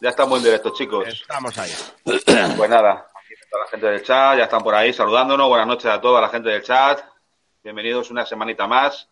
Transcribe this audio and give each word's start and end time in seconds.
Ya 0.00 0.08
estamos 0.08 0.38
en 0.38 0.44
directo, 0.44 0.70
chicos. 0.70 1.06
Estamos 1.06 1.58
ahí. 1.58 1.70
Pues 2.04 2.70
nada, 2.70 3.10
aquí 3.14 3.34
está 3.38 3.58
la 3.58 3.66
gente 3.66 3.86
del 3.86 4.02
chat, 4.02 4.38
ya 4.38 4.44
están 4.44 4.62
por 4.62 4.74
ahí 4.74 4.94
saludándonos. 4.94 5.46
Buenas 5.46 5.66
noches 5.66 5.90
a 5.90 6.00
toda 6.00 6.22
la 6.22 6.30
gente 6.30 6.48
del 6.48 6.62
chat. 6.62 7.02
Bienvenidos 7.62 8.10
una 8.10 8.24
semanita 8.24 8.66
más. 8.66 9.08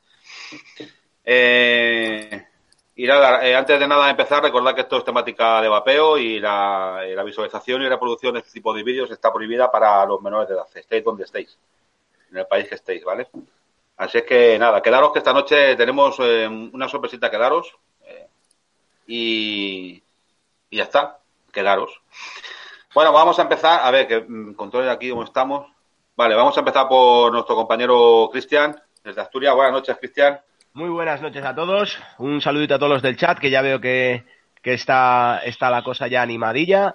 Eh, 1.25 2.47
y 2.95 3.07
nada, 3.07 3.47
eh, 3.47 3.55
antes 3.55 3.79
de 3.79 3.87
nada 3.87 4.09
empezar, 4.09 4.43
recordad 4.43 4.75
que 4.75 4.81
esto 4.81 4.97
es 4.97 5.05
temática 5.05 5.61
de 5.61 5.69
vapeo 5.69 6.17
y 6.17 6.41
la, 6.41 7.01
eh, 7.05 7.15
la 7.15 7.23
visualización 7.23 7.83
y 7.83 7.89
reproducción 7.91 8.33
de 8.33 8.41
este 8.41 8.53
tipo 8.53 8.73
de 8.73 8.83
vídeos 8.83 9.11
está 9.11 9.31
prohibida 9.31 9.71
para 9.71 10.07
los 10.07 10.23
menores 10.23 10.49
de 10.49 10.55
edad. 10.55 10.67
Estéis 10.75 11.05
donde 11.05 11.25
estéis, 11.25 11.59
en 12.31 12.39
el 12.39 12.47
país 12.47 12.67
que 12.67 12.77
estéis, 12.77 13.05
¿vale? 13.05 13.29
Así 13.99 14.17
es 14.19 14.25
que 14.25 14.59
nada, 14.59 14.81
quedaros 14.81 15.13
que 15.13 15.19
esta 15.19 15.35
noche 15.35 15.77
tenemos 15.77 16.17
eh, 16.21 16.49
una 16.49 16.89
sorpresita 16.89 17.31
que 17.31 17.37
daros. 17.37 17.77
eh, 18.07 18.27
y, 19.07 20.03
y 20.71 20.79
ya 20.79 20.85
está, 20.85 21.19
quedaros. 21.53 22.01
Bueno, 22.95 23.13
vamos 23.13 23.39
a 23.39 23.43
empezar, 23.43 23.81
a 23.83 23.91
ver, 23.91 24.07
que 24.07 24.21
mm, 24.21 24.55
controle 24.55 24.91
aquí 24.91 25.11
cómo 25.11 25.25
estamos. 25.25 25.67
Vale, 26.17 26.35
vamos 26.35 26.57
a 26.57 26.61
empezar 26.61 26.89
por 26.89 27.33
nuestro 27.33 27.55
compañero 27.55 28.31
Cristian, 28.33 28.75
desde 29.05 29.21
Asturias. 29.21 29.55
Buenas 29.55 29.73
noches, 29.73 29.97
Cristian. 29.99 30.41
Muy 30.73 30.89
buenas 30.89 31.21
noches 31.21 31.45
a 31.45 31.55
todos. 31.55 31.99
Un 32.19 32.41
saludito 32.41 32.75
a 32.75 32.79
todos 32.79 32.93
los 32.93 33.03
del 33.03 33.17
chat, 33.17 33.39
que 33.39 33.51
ya 33.51 33.61
veo 33.63 33.81
que, 33.81 34.25
que 34.63 34.75
está, 34.75 35.41
está 35.45 35.71
la 35.71 35.83
cosa 35.83 36.07
ya 36.07 36.23
animadilla. 36.23 36.93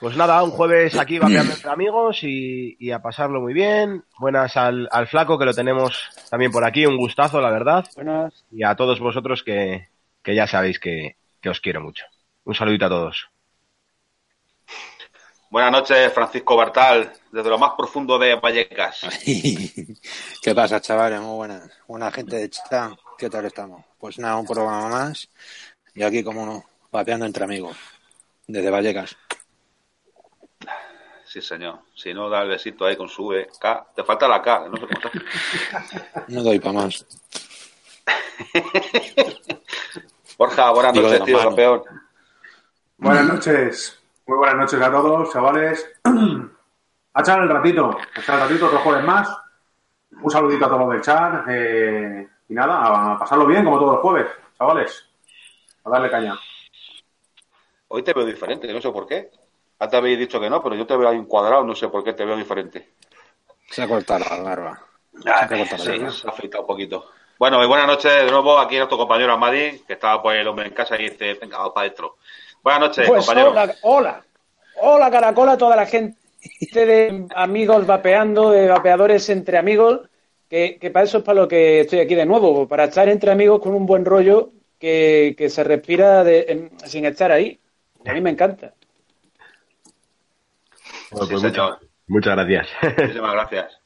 Pues 0.00 0.16
nada, 0.16 0.42
un 0.42 0.50
jueves 0.50 0.98
aquí 0.98 1.18
vapeando 1.18 1.52
entre 1.52 1.70
amigos 1.70 2.24
y, 2.24 2.76
y 2.80 2.90
a 2.90 3.00
pasarlo 3.00 3.40
muy 3.40 3.52
bien. 3.52 4.04
Buenas 4.18 4.56
al, 4.56 4.88
al 4.90 5.06
flaco, 5.06 5.38
que 5.38 5.44
lo 5.44 5.54
tenemos 5.54 6.10
también 6.28 6.50
por 6.50 6.64
aquí. 6.64 6.86
Un 6.86 6.96
gustazo, 6.96 7.40
la 7.40 7.50
verdad. 7.50 7.84
Buenas. 7.94 8.44
Y 8.50 8.64
a 8.64 8.74
todos 8.74 8.98
vosotros 8.98 9.42
que, 9.42 9.88
que 10.22 10.34
ya 10.34 10.46
sabéis 10.46 10.80
que, 10.80 11.16
que 11.40 11.50
os 11.50 11.60
quiero 11.60 11.80
mucho. 11.80 12.04
Un 12.44 12.54
saludito 12.54 12.86
a 12.86 12.88
todos. 12.88 13.28
Buenas 15.48 15.70
noches, 15.70 16.12
Francisco 16.12 16.56
Bartal, 16.56 17.12
desde 17.30 17.50
lo 17.50 17.58
más 17.58 17.72
profundo 17.76 18.18
de 18.18 18.36
Vallecas. 18.36 19.02
¿Qué 20.42 20.54
pasa, 20.54 20.80
chavales? 20.80 21.20
Muy 21.20 21.36
buenas. 21.36 21.70
Buena 21.86 22.10
gente 22.10 22.36
de 22.36 22.48
chat. 22.50 22.98
¿Qué 23.18 23.28
tal 23.28 23.44
estamos? 23.44 23.84
Pues 23.98 24.18
nada, 24.18 24.36
un 24.36 24.46
programa 24.46 24.88
más. 24.88 25.28
Y 25.94 26.02
aquí, 26.02 26.24
como 26.24 26.46
no, 26.46 26.64
vapeando 26.90 27.26
entre 27.26 27.44
amigos. 27.44 27.76
Desde 28.46 28.70
Vallecas. 28.70 29.14
Sí, 31.26 31.40
señor. 31.40 31.80
Si 31.94 32.12
no, 32.12 32.28
da 32.28 32.42
el 32.42 32.48
besito 32.48 32.86
ahí 32.86 32.96
con 32.96 33.08
su 33.08 33.26
V. 33.26 33.48
K. 33.60 33.86
Te 33.94 34.04
falta 34.04 34.26
la 34.26 34.42
K, 34.42 34.68
no 34.68 34.76
sé 34.78 34.86
cómo 34.86 34.94
está. 34.94 36.24
No 36.28 36.42
doy 36.42 36.58
para 36.58 36.72
más. 36.72 37.06
Borja, 40.38 40.70
buenas 40.70 40.94
noches, 40.94 41.24
tío, 41.24 41.38
campeón. 41.38 41.82
Buenas 43.02 43.26
noches. 43.26 44.00
Muy 44.26 44.38
buenas 44.38 44.56
noches 44.56 44.80
a 44.80 44.90
todos, 44.90 45.32
chavales. 45.32 45.90
A 47.14 47.20
echar 47.20 47.42
el 47.42 47.48
ratito, 47.50 47.90
a 48.16 48.20
echar 48.20 48.36
el 48.36 48.40
ratito, 48.48 48.66
otro 48.68 48.78
jueves 48.78 49.04
más. 49.04 49.28
Un 50.22 50.30
saludito 50.30 50.64
a 50.64 50.68
todos 50.70 50.88
del 50.92 51.02
chat. 51.02 51.44
eh, 51.46 52.26
y 52.48 52.54
nada, 52.54 53.12
a 53.12 53.18
pasarlo 53.18 53.44
bien 53.44 53.64
como 53.64 53.78
todos 53.78 53.92
los 53.96 54.00
jueves, 54.00 54.28
chavales. 54.56 55.10
A 55.84 55.90
darle 55.90 56.10
caña. 56.10 56.38
Hoy 57.88 58.02
te 58.02 58.14
veo 58.14 58.24
diferente, 58.24 58.72
no 58.72 58.80
sé 58.80 58.90
por 58.90 59.06
qué. 59.06 59.30
Antes 59.78 59.98
habéis 59.98 60.18
dicho 60.20 60.40
que 60.40 60.48
no, 60.48 60.62
pero 60.62 60.74
yo 60.74 60.86
te 60.86 60.96
veo 60.96 61.06
ahí 61.06 61.18
encuadrado, 61.18 61.64
no 61.64 61.74
sé 61.74 61.88
por 61.88 62.02
qué 62.02 62.14
te 62.14 62.24
veo 62.24 62.34
diferente. 62.36 62.94
Se 63.68 63.82
ha 63.82 63.88
cortado 63.88 64.24
la 64.30 64.42
barba. 64.42 64.82
Ah, 65.26 65.46
Se 65.46 65.54
ha 65.54 65.58
cortado 65.58 65.84
la 65.84 65.92
sí, 65.92 65.98
barba. 65.98 66.10
se 66.12 66.26
ha 66.28 66.30
afeitado 66.30 66.62
un 66.62 66.66
poquito. 66.68 67.10
Bueno, 67.38 67.62
y 67.62 67.66
buenas 67.66 67.88
noches 67.88 68.24
de 68.24 68.30
nuevo 68.30 68.58
aquí 68.58 68.76
nuestro 68.78 68.96
compañero 68.96 69.34
Amadi, 69.34 69.80
que 69.86 69.92
estaba 69.92 70.22
pues 70.22 70.40
el 70.40 70.48
hombre 70.48 70.66
en 70.68 70.72
casa 70.72 70.96
y 70.98 71.10
dice, 71.10 71.34
venga, 71.34 71.58
vamos 71.58 71.74
para 71.74 71.84
adentro. 71.88 72.16
Buenas 72.62 72.80
noches, 72.80 73.08
Pues 73.08 73.26
compañero. 73.26 73.50
hola, 73.50 73.74
hola, 73.82 74.24
hola 74.76 75.10
Caracola, 75.10 75.56
toda 75.56 75.76
la 75.76 75.86
gente 75.86 76.16
de 76.72 77.26
amigos 77.34 77.86
vapeando, 77.86 78.50
de 78.50 78.68
vapeadores 78.68 79.28
entre 79.30 79.58
amigos, 79.58 80.08
que, 80.48 80.78
que 80.80 80.90
para 80.90 81.04
eso 81.06 81.18
es 81.18 81.24
para 81.24 81.40
lo 81.42 81.48
que 81.48 81.80
estoy 81.80 82.00
aquí 82.00 82.14
de 82.14 82.26
nuevo, 82.26 82.68
para 82.68 82.84
estar 82.84 83.08
entre 83.08 83.32
amigos 83.32 83.60
con 83.60 83.74
un 83.74 83.86
buen 83.86 84.04
rollo 84.04 84.50
que, 84.78 85.34
que 85.36 85.48
se 85.50 85.64
respira 85.64 86.22
de- 86.24 86.46
en- 86.48 86.70
sin 86.88 87.04
estar 87.04 87.32
ahí. 87.32 87.58
A 88.06 88.12
mí 88.12 88.20
me 88.20 88.30
encanta. 88.30 88.74
Bueno, 91.10 91.26
Sí, 91.26 91.32
pues 91.32 91.40
señor. 91.42 91.70
muchas, 91.78 91.88
muchas 92.08 92.36
gracias. 92.36 92.68
Muchísimas 92.98 93.32
gracias. 93.32 93.78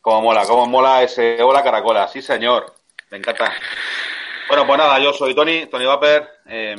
Cómo 0.00 0.20
mola, 0.22 0.42
cómo 0.46 0.66
mola 0.66 1.02
ese 1.02 1.42
hola 1.42 1.62
caracola. 1.62 2.08
Sí, 2.08 2.20
señor. 2.20 2.74
Me 3.10 3.18
encanta. 3.18 3.52
Bueno, 4.48 4.66
pues 4.66 4.78
nada, 4.78 4.98
yo 4.98 5.12
soy 5.12 5.34
Tony, 5.34 5.66
Tony 5.66 5.86
Vapper. 5.86 6.28
Eh, 6.46 6.76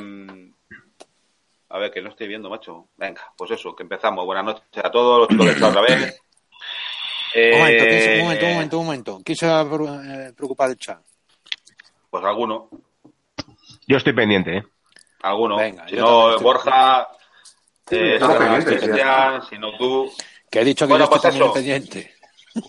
a 1.68 1.78
ver, 1.78 1.90
que 1.90 2.00
no 2.00 2.10
estoy 2.10 2.28
viendo, 2.28 2.48
macho. 2.48 2.88
Venga, 2.96 3.22
pues 3.36 3.50
eso, 3.50 3.74
que 3.74 3.82
empezamos. 3.82 4.24
Buenas 4.24 4.44
noches 4.44 4.64
a 4.82 4.90
todos 4.90 5.20
los 5.20 5.28
chicos 5.28 5.46
chat 5.58 5.62
otra 5.70 5.80
vez. 5.82 6.20
Eh, 7.34 7.52
Un 7.52 7.58
momento, 7.58 7.84
¿quién 7.84 8.00
se- 8.00 8.12
un 8.12 8.22
momento, 8.24 8.46
un 8.46 8.52
momento, 8.54 8.78
un 8.78 8.86
momento. 8.86 9.20
¿Quién 9.24 9.36
se 9.36 9.46
va 9.46 9.60
a 9.60 9.68
pre- 9.70 9.84
eh, 10.28 10.32
preocupar 10.34 10.68
del 10.68 10.78
chat? 10.78 11.00
Pues 12.10 12.24
alguno, 12.24 12.68
Yo 13.86 13.96
estoy 13.96 14.12
pendiente, 14.12 14.56
¿eh? 14.58 14.62
alguno. 15.22 15.56
Venga, 15.56 15.88
si 15.88 15.96
no, 15.96 16.38
Borja, 16.40 17.08
eh, 17.90 18.18
Cristian, 18.64 19.42
si 19.42 19.58
no 19.58 19.76
tú. 19.76 20.10
Que 20.50 20.60
he 20.60 20.64
dicho 20.64 20.86
que 20.86 20.90
Bueno, 20.90 21.08
yo 21.10 21.16
estoy 21.16 21.38
pues 21.40 21.52
pendiente. 21.52 22.14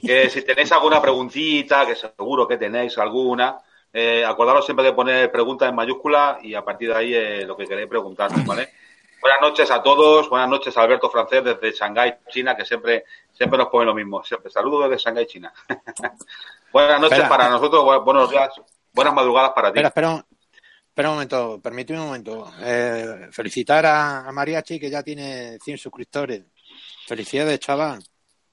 que 0.06 0.30
si 0.30 0.42
tenéis 0.42 0.72
alguna 0.72 1.02
preguntita, 1.02 1.86
que 1.86 1.96
seguro 1.96 2.48
que 2.48 2.58
tenéis 2.58 2.98
alguna, 2.98 3.58
eh, 3.94 4.26
acordaros 4.26 4.66
siempre 4.66 4.86
de 4.86 4.94
poner 4.94 5.32
preguntas 5.32 5.70
en 5.70 5.76
mayúscula 5.76 6.40
y 6.42 6.54
a 6.56 6.64
partir 6.66 6.90
de 6.90 6.96
ahí 6.96 7.14
eh, 7.14 7.46
lo 7.46 7.56
que 7.56 7.66
queréis 7.66 7.88
preguntar, 7.88 8.30
¿vale? 8.46 8.70
Buenas 9.28 9.42
noches 9.42 9.70
a 9.72 9.84
todos, 9.84 10.30
buenas 10.30 10.48
noches 10.48 10.78
a 10.78 10.84
Alberto 10.84 11.10
Francés 11.10 11.44
desde 11.44 11.72
Shanghái, 11.74 12.20
China, 12.30 12.56
que 12.56 12.64
siempre, 12.64 13.04
siempre 13.34 13.58
nos 13.58 13.68
pone 13.68 13.86
lo 13.86 13.94
mismo, 13.94 14.24
siempre. 14.24 14.50
Saludos 14.50 14.90
desde 14.90 15.04
Shanghái, 15.04 15.26
China. 15.28 15.52
buenas 16.72 17.02
noches 17.02 17.18
Espera. 17.18 17.28
para 17.28 17.50
nosotros, 17.50 17.84
bu- 17.84 18.06
buenos 18.06 18.30
días, 18.30 18.50
buenas 18.94 19.14
madrugadas 19.14 19.52
para 19.52 19.74
ti. 19.74 19.80
Espera, 19.80 19.88
espera, 19.90 20.10
un- 20.12 20.26
espera 20.88 21.10
un 21.10 21.16
momento, 21.16 21.60
permíteme 21.62 22.00
un 22.00 22.06
momento. 22.06 22.50
Eh, 22.62 23.28
felicitar 23.34 23.86
a, 23.86 24.30
a 24.30 24.32
Mariachi, 24.32 24.80
que 24.80 24.90
ya 24.90 25.04
tiene 25.04 25.58
100 25.62 25.78
suscriptores. 25.78 26.44
Felicidades, 27.06 27.60
chaval. 27.60 28.00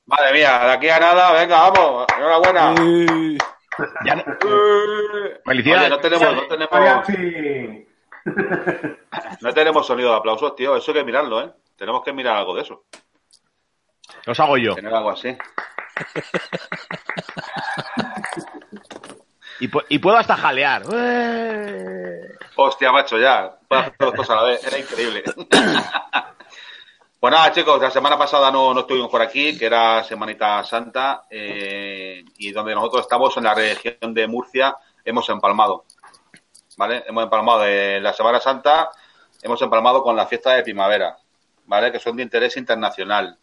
Madre 0.06 0.32
mía, 0.32 0.58
de 0.58 0.72
aquí 0.72 0.88
a 0.88 0.98
nada, 0.98 1.32
venga, 1.34 1.70
vamos, 1.70 2.04
enhorabuena. 2.16 2.74
Ya 4.04 4.16
no- 4.16 4.24
Eh, 4.26 5.40
Felicidades. 5.44 5.82
Oye, 5.86 5.88
no 5.90 6.00
tenemos, 6.00 6.34
no 6.34 6.48
tenemos, 6.48 6.72
Mariachi. 6.72 7.86
no 9.40 9.52
tenemos 9.54 9.86
sonido 9.86 10.10
de 10.10 10.16
aplausos, 10.16 10.54
tío, 10.56 10.76
eso 10.76 10.90
hay 10.92 10.98
que 10.98 11.04
mirarlo, 11.04 11.42
¿eh? 11.42 11.50
Tenemos 11.76 12.02
que 12.02 12.12
mirar 12.12 12.36
algo 12.36 12.54
de 12.54 12.62
eso. 12.62 12.84
Los 14.26 14.38
hago 14.40 14.56
yo. 14.56 14.74
Tener 14.74 14.94
algo 14.94 15.10
así. 15.10 15.36
Y, 19.60 19.68
pu- 19.68 19.84
y 19.88 19.98
puedo 19.98 20.16
hasta 20.16 20.36
jalear. 20.36 20.82
¡Eh! 20.92 22.20
Hostia, 22.56 22.92
macho, 22.92 23.18
ya. 23.18 23.56
Puedo 23.68 23.82
hacer 23.82 23.94
dos 23.98 24.14
cosas 24.14 24.30
a 24.30 24.40
la 24.42 24.42
vez. 24.48 24.64
Era 24.66 24.78
increíble. 24.78 25.22
pues 27.20 27.32
nada, 27.32 27.52
chicos, 27.52 27.80
la 27.80 27.90
semana 27.90 28.18
pasada 28.18 28.50
no, 28.50 28.74
no 28.74 28.80
estuvimos 28.80 29.08
por 29.10 29.22
aquí, 29.22 29.56
que 29.58 29.66
era 29.66 30.02
Semanita 30.04 30.62
Santa, 30.64 31.24
eh, 31.30 32.24
y 32.38 32.50
donde 32.52 32.74
nosotros 32.74 33.02
estamos 33.02 33.36
en 33.36 33.44
la 33.44 33.54
región 33.54 34.12
de 34.14 34.26
Murcia, 34.26 34.76
hemos 35.04 35.28
empalmado. 35.28 35.84
¿Vale? 36.76 37.04
Hemos 37.06 37.24
empalmado 37.24 37.60
de 37.60 38.00
la 38.00 38.12
Semana 38.12 38.40
Santa, 38.40 38.90
hemos 39.42 39.60
empalmado 39.62 40.02
con 40.02 40.16
la 40.16 40.26
fiesta 40.26 40.52
de 40.52 40.62
primavera, 40.62 41.16
¿vale? 41.66 41.92
Que 41.92 42.00
son 42.00 42.16
de 42.16 42.22
interés 42.22 42.56
internacional. 42.56 43.38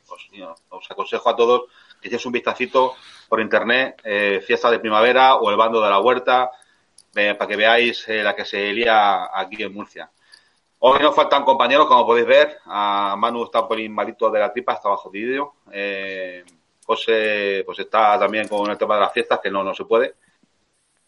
Os, 0.70 0.92
aconsejo 0.92 1.30
a 1.30 1.36
todos 1.36 1.64
que 2.02 2.08
echéis 2.08 2.26
un 2.26 2.34
vistacito 2.34 2.96
por 3.30 3.40
internet, 3.40 4.02
eh, 4.04 4.44
fiesta 4.46 4.70
de 4.72 4.80
primavera 4.80 5.36
o 5.36 5.50
el 5.50 5.56
bando 5.56 5.82
de 5.82 5.90
la 5.90 6.00
huerta, 6.00 6.52
eh, 7.16 7.36
para 7.36 7.48
que 7.48 7.56
veáis 7.56 8.08
eh, 8.08 8.24
la 8.24 8.36
que 8.36 8.46
se 8.46 8.72
lía 8.74 9.30
aquí 9.34 9.62
en 9.64 9.74
Murcia. 9.74 10.10
Hoy 10.80 11.00
nos 11.00 11.14
faltan 11.14 11.44
compañeros, 11.44 11.86
como 11.86 12.06
podéis 12.06 12.26
ver. 12.26 12.58
A 12.66 13.16
Manu 13.18 13.44
está 13.44 13.68
por 13.68 13.80
el 13.80 13.90
malito 13.90 14.32
de 14.32 14.40
la 14.40 14.52
tripa, 14.52 14.74
está 14.74 14.90
bajo 14.90 15.12
vídeo. 15.12 15.56
Eh, 15.72 16.44
José 16.86 17.64
pues 17.66 17.78
está 17.80 18.18
también 18.18 18.48
con 18.48 18.70
el 18.70 18.78
tema 18.78 18.96
de 18.96 19.02
las 19.02 19.14
fiestas, 19.14 19.40
que 19.40 19.52
no, 19.52 19.64
no 19.64 19.76
se 19.76 19.86
puede. 19.86 20.16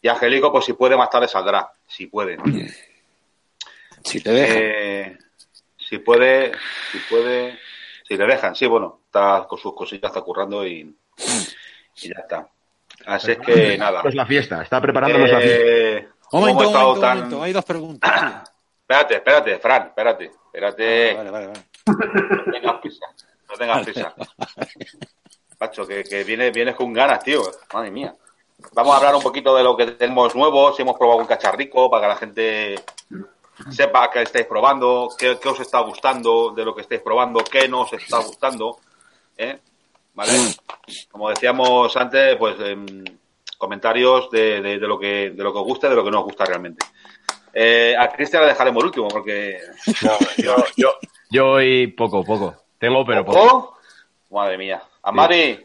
Y 0.04 0.08
Angelico, 0.08 0.52
pues 0.52 0.66
si 0.66 0.74
puede, 0.74 0.98
más 0.98 1.08
tarde 1.08 1.26
saldrá. 1.28 1.72
Si 1.86 2.08
puede. 2.08 2.36
¿no? 2.36 2.44
Si 4.02 4.20
te 4.20 4.30
dejan. 4.32 4.56
Eh, 4.60 5.18
si 5.78 5.96
puede, 5.96 6.52
si 6.92 6.98
puede, 7.08 7.58
si 8.06 8.14
le 8.14 8.26
dejan, 8.26 8.54
sí, 8.54 8.66
bueno, 8.66 9.00
está 9.06 9.46
con 9.48 9.58
sus 9.58 9.74
cosillas, 9.74 10.10
está 10.10 10.20
currando 10.20 10.66
y, 10.66 10.94
y 12.02 12.08
ya 12.08 12.20
está. 12.20 12.46
Así 13.06 13.30
es 13.32 13.38
que 13.38 13.78
nada. 13.78 14.02
Pues 14.02 14.14
la 14.14 14.26
fiesta, 14.26 14.62
está 14.62 14.78
preparándonos 14.78 15.30
la 15.30 15.40
fiesta. 15.40 15.58
Eh, 15.66 15.96
Un 15.96 16.28
¿cómo 16.28 16.46
momento, 16.48 16.70
momento, 16.70 16.92
un 16.92 17.00
tan- 17.00 17.16
momento. 17.16 17.42
Hay 17.42 17.52
dos 17.54 17.64
preguntas. 17.64 18.50
Espérate, 18.82 19.14
espérate, 19.14 19.58
Fran, 19.58 19.82
espérate, 19.86 20.24
espérate. 20.52 21.14
Vale, 21.14 21.30
vale, 21.30 21.46
vale. 21.46 21.60
No 21.86 22.52
tengas 22.52 22.80
prisa, 22.82 23.06
no 23.48 23.54
tengas 23.56 23.84
prisa. 23.84 24.14
Macho, 25.60 25.86
que, 25.86 26.04
que 26.04 26.24
vienes, 26.24 26.52
vienes 26.52 26.74
con 26.74 26.92
ganas, 26.92 27.24
tío. 27.24 27.40
Madre 27.72 27.90
mía. 27.90 28.14
Vamos 28.72 28.94
a 28.94 28.96
hablar 28.98 29.14
un 29.14 29.22
poquito 29.22 29.54
de 29.56 29.62
lo 29.62 29.76
que 29.76 29.86
tenemos 29.92 30.34
nuevo, 30.34 30.72
si 30.72 30.82
hemos 30.82 30.96
probado 30.96 31.20
un 31.20 31.26
cacharrico, 31.26 31.90
para 31.90 32.02
que 32.02 32.08
la 32.08 32.16
gente 32.16 32.74
sepa 33.70 34.10
que 34.10 34.22
estáis 34.22 34.46
probando, 34.46 35.08
qué, 35.18 35.38
qué 35.40 35.48
os 35.48 35.60
está 35.60 35.80
gustando 35.80 36.50
de 36.50 36.64
lo 36.64 36.74
que 36.74 36.80
estáis 36.82 37.00
probando, 37.02 37.42
qué 37.44 37.68
no 37.68 37.82
os 37.82 37.92
está 37.92 38.18
gustando. 38.18 38.78
¿eh? 39.36 39.58
¿Vale? 40.14 40.32
Como 41.10 41.28
decíamos 41.28 41.96
antes, 41.96 42.36
pues 42.36 42.56
em, 42.60 43.04
comentarios 43.58 44.30
de, 44.30 44.60
de- 44.60 44.78
de 44.78 44.86
lo 44.86 44.98
que, 44.98 45.30
de 45.30 45.42
lo 45.42 45.52
que 45.52 45.58
os 45.58 45.64
gusta 45.64 45.86
y 45.86 45.90
de 45.90 45.96
lo 45.96 46.04
que 46.04 46.10
no 46.10 46.20
os 46.20 46.24
gusta 46.24 46.44
realmente. 46.44 46.84
Eh, 47.52 47.94
a 47.98 48.08
Cristian 48.08 48.42
le 48.42 48.48
dejaremos 48.48 48.80
el 48.82 48.86
último, 48.86 49.08
porque... 49.08 49.58
Yo, 50.38 50.56
yo, 50.76 50.94
yo 51.30 51.46
hoy 51.52 51.86
poco, 51.88 52.24
poco. 52.24 52.54
Tengo, 52.78 53.04
pero 53.04 53.24
poco. 53.24 53.40
¿Oh? 54.30 54.34
Madre 54.34 54.58
mía. 54.58 54.82
A 55.02 55.12
Mari, 55.12 55.64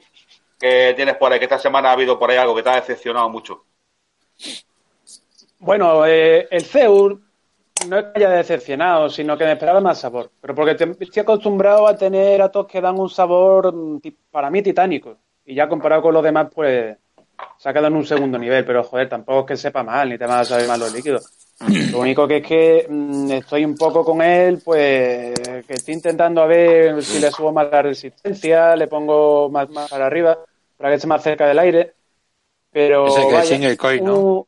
¿qué 0.60 0.94
tienes 0.96 1.16
por 1.18 1.32
ahí? 1.32 1.40
Que 1.40 1.46
esta 1.46 1.60
semana 1.60 1.90
ha 1.90 1.94
habido 1.94 2.18
por 2.20 2.30
ahí 2.32 2.38
algo 2.38 2.56
que 2.56 2.64
te 2.64 2.70
ha 2.70 2.76
decepcionado 2.76 3.30
mucho. 3.30 3.66
Bueno, 5.60 6.06
eh, 6.06 6.48
el 6.52 6.64
CEUR 6.64 7.20
no 7.88 7.98
es 8.00 8.06
que 8.06 8.20
haya 8.20 8.30
decepcionado, 8.30 9.10
sino 9.10 9.38
que 9.38 9.46
me 9.46 9.54
esperaba 9.54 9.82
más 9.82 10.00
sabor. 10.00 10.32
Pero 10.42 10.56
porque 10.56 10.76
te- 10.76 10.96
estoy 11.00 11.22
acostumbrado 11.22 11.88
a 11.88 11.98
tener 11.98 12.42
atos 12.42 12.68
que 12.68 12.82
dan 12.82 13.00
un 13.00 13.10
sabor 13.10 13.74
mm, 13.74 14.00
para 14.32 14.50
mí 14.50 14.62
titánico. 14.62 15.18
Y 15.46 15.56
ya 15.56 15.68
comparado 15.68 16.02
con 16.04 16.14
los 16.14 16.24
demás, 16.24 16.48
pues 16.54 16.98
se 17.58 17.70
ha 17.70 17.74
quedado 17.74 17.88
en 17.88 17.96
un 17.96 18.06
segundo 18.06 18.38
nivel. 18.38 18.66
Pero 18.66 18.84
joder, 18.84 19.10
tampoco 19.10 19.42
es 19.42 19.46
que 19.48 19.58
sepa 19.58 19.84
mal, 19.84 20.10
ni 20.10 20.18
te 20.18 20.26
van 20.26 20.40
a 20.40 20.46
saber 20.46 20.68
mal 20.68 20.80
los 20.80 20.94
líquidos. 20.94 21.30
Lo 21.92 22.00
único 22.00 22.28
que 22.28 22.38
es 22.38 22.48
que 22.48 22.88
mm, 22.90 23.32
estoy 23.32 23.66
un 23.66 23.76
poco 23.76 24.06
con 24.06 24.22
él, 24.22 24.62
pues 24.64 25.34
que 25.68 25.74
estoy 25.74 25.96
intentando 25.96 26.42
a 26.42 26.48
ver 26.48 27.04
si 27.04 27.20
le 27.20 27.32
subo 27.32 27.52
más 27.52 27.70
la 27.72 27.82
resistencia, 27.82 28.76
le 28.76 28.88
pongo 28.88 29.50
más, 29.50 29.70
más 29.70 29.90
para 29.90 30.06
arriba, 30.06 30.38
para 30.80 30.90
que 30.92 30.96
esté 30.96 31.08
más 31.08 31.22
cerca 31.22 31.46
del 31.46 31.60
aire. 31.60 31.94
Pero 32.72 33.06
Ese 33.08 33.28
que 33.28 33.38
es 33.40 33.48
single 33.48 33.78
coil, 33.78 34.04
¿no? 34.06 34.18
un- 34.20 34.46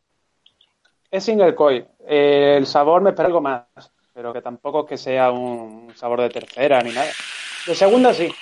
es 1.12 1.24
single 1.24 1.54
coil. 1.54 1.86
Eh, 2.08 2.56
el 2.58 2.66
sabor 2.66 3.02
me 3.02 3.10
espera 3.10 3.28
algo 3.28 3.42
más, 3.42 3.66
pero 4.14 4.32
que 4.34 4.42
tampoco 4.42 4.82
es 4.82 4.86
que 4.90 4.98
sea 4.98 5.30
un 5.30 5.92
sabor 5.96 6.22
de 6.22 6.30
tercera 6.30 6.82
ni 6.82 6.92
nada. 6.92 7.12
De 7.68 7.76
segunda 7.76 8.14
sí. 8.14 8.34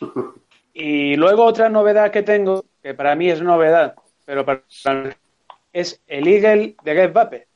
Y 0.74 1.16
luego 1.16 1.44
otra 1.44 1.70
novedad 1.70 2.10
que 2.10 2.22
tengo, 2.22 2.62
que 2.82 2.92
para 2.92 3.14
mí 3.14 3.30
es 3.30 3.40
novedad, 3.40 3.94
pero 4.26 4.44
para 4.44 4.62
es 5.72 6.02
el 6.06 6.28
Eagle 6.28 6.76
de 6.82 6.94
Get 6.94 7.12
Vape. 7.14 7.48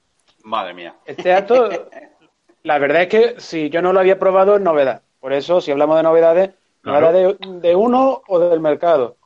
Madre 0.44 0.72
mía. 0.72 0.94
Este 1.04 1.34
acto, 1.34 1.68
la 2.62 2.78
verdad 2.78 3.02
es 3.02 3.08
que 3.08 3.34
si 3.40 3.68
yo 3.68 3.82
no 3.82 3.92
lo 3.92 4.00
había 4.00 4.18
probado 4.18 4.56
es 4.56 4.62
novedad. 4.62 5.02
Por 5.20 5.34
eso, 5.34 5.60
si 5.60 5.70
hablamos 5.70 5.98
de 5.98 6.02
novedades, 6.02 6.50
Claro. 6.82 7.12
de, 7.12 7.36
de 7.60 7.76
uno 7.76 8.22
o 8.26 8.38
del 8.38 8.60
mercado. 8.60 9.16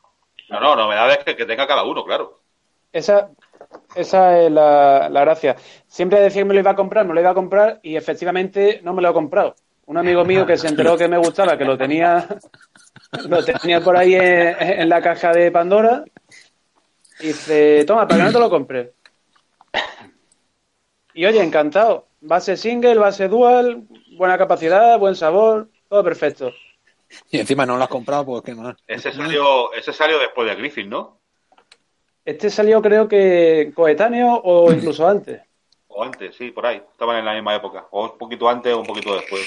No, 0.51 0.61
no, 0.61 0.77
novedades 0.77 1.19
que, 1.25 1.37
que 1.37 1.47
tenga 1.47 1.67
cada 1.67 1.85
uno, 1.85 2.05
claro. 2.05 2.41
Esa, 2.93 3.31
esa 3.95 4.41
es 4.41 4.51
la, 4.51 5.09
la 5.09 5.21
gracia. 5.21 5.57
Siempre 5.87 6.21
decía 6.21 6.43
que 6.43 6.47
me 6.47 6.55
lo 6.55 6.61
iba 6.61 6.73
a 6.73 6.77
comprar, 6.77 7.07
me 7.07 7.15
lo 7.15 7.21
iba 7.21 7.31
a 7.31 7.35
comprar 7.35 7.81
y 7.83 7.97
efectivamente 7.97 8.81
no 8.83 8.93
me 8.93 9.03
lo 9.03 9.11
he 9.11 9.15
comprado. 9.15 9.55
Un 9.87 9.99
amigo 9.99 10.25
mío 10.25 10.47
que 10.47 10.57
se 10.57 10.69
enteró 10.69 10.97
que 10.97 11.09
me 11.09 11.19
gustaba, 11.19 11.59
que 11.59 11.65
lo 11.65 11.77
tenía, 11.77 12.27
lo 13.29 13.45
tenía 13.45 13.81
por 13.81 13.97
ahí 13.97 14.15
en, 14.15 14.57
en 14.61 14.89
la 14.89 15.03
caja 15.03 15.31
de 15.33 15.51
Pandora, 15.51 16.05
y 17.21 17.29
dice, 17.29 17.85
toma, 17.85 18.09
para 18.09 18.21
que 18.21 18.27
no 18.27 18.33
te 18.33 18.39
lo 18.41 18.51
compres. 18.51 18.91
Y 21.13 21.27
oye, 21.27 21.43
encantado. 21.43 22.07
Base 22.21 22.57
single, 22.57 22.99
base 22.99 23.29
dual, 23.29 23.85
buena 24.17 24.39
capacidad, 24.39 24.99
buen 24.99 25.15
sabor, 25.15 25.69
todo 25.89 26.03
perfecto. 26.03 26.53
Y 27.31 27.39
encima 27.39 27.67
no 27.67 27.77
lo 27.77 27.83
has 27.85 27.89
comprado, 27.89 28.25
pues 28.27 28.43
qué 28.43 28.55
más. 28.55 28.77
Ese 28.87 29.13
salió, 29.13 29.73
ese 29.73 29.93
salió 29.93 30.19
después 30.19 30.49
de 30.49 30.55
Griffin, 30.57 30.89
¿no? 30.89 31.19
Este 32.25 32.49
salió 32.51 32.81
creo 32.81 33.07
que 33.09 33.73
coetáneo 33.75 34.41
o 34.43 34.73
incluso 34.73 35.07
antes. 35.09 35.43
O 35.89 36.03
antes, 36.03 36.35
sí, 36.37 36.51
por 36.51 36.67
ahí. 36.67 36.83
Estaban 36.93 37.17
en 37.19 37.25
la 37.25 37.35
misma 37.35 37.55
época. 37.55 37.87
O 37.91 38.05
un 38.05 38.19
poquito 38.19 38.49
antes 38.49 38.73
o 38.75 38.81
un 38.81 38.87
poquito 38.87 39.15
después. 39.15 39.43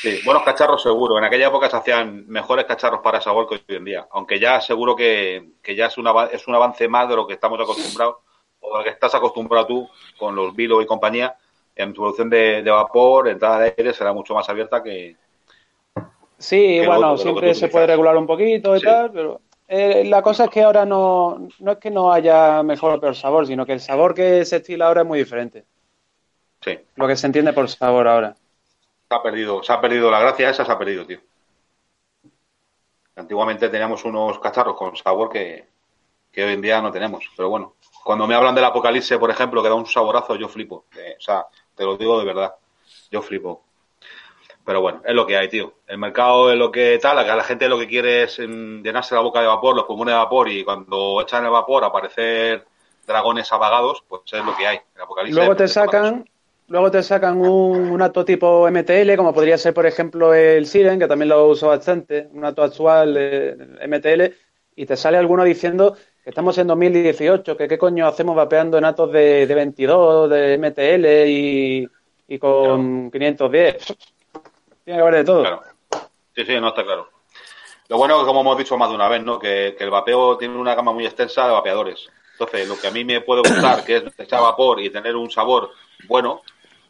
Sí, 0.00 0.20
buenos 0.24 0.42
cacharros 0.42 0.82
seguro. 0.82 1.18
En 1.18 1.24
aquella 1.24 1.48
época 1.48 1.68
se 1.68 1.76
hacían 1.76 2.26
mejores 2.26 2.64
cacharros 2.64 3.00
para 3.02 3.20
sabor 3.20 3.46
que 3.48 3.54
hoy 3.56 3.76
en 3.76 3.84
día. 3.84 4.06
Aunque 4.12 4.40
ya 4.40 4.60
seguro 4.60 4.96
que, 4.96 5.50
que 5.62 5.76
ya 5.76 5.86
es, 5.86 5.98
un 5.98 6.06
ava- 6.06 6.30
es 6.32 6.46
un 6.48 6.54
avance 6.54 6.88
más 6.88 7.08
de 7.08 7.16
lo 7.16 7.26
que 7.26 7.34
estamos 7.34 7.60
acostumbrados 7.60 8.16
o 8.60 8.72
de 8.72 8.78
lo 8.78 8.84
que 8.84 8.90
estás 8.90 9.14
acostumbrado 9.14 9.66
tú 9.66 9.88
con 10.18 10.34
los 10.34 10.54
Vilo 10.56 10.80
y 10.82 10.86
compañía. 10.86 11.36
En 11.76 11.92
tu 11.92 12.00
producción 12.02 12.30
de, 12.30 12.62
de 12.62 12.70
vapor, 12.70 13.28
entrada 13.28 13.60
de 13.60 13.74
aire 13.76 13.92
será 13.94 14.12
mucho 14.12 14.34
más 14.34 14.48
abierta 14.48 14.82
que... 14.82 15.16
Sí, 16.42 16.80
que 16.80 16.86
bueno, 16.86 17.12
lo 17.12 17.18
siempre 17.18 17.54
se 17.54 17.68
puede 17.68 17.86
regular 17.86 18.16
un 18.16 18.26
poquito 18.26 18.74
y 18.76 18.80
Sí. 18.80 18.86
tal, 18.86 19.12
pero 19.12 19.40
eh, 19.68 20.04
la 20.04 20.22
cosa 20.22 20.44
es 20.44 20.50
que 20.50 20.62
ahora 20.62 20.84
no, 20.84 21.48
no 21.60 21.72
es 21.72 21.78
que 21.78 21.90
no 21.90 22.12
haya 22.12 22.62
mejor 22.64 22.94
o 22.94 23.00
peor 23.00 23.14
sabor, 23.14 23.46
sino 23.46 23.64
que 23.64 23.74
el 23.74 23.80
sabor 23.80 24.12
que 24.12 24.44
se 24.44 24.56
estila 24.56 24.88
ahora 24.88 25.02
es 25.02 25.06
muy 25.06 25.20
diferente. 25.20 25.64
Sí, 26.60 26.78
Lo 26.96 27.06
que 27.06 27.16
se 27.16 27.26
entiende 27.26 27.52
por 27.52 27.68
sabor 27.68 28.08
ahora. 28.08 28.34
se 29.08 29.14
ha 29.14 29.22
perdido, 29.22 29.62
se 29.62 29.72
ha 29.72 29.80
perdido 29.80 30.10
la 30.10 30.20
gracia 30.20 30.50
esa, 30.50 30.64
se 30.64 30.72
ha 30.72 30.78
perdido, 30.78 31.06
tío. 31.06 31.20
Antiguamente 33.14 33.68
teníamos 33.68 34.04
unos 34.04 34.38
cacharros 34.38 34.76
con 34.76 34.96
sabor 34.96 35.28
que, 35.28 35.66
que 36.32 36.44
hoy 36.44 36.54
en 36.54 36.62
día 36.62 36.80
no 36.80 36.90
tenemos. 36.90 37.24
Pero 37.36 37.50
bueno, 37.50 37.74
cuando 38.04 38.26
me 38.26 38.34
hablan 38.34 38.54
del 38.54 38.64
apocalipsis, 38.64 39.16
por 39.18 39.30
ejemplo, 39.30 39.62
que 39.62 39.68
da 39.68 39.74
un 39.74 39.86
saborazo, 39.86 40.34
yo 40.36 40.48
flipo. 40.48 40.86
Eh, 40.96 41.14
o 41.18 41.20
sea, 41.20 41.46
te 41.74 41.84
lo 41.84 41.96
digo 41.96 42.18
de 42.18 42.24
verdad. 42.24 42.54
Yo 43.10 43.22
flipo. 43.22 43.62
Pero 44.64 44.80
bueno, 44.80 45.02
es 45.04 45.14
lo 45.14 45.26
que 45.26 45.36
hay, 45.36 45.48
tío. 45.48 45.74
El 45.86 45.98
mercado 45.98 46.52
es 46.52 46.58
lo 46.58 46.70
que 46.70 46.98
tal, 47.00 47.24
que 47.24 47.34
la 47.34 47.42
gente 47.42 47.68
lo 47.68 47.78
que 47.78 47.88
quiere 47.88 48.24
es 48.24 48.38
mm, 48.38 48.82
llenarse 48.82 49.14
la 49.14 49.20
boca 49.20 49.40
de 49.40 49.46
vapor, 49.48 49.74
los 49.74 49.84
pulmones 49.84 50.14
de 50.14 50.18
vapor, 50.18 50.48
y 50.48 50.64
cuando 50.64 51.20
echan 51.20 51.44
el 51.44 51.50
vapor 51.50 51.84
aparecer 51.84 52.64
dragones 53.06 53.52
apagados, 53.52 54.04
pues 54.08 54.22
es 54.32 54.44
lo 54.44 54.56
que 54.56 54.66
hay. 54.66 54.78
El 54.94 55.02
apocalipsis 55.02 55.36
Luego 55.36 55.56
te 55.56 55.66
sacan, 55.66 56.24
luego 56.68 56.90
te 56.90 57.02
sacan 57.02 57.40
un, 57.40 57.90
un 57.90 58.02
acto 58.02 58.24
tipo 58.24 58.68
MTL, 58.68 59.16
como 59.16 59.34
podría 59.34 59.58
ser, 59.58 59.74
por 59.74 59.86
ejemplo, 59.86 60.32
el 60.32 60.66
Siren, 60.66 61.00
que 61.00 61.08
también 61.08 61.30
lo 61.30 61.48
uso 61.48 61.68
bastante, 61.68 62.28
un 62.32 62.44
acto 62.44 62.62
actual 62.62 63.16
eh, 63.18 63.56
MTL, 63.88 64.34
y 64.76 64.86
te 64.86 64.96
sale 64.96 65.18
alguno 65.18 65.42
diciendo 65.42 65.96
que 66.22 66.30
estamos 66.30 66.56
en 66.58 66.68
2018, 66.68 67.56
que 67.56 67.66
qué 67.66 67.78
coño 67.78 68.06
hacemos 68.06 68.36
vapeando 68.36 68.78
en 68.78 68.84
atos 68.84 69.10
de, 69.10 69.46
de 69.46 69.54
22, 69.54 70.30
de 70.30 70.54
MTL 70.58 71.28
y, 71.28 71.88
y 72.28 72.38
con 72.38 73.10
510. 73.10 73.96
Tiene 74.84 74.98
que 74.98 75.02
haber 75.02 75.14
de 75.14 75.24
todo. 75.24 75.62
Sí, 76.34 76.44
sí, 76.44 76.60
no 76.60 76.68
está 76.68 76.84
claro. 76.84 77.08
Lo 77.88 77.98
bueno 77.98 78.14
es 78.16 78.20
que, 78.20 78.26
como 78.26 78.40
hemos 78.40 78.58
dicho 78.58 78.76
más 78.76 78.88
de 78.88 78.94
una 78.94 79.08
vez, 79.08 79.22
¿no? 79.22 79.38
Que, 79.38 79.76
el 79.78 79.90
vapeo 79.90 80.36
tiene 80.38 80.56
una 80.56 80.74
gama 80.74 80.92
muy 80.92 81.04
extensa 81.04 81.46
de 81.46 81.52
vapeadores. 81.52 82.08
Entonces, 82.32 82.66
lo 82.66 82.78
que 82.78 82.88
a 82.88 82.90
mí 82.90 83.04
me 83.04 83.20
puede 83.20 83.42
gustar, 83.42 83.84
que 83.84 83.96
es 83.96 84.04
echar 84.18 84.40
vapor 84.40 84.80
y 84.80 84.90
tener 84.90 85.14
un 85.14 85.30
sabor 85.30 85.70
bueno, 86.08 86.42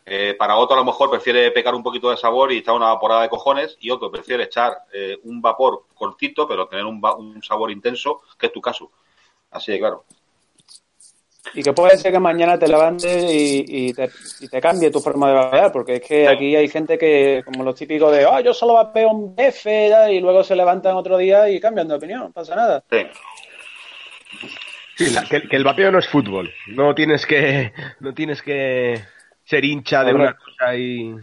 eh, 0.06 0.34
para 0.38 0.56
otro 0.56 0.76
a 0.76 0.78
lo 0.78 0.84
mejor 0.84 1.10
prefiere 1.10 1.50
pecar 1.50 1.74
un 1.74 1.82
poquito 1.82 2.10
de 2.10 2.16
sabor 2.16 2.52
y 2.52 2.58
echar 2.58 2.74
una 2.74 2.86
vaporada 2.86 3.22
de 3.22 3.28
cojones, 3.28 3.76
y 3.80 3.90
otro 3.90 4.10
prefiere 4.10 4.44
echar 4.44 4.84
eh, 4.92 5.18
un 5.24 5.42
vapor 5.42 5.84
cortito, 5.94 6.46
pero 6.46 6.66
tener 6.68 6.84
un, 6.84 7.00
un 7.18 7.42
sabor 7.42 7.70
intenso, 7.70 8.22
que 8.38 8.46
es 8.46 8.52
tu 8.52 8.60
caso. 8.60 8.90
Así 9.50 9.72
de 9.72 9.78
claro. 9.78 10.04
Y 11.54 11.62
que 11.62 11.72
puede 11.72 11.98
ser 11.98 12.12
que 12.12 12.18
mañana 12.20 12.58
te 12.58 12.68
levantes 12.68 13.24
y, 13.30 13.64
y 13.66 13.92
te, 13.92 14.10
y 14.40 14.48
te 14.48 14.60
cambie 14.60 14.90
tu 14.90 15.00
forma 15.00 15.28
de 15.28 15.34
vapear, 15.34 15.72
porque 15.72 15.96
es 15.96 16.00
que 16.02 16.28
aquí 16.28 16.54
hay 16.56 16.68
gente 16.68 16.96
que, 16.96 17.42
como 17.44 17.64
los 17.64 17.74
típicos 17.74 18.12
de, 18.12 18.24
ah, 18.24 18.40
yo 18.40 18.54
solo 18.54 18.74
vapeo 18.74 19.08
un 19.10 19.34
BF 19.34 19.66
y 20.10 20.20
luego 20.20 20.44
se 20.44 20.54
levantan 20.56 20.94
otro 20.96 21.18
día 21.18 21.48
y 21.50 21.60
cambian 21.60 21.88
de 21.88 21.94
opinión, 21.96 22.20
no 22.20 22.30
pasa 22.32 22.54
nada. 22.54 22.82
Sí. 22.90 23.06
Sí, 24.96 25.10
la- 25.10 25.24
que, 25.24 25.42
que 25.48 25.56
el 25.56 25.64
vapeo 25.64 25.90
no 25.90 25.98
es 25.98 26.08
fútbol. 26.08 26.52
No 26.68 26.94
tienes 26.94 27.26
que, 27.26 27.72
no 28.00 28.14
tienes 28.14 28.40
que 28.42 29.02
ser 29.44 29.64
hincha 29.64 30.04
de 30.04 30.14
una 30.14 30.36
cosa 30.36 30.76
y. 30.76 31.14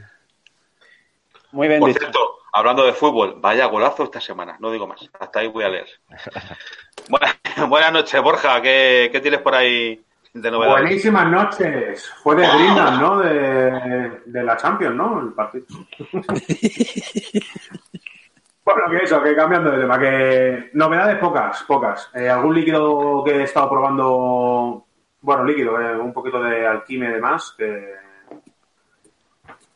Muy 1.52 1.68
bien 1.68 1.80
Por 1.80 1.90
dicho. 1.90 2.00
cierto, 2.02 2.20
hablando 2.54 2.86
de 2.86 2.94
fútbol, 2.94 3.36
vaya 3.40 3.66
golazo 3.66 4.04
esta 4.04 4.22
semana, 4.22 4.58
no 4.60 4.72
digo 4.72 4.86
más. 4.86 5.10
Hasta 5.20 5.40
ahí 5.40 5.48
voy 5.48 5.64
a 5.64 5.70
leer. 5.70 5.88
Buenas, 7.10 7.36
buenas 7.68 7.92
noches, 7.94 8.22
Borja. 8.22 8.62
¿Qué, 8.62 9.10
qué 9.12 9.20
tienes 9.20 9.40
por 9.42 9.56
ahí 9.56 10.00
de 10.34 10.52
novedades? 10.52 10.82
Buenísimas 10.82 11.30
noches. 11.30 12.12
Fue 12.24 12.36
de 12.36 12.48
Greenland, 12.48 13.02
¿no? 13.02 13.18
De, 13.20 14.22
de 14.26 14.44
la 14.44 14.58
Champions, 14.58 14.96
¿no? 14.96 15.22
El 15.22 15.34
partido. 15.34 15.66
bueno, 18.66 18.82
que 18.90 18.98
eso, 19.04 19.22
que 19.24 19.36
cambiando 19.36 19.72
de 19.72 19.80
tema, 19.80 20.00
que 20.00 20.70
novedades 20.74 21.18
pocas, 21.20 21.64
pocas. 21.64 22.10
Eh, 22.14 22.30
algún 22.30 22.56
líquido 22.56 23.24
que 23.24 23.32
he 23.32 23.44
estado 23.44 23.70
probando, 23.70 24.86
bueno, 25.22 25.44
líquido, 25.44 25.80
eh, 25.82 25.98
un 25.98 26.14
poquito 26.14 26.42
de 26.42 26.66
alquime 26.68 27.08
y 27.10 27.14
demás, 27.14 27.56
que 27.58 27.96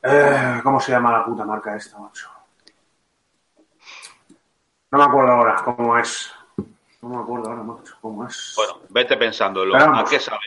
Eh, 0.05 0.60
¿Cómo 0.63 0.79
se 0.81 0.91
llama 0.91 1.13
la 1.13 1.24
puta 1.24 1.45
marca 1.45 1.75
esta, 1.77 1.98
macho? 1.98 2.29
No 4.91 4.98
me 4.98 5.03
acuerdo 5.05 5.31
ahora 5.31 5.55
cómo 5.63 5.98
es. 5.98 6.31
No 7.03 7.10
me 7.10 7.17
acuerdo 7.17 7.50
ahora, 7.50 7.63
macho, 7.63 7.95
cómo 8.00 8.25
es. 8.25 8.53
Bueno, 8.55 8.79
vete 8.89 9.17
pensándolo. 9.17 9.74
Pero 9.74 9.83
¿A 9.83 9.88
vamos. 9.89 10.10
qué 10.10 10.19
sabe? 10.19 10.39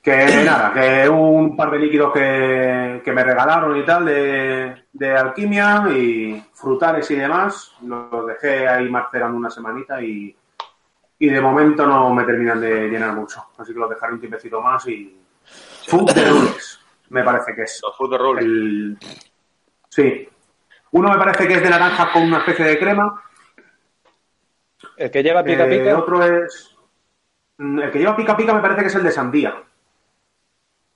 Que 0.00 0.44
nada, 0.44 0.72
que 0.72 1.08
un 1.08 1.56
par 1.56 1.72
de 1.72 1.78
líquidos 1.80 2.12
que, 2.12 3.02
que 3.04 3.12
me 3.12 3.24
regalaron 3.24 3.76
y 3.76 3.84
tal 3.84 4.04
de, 4.04 4.84
de 4.92 5.16
alquimia 5.16 5.84
y 5.90 6.40
frutales 6.54 7.10
y 7.10 7.16
demás, 7.16 7.72
los 7.82 8.24
dejé 8.28 8.68
ahí 8.68 8.88
macerando 8.88 9.36
una 9.36 9.50
semanita 9.50 10.00
y, 10.00 10.34
y 11.18 11.28
de 11.28 11.40
momento 11.40 11.84
no 11.88 12.14
me 12.14 12.22
terminan 12.22 12.60
de 12.60 12.88
llenar 12.88 13.12
mucho. 13.12 13.46
Así 13.58 13.72
que 13.72 13.80
los 13.80 13.90
dejaré 13.90 14.12
un 14.12 14.20
tiempecito 14.20 14.60
más 14.60 14.86
y... 14.86 15.20
Food 15.88 16.12
de 16.12 16.24
Rules, 16.24 16.80
me 17.10 17.24
parece 17.24 17.52
que 17.52 17.62
es. 17.62 17.80
Los 17.82 17.96
Fruit 17.96 18.12
de 18.12 18.18
Roll. 18.18 18.38
El... 18.38 18.98
Sí. 19.88 20.28
Uno 20.92 21.10
me 21.10 21.18
parece 21.18 21.48
que 21.48 21.54
es 21.54 21.62
de 21.62 21.70
naranja 21.70 22.12
con 22.12 22.22
una 22.22 22.38
especie 22.38 22.64
de 22.64 22.78
crema. 22.78 23.22
El 24.96 25.10
que 25.10 25.22
lleva 25.22 25.44
pica 25.44 25.66
Eh, 25.66 25.78
pica. 25.78 25.98
otro 25.98 26.22
es. 26.24 26.76
mm, 27.58 27.78
El 27.80 27.90
que 27.90 27.98
lleva 27.98 28.16
pica 28.16 28.36
pica 28.36 28.54
me 28.54 28.60
parece 28.60 28.80
que 28.82 28.86
es 28.88 28.94
el 28.94 29.02
de 29.04 29.10
sandía. 29.12 29.54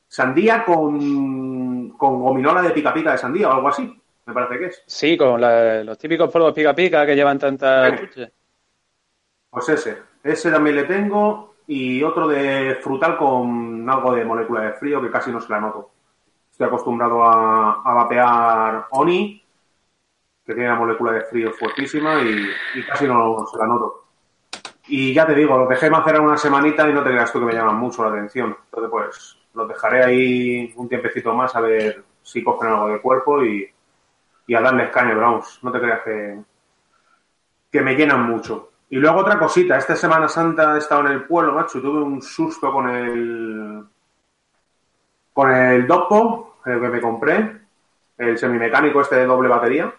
Sandía 0.08 0.64
con, 0.64 1.90
con 1.90 2.20
gominola 2.20 2.62
de 2.62 2.70
pica 2.70 2.92
pica 2.92 3.12
de 3.12 3.18
sandía 3.18 3.48
o 3.48 3.52
algo 3.52 3.68
así. 3.68 3.96
Me 4.26 4.34
parece 4.34 4.58
que 4.58 4.66
es. 4.66 4.82
Sí, 4.86 5.16
con 5.16 5.40
la- 5.40 5.82
los 5.84 5.98
típicos 5.98 6.30
polvos 6.30 6.52
pica 6.52 6.74
pica 6.74 7.06
que 7.06 7.14
llevan 7.14 7.38
tantas 7.38 7.98
chuches. 8.00 8.30
Pues 9.50 9.68
ese. 9.68 9.98
Ese 10.22 10.50
también 10.50 10.76
le 10.76 10.84
tengo. 10.84 11.54
Y 11.66 12.02
otro 12.02 12.26
de 12.26 12.76
frutal 12.82 13.16
con 13.16 13.88
algo 13.88 14.12
de 14.14 14.24
molécula 14.24 14.62
de 14.62 14.72
frío 14.72 15.00
que 15.00 15.10
casi 15.10 15.30
no 15.30 15.40
se 15.40 15.48
la 15.50 15.60
noto. 15.60 15.90
Estoy 16.50 16.66
acostumbrado 16.66 17.22
a, 17.24 17.80
a 17.84 17.94
vapear 17.94 18.86
Oni, 18.90 19.39
que 20.44 20.54
tiene 20.54 20.68
la 20.68 20.76
molécula 20.76 21.12
de 21.12 21.22
frío 21.22 21.52
fuertísima 21.52 22.20
y, 22.22 22.82
casi 22.86 23.06
no 23.06 23.46
se 23.46 23.58
la 23.58 23.66
noto. 23.66 24.04
Y 24.88 25.14
ya 25.14 25.26
te 25.26 25.34
digo, 25.34 25.56
los 25.56 25.68
dejé 25.68 25.88
macerar 25.90 26.20
una 26.20 26.36
semanita 26.36 26.88
y 26.88 26.92
no 26.92 27.04
te 27.04 27.10
creas 27.10 27.32
tú 27.32 27.38
que 27.38 27.46
me 27.46 27.52
llaman 27.52 27.76
mucho 27.76 28.02
la 28.02 28.10
atención. 28.10 28.56
Entonces, 28.64 28.90
pues, 28.90 29.38
los 29.54 29.68
dejaré 29.68 30.04
ahí 30.04 30.72
un 30.76 30.88
tiempecito 30.88 31.34
más 31.34 31.54
a 31.54 31.60
ver 31.60 32.02
si 32.22 32.42
cogen 32.42 32.70
algo 32.70 32.88
de 32.88 33.00
cuerpo 33.00 33.44
y, 33.44 33.68
y 34.46 34.54
a 34.54 34.60
darles 34.60 34.90
caña, 34.90 35.14
vamos, 35.14 35.60
no 35.62 35.70
te 35.70 35.80
creas 35.80 36.00
que, 36.02 36.40
que 37.70 37.80
me 37.82 37.94
llenan 37.94 38.24
mucho. 38.28 38.70
Y 38.88 38.96
luego 38.96 39.20
otra 39.20 39.38
cosita, 39.38 39.78
esta 39.78 39.94
Semana 39.94 40.28
Santa 40.28 40.74
he 40.74 40.78
estado 40.78 41.02
en 41.02 41.12
el 41.12 41.24
pueblo, 41.24 41.52
macho, 41.52 41.78
y 41.78 41.82
tuve 41.82 42.02
un 42.02 42.20
susto 42.20 42.72
con 42.72 42.88
el 42.90 43.84
con 45.32 45.52
el 45.52 45.86
Doppo, 45.86 46.56
el 46.66 46.80
que 46.80 46.88
me 46.88 47.00
compré, 47.00 47.60
el 48.18 48.36
semimecánico 48.36 49.00
este 49.00 49.16
de 49.16 49.26
doble 49.26 49.48
batería. 49.48 49.94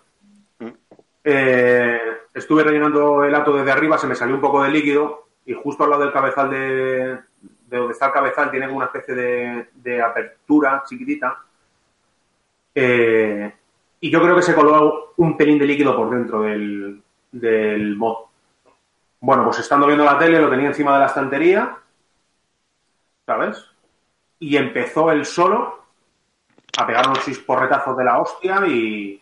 Eh, 1.24 2.00
estuve 2.34 2.64
rellenando 2.64 3.24
el 3.24 3.36
ato 3.36 3.54
desde 3.54 3.72
arriba, 3.72 3.98
se 3.98 4.08
me 4.08 4.16
salió 4.16 4.36
un 4.36 4.42
poco 4.42 4.64
de 4.64 4.72
líquido 4.72 5.28
y 5.46 5.54
justo 5.54 5.84
al 5.84 5.92
lado 5.92 6.04
del 6.04 6.14
cabezal 6.14 6.50
de, 6.50 7.20
de 7.72 7.78
donde 7.78 7.94
está 7.94 8.08
el 8.08 8.12
cabezal 8.12 8.52
tiene 8.52 8.68
una 8.68 8.86
especie 8.86 9.16
de, 9.16 9.70
de 9.76 10.02
apertura 10.02 10.84
chiquitita. 10.86 11.44
Eh, 12.76 13.54
y 14.00 14.10
yo 14.10 14.22
creo 14.22 14.36
que 14.36 14.42
se 14.42 14.56
coló 14.56 15.14
un 15.18 15.38
pelín 15.38 15.60
de 15.60 15.66
líquido 15.66 15.96
por 15.96 16.10
dentro 16.10 16.42
del, 16.42 17.02
del 17.32 17.96
mod. 17.96 18.26
Bueno, 19.20 19.46
pues 19.46 19.60
estando 19.60 19.86
viendo 19.86 20.04
la 20.04 20.18
tele 20.18 20.42
lo 20.42 20.50
tenía 20.50 20.68
encima 20.68 20.94
de 20.94 21.00
la 21.00 21.06
estantería, 21.06 21.78
¿sabes? 23.26 23.64
Y 24.40 24.58
empezó 24.58 25.12
él 25.12 25.26
solo 25.26 25.86
a 26.78 26.88
pegar 26.88 27.08
unos 27.08 27.24
chisporretazos 27.24 27.96
de 27.96 28.04
la 28.04 28.20
hostia 28.20 28.66
y, 28.68 29.22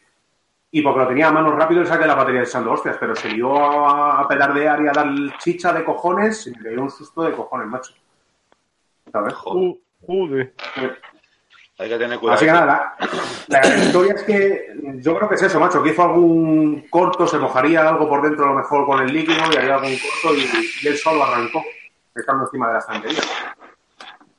y 0.72 0.82
porque 0.82 1.00
lo 1.00 1.08
tenía 1.08 1.28
a 1.30 1.32
mano 1.32 1.52
rápido 1.52 1.82
le 1.82 1.88
saqué 1.88 2.06
la 2.06 2.16
batería 2.16 2.44
echando 2.44 2.72
hostias, 2.72 2.98
pero 3.00 3.16
se 3.16 3.30
dio 3.30 3.58
a, 3.58 4.22
a 4.22 4.28
pelardear 4.28 4.82
y 4.84 4.88
a 4.88 4.92
dar 4.92 5.08
chicha 5.40 5.74
de 5.74 5.84
cojones 5.84 6.46
y 6.48 6.52
me 6.52 6.70
dio 6.70 6.82
un 6.84 6.92
susto 6.92 7.24
de 7.24 7.32
cojones, 7.32 7.68
macho. 7.68 7.94
¿Sabes? 9.12 9.34
Joder, 9.34 9.78
Joder. 10.06 10.54
hay 11.80 11.90
que 11.90 11.98
tener 11.98 12.20
cuidado. 12.20 12.36
Así 12.38 12.46
que 12.46 12.52
nada, 12.52 12.96
la, 13.48 13.62
la 13.62 13.78
historia 13.78 14.14
es 14.14 14.24
que 14.24 14.76
yo 14.98 15.16
creo 15.18 15.28
que 15.28 15.36
es 15.36 15.42
eso, 15.42 15.60
macho, 15.60 15.82
que 15.82 15.90
hizo 15.90 16.04
algún 16.04 16.88
corto, 16.92 17.26
se 17.26 17.40
mojaría 17.40 17.88
algo 17.90 18.08
por 18.08 18.22
dentro 18.22 18.46
a 18.46 18.50
lo 18.50 18.56
mejor 18.56 18.86
con 18.86 19.02
el 19.02 19.12
líquido 19.12 19.40
y 19.52 19.58
haría 19.58 19.76
algún 19.76 19.98
corto 19.98 20.38
y, 20.38 20.48
y 20.84 20.88
él 20.88 20.98
solo 20.98 21.24
arrancó, 21.24 21.64
estando 22.16 22.44
encima 22.46 22.68
de 22.68 22.74
la 22.74 22.80
estantería. 22.80 23.22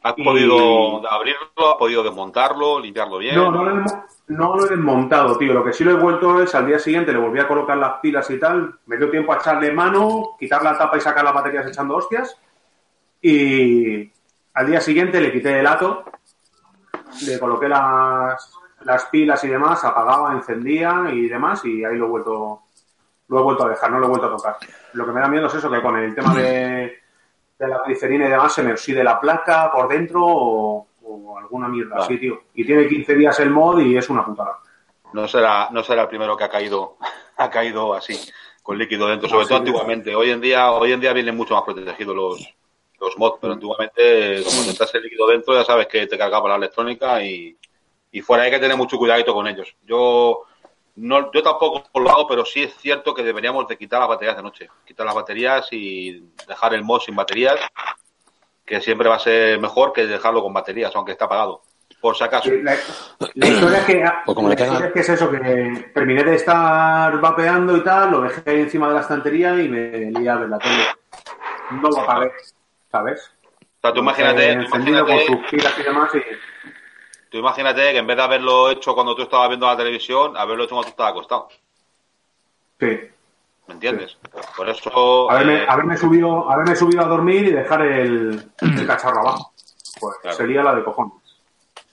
¿Has 0.03 0.15
y- 0.17 0.25
podido 0.25 1.07
abrirlo? 1.11 1.71
¿Has 1.71 1.75
podido 1.79 2.03
desmontarlo? 2.03 2.81
¿Limpiarlo 2.81 3.19
bien? 3.19 3.35
No, 3.37 3.51
no 3.51 3.65
lo, 3.65 3.71
he, 3.71 3.75
desmo- 3.83 4.05
no 4.29 4.57
lo 4.57 4.65
he 4.67 4.69
desmontado, 4.71 5.37
tío. 5.37 5.53
Lo 5.53 5.63
que 5.65 5.73
sí 5.73 5.85
lo 5.85 5.91
he 5.93 6.01
vuelto 6.01 6.43
es 6.43 6.55
al 6.55 6.67
día 6.67 6.79
siguiente, 6.79 7.13
le 7.13 7.19
volví 7.19 7.39
a 7.39 7.47
colocar 7.49 7.77
las 7.77 7.99
pilas 8.01 8.31
y 8.31 8.39
tal. 8.39 8.79
Me 8.87 8.97
dio 8.97 9.11
tiempo 9.11 9.33
a 9.33 9.37
echarle 9.37 9.73
mano, 9.73 10.37
quitar 10.39 10.63
la 10.63 10.77
tapa 10.79 10.97
y 10.97 11.01
sacar 11.01 11.25
las 11.25 11.35
baterías 11.35 11.67
echando 11.67 11.97
hostias. 11.97 12.37
Y 13.23 14.11
al 14.55 14.67
día 14.67 14.81
siguiente 14.81 15.21
le 15.21 15.33
quité 15.33 15.61
el 15.61 15.67
ato, 15.67 16.05
le 17.27 17.39
coloqué 17.39 17.69
las, 17.69 18.53
las 18.83 19.05
pilas 19.07 19.45
y 19.45 19.49
demás, 19.49 19.85
apagaba, 19.85 20.33
encendía 20.33 21.05
y 21.13 21.29
demás, 21.29 21.65
y 21.65 21.85
ahí 21.85 21.97
lo 21.97 22.07
he 22.07 22.09
vuelto, 22.09 22.61
lo 23.29 23.39
he 23.39 23.43
vuelto 23.43 23.67
a 23.67 23.69
dejar, 23.69 23.91
no 23.91 23.99
lo 23.99 24.07
he 24.07 24.09
vuelto 24.09 24.27
a 24.29 24.37
tocar. 24.37 24.57
Lo 24.95 25.05
que 25.05 25.13
me 25.13 25.21
da 25.21 25.29
miedo 25.29 25.47
es 25.49 25.55
eso, 25.55 25.71
que 25.71 25.83
con 25.83 25.97
el 25.99 26.15
tema 26.15 26.35
de, 26.35 27.01
de 27.61 27.69
la 27.69 27.83
glicerina 27.87 28.27
y 28.27 28.31
demás 28.31 28.55
se 28.55 28.63
me 28.63 28.73
oxide 28.73 29.05
la 29.05 29.21
placa 29.21 29.71
por 29.71 29.87
dentro 29.89 30.25
o, 30.25 30.87
o 31.03 31.39
alguna 31.39 31.69
mierda 31.69 31.91
Claro. 31.97 32.05
así, 32.05 32.19
tío. 32.19 32.43
Y 32.55 32.65
tiene 32.65 32.89
15 32.89 33.15
días 33.15 33.39
el 33.41 33.51
mod 33.51 33.81
y 33.81 33.97
es 33.97 34.09
una 34.09 34.25
putada. 34.25 34.59
No 35.13 35.29
será, 35.29 35.69
no 35.71 35.83
será 35.83 36.03
el 36.03 36.09
primero 36.09 36.37
que 36.37 36.45
ha 36.45 36.49
caído, 36.49 36.97
ha 37.37 37.51
caído 37.51 37.95
así, 37.95 38.19
con 38.63 38.79
líquido 38.79 39.07
dentro, 39.09 39.29
sobre 39.29 39.45
Ah, 39.45 39.49
todo 39.49 39.59
sí, 39.59 39.61
antiguamente. 39.63 40.15
Hoy 40.15 40.31
en 40.31 40.41
día, 40.41 40.73
hoy 40.73 40.93
en 40.93 41.01
día 41.01 41.13
vienen 41.13 41.37
mucho 41.37 41.55
más 41.55 41.65
protegidos 41.65 42.17
los, 42.17 42.55
los 42.99 43.19
mods, 43.19 43.39
pero 43.41 43.53
antiguamente, 43.53 44.43
como 44.45 44.63
entras 44.71 44.95
el 44.95 45.03
líquido 45.03 45.27
dentro, 45.27 45.55
ya 45.55 45.65
sabes 45.65 45.87
que 45.87 46.07
te 46.07 46.17
cargaba 46.17 46.49
la 46.49 46.57
electrónica 46.57 47.23
y, 47.23 47.57
y 48.13 48.21
fuera 48.23 48.45
hay 48.45 48.51
que 48.51 48.59
tener 48.59 48.77
mucho 48.77 48.97
cuidadito 48.97 49.35
con 49.35 49.47
ellos. 49.47 49.77
Yo 49.83 50.45
no, 51.01 51.33
yo 51.33 51.43
tampoco 51.43 51.83
lo 51.99 52.11
hago, 52.11 52.29
pero 52.29 52.45
sí 52.45 52.63
es 52.63 52.75
cierto 52.77 53.15
que 53.15 53.23
deberíamos 53.23 53.67
de 53.67 53.77
quitar 53.77 54.01
las 54.01 54.09
baterías 54.09 54.37
de 54.37 54.43
noche, 54.43 54.69
quitar 54.85 55.07
las 55.07 55.15
baterías 55.15 55.67
y 55.73 56.31
dejar 56.47 56.75
el 56.75 56.85
mod 56.85 57.01
sin 57.01 57.17
baterías, 57.17 57.57
que 58.65 58.81
siempre 58.81 59.09
va 59.09 59.17
a 59.17 59.21
ser 59.21 59.59
mejor 59.59 59.93
que 59.93 60.07
dejarlo 60.07 60.43
con 60.43 60.53
baterías, 60.53 60.95
aunque 60.95 61.13
está 61.13 61.25
apagado, 61.25 61.63
por 62.01 62.17
si 62.17 62.25
acaso. 62.25 62.51
La, 62.63 62.77
la 63.35 63.47
historia 63.49 63.79
es 63.79 63.85
que, 63.85 64.05
Pues 64.27 64.35
como 64.37 64.49
la 64.49 64.55
historia 64.55 64.87
es 64.87 64.93
que 64.93 65.01
es 65.01 65.09
eso, 65.09 65.31
que 65.31 65.91
terminé 65.95 66.23
de 66.23 66.35
estar 66.37 67.19
vapeando 67.21 67.77
y 67.77 67.83
tal, 67.83 68.11
lo 68.11 68.21
dejé 68.21 68.43
ahí 68.51 68.61
encima 68.61 68.89
de 68.89 68.95
la 68.95 69.01
estantería 69.01 69.55
y 69.61 69.69
me 69.69 70.11
lié 70.11 70.29
a 70.29 70.37
ver 70.37 70.49
la 70.49 70.59
tele. 70.59 70.85
No 71.71 71.89
lo 71.89 72.01
apagué, 72.01 72.31
¿sabes? 72.91 73.31
O 73.53 73.81
sea, 73.81 73.93
tú 73.95 74.01
imagínate, 74.01 74.53
Eh, 74.53 74.57
tú 74.57 74.61
encendido 74.63 75.07
con 75.07 75.15
imagínate, 75.15 75.43
sus 75.43 75.51
pilas 75.51 75.79
y 75.79 75.83
demás 75.83 76.11
y... 76.15 76.23
tú 77.31 77.39
imagínate 77.39 77.93
que 77.93 77.99
en 77.99 78.07
vez 78.07 78.17
de 78.17 78.23
haberlo 78.23 78.71
hecho 78.71 78.95
cuando 78.95 79.15
tú 79.15 79.23
estabas 79.23 79.49
viendo 79.49 79.67
la 79.67 79.77
televisión, 79.77 80.37
haberlo 80.37 80.65
hecho 80.65 80.75
cuando 80.75 80.87
tú 80.87 80.91
estabas 80.91 81.13
acostado. 81.13 81.49
Sí. 82.79 82.99
¿Me 83.67 83.75
entiendes? 83.75 84.19
Por 84.57 84.69
eso. 84.69 85.31
Haberme, 85.31 85.63
eh, 85.63 85.67
haberme, 85.69 85.97
subido, 85.97 86.51
haberme 86.51 86.75
subido 86.75 87.03
a 87.03 87.07
dormir 87.07 87.47
y 87.47 87.51
dejar 87.53 87.83
el, 87.83 88.51
el 88.61 88.87
cacharro 88.87 89.21
abajo. 89.21 89.53
Pues 90.01 90.17
Claro. 90.23 90.37
sería 90.37 90.63
la 90.63 90.75
de 90.75 90.83
cojones. 90.85 91.15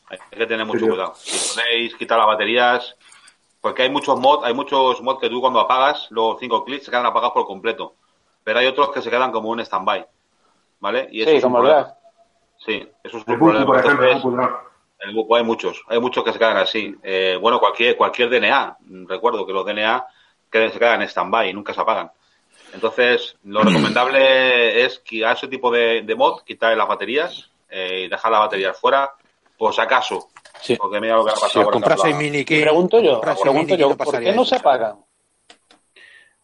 hay 0.09 0.17
que 0.31 0.45
tener 0.47 0.65
mucho 0.65 0.79
Sí, 0.85 0.87
cuidado. 0.89 1.13
Si 1.15 1.55
ponéis, 1.59 1.95
quitar 1.95 2.17
las 2.17 2.27
baterías. 2.27 2.95
Porque 3.61 3.83
hay 3.83 3.89
muchos 3.89 4.19
mods, 4.19 4.45
hay 4.45 4.53
muchos 4.53 5.01
mods 5.01 5.19
que 5.19 5.29
tú 5.29 5.41
cuando 5.41 5.59
apagas 5.59 6.07
los 6.11 6.39
cinco 6.39 6.63
clics 6.63 6.85
se 6.85 6.91
quedan 6.91 7.05
apagados 7.05 7.33
por 7.33 7.45
completo. 7.45 7.95
Pero 8.43 8.59
hay 8.59 8.67
otros 8.67 8.89
que 8.91 9.01
se 9.01 9.09
quedan 9.09 9.31
como 9.31 9.49
un 9.49 9.59
stand-by. 9.59 10.07
¿Vale? 10.79 11.09
Y 11.11 11.21
eso 11.21 11.31
Sí, 11.31 11.37
es 11.37 11.43
como. 11.43 11.63
Sí, 12.59 12.89
eso 13.03 13.17
es 13.17 13.27
El 13.27 13.33
un 13.33 13.39
problema. 13.39 13.65
por 13.65 13.77
ejemplo, 13.77 14.07
Entonces, 14.09 14.49
Drag. 14.97 15.09
El 15.09 15.15
buco 15.15 15.35
hay 15.35 15.43
muchos, 15.43 15.83
hay 15.87 15.99
muchos 15.99 16.23
que 16.23 16.33
se 16.33 16.39
quedan 16.39 16.57
así. 16.57 16.95
Eh, 17.03 17.37
bueno, 17.39 17.59
cualquier 17.59 17.95
cualquier 17.95 18.29
DNA, 18.29 18.77
recuerdo 19.07 19.45
que 19.45 19.53
los 19.53 19.65
DNA 19.65 20.05
que 20.51 20.69
se 20.69 20.79
quedan 20.79 21.01
en 21.01 21.07
stand-by 21.07 21.49
y 21.49 21.53
nunca 21.53 21.73
se 21.73 21.81
apagan. 21.81 22.11
Entonces, 22.73 23.35
lo 23.43 23.61
recomendable 23.61 24.83
es 24.83 24.99
que 24.99 25.25
a 25.25 25.31
ese 25.33 25.47
tipo 25.47 25.71
de, 25.71 26.01
de 26.01 26.15
mod 26.15 26.41
quitar 26.41 26.75
las 26.75 26.87
baterías 26.87 27.49
eh, 27.69 28.03
y 28.05 28.07
dejar 28.09 28.31
las 28.31 28.41
baterías 28.41 28.79
fuera, 28.79 29.11
por 29.57 29.73
si 29.73 29.81
acaso. 29.81 30.29
Sí. 30.61 30.75
Porque 30.75 30.99
mira 30.99 31.15
lo 31.15 31.25
que 31.25 31.31
ha 31.31 31.35
pasado. 31.35 31.71
Si 31.71 31.79
por 31.79 31.91
ejemplo, 31.91 32.17
mini 32.17 32.39
Y 32.39 32.45
kit, 32.45 32.61
pregunto 32.61 32.99
yo, 32.99 33.21
pregunto 33.21 33.75
yo, 33.75 33.95
¿por 33.95 34.19
qué 34.19 34.31
no 34.33 34.41
eso. 34.41 34.45
se 34.45 34.55
apagan? 34.55 34.97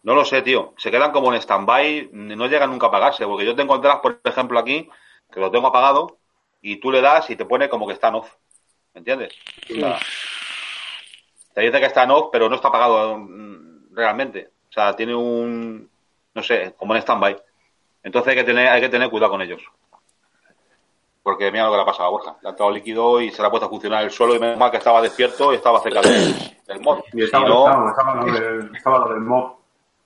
No 0.02 0.14
lo 0.14 0.24
sé, 0.24 0.42
tío. 0.42 0.74
Se 0.76 0.90
quedan 0.90 1.12
como 1.12 1.32
en 1.32 1.40
stand-by, 1.40 2.10
no 2.12 2.46
llegan 2.46 2.70
nunca 2.70 2.86
a 2.86 2.88
apagarse. 2.90 3.26
Porque 3.26 3.46
yo 3.46 3.54
tengo 3.54 3.74
entradas, 3.74 4.00
por 4.00 4.20
ejemplo, 4.22 4.58
aquí, 4.58 4.88
que 5.32 5.40
lo 5.40 5.50
tengo 5.50 5.66
apagado, 5.68 6.18
y 6.64 6.76
tú 6.78 6.90
le 6.90 7.02
das 7.02 7.28
y 7.28 7.36
te 7.36 7.44
pone 7.44 7.68
como 7.68 7.86
que 7.86 7.92
está 7.92 8.08
en 8.08 8.14
off. 8.14 8.32
¿Me 8.94 9.00
entiendes? 9.00 9.34
O 9.70 9.74
sea, 9.74 9.98
te 11.52 11.60
dice 11.60 11.78
que 11.78 11.86
está 11.86 12.04
en 12.04 12.10
off, 12.10 12.30
pero 12.32 12.48
no 12.48 12.56
está 12.56 12.68
apagado 12.68 13.18
mm, 13.18 13.94
realmente. 13.94 14.48
O 14.70 14.72
sea, 14.72 14.96
tiene 14.96 15.14
un, 15.14 15.90
no 16.32 16.42
sé, 16.42 16.74
como 16.78 16.94
en 16.94 17.02
stand-by. 17.02 17.36
Entonces 18.02 18.30
hay 18.30 18.36
que 18.36 18.44
tener, 18.44 18.68
hay 18.68 18.80
que 18.80 18.88
tener 18.88 19.10
cuidado 19.10 19.32
con 19.32 19.42
ellos. 19.42 19.62
Porque 21.22 21.52
mira 21.52 21.64
lo 21.64 21.70
que 21.72 21.76
le 21.76 21.82
ha 21.82 21.86
pasado 21.86 22.08
a 22.08 22.12
Borja. 22.12 22.36
Le 22.40 22.48
ha 22.48 22.50
entrado 22.52 22.72
líquido 22.72 23.20
y 23.20 23.30
se 23.30 23.42
le 23.42 23.48
ha 23.48 23.50
puesto 23.50 23.66
a 23.66 23.70
funcionar 23.70 24.02
el 24.02 24.10
suelo 24.10 24.34
y 24.34 24.38
menos 24.38 24.56
mal 24.56 24.70
que 24.70 24.78
estaba 24.78 25.02
despierto 25.02 25.52
y 25.52 25.56
estaba 25.56 25.80
cerca 25.80 26.00
del, 26.00 26.34
del 26.66 26.80
mod. 26.80 27.00
Y 27.12 27.18
Si 27.18 27.24
estaba, 27.24 27.46
no, 27.46 27.66
estaba, 27.66 27.90
estaba 27.90 28.14
lo 28.14 28.32
del, 28.32 28.74
estaba 28.74 28.98
lo 29.00 29.08
del 29.10 29.20
mob. 29.20 29.56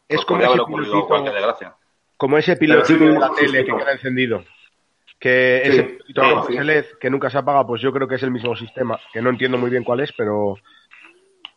Es 0.08 0.16
pues 0.16 0.26
como 0.26 0.42
ese, 0.42 0.64
pilotito, 0.64 1.06
cualquier 1.06 1.34
desgracia. 1.34 1.76
como 2.16 2.36
ese 2.36 2.56
Pero 2.56 2.84
sí 2.84 2.94
pilotito 2.94 3.04
que 3.04 3.12
de 3.12 3.18
la 3.20 3.32
tele 3.32 3.64
que 3.64 3.76
queda 3.76 3.92
encendido. 3.92 4.44
Que 5.18 5.62
Sí, 5.64 5.70
ese 5.70 5.98
sí. 6.06 6.52
ese 6.54 6.64
LED 6.64 6.84
que 7.00 7.10
nunca 7.10 7.28
se 7.30 7.38
apaga, 7.38 7.66
pues 7.66 7.82
yo 7.82 7.92
creo 7.92 8.06
que 8.06 8.14
es 8.16 8.22
el 8.22 8.30
mismo 8.30 8.54
sistema. 8.56 8.98
Que 9.12 9.20
no 9.20 9.30
entiendo 9.30 9.58
muy 9.58 9.70
bien 9.70 9.84
cuál 9.84 10.00
es, 10.00 10.12
pero 10.16 10.56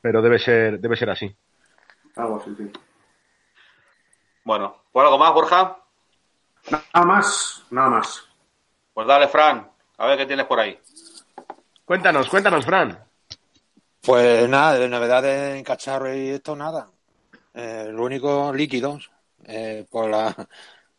pero 0.01 0.21
debe 0.21 0.39
ser 0.39 0.79
debe 0.79 0.97
ser 0.97 1.09
así. 1.11 1.35
Algo 2.15 2.37
así, 2.37 2.53
sí. 2.57 2.71
Bueno, 4.43 4.75
¿por 4.91 5.05
algo 5.05 5.17
más, 5.19 5.33
Borja? 5.33 5.77
Nada 6.71 7.05
más, 7.05 7.63
nada 7.69 7.89
más. 7.89 8.27
Pues 8.93 9.07
dale, 9.07 9.27
Fran. 9.27 9.69
A 9.97 10.07
ver 10.07 10.17
qué 10.17 10.25
tienes 10.25 10.45
por 10.47 10.59
ahí. 10.59 10.79
Cuéntanos, 11.85 12.27
cuéntanos, 12.29 12.65
Fran. 12.65 12.97
Pues 14.01 14.49
nada, 14.49 14.79
de 14.79 14.89
novedades 14.89 15.55
en 15.57 15.63
cacharro 15.63 16.13
y 16.13 16.29
esto, 16.29 16.55
nada. 16.55 16.87
Eh, 17.53 17.89
lo 17.91 18.03
único, 18.03 18.51
líquidos. 18.53 19.11
Eh, 19.45 19.85
por 19.89 20.09
la 20.09 20.35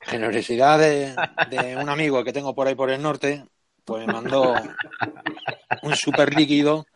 generosidad 0.02 0.78
de, 0.78 1.14
de 1.50 1.76
un 1.76 1.88
amigo 1.88 2.22
que 2.24 2.32
tengo 2.32 2.54
por 2.54 2.66
ahí 2.66 2.74
por 2.74 2.90
el 2.90 3.02
norte, 3.02 3.44
pues 3.84 4.06
me 4.06 4.12
mandó 4.12 4.54
un 5.82 5.96
super 5.96 6.34
líquido, 6.34 6.86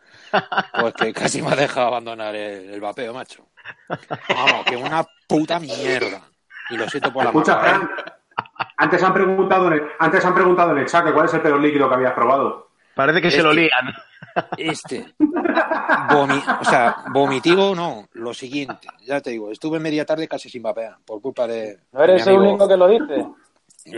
pues 0.79 0.93
que 0.93 1.13
casi 1.13 1.41
me 1.41 1.51
ha 1.51 1.55
dejado 1.55 1.87
abandonar 1.87 2.35
el, 2.35 2.69
el 2.69 2.81
vapeo, 2.81 3.13
macho. 3.13 3.47
Vamos, 4.29 4.65
que 4.65 4.75
una 4.75 5.05
puta 5.27 5.59
mierda. 5.59 6.21
Y 6.69 6.77
lo 6.77 6.89
siento 6.89 7.11
por 7.13 7.23
la 7.23 7.29
Escucha, 7.29 7.55
marca, 7.55 7.81
¿eh? 7.81 8.11
Antes 8.77 9.01
han 9.03 9.13
preguntado 9.13 9.67
en 9.67 9.73
el, 9.73 9.83
antes 9.99 10.23
han 10.23 10.33
preguntado 10.33 10.71
en 10.71 10.79
el 10.79 10.85
chat 10.85 11.05
que 11.05 11.13
cuál 11.13 11.25
es 11.25 11.33
el 11.33 11.41
peor 11.41 11.59
líquido 11.59 11.89
que 11.89 11.95
habías 11.95 12.13
probado. 12.13 12.71
Parece 12.93 13.21
que 13.21 13.31
se 13.31 13.43
lo 13.43 13.53
lían. 13.53 13.93
Este. 14.57 15.13
Vomi- 16.09 16.57
o 16.61 16.63
sea, 16.65 16.97
vomitivo 17.11 17.73
no, 17.75 18.07
lo 18.13 18.33
siguiente. 18.33 18.87
Ya 19.05 19.21
te 19.21 19.31
digo, 19.31 19.51
estuve 19.51 19.79
media 19.79 20.05
tarde 20.05 20.27
casi 20.27 20.49
sin 20.49 20.63
vapear 20.63 20.97
por 21.05 21.21
culpa 21.21 21.47
de. 21.47 21.77
No 21.91 22.03
eres 22.03 22.25
el 22.27 22.37
único 22.37 22.67
que 22.67 22.77
lo 22.77 22.87
dice. 22.87 23.25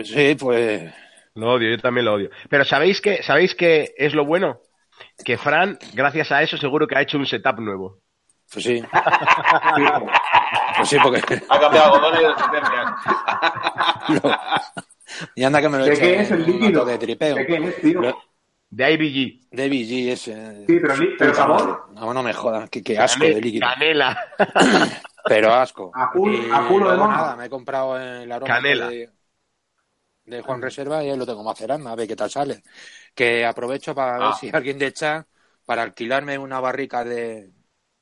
Sí, 0.04 0.36
pues. 0.36 0.94
Lo 1.36 1.54
odio, 1.54 1.70
yo 1.72 1.78
también 1.82 2.06
lo 2.06 2.14
odio. 2.14 2.30
Pero 2.50 2.66
¿sabéis 2.66 3.02
que 3.02 3.24
sabéis 3.24 3.56
que 3.56 3.94
es 3.98 4.14
lo 4.14 4.26
bueno? 4.26 4.60
Que 5.24 5.38
Fran, 5.38 5.78
gracias 5.94 6.32
a 6.32 6.42
eso, 6.42 6.58
seguro 6.58 6.86
que 6.88 6.98
ha 6.98 7.02
hecho 7.02 7.18
un 7.18 7.26
setup 7.26 7.60
nuevo. 7.60 8.00
Pues 8.52 8.66
sí. 8.66 8.84
Pues 10.78 10.90
sí, 10.90 10.98
porque. 11.04 11.42
Ha 11.50 11.60
cambiado 11.60 11.96
algodones 11.96 12.22
de 12.22 12.28
resistencia. 12.30 12.96
lo- 14.24 14.32
Y 15.36 15.44
anda 15.44 15.60
que 15.62 15.70
me 15.70 15.78
lo 15.80 15.86
he 15.86 15.90
¿De 15.90 15.98
qué 16.00 16.20
es 16.22 16.32
el 16.32 16.46
líquido? 16.46 16.86
de 16.86 16.98
tripeo. 16.98 17.36
¿De 17.36 17.46
qué 17.46 17.56
es, 17.58 17.82
tío? 17.82 18.02
Lo- 18.02 18.18
De 18.72 18.92
IBG. 18.94 19.48
De 19.52 19.68
BG 19.68 20.12
ese. 20.12 20.66
Sí, 20.68 20.80
pero, 20.80 20.94
pero 21.18 21.34
sabor. 21.34 21.90
No, 21.94 22.14
no 22.14 22.22
me 22.24 22.34
jodas, 22.34 22.70
qué, 22.70 22.84
qué 22.84 23.00
asco 23.00 23.24
de 23.24 23.42
líquido. 23.42 23.68
Canela. 23.68 24.18
Pero 25.26 25.54
asco. 25.54 25.92
A 25.94 26.10
culo- 26.12 26.54
a 26.56 26.68
culo 26.68 26.92
de 26.92 26.98
nada, 26.98 27.36
me 27.36 27.46
he 27.46 27.50
comprado 27.50 28.00
el 28.00 28.32
aroma 28.32 28.56
Canela. 28.56 28.88
de, 28.88 29.10
de 30.26 30.42
Juan 30.42 30.62
Reserva 30.62 31.04
y 31.04 31.10
ahí 31.10 31.18
lo 31.18 31.26
tengo 31.26 31.44
macerando, 31.44 31.90
a 31.90 31.96
ver 31.96 32.08
qué 32.08 32.16
tal 32.16 32.30
sale. 32.32 32.64
Que 33.14 33.46
aprovecho 33.46 33.94
para 33.94 34.14
ver 34.14 34.28
Ah. 34.32 34.38
si 34.40 34.50
alguien 34.52 34.80
de 34.80 34.94
chat 34.94 35.28
para 35.66 35.84
alquilarme 35.84 36.38
una 36.38 36.60
barrica 36.60 37.04
de, 37.04 37.52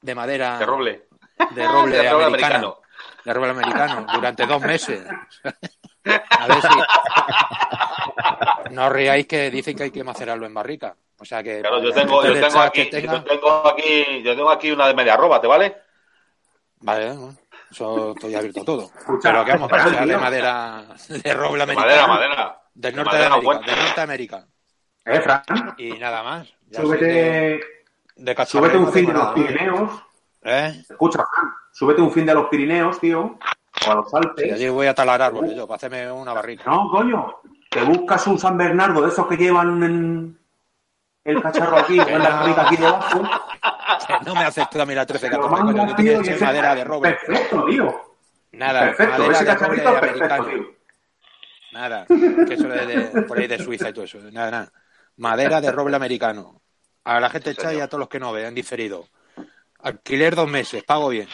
de 0.02 0.16
madera 0.16 0.60
De 0.60 0.66
roble. 0.66 1.08
de 1.56 1.68
roble 1.68 1.98
De 1.98 2.10
roble 2.10 2.26
americano, 2.26 2.28
americano. 2.28 2.82
de 3.26 3.34
roble 3.34 3.50
americano 3.52 4.06
durante 4.14 4.46
dos 4.46 4.62
meses. 4.62 5.04
A 6.14 6.48
ver 6.48 6.62
si 6.62 6.68
no 8.72 8.86
os 8.88 8.92
riáis 8.92 9.28
que 9.28 9.50
dicen 9.52 9.76
que 9.76 9.84
hay 9.84 9.92
que 9.92 10.04
macerarlo 10.04 10.46
en 10.46 10.54
barrica. 10.54 10.96
O 11.20 11.26
sea 11.26 11.42
que 11.42 11.62
Claro, 11.62 11.82
yo 11.82 11.90
para 11.92 12.02
tengo, 12.06 12.24
yo 12.26 12.34
tengo 12.40 12.60
aquí, 12.62 12.86
tenga- 12.90 13.14
yo 13.14 13.24
tengo 13.24 13.68
aquí, 13.68 14.22
yo 14.24 14.36
tengo 14.36 14.50
aquí 14.52 14.72
una 14.72 14.88
de 14.88 14.94
media 14.94 15.14
arroba, 15.16 15.42
¿te 15.42 15.48
vale? 15.48 15.76
Vale, 16.80 17.08
bueno, 17.14 17.36
eso 17.72 18.12
estoy 18.12 18.36
abierto 18.36 18.62
a 18.62 18.66
todo. 18.66 18.92
Escucha, 19.00 19.32
Pero 19.32 19.46
que 19.46 19.52
vamos, 19.54 19.70
sea 19.72 20.06
de 20.06 20.18
madera 20.18 20.84
de 21.10 21.34
roble 21.34 21.66
De 21.66 21.72
americano. 21.72 21.88
madera, 21.88 22.08
madera. 22.08 22.62
Del 22.76 22.92
De 22.92 22.98
norte 22.98 23.18
de 23.18 23.30
madera 23.30 23.36
América, 23.36 23.58
buena. 23.58 23.66
del 23.66 23.76
norte 23.84 23.96
de 23.96 24.02
América. 24.02 24.46
Eh, 25.06 25.22
Fran, 25.22 25.44
Y 25.78 25.92
nada 25.94 26.22
más. 26.24 26.48
Ya 26.70 26.80
de, 26.82 26.86
súbete, 26.86 27.60
de 28.18 28.36
cacharro 28.36 28.66
súbete 28.68 28.78
un 28.78 28.94
fin 28.94 29.06
de 29.08 29.14
los. 29.14 29.34
Pirineos. 29.34 29.92
¿Eh? 30.44 30.84
Escucha, 30.88 31.18
Fran, 31.18 31.52
súbete 31.72 32.02
un 32.02 32.12
fin 32.12 32.26
de 32.28 32.34
los 32.36 32.46
Pirineos, 32.50 33.00
tío. 33.00 33.40
O 33.88 33.92
a 33.92 33.96
los 33.96 34.14
Alpes. 34.14 34.54
allí 34.54 34.70
voy 34.70 34.88
a 34.88 34.94
talar 34.94 35.22
árboles 35.22 35.56
yo, 35.56 35.68
para 35.68 35.78
hacerme 35.78 36.12
una 36.12 36.34
barrica. 36.34 36.64
No, 36.70 36.90
coño. 36.90 37.36
Te 37.70 37.82
buscas 37.84 38.26
un 38.28 38.40
San 38.40 38.58
Bernardo 38.58 39.02
de 39.02 39.10
esos 39.10 39.28
que 39.28 39.38
llevan 39.38 39.84
en 39.84 40.40
el 41.24 41.42
cacharro 41.42 41.78
aquí, 41.80 42.00
en 42.08 42.20
la 42.24 42.30
barrica 42.30 42.62
aquí 42.64 42.78
debajo. 42.78 43.22
No 44.26 44.34
me 44.36 44.44
acepta 44.44 44.82
a 44.82 44.86
mí 44.86 44.96
la 44.96 45.06
13 45.06 45.30
Te 45.30 45.36
lo 45.36 45.50
14, 45.50 45.74
coño, 45.74 45.96
que 46.24 46.36
madera 46.40 46.76
de 46.76 46.84
roble. 46.84 47.10
Perfecto, 47.12 47.66
tío. 47.66 48.02
Nada, 48.54 48.80
Perfecto, 48.82 49.12
madera 49.18 49.34
ese 49.34 49.46
de 49.46 49.56
roble 49.56 49.82
perfecto, 49.84 49.98
americano. 49.98 50.46
tío. 50.46 50.78
Nada, 51.74 52.06
que 52.08 52.54
eso 52.54 52.74
es 52.74 52.88
de, 53.14 53.22
por 53.24 53.38
ahí 53.38 53.48
de 53.48 53.60
Suiza 53.60 53.90
y 53.90 53.94
todo 53.94 54.06
eso. 54.06 54.20
Nada, 54.32 54.50
nada. 54.52 54.72
Madera 55.18 55.60
de 55.62 55.72
roble 55.72 55.96
americano. 55.96 56.62
A 57.04 57.20
la 57.20 57.30
gente 57.30 57.54
chat 57.56 57.74
y 57.74 57.80
a 57.80 57.88
todos 57.88 58.00
los 58.00 58.10
que 58.10 58.20
no 58.20 58.32
vean 58.32 58.56
diferido. 58.56 59.08
Alquiler 59.80 60.36
dos 60.36 60.50
meses, 60.50 60.84
pago 60.84 61.10
bien. 61.10 61.28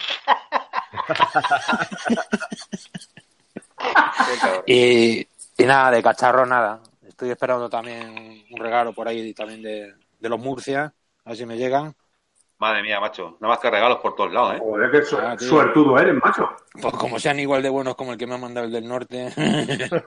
y, 4.66 5.20
y 5.58 5.64
nada, 5.66 5.92
de 5.92 6.04
cacharro 6.04 6.46
nada. 6.46 6.80
Estoy 7.08 7.30
esperando 7.32 7.70
también 7.70 8.46
un 8.52 8.58
regalo 8.60 8.94
por 8.94 9.08
ahí 9.08 9.34
también 9.34 9.62
de, 9.62 9.94
de 10.20 10.30
los 10.30 10.40
Murcia, 10.40 10.94
a 11.26 11.30
ver 11.30 11.38
si 11.38 11.46
me 11.46 11.58
llegan. 11.58 11.94
Madre 12.58 12.82
mía, 12.82 13.00
macho. 13.00 13.38
Nada 13.42 13.54
más 13.54 13.60
que 13.60 13.70
regalos 13.70 13.98
por 14.00 14.16
todos 14.16 14.32
lados, 14.32 14.56
¿eh? 14.56 14.60
Joder, 14.60 14.90
qué 14.92 15.02
su- 15.04 15.18
Ah, 15.18 15.36
suertudo 15.38 16.00
eres, 16.00 16.16
macho. 16.24 16.50
Pues 16.82 16.94
como 16.94 17.20
sean 17.20 17.40
igual 17.40 17.62
de 17.62 17.70
buenos 17.70 17.96
como 17.96 18.14
el 18.14 18.18
que 18.18 18.26
me 18.26 18.36
ha 18.36 18.38
mandado 18.38 18.66
el 18.68 18.72
del 18.72 18.88
norte. 18.88 19.32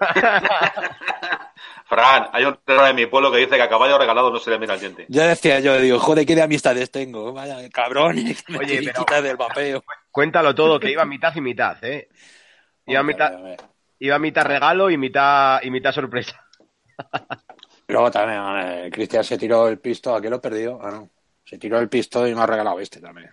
Fran, 1.87 2.29
hay 2.33 2.45
un 2.45 2.57
terror 2.65 2.89
en 2.89 2.97
mi 2.97 3.07
pueblo 3.07 3.31
que 3.31 3.39
dice 3.39 3.57
que 3.57 3.63
a 3.63 3.69
caballo 3.69 3.99
regalado 3.99 4.31
no 4.31 4.39
se 4.39 4.51
le 4.51 4.59
mira 4.59 4.75
al 4.75 4.81
diente. 4.81 5.07
ya 5.09 5.27
decía 5.27 5.61
yo, 5.61 5.79
digo, 5.79 5.99
joder, 6.01 6.27
qué 6.27 6.35
de 6.35 6.43
amistades 6.43 6.91
tengo. 6.91 7.33
Vaya, 7.33 7.59
cabrones, 7.71 8.43
que 8.43 8.53
me 8.55 8.59
Oye, 8.61 8.79
Oye, 8.79 8.93
pero- 9.07 9.23
del 9.23 9.37
vapeo. 9.37 9.85
Cuéntalo 10.17 10.55
todo, 10.55 10.81
que 10.81 10.91
iba 10.91 11.05
mitad 11.15 11.35
y 11.37 11.41
mitad, 11.43 11.77
¿eh? 11.85 12.09
Iba 12.87 13.03
mitad, 13.03 13.33
iba 13.99 14.19
mitad 14.19 14.45
regalo 14.47 14.89
y 14.91 14.97
mitad, 14.97 15.61
y 15.63 15.71
mitad 15.71 15.93
sorpresa. 15.93 16.41
Luego 17.89 18.11
también, 18.11 18.41
eh, 18.87 18.91
Cristian 18.91 19.23
se 19.25 19.37
tiró 19.37 19.69
el 19.69 19.79
pisto, 19.79 20.15
¿a 20.15 20.21
qué 20.21 20.31
lo 20.31 20.41
perdió? 20.41 20.79
Ah, 20.83 20.91
no. 20.91 21.11
Se 21.45 21.59
tiró 21.59 21.79
el 21.79 21.89
pisto 21.89 22.27
y 22.27 22.35
me 22.35 22.41
ha 22.41 22.47
regalado 22.47 22.81
este 22.81 23.01
también. 23.01 23.31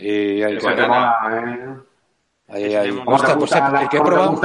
Y 0.00 0.42
ahí, 0.42 0.54
Qué 0.56 0.60
¿Cómo 0.60 0.74
te 0.74 0.82
banana. 0.82 1.16
mola, 1.20 1.46
eh? 1.46 1.76
ahí, 2.48 2.74
ahí. 2.74 2.88
¿Cómo 2.90 3.04
¿Cómo 3.04 3.16
te 3.18 3.22
Hostia, 3.22 3.34
pues 3.38 3.50
gusta 3.52 3.66
el, 3.66 3.72
la- 3.74 3.82
el 3.82 3.88
que 3.88 3.96
he 3.98 4.00
probado, 4.00 4.40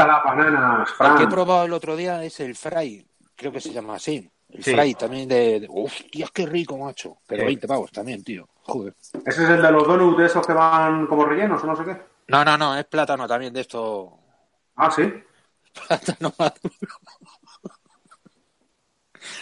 el 0.99 1.15
que 1.15 1.23
he 1.23 1.27
probado 1.27 1.65
el 1.65 1.73
otro 1.73 1.95
día 1.95 2.23
es 2.23 2.39
el 2.39 2.55
fry, 2.55 3.07
creo 3.35 3.51
que 3.51 3.61
se 3.61 3.71
llama 3.73 3.95
así. 3.95 4.29
El 4.53 4.63
Sí. 4.63 4.71
fry 4.75 4.93
también 4.95 5.27
de, 5.27 5.61
de- 5.61 5.67
Hostia, 5.69 6.27
qué 6.33 6.45
rico, 6.45 6.77
macho. 6.77 7.17
Pero 7.27 7.41
Sí. 7.41 7.45
20 7.47 7.67
pavos 7.67 7.91
también, 7.91 8.23
tío. 8.23 8.47
Joder. 8.63 8.93
¿Ese 9.25 9.43
es 9.43 9.49
el 9.49 9.61
de 9.61 9.71
los 9.71 9.87
donuts 9.87 10.17
de 10.17 10.25
esos 10.27 10.45
que 10.45 10.53
van 10.53 11.07
como 11.07 11.25
rellenos 11.25 11.63
o 11.63 11.67
no 11.67 11.75
sé 11.75 11.83
qué? 11.83 11.97
No, 12.27 12.45
no, 12.45 12.57
no, 12.57 12.77
es 12.77 12.85
plátano 12.85 13.27
también 13.27 13.51
de 13.53 13.61
esto. 13.61 14.17
Ah, 14.75 14.89
sí. 14.91 15.01
Plátano 15.87 16.31
maduro. 16.37 16.75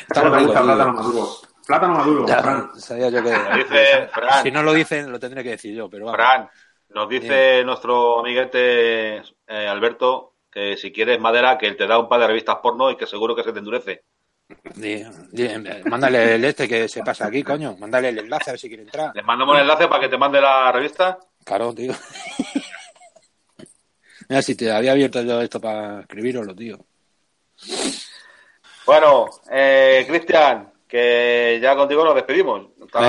Está 0.08 0.22
¿Cómo 0.22 0.32
te 0.32 0.38
rico, 0.40 0.48
gusta 0.54 0.60
el 0.60 0.66
tío. 0.66 0.76
plátano 0.76 0.94
maduro? 0.94 1.28
Plátano 1.68 1.94
maduro, 1.94 2.28
Ya, 2.28 2.42
Fran. 2.42 2.80
sabía 2.80 3.10
yo 3.10 3.24
que. 3.24 3.32
Lo 3.32 3.56
dice 3.58 4.08
Fran. 4.14 4.44
Si 4.44 4.52
no 4.52 4.64
lo 4.64 4.74
dicen, 4.74 5.12
lo 5.12 5.20
tendré 5.20 5.44
que 5.44 5.50
decir 5.52 5.76
yo, 5.76 5.90
pero 5.90 6.06
vamos. 6.06 6.18
Fran, 6.18 6.50
nos 6.90 7.10
dice 7.10 7.64
nuestro 7.64 8.20
amiguete 8.20 9.18
eh, 9.18 9.68
Alberto 9.68 10.36
que 10.52 10.76
si 10.76 10.92
quieres 10.92 11.20
madera, 11.20 11.58
que 11.58 11.68
él 11.68 11.78
te 11.78 11.88
da 11.88 11.98
un 11.98 12.10
par 12.10 12.20
de 12.20 12.28
revistas 12.28 12.58
porno 12.62 12.92
y 12.92 12.98
que 12.98 13.08
seguro 13.08 13.36
que 13.36 13.44
se 13.44 13.54
te 13.54 13.60
endurece. 13.60 14.04
Mándale 15.86 16.36
el 16.36 16.46
este 16.46 16.68
que 16.68 16.88
se 16.88 17.04
pasa 17.04 17.28
aquí, 17.28 17.44
coño. 17.44 17.76
Mándale 17.78 18.10
el 18.10 18.20
enlace 18.20 18.50
a 18.50 18.54
ver 18.54 18.60
si 18.60 18.68
quiere 18.68 18.84
entrar. 18.84 19.12
Les 19.16 19.26
mandamos 19.26 19.56
el 19.56 19.62
enlace 19.62 19.88
para 19.88 20.02
que 20.02 20.10
te 20.10 20.18
mande 20.18 20.42
la 20.42 20.72
revista. 20.72 21.18
Claro, 21.44 21.74
tío. 21.74 21.94
Mira, 24.30 24.42
si 24.42 24.56
te 24.56 24.72
había 24.72 24.94
abierto 24.94 25.22
yo 25.22 25.42
esto 25.42 25.60
para 25.60 26.02
escribiroslo, 26.02 26.56
tío. 26.56 26.78
Bueno, 28.86 29.26
eh, 29.52 30.06
Cristian, 30.08 30.72
que 30.88 31.60
ya 31.62 31.76
contigo 31.76 32.06
nos 32.06 32.16
despedimos. 32.16 32.68
Venga. 32.78 32.92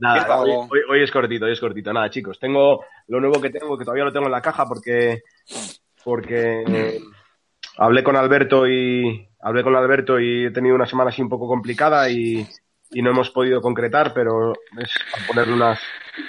Nada, 0.00 0.10
empieza. 0.14 0.38
hoy, 0.40 0.50
hoy- 0.52 0.82
hoy 0.90 1.02
es 1.02 1.10
cortito, 1.10 1.46
hoy 1.46 1.52
es 1.52 1.60
cortito. 1.60 1.92
Nada, 1.92 2.10
chicos, 2.10 2.38
tengo 2.38 2.84
lo 3.08 3.20
nuevo 3.20 3.40
que 3.40 3.50
tengo, 3.50 3.76
que 3.78 3.84
todavía 3.84 4.04
lo 4.04 4.12
tengo 4.12 4.26
en 4.26 4.32
la 4.32 4.42
caja 4.42 4.66
porque 4.66 5.22
porque 6.04 6.64
eh, 6.66 7.00
hablé 7.76 8.02
con 8.02 8.16
Alberto 8.16 8.66
y 8.66 9.28
hablé 9.42 9.62
con 9.62 9.76
Alberto 9.76 10.18
y 10.20 10.46
he 10.46 10.50
tenido 10.50 10.74
una 10.74 10.86
semana 10.86 11.10
así 11.10 11.22
un 11.22 11.28
poco 11.28 11.48
complicada 11.48 12.08
y, 12.10 12.46
y 12.90 13.02
no 13.02 13.10
hemos 13.10 13.30
podido 13.30 13.60
concretar, 13.60 14.12
pero 14.14 14.52
es 14.78 14.90
para 15.12 15.26
ponerle 15.26 15.54
unas, 15.54 15.80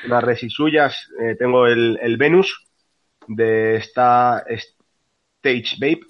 unas 0.06 0.24
resis 0.24 0.54
suyas. 0.54 1.10
Eh, 1.22 1.36
tengo 1.38 1.68
el, 1.68 2.00
el 2.02 2.18
Venus 2.18 2.68
de 3.28 3.76
esta 3.78 4.44
Stage 5.42 5.78
Vape 5.80 6.02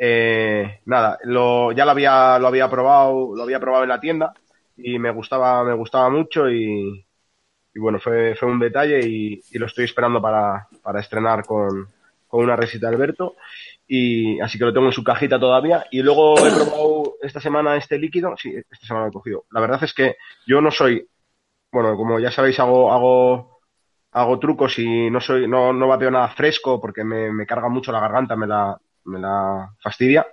Eh, 0.00 0.80
nada, 0.86 1.18
lo, 1.24 1.72
ya 1.72 1.84
lo 1.84 1.90
había, 1.90 2.38
lo 2.38 2.46
había 2.48 2.68
probado, 2.70 3.34
lo 3.34 3.42
había 3.42 3.58
probado 3.60 3.82
en 3.82 3.88
la 3.90 4.00
tienda 4.00 4.32
y 4.76 4.98
me 4.98 5.10
gustaba, 5.10 5.64
me 5.64 5.74
gustaba 5.74 6.08
mucho 6.08 6.48
y, 6.48 7.04
y 7.74 7.80
bueno, 7.80 7.98
fue, 8.00 8.36
fue 8.36 8.48
un 8.48 8.60
detalle 8.60 9.00
y, 9.06 9.40
y 9.50 9.58
lo 9.58 9.66
estoy 9.66 9.86
esperando 9.86 10.20
para, 10.22 10.68
para 10.82 11.00
estrenar 11.00 11.44
con, 11.46 11.88
con 12.28 12.44
una 12.44 12.56
resita 12.56 12.88
Alberto 12.88 13.36
y 13.88 14.38
así 14.40 14.58
que 14.58 14.66
lo 14.66 14.72
tengo 14.72 14.86
en 14.86 14.92
su 14.92 15.02
cajita 15.02 15.40
todavía 15.40 15.86
y 15.90 16.02
luego 16.02 16.38
he 16.38 16.50
probado 16.54 17.14
esta 17.22 17.40
semana 17.40 17.76
este 17.76 17.98
líquido, 17.98 18.36
sí, 18.36 18.54
esta 18.54 18.86
semana 18.86 19.06
lo 19.06 19.10
he 19.10 19.14
cogido. 19.14 19.44
La 19.50 19.60
verdad 19.60 19.82
es 19.82 19.94
que 19.94 20.16
yo 20.46 20.60
no 20.60 20.70
soy, 20.70 21.08
bueno, 21.72 21.96
como 21.96 22.20
ya 22.20 22.30
sabéis, 22.30 22.60
hago, 22.60 22.92
hago, 22.92 23.60
hago 24.12 24.38
trucos 24.38 24.78
y 24.78 25.10
no 25.10 25.20
soy, 25.20 25.48
no, 25.48 25.72
no 25.72 25.88
vapeo 25.88 26.10
nada 26.10 26.28
fresco 26.28 26.80
porque 26.80 27.02
me, 27.02 27.32
me 27.32 27.46
carga 27.46 27.68
mucho 27.68 27.90
la 27.90 28.00
garganta, 28.00 28.36
me 28.36 28.46
la, 28.46 28.78
me 29.04 29.18
la 29.18 29.70
fastidia. 29.82 30.26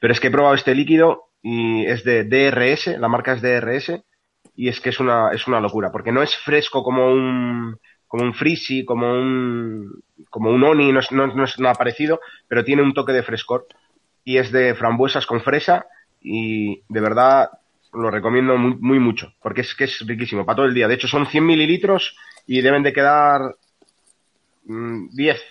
Pero 0.00 0.12
es 0.12 0.20
que 0.20 0.28
he 0.28 0.32
probado 0.32 0.54
este 0.54 0.74
líquido 0.74 1.30
y 1.42 1.84
es 1.86 2.04
de 2.04 2.24
DRS, 2.24 2.98
la 2.98 3.08
marca 3.08 3.32
es 3.32 3.42
DRS, 3.42 4.02
y 4.54 4.68
es 4.68 4.80
que 4.80 4.90
es 4.90 5.00
una, 5.00 5.30
es 5.32 5.46
una 5.46 5.60
locura, 5.60 5.90
porque 5.90 6.12
no 6.12 6.22
es 6.22 6.36
fresco 6.36 6.82
como 6.82 7.08
un, 7.08 7.78
como 8.06 8.24
un 8.24 8.34
Freezy, 8.34 8.84
como 8.84 9.10
un, 9.12 10.02
como 10.42 10.56
un 10.56 10.64
Oni, 10.64 10.90
no 10.90 10.98
es, 10.98 11.12
no, 11.12 11.28
no 11.28 11.44
es 11.44 11.56
nada 11.60 11.76
parecido, 11.76 12.20
pero 12.48 12.64
tiene 12.64 12.82
un 12.82 12.94
toque 12.94 13.12
de 13.12 13.22
frescor 13.22 13.64
y 14.24 14.38
es 14.38 14.50
de 14.50 14.74
frambuesas 14.74 15.24
con 15.24 15.40
fresa 15.40 15.86
y 16.20 16.82
de 16.88 17.00
verdad 17.00 17.48
lo 17.92 18.10
recomiendo 18.10 18.56
muy, 18.56 18.74
muy 18.80 18.98
mucho, 18.98 19.32
porque 19.40 19.60
es 19.60 19.72
que 19.76 19.84
es 19.84 20.04
riquísimo 20.04 20.44
para 20.44 20.56
todo 20.56 20.66
el 20.66 20.74
día. 20.74 20.88
De 20.88 20.94
hecho, 20.94 21.06
son 21.06 21.26
100 21.26 21.46
mililitros 21.46 22.16
y 22.44 22.60
deben 22.60 22.82
de 22.82 22.92
quedar 22.92 23.54
mm, 24.64 25.10
10, 25.14 25.42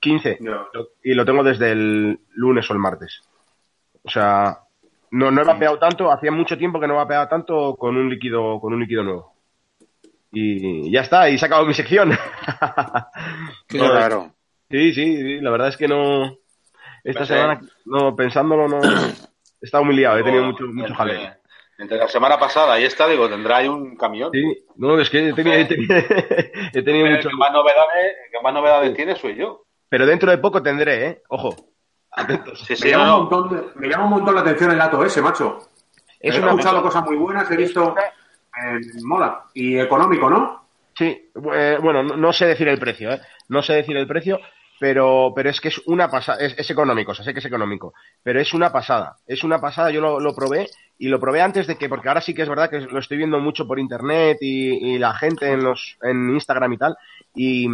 15 0.00 0.38
No. 0.40 0.68
y 1.04 1.12
lo 1.12 1.26
tengo 1.26 1.42
desde 1.42 1.72
el 1.72 2.18
lunes 2.32 2.70
o 2.70 2.72
el 2.72 2.78
martes. 2.78 3.20
O 4.04 4.08
sea, 4.08 4.60
no, 5.10 5.30
no 5.30 5.42
he 5.42 5.44
vapeado 5.44 5.78
tanto, 5.78 6.10
hacía 6.10 6.30
mucho 6.30 6.56
tiempo 6.56 6.80
que 6.80 6.88
no 6.88 6.96
vapeaba 6.96 7.28
tanto 7.28 7.76
con 7.76 7.94
un 7.98 8.08
líquido, 8.08 8.58
con 8.58 8.72
un 8.72 8.80
líquido 8.80 9.02
nuevo. 9.02 9.34
Y 10.30 10.90
ya 10.90 11.00
está, 11.00 11.28
y 11.30 11.38
se 11.38 11.44
ha 11.44 11.46
acabado 11.46 11.66
mi 11.66 11.74
sección. 11.74 12.10
Raro. 13.70 14.32
Sí, 14.70 14.92
sí, 14.92 15.16
sí, 15.16 15.40
la 15.40 15.50
verdad 15.50 15.68
es 15.68 15.76
que 15.76 15.88
no. 15.88 16.36
Esta 17.04 17.20
Pensé- 17.22 17.26
semana, 17.26 17.60
no, 17.86 18.14
pensándolo, 18.14 18.68
no. 18.68 18.78
He 18.82 19.64
estado 19.64 19.84
muy 19.84 19.96
liado, 19.96 20.18
he 20.18 20.22
tenido 20.24 20.44
mucho, 20.44 20.64
mucho 20.66 20.94
jaleo. 20.94 21.32
entre 21.78 21.96
la 21.96 22.08
semana 22.08 22.38
pasada 22.38 22.78
y 22.78 22.84
esta, 22.84 23.08
digo, 23.08 23.28
tendrá 23.28 23.58
ahí 23.58 23.68
un 23.68 23.96
camión. 23.96 24.30
Sí, 24.32 24.64
no, 24.76 24.98
es 25.00 25.08
que 25.10 25.28
he 25.30 25.32
tenido, 25.32 25.56
he 25.56 25.64
tenido, 25.64 25.94
he 26.74 26.82
tenido 26.82 27.06
el 27.06 27.16
mucho. 27.16 27.28
que 27.30 27.36
más 27.36 27.52
novedades, 27.52 28.16
el 28.26 28.30
que 28.32 28.42
más 28.42 28.52
novedades 28.54 28.94
tiene 28.94 29.16
soy 29.16 29.36
yo. 29.36 29.64
Pero 29.88 30.04
dentro 30.06 30.30
de 30.30 30.38
poco 30.38 30.62
tendré, 30.62 31.06
¿eh? 31.06 31.22
Ojo. 31.30 31.56
Atentos. 32.12 32.60
Sí, 32.66 32.74
Me 32.84 32.90
llama, 32.90 33.06
no, 33.06 33.14
un 33.22 33.28
montón 33.30 33.56
de- 33.56 33.64
me 33.76 33.88
llama 33.88 34.04
un 34.04 34.10
montón 34.10 34.34
la 34.34 34.40
atención 34.42 34.70
el 34.72 34.78
dato 34.78 35.02
ese, 35.04 35.22
macho. 35.22 35.58
Es 36.20 36.34
he 36.34 36.38
escuchado 36.38 36.82
cosas 36.82 37.04
muy 37.04 37.16
buenas, 37.16 37.50
he 37.50 37.56
visto. 37.56 37.94
Mola. 39.02 39.44
Y 39.54 39.78
económico, 39.78 40.28
¿no? 40.30 40.68
Sí, 40.98 41.30
eh, 41.54 41.78
bueno, 41.80 42.02
no, 42.02 42.32
sé 42.32 42.46
decir 42.46 42.66
el 42.66 42.78
precio, 42.78 43.12
¿eh? 43.12 43.20
No 43.48 43.62
sé 43.62 43.74
decir 43.74 43.96
el 43.96 44.08
precio, 44.08 44.40
pero, 44.80 45.32
pero 45.34 45.48
es 45.48 45.60
que 45.60 45.68
es 45.68 45.80
una 45.86 46.10
pasada, 46.10 46.44
es, 46.44 46.58
es 46.58 46.68
económico, 46.70 47.12
o 47.12 47.14
sea, 47.14 47.24
sé 47.24 47.32
que 47.32 47.38
es 47.38 47.44
económico, 47.44 47.94
pero 48.22 48.40
es 48.40 48.52
una 48.52 48.72
pasada, 48.72 49.16
es 49.24 49.44
una 49.44 49.60
pasada, 49.60 49.90
yo 49.92 50.00
lo, 50.00 50.18
lo 50.18 50.34
probé 50.34 50.68
y 50.98 51.06
lo 51.06 51.20
probé 51.20 51.40
antes 51.40 51.68
de 51.68 51.76
que, 51.76 51.88
porque 51.88 52.08
ahora 52.08 52.20
sí 52.20 52.34
que 52.34 52.42
es 52.42 52.48
verdad 52.48 52.68
que 52.68 52.80
lo 52.80 52.98
estoy 52.98 53.16
viendo 53.16 53.38
mucho 53.38 53.64
por 53.66 53.78
internet 53.78 54.38
y, 54.40 54.98
la 54.98 55.14
gente 55.14 55.52
en 55.52 55.62
los, 55.62 55.96
en 56.02 56.30
Instagram 56.30 56.72
y 56.72 56.78
tal, 56.78 56.96
y, 57.32 57.68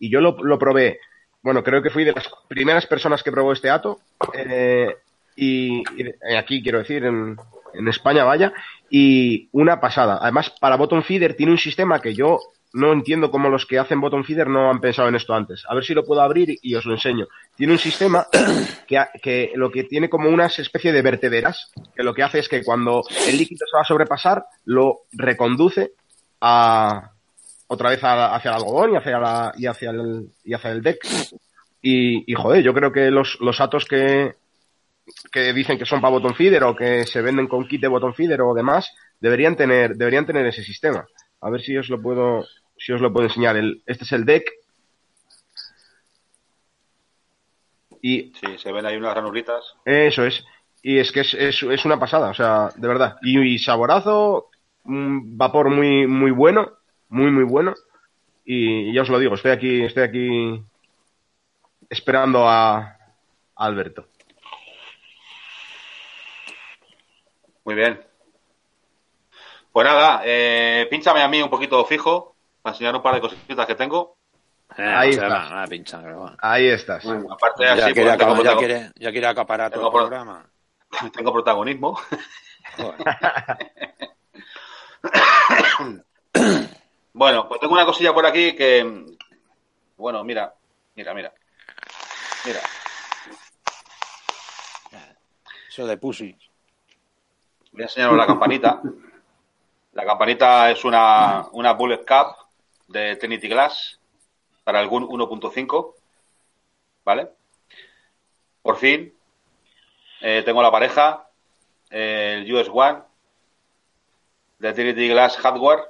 y 0.00 0.10
yo 0.10 0.20
lo, 0.20 0.36
lo 0.42 0.58
probé, 0.58 0.98
bueno, 1.42 1.62
creo 1.62 1.80
que 1.80 1.90
fui 1.90 2.02
de 2.02 2.12
las 2.12 2.28
primeras 2.48 2.86
personas 2.86 3.22
que 3.22 3.30
probó 3.30 3.52
este 3.52 3.70
ato, 3.70 4.00
eh, 4.32 4.96
y, 5.36 5.78
y 5.78 6.34
aquí 6.36 6.60
quiero 6.60 6.78
decir, 6.78 7.04
en, 7.04 7.36
en 7.74 7.88
España 7.88 8.24
vaya, 8.24 8.52
y 8.90 9.48
una 9.52 9.80
pasada. 9.80 10.18
Además, 10.20 10.50
para 10.60 10.76
bottom 10.76 11.02
feeder 11.02 11.34
tiene 11.34 11.52
un 11.52 11.58
sistema 11.58 12.00
que 12.00 12.14
yo 12.14 12.38
no 12.72 12.92
entiendo 12.92 13.30
cómo 13.30 13.48
los 13.48 13.66
que 13.66 13.78
hacen 13.78 14.00
bottom 14.00 14.24
feeder 14.24 14.48
no 14.48 14.68
han 14.68 14.80
pensado 14.80 15.08
en 15.08 15.14
esto 15.14 15.32
antes. 15.32 15.62
A 15.68 15.74
ver 15.74 15.84
si 15.84 15.94
lo 15.94 16.04
puedo 16.04 16.20
abrir 16.22 16.58
y 16.60 16.74
os 16.74 16.84
lo 16.84 16.94
enseño. 16.94 17.26
Tiene 17.56 17.72
un 17.72 17.78
sistema 17.78 18.26
que, 18.88 19.00
que 19.22 19.52
lo 19.54 19.70
que 19.70 19.84
tiene 19.84 20.08
como 20.10 20.28
una 20.28 20.46
especie 20.46 20.92
de 20.92 21.02
vertederas, 21.02 21.70
que 21.94 22.02
lo 22.02 22.12
que 22.14 22.24
hace 22.24 22.40
es 22.40 22.48
que 22.48 22.64
cuando 22.64 23.02
el 23.28 23.36
líquido 23.38 23.64
se 23.70 23.76
va 23.76 23.82
a 23.82 23.86
sobrepasar, 23.86 24.44
lo 24.64 25.02
reconduce 25.12 25.92
a 26.40 27.10
otra 27.68 27.90
vez 27.90 28.02
a- 28.02 28.34
hacia 28.34 28.50
el 28.50 28.56
algodón 28.56 28.92
y 28.92 28.96
hacia, 28.96 29.18
la, 29.18 29.52
y 29.56 29.66
hacia, 29.66 29.90
el, 29.90 30.28
y 30.44 30.54
hacia 30.54 30.70
el 30.72 30.82
deck. 30.82 30.98
Y, 31.80 32.30
y 32.30 32.34
joder, 32.34 32.62
yo 32.62 32.74
creo 32.74 32.90
que 32.92 33.10
los, 33.10 33.38
los 33.40 33.60
atos 33.60 33.84
que, 33.84 34.34
que 35.30 35.52
dicen 35.52 35.78
que 35.78 35.86
son 35.86 36.00
para 36.00 36.12
bottom 36.12 36.34
feeder 36.34 36.64
o 36.64 36.74
que 36.74 37.04
se 37.06 37.22
venden 37.22 37.46
con 37.46 37.66
kit 37.66 37.80
de 37.80 37.88
bottom 37.88 38.14
feeder 38.14 38.40
o 38.40 38.54
demás, 38.54 38.90
deberían 39.20 39.56
tener, 39.56 39.96
deberían 39.96 40.26
tener 40.26 40.46
ese 40.46 40.62
sistema. 40.62 41.06
A 41.40 41.50
ver 41.50 41.60
si 41.60 41.76
os 41.76 41.88
lo 41.88 42.00
puedo, 42.00 42.44
si 42.76 42.92
os 42.92 43.00
lo 43.00 43.12
puedo 43.12 43.26
enseñar. 43.26 43.56
El, 43.56 43.82
este 43.86 44.04
es 44.04 44.12
el 44.12 44.24
deck. 44.24 44.50
Y 48.00 48.32
Sí, 48.34 48.58
se 48.58 48.72
ven 48.72 48.86
ahí 48.86 48.96
unas 48.96 49.14
ranuritas. 49.14 49.64
eso 49.84 50.24
es. 50.24 50.44
Y 50.82 50.98
es 50.98 51.10
que 51.12 51.20
es, 51.20 51.32
es, 51.32 51.62
es 51.62 51.84
una 51.86 51.98
pasada, 51.98 52.28
o 52.28 52.34
sea, 52.34 52.68
de 52.76 52.86
verdad. 52.86 53.16
Y, 53.22 53.40
y 53.40 53.58
saborazo, 53.58 54.50
un 54.84 55.38
vapor 55.38 55.70
muy, 55.70 56.06
muy 56.06 56.30
bueno, 56.30 56.72
muy, 57.08 57.30
muy 57.30 57.44
bueno. 57.44 57.74
Y, 58.44 58.92
ya 58.92 59.02
os 59.02 59.08
lo 59.08 59.18
digo, 59.18 59.34
estoy 59.34 59.52
aquí, 59.52 59.82
estoy 59.82 60.02
aquí 60.02 60.62
esperando 61.88 62.46
a, 62.46 62.76
a 62.78 62.96
Alberto. 63.56 64.08
Muy 67.64 67.74
bien. 67.74 68.04
Pues 69.72 69.86
nada, 69.86 70.22
eh, 70.24 70.86
pínchame 70.90 71.22
a 71.22 71.28
mí 71.28 71.42
un 71.42 71.50
poquito 71.50 71.84
fijo 71.84 72.36
para 72.62 72.74
enseñar 72.74 72.94
un 72.94 73.02
par 73.02 73.14
de 73.16 73.20
cositas 73.20 73.66
que 73.66 73.74
tengo. 73.74 74.16
Eh, 74.76 74.82
Ahí 74.82 75.10
está. 75.10 75.62
Ahí 76.40 76.68
estás. 76.68 77.04
Bueno, 77.04 77.32
Aparte, 77.32 77.64
Ya, 77.64 77.72
así 77.72 77.92
quiere 77.92 78.16
pues, 78.16 78.42
ya, 78.44 78.56
quiere, 78.56 78.90
ya 78.96 79.10
quiere 79.10 79.26
acaparar 79.26 79.70
todo 79.70 79.86
el 79.86 79.92
pro- 79.92 80.00
programa. 80.08 80.46
tengo 81.12 81.32
protagonismo. 81.32 81.98
Bueno, 87.12 87.48
pues 87.48 87.60
tengo 87.60 87.74
una 87.74 87.86
cosilla 87.86 88.12
por 88.12 88.26
aquí 88.26 88.56
que. 88.56 89.04
Bueno, 89.96 90.24
mira, 90.24 90.52
mira, 90.96 91.14
mira. 91.14 91.32
Mira, 92.44 92.60
Eso 95.68 95.86
de 95.86 95.96
pussy. 95.96 96.36
Voy 97.74 97.82
a 97.82 97.86
enseñaros 97.86 98.16
la 98.16 98.26
campanita. 98.26 98.80
La 99.92 100.04
campanita 100.04 100.70
es 100.70 100.84
una, 100.84 101.46
una 101.52 101.72
Bullet 101.72 102.04
Cap 102.04 102.36
de 102.86 103.16
Trinity 103.16 103.48
Glass 103.48 104.00
para 104.62 104.80
el 104.80 104.88
GUN 104.88 105.08
1.5. 105.08 105.94
¿Vale? 107.04 107.28
Por 108.62 108.76
fin, 108.76 109.12
eh, 110.22 110.42
tengo 110.44 110.62
la 110.62 110.70
pareja, 110.70 111.28
el 111.90 112.50
US 112.54 112.70
One 112.72 113.02
de 114.58 114.72
Trinity 114.72 115.08
Glass 115.08 115.36
Hardware. 115.36 115.80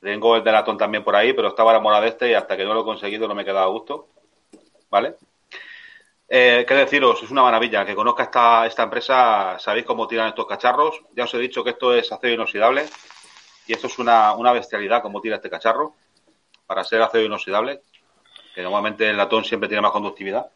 Tengo 0.00 0.36
el 0.36 0.42
de 0.42 0.52
Latón 0.52 0.78
también 0.78 1.04
por 1.04 1.14
ahí, 1.14 1.32
pero 1.32 1.48
estaba 1.48 1.70
enamorado 1.70 2.02
de 2.02 2.08
este 2.08 2.30
y 2.30 2.34
hasta 2.34 2.56
que 2.56 2.64
no 2.64 2.74
lo 2.74 2.80
he 2.80 2.84
conseguido 2.84 3.28
no 3.28 3.34
me 3.34 3.42
he 3.42 3.44
quedado 3.44 3.66
a 3.66 3.70
gusto. 3.70 4.08
¿Vale? 4.90 5.16
Eh, 6.34 6.64
¿Qué 6.66 6.74
deciros? 6.74 7.22
Es 7.22 7.30
una 7.30 7.42
maravilla. 7.42 7.84
Que 7.84 7.94
conozca 7.94 8.22
esta, 8.22 8.66
esta 8.66 8.84
empresa, 8.84 9.58
sabéis 9.58 9.84
cómo 9.84 10.08
tiran 10.08 10.28
estos 10.28 10.46
cacharros. 10.46 11.02
Ya 11.14 11.24
os 11.24 11.34
he 11.34 11.38
dicho 11.38 11.62
que 11.62 11.70
esto 11.70 11.94
es 11.94 12.10
acero 12.10 12.32
inoxidable 12.32 12.86
y 13.66 13.74
esto 13.74 13.86
es 13.86 13.98
una, 13.98 14.32
una 14.32 14.50
bestialidad 14.52 15.02
cómo 15.02 15.20
tira 15.20 15.36
este 15.36 15.50
cacharro 15.50 15.94
para 16.66 16.84
ser 16.84 17.02
acero 17.02 17.26
inoxidable, 17.26 17.82
que 18.54 18.62
normalmente 18.62 19.10
el 19.10 19.18
latón 19.18 19.44
siempre 19.44 19.68
tiene 19.68 19.82
más 19.82 19.90
conductividad. 19.90 20.50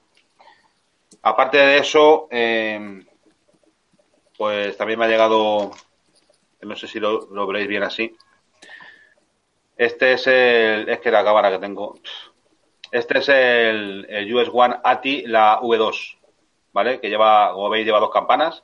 Aparte 1.21 1.59
de 1.59 1.77
eso, 1.77 2.27
eh, 2.31 3.05
pues 4.39 4.79
también 4.79 4.99
me 4.99 5.05
ha 5.05 5.09
llegado, 5.09 5.73
no 6.62 6.77
sé 6.77 6.89
si 6.89 6.99
lo, 7.01 7.27
lo 7.35 7.47
veréis 7.47 7.69
bien 7.69 7.83
así. 7.83 8.17
Este 9.77 10.15
es 10.15 10.27
el, 10.27 10.89
es 10.89 11.01
que 11.01 11.11
la 11.11 11.23
cámara 11.23 11.51
que 11.51 11.59
tengo. 11.59 11.99
Este 12.97 13.19
es 13.19 13.29
el, 13.29 14.35
US 14.35 14.49
One 14.51 14.77
ATI, 14.83 15.27
la 15.27 15.61
V2, 15.61 16.17
¿vale? 16.73 16.99
Que 16.99 17.11
lleva, 17.11 17.53
como 17.53 17.69
veis, 17.69 17.85
lleva 17.85 18.01
dos 18.01 18.11
campanas. 18.11 18.63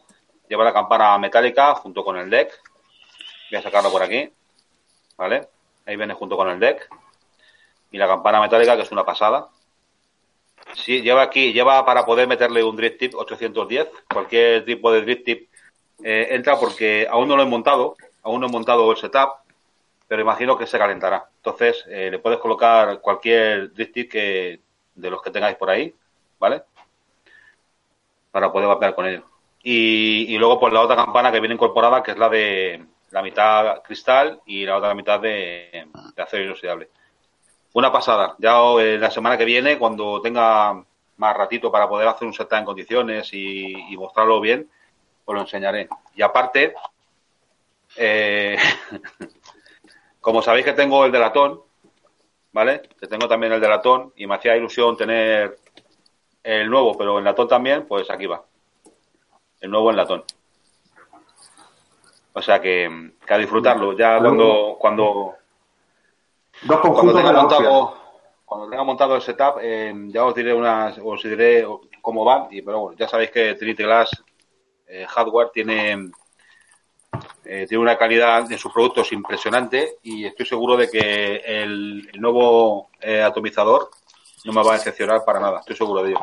Lleva 0.49 0.65
la 0.65 0.73
campana 0.73 1.19
metálica 1.19 1.75
junto 1.75 2.03
con 2.03 2.17
el 2.17 2.31
deck. 2.31 2.51
Voy 3.51 3.59
a 3.59 3.63
sacarlo 3.63 3.93
por 3.93 4.03
aquí, 4.03 4.33
¿vale? 5.19 5.49
Ahí 5.85 5.97
viene 5.97 6.15
junto 6.15 6.39
con 6.39 6.49
el 6.49 6.59
deck. 6.59 6.89
Y 7.91 7.99
la 7.99 8.07
campana 8.07 8.41
metálica, 8.41 8.75
que 8.75 8.85
es 8.85 8.91
una 8.91 9.05
pasada. 9.05 9.51
Sí, 10.77 11.03
lleva 11.03 11.21
aquí, 11.21 11.53
lleva 11.53 11.85
para 11.85 12.07
poder 12.07 12.27
meterle 12.27 12.65
un 12.65 12.75
drift 12.75 13.01
tip 13.01 13.15
810. 13.15 13.87
Cualquier 14.11 14.65
tipo 14.65 14.91
de 14.93 15.03
drift 15.03 15.25
tip 15.27 15.51
eh, 16.03 16.29
entra 16.31 16.59
porque 16.59 17.07
aún 17.07 17.29
no 17.29 17.37
lo 17.37 17.43
he 17.43 17.47
montado, 17.47 17.97
aún 18.23 18.41
no 18.41 18.47
he 18.47 18.51
montado 18.51 18.91
el 18.91 18.97
setup, 18.97 19.42
pero 20.13 20.21
imagino 20.21 20.59
que 20.59 20.67
se 20.67 20.77
calentará. 20.77 21.25
Entonces, 21.37 21.87
eh, 21.89 22.11
le 22.11 22.19
puedes 22.19 22.39
colocar 22.39 23.01
cualquier 23.01 23.73
drift 23.73 23.95
tip 23.95 24.13
que, 24.13 24.61
de 24.95 25.11
los 25.11 25.23
que 25.23 25.31
tengáis 25.31 25.57
por 25.57 25.71
ahí, 25.71 25.95
¿vale? 26.39 26.65
para 28.31 28.53
poder 28.53 28.69
vapear 28.69 28.95
con 28.95 29.07
ello. 29.07 29.25
Y, 29.63 30.37
luego 30.37 30.61
pues 30.61 30.71
la 30.71 30.83
otra 30.83 30.97
campana 30.97 31.33
que 31.33 31.41
viene 31.41 31.55
incorporada, 31.55 32.03
que 32.03 32.11
es 32.11 32.19
la 32.19 32.29
de 32.29 32.85
la 33.11 33.23
mitad 33.23 33.83
cristal 33.83 34.43
y 34.45 34.67
la 34.67 34.77
otra 34.77 34.95
mitad 34.95 35.19
de, 35.19 35.89
acero 36.19 36.45
inoxidable. 36.45 36.91
Una 37.73 37.91
pasada. 37.91 38.37
Ya 38.37 38.61
eh, 38.83 38.99
la 38.99 39.11
semana 39.11 39.39
que 39.39 39.47
viene, 39.47 39.79
cuando 39.79 40.21
tenga 40.21 40.75
más 41.17 41.37
ratito 41.39 41.73
para 41.73 41.89
poder 41.89 42.09
hacer 42.09 42.29
un 42.29 42.35
setup 42.35 42.59
en 42.59 42.67
condiciones 42.67 43.33
y, 43.33 43.73
y 43.91 43.97
mostrarlo 43.97 44.43
bien, 44.43 44.69
os 45.25 45.35
lo 45.35 45.41
enseñaré. 45.41 45.89
Y 46.15 46.21
aparte, 46.21 46.75
eh, 47.97 48.57
como 50.23 50.41
sabéis 50.41 50.65
que 50.65 50.73
tengo 50.73 51.05
el 51.05 51.13
de 51.13 51.19
latón, 51.19 51.61
¿vale? 52.53 52.83
Que 52.99 53.09
tengo 53.09 53.29
también 53.29 53.53
el 53.53 53.61
de 53.61 53.69
latón 53.69 54.13
y 54.17 54.27
me 54.27 54.37
hacía 54.37 54.57
ilusión 54.57 54.97
tener 54.97 55.59
el 56.43 56.71
nuevo, 56.71 56.97
pero 56.97 57.19
en 57.19 57.25
latón 57.25 57.49
también, 57.49 57.87
pues 57.87 58.09
aquí 58.09 58.27
va. 58.27 58.43
El 59.61 59.71
nuevo 59.71 59.91
en 59.91 59.97
latón. 59.97 60.25
O 62.33 62.41
sea 62.41 62.61
que, 62.61 63.13
que 63.27 63.35
a 63.35 63.39
disfrutarlo. 63.39 63.93
Ya 63.93 64.19
cuando, 64.19 64.77
cuando, 64.79 65.35
Dos 66.63 66.81
cuando 66.81 67.15
tenga 67.15 67.33
montado, 67.33 67.95
cuando 68.45 68.71
tenga 68.71 68.85
montado 68.85 69.17
el 69.17 69.23
setup, 69.23 69.59
eh, 69.61 69.93
ya 70.07 70.25
os 70.25 70.35
diré 70.35 70.55
unas, 70.55 70.99
os 71.03 71.23
diré 71.25 71.67
cómo 72.01 72.25
va. 72.25 72.47
Y 72.51 72.63
pero 72.63 72.79
bueno, 72.81 72.97
ya 72.97 73.09
sabéis 73.09 73.33
que 73.33 73.55
Trinity 73.55 73.83
Glass 73.83 74.23
eh, 74.87 75.05
Hardware 75.09 75.51
tiene 75.53 76.13
eh, 77.45 77.67
tiene 77.69 77.83
una 77.83 77.99
calidad 77.99 78.45
de 78.49 78.57
sus 78.57 78.73
productos 78.73 79.13
impresionante 79.13 79.97
y 80.03 80.25
estoy 80.25 80.47
seguro 80.47 80.77
de 80.77 80.89
que 80.89 81.43
el, 81.45 82.09
el 82.13 82.21
nuevo 82.21 82.91
eh, 83.01 83.21
atomizador 83.21 83.91
no 84.45 84.53
me 84.53 84.63
va 84.63 84.73
a 84.73 84.79
decepcionar 84.79 85.25
para 85.25 85.41
nada, 85.41 85.61
estoy 85.61 85.77
seguro 85.77 86.03
de 86.03 86.11
ello. 86.11 86.21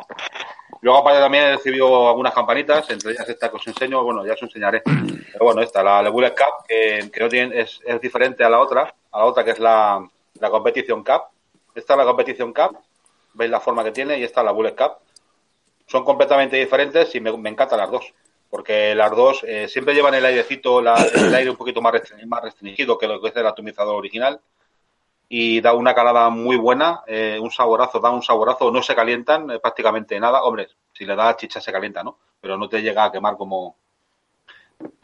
Luego 0.82 0.98
aparte 0.98 1.20
también 1.20 1.44
he 1.44 1.56
recibido 1.56 2.08
algunas 2.08 2.34
campanitas, 2.34 2.88
entre 2.90 3.12
ellas 3.12 3.28
esta 3.28 3.50
que 3.50 3.56
os 3.56 3.66
enseño, 3.66 4.02
bueno, 4.02 4.24
ya 4.24 4.32
os 4.32 4.42
enseñaré. 4.42 4.82
Pero 5.32 5.44
bueno, 5.44 5.60
esta, 5.62 5.82
la, 5.82 6.02
la 6.02 6.10
Bullet 6.10 6.34
Cup, 6.34 6.66
que, 6.66 7.10
que 7.12 7.20
no 7.20 7.28
tiene, 7.28 7.60
es, 7.60 7.80
es 7.84 8.00
diferente 8.00 8.42
a 8.44 8.48
la 8.48 8.60
otra, 8.60 8.94
a 9.12 9.18
la 9.18 9.24
otra 9.24 9.44
que 9.44 9.50
es 9.50 9.58
la, 9.58 10.06
la 10.34 10.50
Competition 10.50 11.04
Cup. 11.04 11.22
Esta 11.74 11.92
es 11.92 11.98
la 11.98 12.04
Competition 12.04 12.52
Cup, 12.52 12.78
veis 13.34 13.50
la 13.50 13.60
forma 13.60 13.84
que 13.84 13.92
tiene, 13.92 14.18
y 14.18 14.24
esta 14.24 14.40
es 14.40 14.44
la 14.46 14.52
Bullet 14.52 14.74
Cup. 14.74 14.92
Son 15.86 16.04
completamente 16.04 16.56
diferentes 16.56 17.14
y 17.14 17.20
me, 17.20 17.36
me 17.36 17.50
encantan 17.50 17.78
las 17.78 17.90
dos. 17.90 18.12
Porque 18.50 18.96
las 18.96 19.12
dos 19.12 19.44
eh, 19.44 19.68
siempre 19.68 19.94
llevan 19.94 20.14
el 20.14 20.24
airecito, 20.24 20.80
el 20.80 21.34
aire 21.34 21.50
un 21.50 21.56
poquito 21.56 21.80
más 21.80 21.94
restringido 22.42 22.98
que 22.98 23.06
lo 23.06 23.20
que 23.20 23.28
es 23.28 23.36
el 23.36 23.46
atomizador 23.46 23.94
original. 23.94 24.40
Y 25.28 25.60
da 25.60 25.74
una 25.74 25.94
calada 25.94 26.28
muy 26.28 26.56
buena, 26.56 27.02
eh, 27.06 27.38
un 27.40 27.52
saborazo, 27.52 28.00
da 28.00 28.10
un 28.10 28.24
saborazo, 28.24 28.72
no 28.72 28.82
se 28.82 28.96
calientan 28.96 29.48
eh, 29.52 29.60
prácticamente 29.60 30.18
nada. 30.18 30.42
Hombre, 30.42 30.68
si 30.92 31.04
le 31.06 31.14
da 31.14 31.36
chicha 31.36 31.60
se 31.60 31.70
calienta, 31.70 32.02
¿no? 32.02 32.18
Pero 32.40 32.58
no 32.58 32.68
te 32.68 32.82
llega 32.82 33.04
a 33.04 33.12
quemar 33.12 33.36
como, 33.36 33.76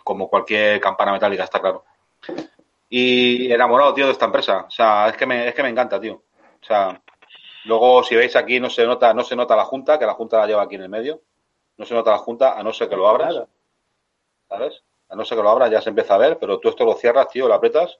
como 0.02 0.28
cualquier 0.28 0.80
campana 0.80 1.12
metálica, 1.12 1.44
está 1.44 1.61
claro. 1.61 1.85
Y 2.88 3.52
enamorado, 3.52 3.94
tío, 3.94 4.06
de 4.06 4.12
esta 4.12 4.24
empresa. 4.24 4.64
O 4.66 4.70
sea, 4.70 5.09
es 5.09 5.16
que 5.16 5.26
me, 5.26 5.46
es 5.46 5.54
que 5.54 5.62
me 5.62 5.68
encanta, 5.68 6.00
tío. 6.00 6.14
O 6.14 6.64
sea, 6.66 7.00
luego 7.64 8.02
si 8.02 8.16
veis 8.16 8.35
aquí 8.35 8.59
no 8.59 8.68
se 8.68 8.85
nota, 8.85 9.14
no 9.14 9.22
se 9.22 9.37
nota 9.37 9.54
la 9.54 9.64
junta, 9.64 9.96
que 9.96 10.06
la 10.06 10.14
junta 10.14 10.38
la 10.38 10.46
lleva 10.48 10.62
aquí 10.62 10.74
en 10.74 10.82
el 10.82 10.88
medio. 10.88 11.20
No 11.77 11.85
se 11.85 11.95
nota 11.95 12.11
la 12.11 12.19
junta, 12.19 12.59
a 12.59 12.62
no 12.62 12.73
ser 12.73 12.89
que 12.89 12.97
lo 12.97 13.09
abras. 13.09 13.47
¿sabes? 14.49 14.83
A 15.09 15.17
no 15.17 15.25
ser 15.25 15.37
que 15.37 15.43
lo 15.43 15.51
abras 15.51 15.71
ya 15.71 15.81
se 15.81 15.91
empieza 15.91 16.15
a 16.15 16.19
ver, 16.19 16.39
pero 16.39 16.59
tú 16.59 16.69
esto 16.69 16.85
lo 16.85 16.95
cierras, 16.95 17.29
tío, 17.29 17.49
lo 17.49 17.55
aprietas 17.55 17.99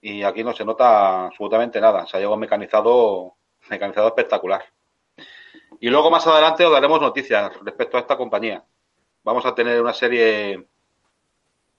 y 0.00 0.22
aquí 0.22 0.44
no 0.44 0.52
se 0.52 0.64
nota 0.64 1.26
absolutamente 1.26 1.80
nada. 1.80 2.06
Se 2.06 2.16
ha 2.16 2.20
llegado 2.20 2.36
mecanizado, 2.36 3.34
mecanizado 3.68 4.08
espectacular. 4.08 4.64
Y 5.80 5.88
luego 5.90 6.10
más 6.10 6.26
adelante 6.26 6.64
os 6.64 6.72
daremos 6.72 7.00
noticias 7.00 7.52
respecto 7.62 7.96
a 7.96 8.00
esta 8.00 8.16
compañía. 8.16 8.64
Vamos 9.24 9.44
a 9.46 9.54
tener 9.54 9.80
una 9.80 9.94
serie 9.94 10.66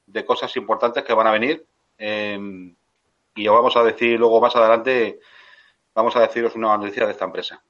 de 0.06 0.26
cosas 0.26 0.56
importantes 0.58 1.04
que 1.04 1.14
van 1.14 1.28
a 1.28 1.32
venir 1.32 1.66
eh, 1.98 2.38
y 3.36 3.48
os 3.48 3.56
vamos 3.56 3.76
a 3.78 3.84
decir 3.84 4.20
luego 4.20 4.42
más 4.42 4.56
adelante, 4.56 5.20
vamos 5.94 6.16
a 6.16 6.22
deciros 6.22 6.56
una 6.56 6.78
noticia 6.78 7.06
de 7.06 7.12
esta 7.12 7.26
empresa. 7.26 7.64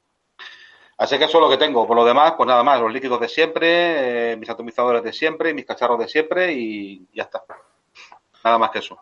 Así 1.00 1.18
que 1.18 1.24
eso 1.24 1.38
es 1.38 1.42
lo 1.42 1.50
que 1.50 1.58
tengo. 1.58 1.88
Por 1.88 1.96
lo 1.96 2.04
demás, 2.04 2.34
pues 2.36 2.46
nada 2.46 2.62
más, 2.62 2.82
los 2.82 2.92
líquidos 2.92 3.22
de 3.22 3.30
siempre, 3.30 4.34
eh, 4.34 4.38
mis 4.38 4.50
atomizadores 4.50 5.02
de 5.02 5.14
siempre, 5.14 5.54
mis 5.54 5.66
cacharros 5.66 5.98
de 5.98 6.10
siempre 6.10 6.52
y 6.52 7.08
ya 7.14 7.24
está. 7.24 7.42
Nada 8.44 8.58
más 8.58 8.70
que 8.70 8.80
eso. 8.80 9.02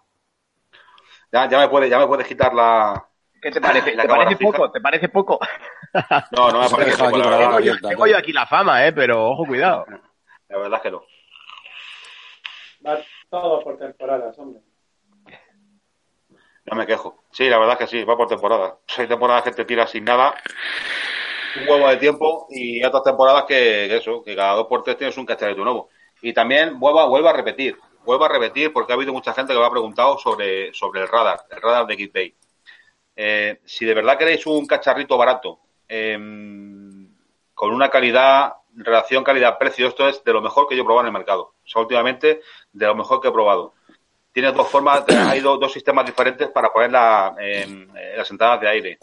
Ya, 1.32 1.50
ya 1.50 1.58
me 1.58 1.68
puedes, 1.70 1.90
ya 1.90 1.98
me 1.98 2.06
puedes 2.06 2.28
quitar 2.28 2.54
la. 2.54 3.04
¿Qué 3.42 3.50
te 3.50 3.60
parece? 3.60 3.96
La 3.96 4.04
¿Te 4.04 4.10
parece 4.10 4.36
fija. 4.36 4.52
poco? 4.52 4.72
¿Te 4.72 4.80
parece 4.80 5.10
poco? 5.10 5.40
No, 6.38 6.52
no 6.52 6.62
me 6.62 6.70
parece 6.70 6.98
poco, 6.98 7.08
aquí 7.08 7.18
la 7.18 7.30
verdad. 7.30 7.40
Tengo 7.40 7.60
yo, 7.62 7.90
tengo 7.90 8.08
yo 8.08 8.18
aquí 8.18 8.32
la 8.32 8.46
fama, 8.46 8.86
¿eh? 8.86 8.94
Pero 8.94 9.30
ojo, 9.32 9.46
cuidado. 9.46 9.86
La 10.50 10.58
verdad 10.60 10.78
es 10.78 10.82
que 10.84 10.92
no. 10.92 11.04
Va 12.86 13.00
todo 13.30 13.64
por 13.64 13.78
temporadas, 13.80 14.38
hombre. 14.38 14.62
No 16.66 16.76
me 16.78 16.86
quejo. 16.86 17.24
Sí, 17.32 17.50
la 17.50 17.58
verdad 17.58 17.74
es 17.74 17.80
que 17.80 17.88
sí, 17.88 18.04
va 18.04 18.16
por 18.16 18.28
temporada. 18.28 18.78
Hay 18.98 19.08
temporadas 19.08 19.44
que 19.44 19.52
te 19.52 19.66
tiras 19.66 19.90
sin 19.90 20.04
nada, 20.04 20.36
un 21.62 21.70
huevo 21.70 21.90
de 21.90 21.98
tiempo, 21.98 22.48
y 22.50 22.84
otras 22.84 23.04
temporadas 23.04 23.46
que, 23.46 23.96
eso, 23.96 24.24
que 24.24 24.36
cada 24.36 24.54
dos 24.56 24.68
por 24.68 24.84
tres 24.84 24.98
tienes 24.98 25.18
un 25.18 25.26
cacharrito 25.26 25.64
nuevo. 25.64 25.90
Y 26.22 26.34
también 26.34 26.80
vuelvo, 26.80 27.08
vuelvo 27.08 27.30
a 27.30 27.34
repetir, 27.34 27.78
vuelvo 28.04 28.26
a 28.26 28.30
repetir 28.30 28.72
porque 28.72 28.94
ha 28.94 28.96
habido 28.96 29.14
mucha 29.14 29.34
gente 29.34 29.54
que 29.54 29.60
me 29.60 29.66
ha 29.66 29.70
preguntado 29.70 30.18
sobre, 30.18 30.74
sobre 30.74 31.02
el 31.02 31.08
radar, 31.08 31.42
el 31.52 31.62
radar 31.62 31.86
de 31.86 31.96
Geekbay. 31.96 32.36
Eh, 33.16 33.60
si 33.66 33.86
de 33.86 33.94
verdad 33.94 34.18
queréis 34.18 34.46
un 34.46 34.66
cacharrito 34.66 35.18
barato, 35.18 35.60
em, 35.88 37.10
con 37.54 37.74
una 37.74 37.90
calidad, 37.90 38.54
relación 38.76 39.24
calidad-precio, 39.24 39.88
esto 39.88 40.08
es 40.08 40.24
de 40.24 40.34
lo 40.34 40.42
mejor 40.42 40.68
que 40.68 40.76
yo 40.76 40.84
he 40.84 40.86
probado 40.86 41.08
en 41.08 41.14
el 41.14 41.20
mercado. 41.20 41.54
O 41.66 41.68
sea, 41.68 41.82
últimamente, 41.82 42.42
de 42.72 42.86
lo 42.86 42.96
mejor 42.96 43.20
que 43.20 43.28
he 43.28 43.32
probado. 43.32 43.74
Tienes 44.32 44.54
dos 44.54 44.70
formas, 44.70 45.04
hay 45.28 45.40
dos, 45.40 45.60
dos 45.60 45.74
sistemas 45.74 46.06
diferentes 46.06 46.48
para 46.50 46.72
poner 46.72 46.92
em, 47.40 47.90
eh, 47.96 48.14
las 48.16 48.30
entradas 48.30 48.62
de 48.62 48.68
aire. 48.68 49.00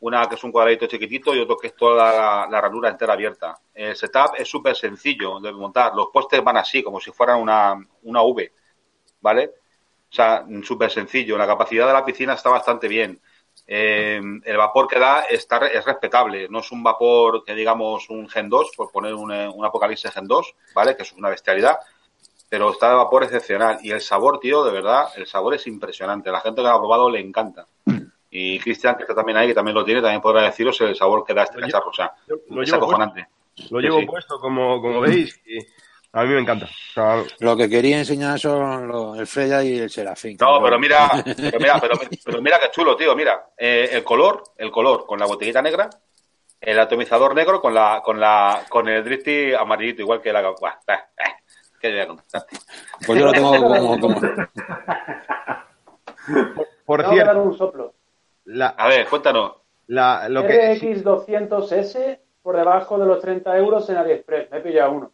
Una 0.00 0.28
que 0.28 0.36
es 0.36 0.44
un 0.44 0.52
cuadradito 0.52 0.86
chiquitito 0.86 1.34
y 1.34 1.40
otro 1.40 1.56
que 1.56 1.68
es 1.68 1.76
toda 1.76 2.12
la, 2.12 2.48
la 2.48 2.60
ranura 2.60 2.88
entera 2.88 3.14
abierta. 3.14 3.58
El 3.74 3.96
setup 3.96 4.34
es 4.36 4.48
súper 4.48 4.76
sencillo 4.76 5.40
de 5.40 5.52
montar. 5.52 5.94
Los 5.94 6.08
postes 6.12 6.42
van 6.42 6.56
así, 6.56 6.82
como 6.82 7.00
si 7.00 7.10
fueran 7.10 7.40
una, 7.40 7.74
una 8.02 8.22
V, 8.22 8.52
¿vale? 9.20 9.50
O 10.10 10.14
sea, 10.14 10.44
súper 10.62 10.90
sencillo. 10.90 11.36
La 11.36 11.46
capacidad 11.46 11.86
de 11.86 11.92
la 11.92 12.04
piscina 12.04 12.34
está 12.34 12.50
bastante 12.50 12.88
bien. 12.88 13.20
Eh, 13.66 14.20
el 14.44 14.56
vapor 14.56 14.88
que 14.88 14.98
da 14.98 15.22
está, 15.22 15.66
es 15.66 15.84
respetable. 15.84 16.48
No 16.48 16.60
es 16.60 16.72
un 16.72 16.82
vapor 16.82 17.44
que 17.44 17.54
digamos 17.54 18.08
un 18.08 18.28
Gen 18.28 18.48
2, 18.48 18.70
por 18.76 18.90
poner 18.90 19.14
un, 19.14 19.32
eh, 19.32 19.48
un 19.48 19.64
Apocalipsis 19.64 20.10
Gen 20.10 20.26
2, 20.26 20.54
¿vale? 20.74 20.96
Que 20.96 21.02
es 21.02 21.12
una 21.12 21.28
bestialidad. 21.28 21.78
Pero 22.48 22.70
está 22.70 22.88
de 22.88 22.94
vapor 22.94 23.24
excepcional. 23.24 23.78
Y 23.82 23.90
el 23.90 24.00
sabor, 24.00 24.40
tío, 24.40 24.64
de 24.64 24.72
verdad, 24.72 25.08
el 25.16 25.26
sabor 25.26 25.54
es 25.54 25.66
impresionante. 25.66 26.30
La 26.30 26.40
gente 26.40 26.62
que 26.62 26.68
lo 26.68 26.74
ha 26.74 26.78
probado 26.78 27.10
le 27.10 27.20
encanta. 27.20 27.66
Y 28.30 28.58
Cristian, 28.60 28.96
que 28.96 29.02
está 29.04 29.14
también 29.14 29.38
ahí, 29.38 29.48
que 29.48 29.54
también 29.54 29.74
lo 29.74 29.84
tiene, 29.84 30.02
también 30.02 30.20
podrá 30.20 30.42
deciros 30.42 30.78
el 30.82 30.94
sabor 30.94 31.24
que 31.24 31.32
da 31.34 31.44
este 31.44 31.58
cacharro. 31.60 31.88
O 31.88 31.94
sea, 31.94 32.12
Lo, 32.26 32.36
es 32.36 32.40
llevo 32.46 32.54
puesto, 32.56 32.76
acojonante. 32.76 33.26
lo 33.70 33.80
llevo 33.80 34.00
sí. 34.00 34.06
puesto 34.06 34.38
como, 34.38 34.80
como 34.82 35.00
veis, 35.00 35.40
y 35.46 35.58
a 36.12 36.22
mí 36.24 36.34
me 36.34 36.40
encanta. 36.40 36.66
O 36.66 36.92
sea, 36.92 37.22
Lo 37.40 37.56
que 37.56 37.68
quería 37.68 37.98
enseñar 37.98 38.38
son 38.38 38.86
los- 38.88 39.18
el 39.18 39.26
Freya 39.26 39.62
y 39.62 39.78
el 39.78 39.90
Serafín. 39.90 40.36
No, 40.40 40.62
pero 40.62 40.78
mira, 40.78 41.08
pero 41.24 41.58
mira, 41.58 41.78
pero, 41.80 41.94
pero 42.24 42.42
mira 42.42 42.58
qué 42.60 42.70
chulo, 42.70 42.96
tío. 42.96 43.14
Mira, 43.16 43.46
eh, 43.56 43.88
el 43.92 44.04
color, 44.04 44.42
el 44.58 44.70
color 44.70 45.06
con 45.06 45.18
la 45.18 45.26
botellita 45.26 45.62
negra, 45.62 45.88
el 46.60 46.78
atomizador 46.78 47.34
negro 47.34 47.60
con 47.60 47.72
la, 47.72 48.02
con 48.04 48.18
la, 48.20 48.64
con 48.68 48.88
el 48.88 49.04
drifty 49.04 49.54
amarillito, 49.54 50.02
igual 50.02 50.20
que 50.20 50.32
la. 50.32 50.42
Buah, 50.50 50.72
eh, 50.86 50.92
eh, 50.92 51.32
¿Qué 51.80 51.90
voy 51.92 52.00
a 52.00 52.06
contarte? 52.08 52.56
Pues 53.06 53.18
yo 53.20 53.24
lo 53.26 53.32
tengo 53.32 53.56
como, 53.56 54.00
como- 54.00 54.20
por 56.84 57.02
que 57.04 57.10
cierto, 57.10 57.42
un 57.42 57.56
soplo. 57.56 57.94
La, 58.48 58.68
A 58.68 58.88
ver, 58.88 59.06
cuéntanos. 59.08 59.52
la, 59.88 60.28
lo 60.28 60.46
que, 60.46 60.78
RX200S 60.80 62.18
por 62.42 62.56
debajo 62.56 62.98
de 62.98 63.06
los 63.06 63.20
30 63.20 63.56
euros 63.58 63.88
en 63.90 63.96
AliExpress. 63.96 64.50
Me 64.50 64.58
he 64.58 64.60
pillado 64.60 64.92
uno. 64.92 65.12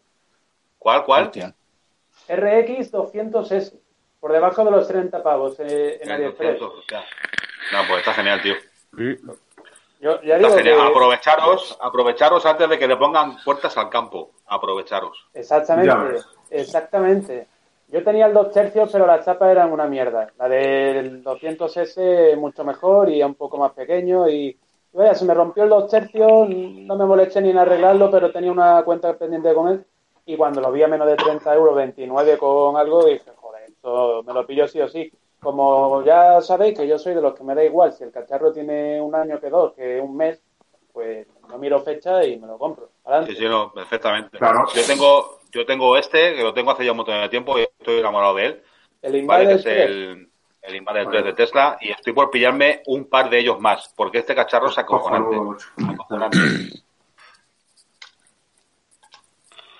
¿Cuál, 0.79 1.03
cuál? 1.03 1.23
Hostia. 1.25 1.53
RX200S 2.29 3.73
por 4.19 4.31
debajo 4.31 4.63
de 4.63 4.71
los 4.71 4.87
30 4.87 5.21
pavos 5.21 5.55
eh, 5.59 5.99
en 6.01 6.11
AliExpress. 6.11 6.59
200, 6.59 6.79
hostia. 6.79 7.03
No, 7.71 7.79
pues 7.87 7.99
está 7.99 8.13
genial, 8.13 8.41
tío. 8.41 8.55
Sí. 8.97 9.17
Yo 9.99 10.21
ya 10.21 10.35
Está 10.35 10.47
digo 10.47 10.57
genial. 10.59 10.77
que- 10.77 10.87
Aprovecharos, 10.91 11.77
aprovecharos 11.81 12.45
antes 12.45 12.69
de 12.69 12.77
que 12.79 12.87
le 12.87 12.97
pongan 12.97 13.37
puertas 13.43 13.75
al 13.77 13.89
campo. 13.89 14.31
Aprovecharos. 14.45 15.27
Exactamente, 15.33 16.21
exactamente. 16.51 17.47
Yo 17.95 18.03
tenía 18.03 18.25
el 18.25 18.33
2 18.33 18.51
tercios, 18.51 18.89
pero 18.91 19.07
las 19.07 19.23
chapas 19.23 19.51
eran 19.51 19.71
una 19.71 19.87
mierda. 19.87 20.27
La 20.37 20.49
del 20.49 21.23
200S 21.23 22.35
mucho 22.35 22.65
mejor 22.65 23.09
y 23.09 23.23
un 23.23 23.35
poco 23.35 23.55
más 23.55 23.71
pequeño. 23.71 24.27
Y 24.27 24.59
vaya, 24.91 25.15
se 25.15 25.23
me 25.23 25.33
rompió 25.33 25.63
el 25.63 25.69
2 25.69 25.89
tercios, 25.89 26.49
no 26.49 26.97
me 26.97 27.05
molesté 27.05 27.39
ni 27.39 27.51
en 27.51 27.57
arreglarlo, 27.57 28.11
pero 28.11 28.33
tenía 28.33 28.51
una 28.51 28.83
cuenta 28.83 29.17
pendiente 29.17 29.47
de 29.47 29.55
comer. 29.55 29.85
Y 30.25 30.35
cuando 30.35 30.59
lo 30.59 30.73
vi 30.73 30.83
a 30.83 30.89
menos 30.89 31.07
de 31.07 31.15
30 31.15 31.55
euros, 31.55 31.73
29 31.73 32.37
con 32.37 32.75
algo, 32.75 33.05
dije, 33.05 33.31
joder, 33.33 33.63
esto 33.63 34.23
me 34.23 34.33
lo 34.33 34.45
pillo 34.45 34.67
sí 34.67 34.81
o 34.81 34.89
sí. 34.89 35.09
Como 35.39 36.03
ya 36.03 36.41
sabéis 36.41 36.77
que 36.77 36.85
yo 36.85 36.99
soy 36.99 37.13
de 37.13 37.21
los 37.21 37.33
que 37.33 37.45
me 37.45 37.55
da 37.55 37.63
igual 37.63 37.93
si 37.93 38.03
el 38.03 38.11
cacharro 38.11 38.51
tiene 38.51 38.99
un 38.99 39.15
año 39.15 39.39
que 39.39 39.49
dos, 39.49 39.71
que 39.71 40.01
un 40.01 40.17
mes, 40.17 40.41
pues 40.91 41.25
no 41.47 41.57
miro 41.57 41.79
fecha 41.79 42.25
y 42.25 42.37
me 42.37 42.47
lo 42.47 42.57
compro. 42.57 42.89
Adelante. 43.05 43.31
Sí, 43.31 43.37
sí, 43.37 43.47
no, 43.47 43.71
perfectamente. 43.71 44.37
Claro. 44.37 44.65
Yo 44.73 44.81
tengo, 44.85 45.39
yo 45.55 45.65
tengo 45.65 45.95
este, 45.95 46.35
que 46.35 46.43
lo 46.43 46.53
tengo 46.53 46.71
hace 46.71 46.83
ya 46.83 46.91
un 46.91 46.97
montón 46.97 47.19
de 47.21 47.29
tiempo 47.29 47.57
y 47.57 47.61
estoy 47.61 47.99
enamorado 47.99 48.35
de 48.35 48.45
él. 48.45 48.61
El 49.01 49.25
¿vale? 49.25 49.45
Que 49.45 49.53
Invader 49.53 49.55
es 49.55 49.63
3. 49.63 49.89
el, 49.89 50.29
el 50.61 50.75
Invader 50.75 51.07
3 51.09 51.23
de 51.23 51.33
Tesla 51.33 51.77
y 51.79 51.91
estoy 51.91 52.11
por 52.11 52.29
pillarme 52.29 52.81
un 52.87 53.09
par 53.09 53.29
de 53.29 53.39
ellos 53.39 53.59
más, 53.61 53.93
porque 53.95 54.17
este 54.17 54.35
cacharro 54.35 54.67
es 54.67 54.77
acojonante. 54.77 55.37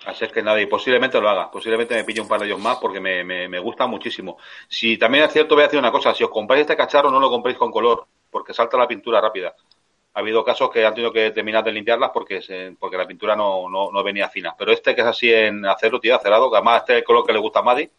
Así 0.05 0.23
es 0.23 0.31
que 0.31 0.43
nada, 0.43 0.61
y 0.61 0.67
posiblemente 0.67 1.19
lo 1.19 1.27
haga. 1.27 1.51
Posiblemente 1.51 1.95
me 1.95 2.03
pille 2.03 2.21
un 2.21 2.27
par 2.27 2.39
de 2.39 2.45
ellos 2.45 2.59
más 2.59 2.77
porque 2.77 3.01
me, 3.01 3.23
me, 3.23 3.49
me 3.49 3.59
gusta 3.59 3.87
muchísimo. 3.87 4.37
Si 4.69 4.97
también 4.97 5.23
es 5.23 5.33
cierto, 5.33 5.55
voy 5.55 5.63
a 5.63 5.67
decir 5.67 5.79
una 5.79 5.91
cosa. 5.91 6.13
Si 6.13 6.23
os 6.23 6.29
compráis 6.29 6.61
este 6.61 6.77
cacharro, 6.77 7.09
no 7.09 7.19
lo 7.19 7.29
compréis 7.29 7.57
con 7.57 7.71
color, 7.71 8.05
porque 8.29 8.53
salta 8.53 8.77
la 8.77 8.87
pintura 8.87 9.19
rápida. 9.19 9.55
Ha 10.15 10.19
habido 10.21 10.43
casos 10.43 10.71
que 10.71 10.85
han 10.85 10.93
tenido 10.93 11.11
que 11.11 11.31
terminar 11.31 11.63
de 11.63 11.71
limpiarlas 11.73 12.11
porque 12.13 12.41
se- 12.41 12.75
porque 12.79 12.97
la 12.97 13.05
pintura 13.05 13.35
no, 13.35 13.69
no, 13.69 13.91
no 13.91 14.03
venía 14.03 14.29
fina. 14.29 14.55
Pero 14.57 14.71
este 14.71 14.95
que 14.95 15.01
es 15.01 15.07
así 15.07 15.31
en 15.33 15.65
acero, 15.65 15.99
tío, 15.99 16.15
acerado, 16.15 16.49
que 16.49 16.55
además 16.57 16.79
este 16.81 16.93
es 16.93 16.99
el 16.99 17.03
color 17.03 17.25
que 17.25 17.33
le 17.33 17.39
gusta 17.39 17.59
a 17.59 17.63
Maddy, 17.63 17.89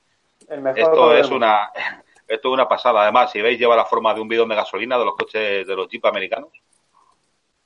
El 0.48 0.60
mejor 0.62 0.78
esto 0.80 0.94
color 0.94 1.16
es 1.18 1.30
una 1.30 1.70
esto 2.28 2.48
es 2.48 2.52
una 2.54 2.66
pasada. 2.68 3.02
Además, 3.02 3.30
si 3.30 3.40
veis, 3.40 3.58
lleva 3.58 3.76
la 3.76 3.84
forma 3.84 4.12
de 4.14 4.20
un 4.20 4.28
bidón 4.28 4.48
de 4.48 4.56
gasolina 4.56 4.98
de 4.98 5.04
los 5.04 5.14
coches 5.14 5.66
de 5.66 5.76
los 5.76 5.88
Jeep 5.88 6.04
americanos. 6.06 6.50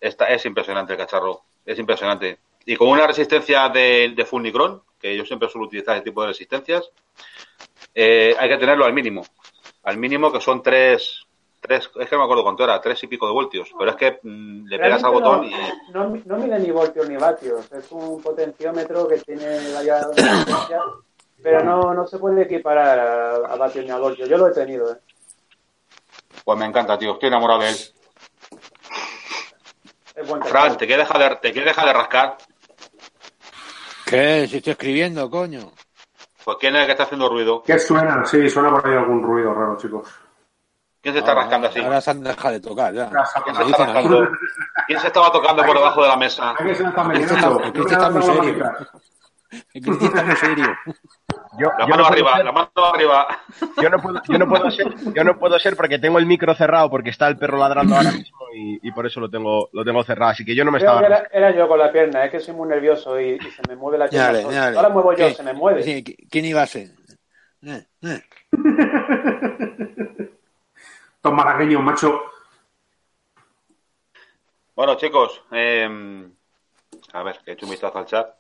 Esta 0.01 0.27
es 0.27 0.45
impresionante 0.47 0.93
el 0.95 0.99
cacharro, 0.99 1.43
es 1.65 1.79
impresionante. 1.79 2.39
Y 2.67 2.77
con 2.77 2.89
una 2.89 3.07
resistencia 3.07 3.69
de, 3.69 4.13
de 4.17 4.25
Fulnicron, 4.25 4.83
que 4.99 5.17
yo 5.17 5.25
siempre 5.25 5.49
suelo 5.49 5.67
utilizar 5.67 5.95
ese 5.97 6.05
tipo 6.05 6.23
de 6.23 6.29
resistencias, 6.29 6.91
eh, 7.95 8.35
hay 8.39 8.49
que 8.49 8.57
tenerlo 8.59 8.85
al 8.85 8.93
mínimo. 8.93 9.25
Al 9.83 9.97
mínimo 9.97 10.33
que 10.33 10.41
son 10.41 10.63
tres, 10.63 11.27
tres, 11.61 11.91
es 12.01 12.09
que 12.09 12.17
no 12.17 12.23
me 12.23 12.25
acuerdo 12.25 12.43
cuánto 12.43 12.65
era, 12.65 12.81
tres 12.81 13.03
y 13.05 13.07
pico 13.07 13.27
de 13.27 13.33
voltios. 13.33 13.71
Pero 13.79 13.91
es 13.91 13.97
que 13.97 14.19
mm, 14.23 14.67
le 14.67 14.79
pegas 14.79 15.05
al 15.05 15.13
botón 15.13 15.45
y 15.45 15.55
no, 15.93 16.09
no, 16.09 16.23
no 16.25 16.37
mide 16.39 16.59
ni 16.59 16.71
voltios 16.71 17.09
ni 17.09 17.17
vatios, 17.17 17.71
es 17.73 17.93
un 17.93 18.21
potenciómetro 18.23 19.07
que 19.07 19.19
tiene 19.19 19.59
resistencia, 19.59 20.81
pero 21.43 21.63
no, 21.65 21.95
no 21.95 22.07
se 22.07 22.19
puede 22.19 22.43
equiparar 22.43 22.99
a, 22.99 23.35
a 23.53 23.57
vatios 23.57 23.85
ni 23.85 23.91
a 23.91 23.99
voltios. 23.99 24.29
Yo 24.29 24.39
lo 24.39 24.49
he 24.49 24.53
tenido, 24.53 24.93
¿eh? 24.93 24.97
pues 26.45 26.59
me 26.59 26.67
encanta, 26.67 26.99
tío. 26.99 27.13
Estoy 27.13 27.29
enamorado 27.29 27.61
de 27.61 27.69
él. 27.69 27.77
Fran. 30.45 30.77
¿te 30.77 30.87
quieres 30.87 31.09
dejar 31.09 31.31
de, 31.31 31.37
te 31.37 31.53
quieres 31.53 31.75
dejar 31.75 31.87
de 31.87 31.93
rascar? 31.93 32.37
¿Qué? 34.05 34.47
Si 34.49 34.57
estoy 34.59 34.73
escribiendo, 34.73 35.31
coño. 35.31 35.73
Pues 36.45 36.57
¿quién 36.59 36.75
es 36.75 36.81
el 36.81 36.87
que 36.87 36.93
está 36.93 37.05
haciendo 37.05 37.29
ruido? 37.29 37.63
¿Qué 37.63 37.79
suena? 37.79 38.25
Sí, 38.27 38.49
suena 38.51 38.71
por 38.71 38.87
ahí 38.87 38.97
algún 38.97 39.23
ruido 39.23 39.55
raro, 39.55 39.77
chicos. 39.77 40.09
¿Quién 41.03 41.15
se 41.15 41.19
está 41.21 41.31
Ahora- 41.33 41.43
rascando 41.43 41.69
así? 41.69 41.81
Ahora 41.81 42.01
se 42.01 42.11
han 42.11 42.23
dejado 42.23 42.55
de 42.55 42.61
tocar 42.61 42.93
ya. 42.95 43.09
¿Quién 43.45 43.55
se 43.57 43.63
está 43.63 43.65
dicen 43.65 43.89
ahí. 43.89 43.95
rascando? 43.95 44.29
¿Quién 44.87 45.01
se 45.01 45.07
estaba 45.07 45.33
tocando 45.33 45.63
por 45.65 45.77
debajo 45.77 46.03
de 46.03 46.09
la 46.09 46.17
mesa? 46.17 46.51
¿A 46.51 46.57
qué 46.57 46.75
se 46.75 46.83
me 46.83 46.89
está 46.91 47.03
Cristi 47.05 47.35
está- 47.35 47.73
Cristi 47.73 47.93
está 47.95 48.11
muy 48.11 48.23
serio. 48.23 48.73
Cristi 49.73 50.05
está 50.07 50.23
muy 50.23 50.37
serio. 50.37 50.67
Yo, 51.59 51.69
La 51.79 51.85
yo 51.85 51.89
mano 51.89 52.03
no 52.03 52.09
puedo 52.09 52.13
arriba, 52.13 52.37
ser- 52.37 52.45
la 52.45 52.53
mano 52.53 52.71
arriba. 52.95 53.27
yo 53.83 53.91
no 53.91 53.99
puedo, 53.99 54.23
yo 54.29 54.39
no 54.39 54.49
puedo 54.49 54.71
ser, 54.71 54.87
yo 55.15 55.25
no 55.25 55.39
puedo 55.39 55.59
ser 55.59 55.75
porque 55.77 55.99
tengo 55.99 56.19
el 56.19 56.27
micro 56.27 56.55
cerrado 56.55 56.89
porque 56.91 57.11
está 57.11 57.27
el 57.29 57.37
perro 57.37 57.59
ladrando 57.59 57.97
ahora 57.97 58.13
mismo 58.13 58.39
y, 58.55 58.79
y 58.87 58.93
por 58.93 59.07
eso 59.07 59.19
lo 59.21 59.29
tengo, 59.31 59.69
lo 59.73 59.85
tengo 59.85 60.05
cerrado. 60.05 60.31
Así 60.33 60.45
que 60.45 60.55
yo 60.55 60.65
no 60.65 60.71
me 60.71 60.79
Creo 60.79 60.91
estaba. 60.93 61.07
era, 61.07 61.27
era 61.33 61.51
yo 61.57 61.67
con 61.67 61.79
la 61.81 61.91
pierna, 61.91 62.25
es 62.25 62.31
que 62.31 62.39
soy 62.41 62.55
muy 62.55 62.69
nervioso 62.69 63.19
y, 63.19 63.31
y 63.37 63.41
se 63.51 63.63
me 63.69 63.75
mueve 63.75 63.99
la 63.99 64.07
pierna. 64.09 64.27
Dale, 64.33 64.45
dale. 64.55 64.77
Ahora 64.77 64.89
muevo 64.91 65.13
yo, 65.13 65.27
¿Qué? 65.29 65.35
se 65.35 65.43
me 65.43 65.53
mueve. 65.55 65.83
Sí, 65.83 66.05
¿qui- 66.05 66.29
¿Quién 66.31 66.45
iba 66.45 66.63
a 66.63 66.67
ser? 66.67 66.89
Eh, 67.63 67.87
eh. 68.03 68.23
Estos 71.21 71.35
malagueños, 71.35 71.83
macho. 71.83 72.19
Bueno, 74.75 74.95
chicos, 74.95 75.43
eh, 75.53 75.87
a 77.13 77.23
ver, 77.23 77.41
que 77.45 77.51
he 77.51 77.53
hecho 77.53 77.67
un 77.67 77.73
vistazo 77.73 77.99
al 77.99 78.07
chat. 78.07 78.35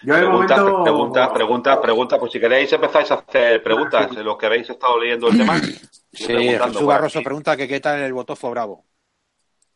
Yo 0.00 0.14
de 0.14 0.20
Preguntas, 0.20 0.58
momento... 0.58 0.82
preguntas, 0.84 1.28
preguntas, 1.28 1.76
preguntas. 1.76 2.18
Pues 2.18 2.32
si 2.32 2.40
queréis 2.40 2.72
empezáis 2.72 3.10
a 3.10 3.16
hacer 3.16 3.62
preguntas, 3.62 4.10
los 4.16 4.38
que 4.38 4.46
habéis 4.46 4.70
estado 4.70 4.98
leyendo 4.98 5.28
el 5.28 5.36
tema. 5.36 5.58
Sí, 6.10 6.32
Jesús 6.32 6.78
por 6.78 6.86
Barroso 6.86 7.22
pregunta 7.22 7.54
que 7.58 7.68
qué 7.68 7.78
tal 7.78 8.00
el 8.00 8.14
botofo 8.14 8.50
bravo. 8.50 8.86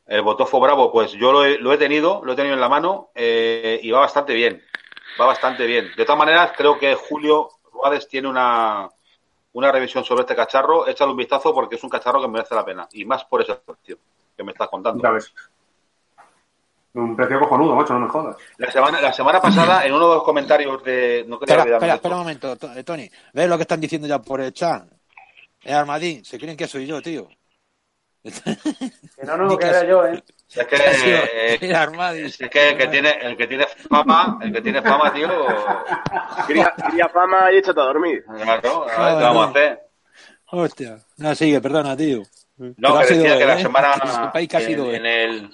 El 0.06 0.22
botofo 0.22 0.58
bravo, 0.60 0.90
pues 0.90 1.12
yo 1.12 1.32
lo 1.32 1.44
he, 1.44 1.58
lo 1.58 1.70
he 1.70 1.76
tenido, 1.76 2.22
lo 2.24 2.32
he 2.32 2.36
tenido 2.36 2.54
en 2.54 2.62
la 2.62 2.70
mano 2.70 3.10
eh, 3.14 3.78
y 3.82 3.90
va 3.90 4.00
bastante 4.00 4.32
bien. 4.32 4.62
Va 5.20 5.26
bastante 5.26 5.66
bien. 5.66 5.90
De 5.98 6.06
todas 6.06 6.18
maneras, 6.18 6.52
creo 6.56 6.78
que 6.78 6.94
Julio 6.94 7.50
Ruades 7.70 8.08
tiene 8.08 8.28
una, 8.28 8.88
una 9.54 9.72
revisión 9.72 10.04
sobre 10.04 10.20
este 10.22 10.36
cacharro. 10.36 10.86
Échale 10.86 11.10
un 11.10 11.16
vistazo 11.16 11.52
porque 11.54 11.74
es 11.76 11.82
un 11.82 11.90
cacharro 11.90 12.20
que 12.20 12.28
merece 12.28 12.54
la 12.54 12.64
pena. 12.64 12.86
Y 12.92 13.04
más 13.04 13.24
por 13.24 13.42
ese 13.42 13.54
precio 13.56 13.98
que 14.36 14.44
me 14.44 14.52
estás 14.52 14.68
contando. 14.68 15.02
Ya 15.02 15.10
ves. 15.10 15.32
Un 16.94 17.16
precio 17.16 17.40
cojonudo, 17.40 17.74
macho, 17.74 17.92
no 17.94 18.00
me 18.00 18.08
jodas. 18.08 18.36
La 18.58 18.70
semana, 18.70 19.00
la 19.00 19.12
semana 19.12 19.40
pasada, 19.40 19.84
en 19.84 19.92
uno 19.94 20.08
de 20.10 20.14
los 20.14 20.22
comentarios 20.22 20.82
de. 20.84 21.24
No 21.26 21.36
Espera, 21.40 21.64
espera, 21.64 21.94
espera 21.94 22.14
un 22.14 22.20
momento, 22.20 22.56
To- 22.56 22.72
eh, 22.72 22.84
Tony. 22.84 23.10
¿Ves 23.32 23.48
lo 23.48 23.56
que 23.56 23.62
están 23.62 23.80
diciendo 23.80 24.06
ya 24.06 24.20
por 24.20 24.40
el 24.40 24.52
chat? 24.52 24.86
Eh, 25.64 25.72
Armadín, 25.72 26.24
se 26.24 26.38
creen 26.38 26.56
que 26.56 26.68
soy 26.68 26.86
yo, 26.86 27.02
tío. 27.02 27.28
Que 28.22 28.30
no, 29.24 29.36
no, 29.36 29.58
que 29.58 29.66
era 29.66 29.84
yo, 29.84 30.06
¿eh? 30.06 30.22
Es 30.56 30.66
que, 30.66 30.76
sido 30.76 31.18
eh, 31.18 31.58
el 31.60 32.26
es 32.26 32.36
que 32.38 32.68
el 32.68 32.78
que 32.78 32.86
tiene, 32.86 33.10
el 33.22 33.36
que 33.36 33.46
tiene 33.46 33.66
fama, 33.66 34.38
el 34.40 34.52
que 34.52 34.60
tiene 34.60 34.82
fama, 34.82 35.12
tío. 35.12 35.28
Quería, 36.46 36.72
quería 36.86 37.08
fama 37.08 37.52
y 37.52 37.56
échate 37.56 37.80
a 37.80 37.84
dormir. 37.84 38.24
Claro, 38.24 38.86
a 38.88 39.06
ver 39.06 39.18
qué 39.18 39.22
vamos 39.24 39.46
a 39.46 39.50
hacer. 39.50 39.80
Hostia. 40.50 40.98
No, 41.16 41.34
sigue, 41.34 41.60
perdona, 41.60 41.96
tío. 41.96 42.22
No, 42.56 42.74
Pero 42.76 42.96
ha 42.96 43.00
que 43.00 43.08
sido 43.08 43.22
decía 43.24 43.38
que 43.38 43.46
la 43.46 43.58
¿eh? 43.58 43.62
semana, 43.62 44.32
en, 44.34 45.06
el, 45.06 45.50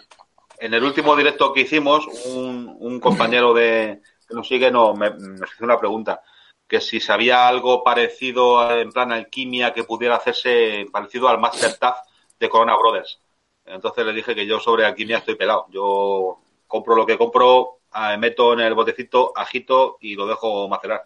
en 0.59 0.75
el 0.75 0.85
último 0.85 1.17
directo 1.17 1.53
que 1.55 1.63
hicimos, 1.63 2.07
un, 2.27 2.77
un 2.79 3.01
compañero 3.01 3.55
de, 3.55 4.03
que 4.29 4.35
nos 4.35 4.47
sigue 4.47 4.71
no, 4.71 4.95
me, 4.95 5.11
nos 5.11 5.51
hizo 5.55 5.65
una 5.65 5.79
pregunta, 5.79 6.23
que 6.69 6.81
si 6.81 7.01
sabía 7.01 7.49
algo 7.49 7.83
parecido 7.83 8.71
en 8.71 8.93
plan 8.93 9.13
alquimia 9.13 9.73
que 9.73 9.85
pudiera 9.85 10.17
hacerse 10.17 10.87
parecido 10.93 11.29
al 11.29 11.41
Master 11.41 11.75
Taf 11.75 11.99
de 12.39 12.49
Corona 12.49 12.77
Brothers. 12.77 13.21
Entonces 13.67 14.05
le 14.05 14.13
dije 14.13 14.35
que 14.35 14.47
yo 14.47 14.59
sobre 14.61 14.85
alquimia 14.85 15.19
estoy 15.19 15.35
pelado. 15.37 15.67
Yo 15.71 16.39
compro 16.67 16.95
lo 16.95 17.07
que 17.07 17.19
compro, 17.19 17.79
eh, 17.95 18.17
meto 18.19 18.53
en 18.53 18.61
el 18.61 18.75
botecito, 18.75 19.33
agito 19.37 19.97
y 20.01 20.15
lo 20.15 20.27
dejo 20.27 20.69
macerar. 20.69 21.05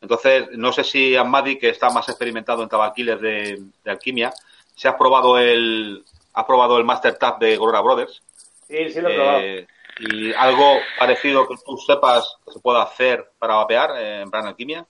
Entonces, 0.00 0.48
no 0.52 0.72
sé 0.72 0.82
si 0.84 1.14
Amadi, 1.14 1.58
que 1.58 1.68
está 1.68 1.90
más 1.90 2.08
experimentado 2.08 2.62
en 2.62 2.68
tabaquiles 2.70 3.20
de, 3.20 3.60
de 3.84 3.90
alquimia, 3.90 4.32
si 4.74 4.88
has 4.88 4.94
probado 4.94 5.36
el, 5.38 6.02
has 6.32 6.44
probado 6.44 6.78
el 6.78 6.84
Master 6.84 7.18
Tap 7.18 7.38
de 7.38 7.58
Corona 7.58 7.82
Brothers. 7.82 8.22
Sí, 8.66 8.90
sí 8.90 9.00
lo 9.00 9.10
he 9.10 9.14
probado. 9.14 9.40
Eh, 9.40 9.66
y 9.98 10.32
algo 10.32 10.78
parecido 10.98 11.46
que 11.46 11.56
tú 11.66 11.76
sepas 11.76 12.36
que 12.46 12.52
se 12.52 12.60
pueda 12.60 12.82
hacer 12.82 13.32
para 13.38 13.56
vapear 13.56 13.90
eh, 13.98 14.20
en 14.22 14.30
plan 14.30 14.46
alquimia. 14.46 14.86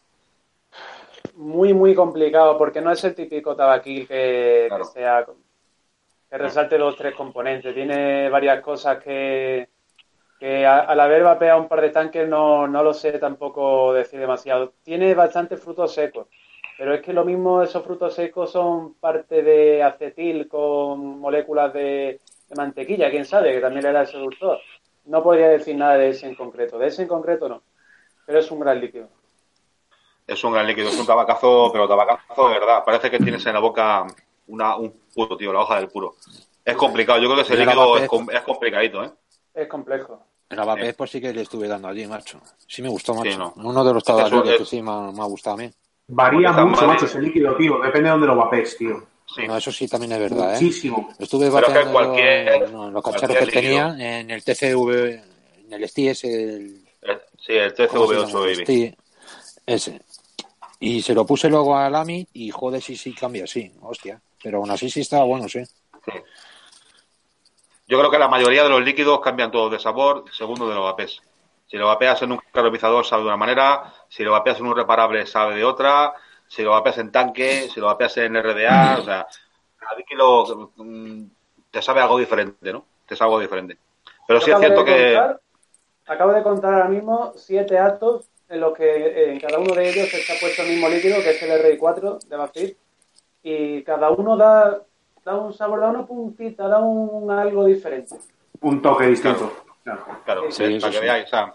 Muy, 1.34 1.72
muy 1.72 1.94
complicado, 1.94 2.56
porque 2.56 2.80
no 2.80 2.92
es 2.92 3.02
el 3.02 3.14
típico 3.14 3.56
tabaquil 3.56 4.06
que, 4.06 4.66
Claro. 4.68 4.84
que 4.84 4.90
sea 4.92 5.26
que 6.30 6.38
resalte 6.38 6.78
los 6.78 6.96
tres 6.96 7.14
componentes. 7.14 7.74
Tiene 7.74 8.30
varias 8.30 8.60
cosas 8.60 9.02
que, 9.02 9.68
que 10.38 10.64
al 10.64 11.00
haber 11.00 11.24
vapeado 11.24 11.60
un 11.60 11.68
par 11.68 11.80
de 11.80 11.90
tanques 11.90 12.28
no, 12.28 12.68
no 12.68 12.82
lo 12.84 12.94
sé 12.94 13.18
tampoco 13.18 13.92
decir 13.92 14.20
demasiado. 14.20 14.72
Tiene 14.84 15.12
bastantes 15.14 15.60
frutos 15.60 15.92
secos, 15.92 16.28
pero 16.78 16.94
es 16.94 17.02
que 17.02 17.12
lo 17.12 17.24
mismo 17.24 17.62
esos 17.62 17.84
frutos 17.84 18.14
secos 18.14 18.52
son 18.52 18.94
parte 18.94 19.42
de 19.42 19.82
acetil 19.82 20.46
con 20.46 21.18
moléculas 21.18 21.72
de, 21.72 22.20
de 22.48 22.54
mantequilla, 22.56 23.10
quién 23.10 23.24
sabe, 23.24 23.52
que 23.52 23.60
también 23.60 23.86
era 23.86 24.02
el 24.02 24.06
seductor. 24.06 24.60
No 25.06 25.22
podría 25.24 25.48
decir 25.48 25.74
nada 25.74 25.96
de 25.96 26.10
ese 26.10 26.28
en 26.28 26.36
concreto, 26.36 26.78
de 26.78 26.86
ese 26.86 27.02
en 27.02 27.08
concreto 27.08 27.48
no, 27.48 27.62
pero 28.24 28.38
es 28.38 28.48
un 28.52 28.60
gran 28.60 28.80
líquido. 28.80 29.08
Es 30.28 30.44
un 30.44 30.52
gran 30.52 30.64
líquido, 30.64 30.90
es 30.90 31.00
un 31.00 31.06
tabacazo, 31.06 31.70
pero 31.72 31.88
tabacazo 31.88 32.48
de 32.48 32.54
verdad. 32.54 32.84
Parece 32.84 33.10
que 33.10 33.18
tienes 33.18 33.44
en 33.46 33.54
la 33.54 33.58
boca 33.58 34.06
una, 34.50 34.76
un 34.76 34.92
puro, 35.14 35.36
tío, 35.36 35.52
la 35.52 35.60
hoja 35.60 35.76
del 35.76 35.88
puro. 35.88 36.16
Es 36.64 36.76
complicado, 36.76 37.18
yo 37.20 37.26
creo 37.28 37.36
que 37.36 37.42
ese 37.42 37.52
Mira, 37.56 37.72
líquido 37.72 37.98
es, 37.98 38.08
com- 38.08 38.30
es 38.30 38.40
complicadito, 38.42 39.04
¿eh? 39.04 39.10
Es 39.54 39.68
complejo. 39.68 40.24
En 40.50 40.56
la 40.56 40.64
vapez, 40.64 40.94
pues 40.96 41.10
sí 41.10 41.20
que 41.20 41.32
le 41.32 41.42
estuve 41.42 41.68
dando 41.68 41.88
allí, 41.88 42.06
macho. 42.06 42.40
Sí 42.66 42.82
me 42.82 42.88
gustó, 42.88 43.14
macho. 43.14 43.30
Sí, 43.30 43.38
no. 43.38 43.52
Uno 43.56 43.84
de 43.84 43.94
los 43.94 44.02
es- 44.02 44.58
que 44.58 44.64
sí 44.64 44.82
me 44.82 44.90
ha, 44.90 45.10
me 45.12 45.20
ha 45.22 45.24
gustado 45.26 45.54
a 45.54 45.58
mí. 45.58 45.70
Varía 46.08 46.52
mucho, 46.52 46.86
macho, 46.86 47.04
¿eh? 47.04 47.08
ese 47.08 47.22
líquido, 47.22 47.56
tío. 47.56 47.78
Depende 47.78 48.08
de 48.08 48.10
dónde 48.10 48.26
lo 48.26 48.36
vapes, 48.36 48.76
tío. 48.76 49.06
Sí. 49.32 49.42
No, 49.46 49.56
eso 49.56 49.70
sí 49.70 49.86
también 49.86 50.10
es 50.12 50.18
verdad, 50.18 50.50
¿eh? 50.50 50.60
Muchísimo. 50.60 51.08
Estuve 51.20 51.46
es 51.46 51.52
bateando 51.52 51.92
cualquier- 51.92 52.68
no, 52.72 52.88
en 52.88 52.94
los 52.94 53.04
cacharros 53.04 53.36
cualquier 53.36 53.48
que 53.48 53.60
tenía 53.60 54.18
en 54.20 54.30
el 54.30 54.42
TCV, 54.42 55.22
en 55.66 55.72
el 55.72 55.84
STS, 55.84 56.24
el, 56.24 56.84
Eh, 57.02 57.18
Sí, 57.38 57.52
el 57.54 57.72
¿cómo 57.88 58.06
se 58.08 58.14
TCV8 58.14 58.26
llama? 58.26 58.40
Baby. 58.40 58.66
Sí, 58.66 58.94
ese. 59.66 60.00
Y 60.80 61.00
se 61.02 61.14
lo 61.14 61.24
puse 61.24 61.48
luego 61.48 61.76
al 61.76 61.94
AMI 61.94 62.26
y 62.32 62.50
joder, 62.50 62.82
sí, 62.82 62.96
sí 62.96 63.14
cambia, 63.14 63.46
sí, 63.46 63.70
hostia. 63.82 64.20
Pero 64.42 64.58
aún 64.58 64.70
así 64.70 64.88
sí 64.90 65.00
estaba 65.00 65.24
bueno, 65.24 65.48
sí. 65.48 65.62
Yo 67.86 67.98
creo 67.98 68.10
que 68.10 68.18
la 68.18 68.28
mayoría 68.28 68.62
de 68.62 68.68
los 68.68 68.82
líquidos 68.82 69.20
cambian 69.20 69.50
todos 69.50 69.72
de 69.72 69.78
sabor 69.78 70.24
según 70.32 70.58
donde 70.58 70.74
lo 70.74 70.84
vapees. 70.84 71.20
Si 71.66 71.76
lo 71.76 71.86
vapeas 71.86 72.22
en 72.22 72.32
un 72.32 72.40
carbonizador 72.52 73.04
sabe 73.04 73.22
de 73.22 73.28
una 73.28 73.36
manera, 73.36 73.92
si 74.08 74.22
lo 74.22 74.32
vapeas 74.32 74.58
en 74.60 74.66
un 74.66 74.76
reparable 74.76 75.26
sabe 75.26 75.56
de 75.56 75.64
otra, 75.64 76.12
si 76.48 76.62
lo 76.62 76.70
vapeas 76.70 76.98
en 76.98 77.12
tanque, 77.12 77.68
si 77.72 77.80
lo 77.80 77.86
vapeas 77.86 78.16
en 78.18 78.36
RDA, 78.36 78.98
o 78.98 79.04
sea, 79.04 79.26
cada 79.76 79.96
líquido 79.96 80.72
mm, 80.76 81.24
te 81.70 81.82
sabe 81.82 82.00
algo 82.00 82.18
diferente, 82.18 82.72
¿no? 82.72 82.84
Te 83.06 83.16
sabe 83.16 83.28
algo 83.30 83.40
diferente. 83.40 83.76
Pero 84.26 84.40
sí 84.40 84.50
es 84.50 84.58
cierto 84.58 84.84
de 84.84 84.86
que... 84.86 85.14
contar- 85.14 85.40
acabo 86.06 86.32
de 86.32 86.42
contar 86.42 86.74
ahora 86.74 86.88
mismo 86.88 87.32
siete 87.36 87.78
actos 87.78 88.26
en 88.48 88.60
los 88.60 88.76
que 88.76 88.84
eh, 88.84 89.32
en 89.32 89.40
cada 89.40 89.58
uno 89.58 89.74
de 89.74 89.88
ellos 89.88 90.12
está 90.12 90.34
puesto 90.40 90.62
el 90.62 90.70
mismo 90.70 90.88
líquido, 90.88 91.22
que 91.22 91.30
es 91.30 91.42
el 91.42 91.50
RI4 91.78 92.18
de 92.26 92.36
Bafit, 92.36 92.78
y 93.42 93.82
cada 93.82 94.10
uno 94.10 94.36
da, 94.36 94.82
da 95.24 95.36
un 95.36 95.52
sabor, 95.52 95.80
da 95.80 95.88
una 95.90 96.06
puntita, 96.06 96.68
da 96.68 96.78
un 96.78 97.30
algo 97.30 97.64
diferente. 97.64 98.16
Un 98.60 98.82
toque 98.82 99.06
distinto. 99.06 99.52
Claro. 99.82 100.04
Claro, 100.24 100.50
Sí, 100.50 100.78
para 100.78 100.92
que 100.92 100.98
sí. 100.98 101.04
veáis. 101.04 101.24
o 101.24 101.28
sea, 101.28 101.54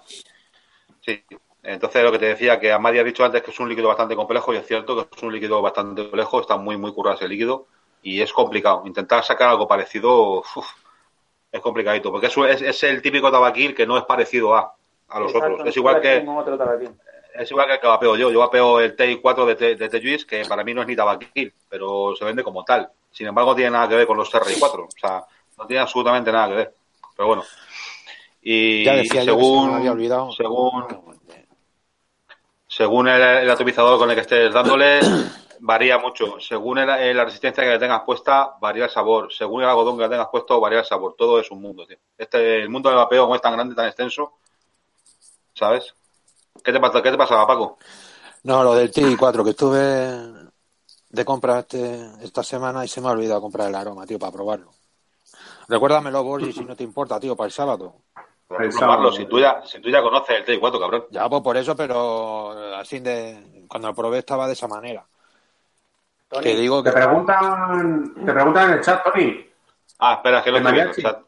sí. 1.01 1.23
Entonces, 1.61 2.03
lo 2.03 2.11
que 2.11 2.19
te 2.19 2.25
decía, 2.27 2.59
que 2.59 2.71
Amadi 2.71 2.99
ha 2.99 3.03
dicho 3.03 3.25
antes 3.25 3.41
que 3.41 3.49
es 3.51 3.59
un 3.59 3.69
líquido 3.69 3.87
bastante 3.87 4.15
complejo, 4.15 4.53
y 4.53 4.57
es 4.57 4.67
cierto 4.67 4.95
que 4.95 5.15
es 5.15 5.23
un 5.23 5.33
líquido 5.33 5.61
bastante 5.61 6.03
complejo, 6.03 6.41
está 6.41 6.57
muy, 6.57 6.77
muy 6.77 6.93
currado 6.93 7.15
ese 7.15 7.27
líquido, 7.27 7.65
y 8.03 8.21
es 8.21 8.31
complicado. 8.31 8.83
Intentar 8.85 9.23
sacar 9.23 9.49
algo 9.49 9.67
parecido 9.67 10.39
uf, 10.39 10.67
es 11.51 11.61
complicadito, 11.61 12.11
porque 12.11 12.27
es, 12.27 12.37
es, 12.37 12.61
es 12.61 12.83
el 12.83 13.01
típico 13.01 13.31
tabaquil 13.31 13.73
que 13.73 13.87
no 13.87 13.97
es 13.97 14.03
parecido 14.03 14.55
a, 14.55 14.75
a 15.09 15.19
los 15.19 15.31
Exacto, 15.33 15.53
otros. 15.55 15.69
Es 15.69 15.77
igual 15.77 16.01
que 16.01 16.25
otro. 16.27 16.57
Es 17.37 17.51
igual 17.51 17.67
que 17.67 17.73
el 17.73 17.79
que 17.79 17.87
vapeo 17.87 18.15
yo. 18.15 18.31
Yo 18.31 18.39
vapeo 18.39 18.79
el 18.79 18.95
TI4 18.95 19.45
de, 19.45 19.55
T- 19.55 19.75
de 19.75 19.89
T-Juice, 19.89 20.25
que 20.25 20.45
para 20.45 20.63
mí 20.63 20.73
no 20.73 20.81
es 20.81 20.87
ni 20.87 20.95
tabaquil, 20.95 21.53
pero 21.69 22.15
se 22.15 22.25
vende 22.25 22.43
como 22.43 22.63
tal. 22.63 22.89
Sin 23.11 23.27
embargo, 23.27 23.51
no 23.51 23.55
tiene 23.55 23.71
nada 23.71 23.87
que 23.87 23.95
ver 23.95 24.07
con 24.07 24.17
los 24.17 24.31
RI4. 24.33 24.83
O 24.85 24.89
sea, 24.99 25.25
no 25.57 25.65
tiene 25.65 25.81
absolutamente 25.81 26.31
nada 26.31 26.49
que 26.49 26.55
ver. 26.55 26.75
Pero 27.15 27.27
bueno. 27.27 27.43
Y 28.41 28.83
Ya 28.83 28.93
decía 28.95 29.23
yo 29.23 29.37
que 29.37 29.43
se 29.43 29.49
según, 29.49 29.83
me 29.83 29.89
olvidado. 29.89 30.31
según, 30.33 30.85
según 32.67 33.07
el, 33.07 33.21
el 33.21 33.49
atomizador 33.49 33.97
con 33.97 34.09
el 34.09 34.15
que 34.15 34.21
estés 34.21 34.53
dándole, 34.53 34.99
varía 35.59 35.97
mucho. 35.97 36.39
Según 36.39 36.79
el- 36.79 37.15
la 37.17 37.25
resistencia 37.25 37.63
que 37.63 37.69
le 37.69 37.79
tengas 37.79 38.01
puesta, 38.03 38.55
varía 38.59 38.85
el 38.85 38.89
sabor. 38.89 39.31
Según 39.33 39.63
el 39.63 39.69
algodón 39.69 39.97
que 39.97 40.03
le 40.03 40.09
tengas 40.09 40.27
puesto, 40.31 40.59
varía 40.59 40.79
el 40.79 40.85
sabor. 40.85 41.15
Todo 41.17 41.39
es 41.39 41.49
un 41.51 41.61
mundo, 41.61 41.85
tío. 41.85 41.97
Este, 42.17 42.61
el 42.61 42.69
mundo 42.69 42.89
del 42.89 42.97
vapeo, 42.97 43.23
como 43.23 43.35
es 43.35 43.41
tan 43.41 43.53
grande, 43.53 43.75
tan 43.75 43.87
extenso, 43.87 44.33
¿sabes? 45.53 45.95
¿Qué 46.63 46.71
te, 46.71 46.79
pasa, 46.79 47.01
¿Qué 47.01 47.11
te 47.11 47.17
pasaba, 47.17 47.45
Paco? 47.45 47.77
No, 48.43 48.63
lo 48.63 48.75
del 48.75 48.91
TI4, 48.91 49.43
que 49.43 49.49
estuve 49.51 50.49
de 51.09 51.25
compra 51.25 51.59
este, 51.59 52.09
esta 52.23 52.43
semana 52.43 52.83
y 52.83 52.87
se 52.87 53.01
me 53.01 53.07
ha 53.07 53.11
olvidado 53.11 53.41
comprar 53.41 53.67
el 53.69 53.75
aroma, 53.75 54.05
tío, 54.05 54.19
para 54.19 54.31
probarlo. 54.31 54.71
Recuérdamelo, 55.67 56.23
Borgi, 56.23 56.51
si 56.53 56.63
no 56.65 56.75
te 56.75 56.83
importa, 56.83 57.19
tío, 57.19 57.35
para 57.35 57.47
el 57.47 57.51
sábado. 57.51 57.95
El 58.49 58.69
probarlo, 58.69 58.71
sábado. 58.79 59.11
si 59.11 59.25
tú 59.25 59.39
ya, 59.39 59.61
si 59.65 59.79
tú 59.81 59.89
ya 59.89 60.01
conoces 60.01 60.37
el 60.37 60.45
T4, 60.59 60.79
cabrón. 60.79 61.05
Ya, 61.09 61.27
pues 61.29 61.41
por 61.41 61.57
eso, 61.57 61.75
pero 61.75 62.51
así 62.75 62.99
de. 62.99 63.65
Cuando 63.67 63.87
lo 63.87 63.95
probé 63.95 64.19
estaba 64.19 64.45
de 64.47 64.53
esa 64.53 64.67
manera. 64.67 65.05
Tony, 66.29 66.43
Que 66.43 66.55
digo 66.55 66.83
que. 66.83 66.91
Te 66.91 66.95
preguntan, 66.95 68.13
te 68.25 68.33
preguntan 68.33 68.69
en 68.71 68.77
el 68.77 68.83
chat, 68.83 69.03
Tony. 69.03 69.49
Ah, 69.99 70.13
espera, 70.15 70.39
es 70.39 70.43
que 70.43 70.51
no 70.51 70.57
¿El 70.57 70.63
estoy 70.63 70.73
viendo 70.73 70.91
el 70.91 70.97
mariachi? 70.97 71.01
chat. 71.01 71.25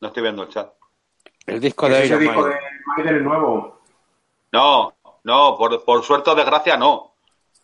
No 0.00 0.08
estoy 0.08 0.22
viendo 0.22 0.42
el 0.44 0.48
chat. 0.48 0.72
El 1.46 1.60
disco 1.60 1.86
¿qué 1.86 1.92
de 1.92 1.98
es 1.98 2.04
ese 2.10 2.14
Iron 2.14 2.20
disco 2.20 2.44
de 2.44 2.50
Maiden. 2.54 2.70
Maiden 2.96 3.14
el 3.16 3.24
nuevo? 3.24 3.79
No, 4.52 4.94
no, 5.24 5.56
por, 5.56 5.84
por 5.84 6.02
suerte 6.04 6.30
o 6.30 6.34
desgracia, 6.34 6.76
no. 6.76 7.14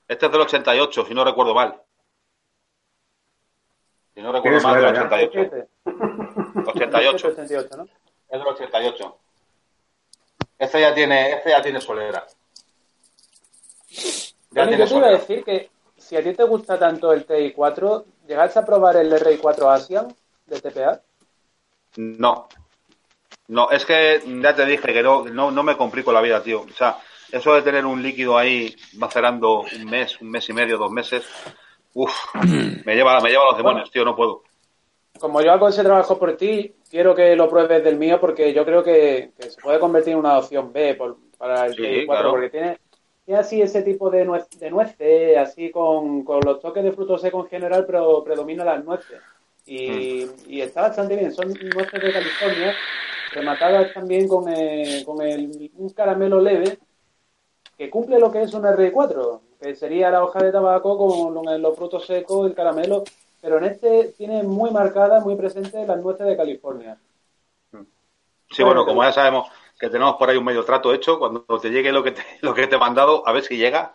Este 0.06 0.26
es 0.26 0.32
del 0.32 0.40
88, 0.42 1.04
si 1.06 1.14
no 1.14 1.24
recuerdo 1.24 1.54
mal. 1.54 1.80
Si 4.14 4.20
no 4.22 4.32
recuerdo 4.32 4.60
mal, 4.60 4.74
del 4.80 4.84
solera, 4.84 4.92
ya. 4.94 5.06
88. 5.06 5.40
87, 5.40 5.68
88. 6.66 7.28
88, 7.28 7.76
¿no? 7.76 7.84
Es 7.84 8.38
del 8.38 8.46
88. 8.46 9.18
Este 10.58 10.80
ya 10.80 10.94
tiene, 10.94 11.30
este 11.32 11.50
ya 11.50 11.62
tiene 11.62 11.80
solera. 11.80 12.26
Ya 14.50 14.64
Tony, 14.64 14.76
tiene 14.76 14.78
yo 14.78 14.88
te 14.88 14.94
iba 14.94 15.06
a 15.06 15.10
solera. 15.10 15.10
decir 15.18 15.44
que 15.44 15.70
si 15.96 16.16
a 16.16 16.22
ti 16.22 16.34
te 16.34 16.44
gusta 16.44 16.78
tanto 16.78 17.12
el 17.12 17.26
TI4, 17.26 18.04
¿llegaste 18.26 18.58
a 18.60 18.64
probar 18.64 18.96
el 18.96 19.12
RI4 19.12 19.74
Asian 19.74 20.14
de 20.46 20.60
TPA? 20.60 21.02
No. 21.96 22.48
No, 23.48 23.70
es 23.70 23.84
que 23.84 24.20
ya 24.42 24.54
te 24.54 24.66
dije 24.66 24.92
que 24.92 25.02
no, 25.02 25.24
no, 25.24 25.50
no 25.50 25.62
me 25.62 25.76
complico 25.76 26.12
la 26.12 26.20
vida, 26.20 26.42
tío. 26.42 26.62
O 26.62 26.72
sea, 26.72 26.98
eso 27.30 27.54
de 27.54 27.62
tener 27.62 27.84
un 27.86 28.02
líquido 28.02 28.36
ahí 28.36 28.74
macerando 28.94 29.60
un 29.60 29.84
mes, 29.84 30.20
un 30.20 30.30
mes 30.30 30.48
y 30.48 30.52
medio, 30.52 30.78
dos 30.78 30.90
meses, 30.90 31.24
uff, 31.94 32.12
me 32.84 32.94
lleva, 32.94 33.20
me 33.20 33.30
lleva 33.30 33.44
a 33.44 33.48
los 33.50 33.56
demonios, 33.56 33.90
tío, 33.90 34.04
no 34.04 34.16
puedo. 34.16 34.42
Como 35.18 35.40
yo 35.40 35.50
hago 35.52 35.68
ese 35.68 35.82
trabajo 35.82 36.18
por 36.18 36.36
ti, 36.36 36.74
quiero 36.90 37.14
que 37.14 37.34
lo 37.36 37.48
pruebes 37.48 37.82
del 37.82 37.96
mío 37.96 38.20
porque 38.20 38.52
yo 38.52 38.64
creo 38.64 38.82
que, 38.82 39.30
que 39.38 39.50
se 39.50 39.60
puede 39.60 39.78
convertir 39.78 40.12
en 40.12 40.18
una 40.18 40.38
opción 40.38 40.72
B 40.72 40.94
por- 40.94 41.16
para 41.38 41.66
el 41.66 41.74
Sí, 41.74 41.82
TI4 41.82 42.06
claro. 42.06 42.30
porque 42.32 42.50
tiene, 42.50 42.78
tiene 43.24 43.40
así 43.40 43.62
ese 43.62 43.82
tipo 43.82 44.10
de, 44.10 44.24
nuez, 44.26 44.46
de 44.58 44.70
nueces, 44.70 45.38
así 45.38 45.70
con, 45.70 46.22
con 46.22 46.40
los 46.44 46.60
toques 46.60 46.82
de 46.84 46.92
frutos 46.92 47.22
secos 47.22 47.44
en 47.44 47.50
general, 47.50 47.84
pero 47.86 48.22
predomina 48.24 48.64
las 48.64 48.84
nueces. 48.84 49.20
Y, 49.64 50.26
Mm. 50.26 50.30
y 50.50 50.60
está 50.60 50.82
bastante 50.82 51.16
bien, 51.16 51.32
son 51.32 51.48
nueces 51.48 52.00
de 52.02 52.12
California, 52.12 52.74
rematadas 53.36 53.92
también 53.92 54.26
con, 54.26 54.44
con 55.04 55.22
el, 55.22 55.70
un 55.76 55.90
caramelo 55.90 56.40
leve 56.40 56.78
que 57.76 57.90
cumple 57.90 58.18
lo 58.18 58.32
que 58.32 58.42
es 58.42 58.54
un 58.54 58.62
R4, 58.64 59.40
que 59.60 59.74
sería 59.74 60.10
la 60.10 60.24
hoja 60.24 60.42
de 60.42 60.50
tabaco 60.50 60.96
con 60.96 61.34
lo- 61.34 61.58
los 61.58 61.76
frutos 61.76 62.06
secos, 62.06 62.46
el 62.48 62.54
caramelo, 62.54 63.04
pero 63.40 63.58
en 63.58 63.64
este 63.64 64.14
tiene 64.16 64.42
muy 64.42 64.70
marcada, 64.70 65.20
muy 65.20 65.36
presente 65.36 65.86
las 65.86 65.98
nueces 66.02 66.26
de 66.26 66.36
California. 66.36 66.96
Sí, 68.50 68.62
bueno, 68.62 68.86
como 68.86 69.02
ya 69.02 69.12
sabemos 69.12 69.48
que 69.78 69.90
tenemos 69.90 70.16
por 70.16 70.30
ahí 70.30 70.36
un 70.38 70.44
medio 70.44 70.64
trato 70.64 70.94
hecho, 70.94 71.18
cuando 71.18 71.42
te 71.60 71.68
llegue 71.68 71.92
lo 71.92 72.02
que 72.02 72.12
te, 72.12 72.22
lo 72.40 72.54
que 72.54 72.66
te 72.66 72.76
he 72.76 72.78
mandado, 72.78 73.26
a 73.28 73.32
ver 73.32 73.42
si 73.42 73.56
llega, 73.58 73.94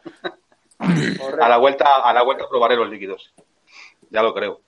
Correcto. 0.78 1.44
a 1.44 1.50
la 1.50 1.58
vuelta, 1.58 1.96
a 2.04 2.14
la 2.14 2.22
vuelta 2.24 2.48
probaré 2.48 2.76
los 2.76 2.90
líquidos. 2.90 3.34
Ya 4.12 4.22
lo 4.22 4.34
creo. 4.34 4.62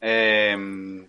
Eh, 0.00 1.06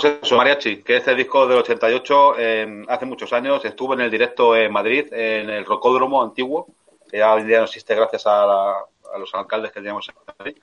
pues 0.00 0.18
eso, 0.22 0.36
Mariachi, 0.36 0.82
que 0.82 0.96
este 0.96 1.14
disco 1.14 1.46
del 1.46 1.58
88, 1.58 2.34
eh, 2.38 2.84
hace 2.88 3.06
muchos 3.06 3.32
años, 3.32 3.64
estuve 3.64 3.94
en 3.94 4.00
el 4.02 4.10
directo 4.10 4.56
en 4.56 4.72
Madrid, 4.72 5.06
en 5.12 5.50
el 5.50 5.64
Rocódromo 5.64 6.22
antiguo, 6.22 6.66
que 7.08 7.18
ya 7.18 7.32
hoy 7.32 7.42
en 7.42 7.46
día 7.48 7.58
no 7.58 7.64
existe 7.64 7.94
gracias 7.94 8.26
a, 8.26 8.44
la- 8.46 8.84
a 9.14 9.18
los 9.18 9.32
alcaldes 9.34 9.70
que 9.70 9.80
teníamos 9.80 10.08
en 10.08 10.14
Madrid, 10.38 10.56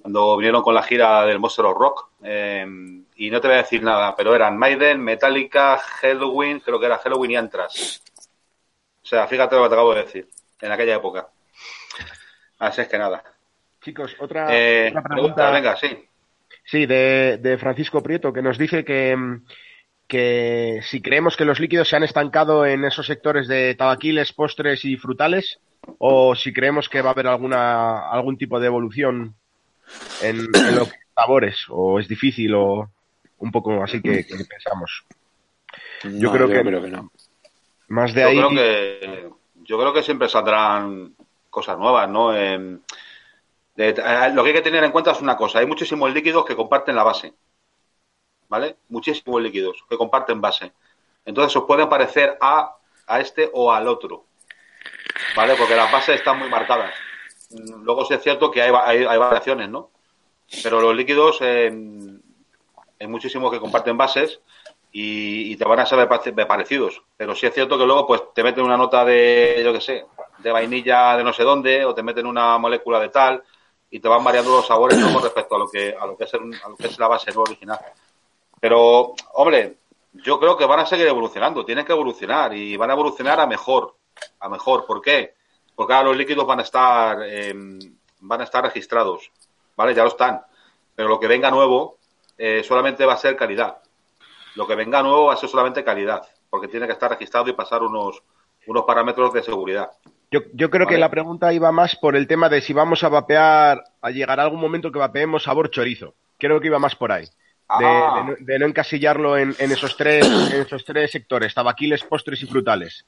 cuando 0.00 0.36
vinieron 0.36 0.62
con 0.62 0.74
la 0.74 0.82
gira 0.82 1.24
del 1.26 1.38
Monster 1.38 1.64
of 1.66 1.78
Rock. 1.78 2.08
eh, 2.24 2.66
y 3.14 3.30
no 3.30 3.40
te 3.40 3.46
voy 3.46 3.54
a 3.54 3.62
decir 3.62 3.82
nada, 3.84 4.16
pero 4.16 4.34
eran 4.34 4.58
Maiden, 4.58 5.00
Metallica, 5.00 5.78
Halloween, 5.78 6.58
creo 6.58 6.80
que 6.80 6.86
era 6.86 6.98
Halloween 6.98 7.30
y 7.30 7.36
Antras. 7.36 8.02
O 9.02 9.06
sea, 9.06 9.28
fíjate 9.28 9.54
lo 9.54 9.62
que 9.62 9.68
te 9.68 9.74
acabo 9.74 9.94
de 9.94 10.02
decir, 10.02 10.28
en 10.60 10.72
aquella 10.72 10.96
época. 10.96 11.28
Así 12.58 12.80
es 12.80 12.88
que 12.88 12.98
nada. 12.98 13.22
Chicos, 13.80 14.16
otra, 14.18 14.46
Eh, 14.50 14.88
otra 14.88 15.02
pregunta, 15.02 15.34
pregunta. 15.34 15.50
venga, 15.50 15.76
sí. 15.76 16.08
Sí, 16.64 16.86
de, 16.86 17.38
de 17.40 17.58
Francisco 17.58 18.02
Prieto, 18.02 18.32
que 18.32 18.42
nos 18.42 18.58
dice 18.58 18.84
que, 18.84 19.16
mm, 19.16 19.44
que 20.06 20.80
si 20.82 21.00
creemos 21.02 21.36
que 21.36 21.44
los 21.44 21.60
líquidos 21.60 21.88
se 21.88 21.96
han 21.96 22.02
estancado 22.04 22.64
en 22.66 22.84
esos 22.84 23.06
sectores 23.06 23.48
de 23.48 23.74
tabaquiles, 23.74 24.32
postres 24.32 24.84
y 24.84 24.96
frutales, 24.96 25.58
o 25.98 26.34
si 26.34 26.52
creemos 26.52 26.88
que 26.88 27.02
va 27.02 27.10
a 27.10 27.12
haber 27.12 27.26
alguna 27.26 28.08
algún 28.10 28.36
tipo 28.38 28.60
de 28.60 28.66
evolución 28.66 29.34
en, 30.22 30.38
en 30.54 30.76
los 30.76 30.88
sabores, 31.14 31.64
o 31.68 31.98
es 31.98 32.06
difícil, 32.08 32.54
o 32.54 32.90
un 33.38 33.50
poco 33.50 33.82
así 33.82 34.00
que, 34.00 34.24
que 34.24 34.44
pensamos. 34.44 35.04
No, 36.04 36.30
creo 36.32 36.48
que- 36.48 36.60
creo 36.62 36.82
que 36.82 36.90
no. 36.90 37.10
Más 37.88 38.14
de 38.14 38.22
Yo 38.22 38.28
ahí. 38.28 38.36
creo 38.36 38.50
que 38.50 39.28
yo 39.64 39.78
creo 39.78 39.92
que 39.92 40.02
siempre 40.02 40.28
saldrán 40.28 41.14
cosas 41.50 41.78
nuevas, 41.78 42.08
¿no? 42.08 42.30
De- 42.32 42.78
eh, 43.76 44.30
lo 44.32 44.42
que 44.42 44.48
hay 44.50 44.54
que 44.54 44.62
tener 44.62 44.82
en 44.84 44.92
cuenta 44.92 45.12
es 45.12 45.20
una 45.20 45.36
cosa, 45.36 45.58
hay 45.58 45.66
muchísimos 45.66 46.12
líquidos 46.12 46.44
que 46.46 46.56
comparten 46.56 46.96
la 46.96 47.02
base, 47.04 47.34
¿vale? 48.48 48.76
Muchísimos 48.88 49.42
líquidos 49.42 49.84
que 49.88 49.96
comparten 49.98 50.40
base. 50.40 50.72
Entonces 51.24 51.56
os 51.56 51.64
pueden 51.64 51.88
parecer 51.88 52.36
a, 52.40 52.76
a 53.06 53.20
este 53.20 53.50
o 53.52 53.72
al 53.72 53.88
otro, 53.88 54.26
¿vale? 55.36 55.54
Porque 55.56 55.76
las 55.76 55.90
bases 55.90 56.16
están 56.16 56.38
muy 56.38 56.48
marcadas. 56.48 56.94
Luego 57.82 58.04
sí 58.04 58.14
es 58.14 58.22
cierto 58.22 58.50
que 58.50 58.62
hay, 58.62 58.72
hay, 58.84 59.04
hay 59.04 59.18
variaciones, 59.18 59.68
¿no? 59.68 59.90
Pero 60.62 60.80
los 60.80 60.96
líquidos, 60.96 61.38
em, 61.42 62.20
hay 63.00 63.06
muchísimos 63.06 63.52
que 63.52 63.60
comparten 63.60 63.96
bases 63.98 64.40
y, 64.92 65.52
y 65.52 65.56
te 65.56 65.64
van 65.64 65.80
a 65.80 65.86
pare- 66.08 66.46
parecidos. 66.46 67.02
Pero 67.16 67.34
sí 67.34 67.46
es 67.46 67.54
cierto 67.54 67.78
que 67.78 67.86
luego 67.86 68.06
pues 68.06 68.22
te 68.34 68.42
meten 68.44 68.64
una 68.64 68.76
nota 68.76 69.04
de, 69.04 69.62
yo 69.64 69.72
qué 69.72 69.80
sé, 69.80 70.06
de 70.38 70.52
vainilla 70.52 71.16
de 71.16 71.24
no 71.24 71.32
sé 71.32 71.44
dónde 71.44 71.84
o 71.84 71.94
te 71.94 72.02
meten 72.02 72.26
una 72.26 72.58
molécula 72.58 73.00
de 73.00 73.10
tal 73.10 73.42
y 73.92 74.00
te 74.00 74.08
van 74.08 74.24
variando 74.24 74.50
los 74.50 74.66
sabores 74.66 74.98
con 75.04 75.22
respecto 75.22 75.54
a 75.54 75.58
lo 75.58 75.68
que 75.68 75.94
a 75.96 76.06
lo 76.06 76.16
que 76.16 76.24
es 76.24 76.34
el- 76.34 76.60
a 76.64 76.68
lo 76.70 76.76
que 76.76 76.86
es 76.88 76.98
la 76.98 77.06
base 77.08 77.30
no 77.32 77.42
original. 77.42 77.78
Pero, 78.58 79.14
hombre, 79.34 79.76
yo 80.14 80.40
creo 80.40 80.56
que 80.56 80.64
van 80.64 80.80
a 80.80 80.86
seguir 80.86 81.06
evolucionando, 81.06 81.64
tienen 81.64 81.84
que 81.84 81.92
evolucionar 81.92 82.54
y 82.54 82.76
van 82.76 82.90
a 82.90 82.94
evolucionar 82.94 83.38
a 83.38 83.46
mejor, 83.46 83.94
a 84.40 84.48
mejor. 84.48 84.86
¿Por 84.86 85.00
qué? 85.02 85.34
Porque 85.74 85.92
ahora 85.92 86.08
los 86.08 86.16
líquidos 86.16 86.46
van 86.46 86.60
a 86.60 86.62
estar 86.62 87.18
eh, 87.22 87.54
van 88.20 88.40
a 88.40 88.44
estar 88.44 88.64
registrados, 88.64 89.30
¿vale? 89.76 89.94
Ya 89.94 90.02
lo 90.04 90.08
están. 90.08 90.42
Pero 90.94 91.08
lo 91.08 91.20
que 91.20 91.26
venga 91.26 91.50
nuevo 91.50 91.98
eh, 92.38 92.62
solamente 92.64 93.04
va 93.04 93.12
a 93.12 93.16
ser 93.18 93.36
calidad. 93.36 93.78
Lo 94.54 94.66
que 94.66 94.74
venga 94.74 95.02
nuevo 95.02 95.26
va 95.26 95.34
a 95.34 95.36
ser 95.36 95.48
solamente 95.48 95.84
calidad, 95.84 96.22
porque 96.48 96.68
tiene 96.68 96.86
que 96.86 96.92
estar 96.92 97.10
registrado 97.10 97.48
y 97.48 97.52
pasar 97.52 97.82
unos, 97.82 98.22
unos 98.66 98.84
parámetros 98.84 99.32
de 99.32 99.42
seguridad. 99.42 99.90
Yo, 100.32 100.40
yo 100.54 100.70
creo 100.70 100.86
que 100.86 100.96
la 100.98 101.10
pregunta 101.10 101.52
iba 101.52 101.70
más 101.72 101.94
por 101.94 102.16
el 102.16 102.26
tema 102.26 102.48
de 102.48 102.62
si 102.62 102.72
vamos 102.72 103.04
a 103.04 103.10
vapear, 103.10 103.84
a 104.00 104.10
llegar 104.10 104.40
a 104.40 104.44
algún 104.44 104.60
momento 104.60 104.90
que 104.90 104.98
vapeemos 104.98 105.42
sabor 105.42 105.70
chorizo. 105.70 106.14
Creo 106.38 106.58
que 106.58 106.68
iba 106.68 106.78
más 106.78 106.96
por 106.96 107.12
ahí. 107.12 107.24
de, 107.24 107.30
Ah. 107.68 108.14
de 108.16 108.24
no, 108.24 108.36
de 108.40 108.58
no 108.58 108.66
encasillarlo 108.66 109.36
en, 109.36 109.54
en 109.58 109.72
esos 109.72 109.96
tres, 109.96 110.26
en 110.26 110.62
esos 110.62 110.84
tres 110.84 111.10
sectores, 111.10 111.54
tabaquiles, 111.54 112.02
postres 112.04 112.42
y 112.42 112.46
frutales. 112.46 113.06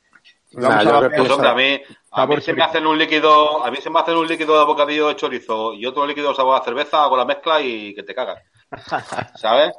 Nah, 0.53 0.85
vamos 0.85 0.85
yo 0.85 1.11
Pues 1.17 1.31
hombre, 1.31 1.49
a 1.49 1.55
mí, 1.55 1.81
a 2.11 2.17
Sabor 2.17 2.37
mí 2.37 2.43
se 2.43 2.53
me 2.53 2.63
hacen 2.63 2.87
un 2.87 2.97
líquido, 2.97 3.65
a 3.65 3.71
mí 3.71 3.79
se 3.79 3.91
me 3.91 4.01
hacen 4.01 4.17
un 4.17 4.29
líquido 4.29 4.59
de 4.59 4.65
bocadillo 4.65 5.09
de 5.09 5.17
chorizo 5.17 5.75
y 5.75 5.85
otro 5.85 6.07
líquido 6.07 6.35
sabor 6.35 6.61
a 6.61 6.65
cerveza, 6.65 7.03
hago 7.03 7.17
la 7.17 7.25
mezcla 7.25 7.61
y 7.61 7.95
que 7.95 8.03
te 8.03 8.15
cagas. 8.15 8.39
¿Sabes? 9.35 9.73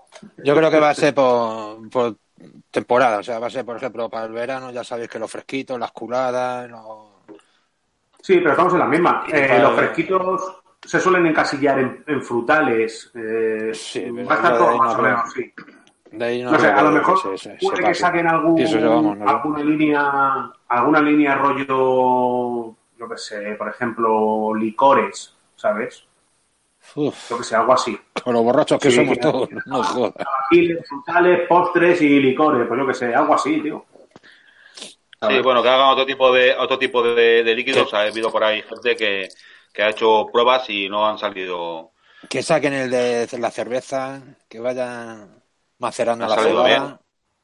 Yo 0.43 0.55
creo 0.55 0.69
que 0.69 0.79
va 0.79 0.89
a 0.89 0.95
ser 0.95 1.13
por, 1.13 1.89
por 1.89 2.17
temporada, 2.69 3.19
o 3.19 3.23
sea, 3.23 3.39
va 3.39 3.47
a 3.47 3.51
ser, 3.51 3.65
por 3.65 3.77
ejemplo, 3.77 4.09
para 4.09 4.25
el 4.25 4.33
verano, 4.33 4.71
ya 4.71 4.83
sabéis 4.83 5.09
que 5.09 5.19
los 5.19 5.31
fresquitos, 5.31 5.79
las 5.79 5.91
curadas, 5.91 6.69
los... 6.69 7.14
Sí, 8.25 8.37
pero 8.37 8.51
estamos 8.53 8.73
en 8.73 8.79
la 8.79 8.85
misma. 8.87 9.23
Eh, 9.31 9.59
los 9.61 9.75
fresquitos 9.75 10.57
se 10.83 10.99
suelen 10.99 11.27
encasillar 11.27 11.77
en, 11.77 12.03
en 12.07 12.23
frutales. 12.23 13.11
Eh, 13.13 13.69
Sí, 13.71 14.09
va 14.09 14.33
a 14.33 14.35
estar 14.37 14.57
todo 14.57 14.77
más 14.77 14.95
o 14.95 15.01
menos, 15.03 15.31
sí. 15.31 15.53
De 16.11 16.25
ahí 16.25 16.41
no, 16.41 16.49
No 16.49 16.59
sé, 16.59 16.67
a 16.69 16.81
lo 16.81 16.89
que 16.89 16.95
mejor 16.97 17.19
se- 17.19 17.37
se- 17.37 17.59
se 17.59 17.67
puede 17.67 17.83
que 17.83 17.93
saquen 17.93 18.27
algún, 18.27 19.21
alguna 19.27 19.59
línea, 19.59 20.51
alguna 20.69 21.01
línea 21.01 21.35
rollo, 21.35 22.75
yo 22.97 23.09
qué 23.09 23.17
sé, 23.17 23.53
por 23.59 23.69
ejemplo, 23.69 24.55
licores, 24.55 25.35
¿sabes? 25.55 26.07
Uf, 26.95 27.29
Yo 27.29 27.37
que 27.37 27.43
sé, 27.43 27.55
algo 27.55 27.73
así. 27.73 27.95
con 28.23 28.33
los 28.33 28.43
borrachos 28.43 28.79
que 28.81 28.89
Sí, 28.89 28.95
somos 28.97 29.19
todos, 29.19 29.49
no 29.67 29.83
jodas. 29.83 30.13
Frutales, 30.89 31.47
postres 31.47 32.01
y 32.01 32.19
licores, 32.19 32.67
pues 32.67 32.79
yo 32.79 32.87
que 32.87 32.93
sé, 32.95 33.13
algo 33.13 33.35
así, 33.35 33.61
tío. 33.61 33.85
Sí, 35.27 35.39
bueno, 35.41 35.61
que 35.63 35.69
hagan 35.69 35.89
otro 35.89 36.05
tipo 36.05 36.31
de 36.33 36.55
otro 36.55 36.77
tipo 36.77 37.01
de, 37.03 37.43
de 37.43 37.55
líquidos. 37.55 37.93
Ha 37.93 38.01
habido 38.03 38.31
por 38.31 38.43
ahí 38.43 38.61
gente 38.61 38.95
que, 38.95 39.29
que 39.73 39.83
ha 39.83 39.89
hecho 39.89 40.27
pruebas 40.31 40.69
y 40.69 40.89
no 40.89 41.07
han 41.07 41.17
salido. 41.17 41.91
Que 42.29 42.41
saquen 42.43 42.73
el 42.73 42.89
de 42.89 43.27
la 43.39 43.51
cerveza, 43.51 44.21
que 44.49 44.59
vayan 44.59 45.43
macerando 45.79 46.25
Ha 46.25 46.29
la 46.29 46.35
cebada. 46.37 46.67
bien. 46.79 46.99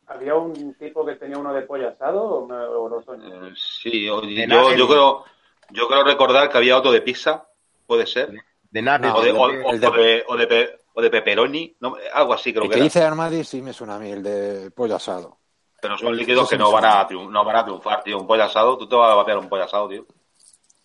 ¿Había 0.08 0.36
un 0.36 0.74
tipo 0.76 1.06
que 1.06 1.16
tenía 1.16 1.38
uno 1.38 1.54
de 1.54 1.62
pollo 1.62 1.88
asado 1.90 2.22
o, 2.24 2.48
me, 2.48 2.56
o 2.56 2.90
lo 2.90 3.02
sueño? 3.02 3.30
Eh, 3.30 3.54
sí, 3.56 4.06
yo, 4.06 4.22
yo 4.24 4.88
creo 4.88 5.26
yo 5.74 5.88
creo 5.88 6.04
recordar 6.04 6.50
que 6.50 6.58
había 6.58 6.78
otro 6.78 6.92
de 6.92 7.02
pizza, 7.02 7.48
puede 7.88 8.06
ser, 8.06 8.34
de 8.72 8.82
nuggets, 8.82 9.16
o, 9.16 9.22
de, 9.22 9.32
o, 9.32 9.48
de- 9.48 9.64
o- 9.64 9.78
de- 9.80 9.88
o 9.88 9.92
de, 9.92 10.24
o 10.28 10.38
de 10.38 10.48
pe- 10.48 10.80
o 10.94 11.02
de 11.02 11.10
pepperoni, 11.10 11.78
no, 11.80 11.96
algo 12.14 12.34
así 12.34 12.52
creo 12.52 12.68
El 12.68 12.70
que 12.70 12.76
que 12.76 12.80
era. 12.80 12.86
dice 12.86 13.02
Armadi 13.04 13.44
sí 13.44 13.62
me 13.62 13.74
suena 13.74 13.96
a 13.96 14.00
mí, 14.00 14.10
el 14.10 14.24
de 14.24 14.72
pollo 14.72 14.96
asado. 14.96 15.41
Pero 15.82 15.98
son 15.98 16.16
líquidos 16.16 16.48
que 16.48 16.58
no 16.58 16.72
van, 16.72 16.86
a 16.86 17.08
no 17.10 17.44
van 17.44 17.56
a 17.56 17.64
triunfar, 17.64 18.04
tío. 18.04 18.20
Un 18.20 18.28
pollo 18.28 18.44
asado, 18.44 18.78
tú 18.78 18.88
te 18.88 18.96
vas 18.96 19.12
a 19.12 19.16
vapear 19.16 19.40
un 19.40 19.50
pollo 19.50 19.64
asado, 19.64 19.90
tío. 19.90 20.06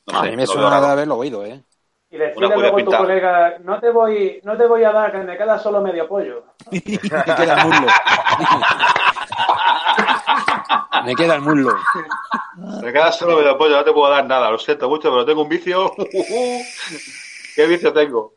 No 0.06 0.18
a 0.18 0.22
sé, 0.22 0.30
mí 0.30 0.36
me 0.36 0.46
suena 0.46 0.80
de 0.80 0.86
haberlo 0.86 1.16
oído, 1.16 1.44
¿eh? 1.44 1.62
Y 2.10 2.16
decirle 2.16 2.56
luego 2.56 2.78
a 2.78 2.84
tu 2.84 2.90
colega, 2.90 3.58
no 3.58 3.78
te 3.78 3.90
voy, 3.90 4.40
no 4.42 4.56
te 4.56 4.66
voy 4.66 4.84
a 4.84 4.92
dar, 4.92 5.12
que 5.12 5.18
me 5.18 5.36
queda 5.36 5.58
solo 5.58 5.82
medio 5.82 6.08
pollo. 6.08 6.44
me 6.70 6.80
queda 6.80 7.60
el 7.60 7.66
muslo. 7.66 7.86
me 11.04 11.14
queda 11.14 11.34
el 11.34 11.40
muslo. 11.42 11.76
Me 12.82 12.92
queda 12.92 13.12
solo 13.12 13.36
medio 13.36 13.58
pollo, 13.58 13.76
no 13.76 13.84
te 13.84 13.92
puedo 13.92 14.10
dar 14.10 14.24
nada, 14.24 14.50
lo 14.50 14.58
siento 14.58 14.88
mucho, 14.88 15.10
pero 15.10 15.26
tengo 15.26 15.42
un 15.42 15.48
vicio. 15.48 15.92
¿Qué 17.54 17.66
vicio 17.66 17.92
tengo? 17.92 18.32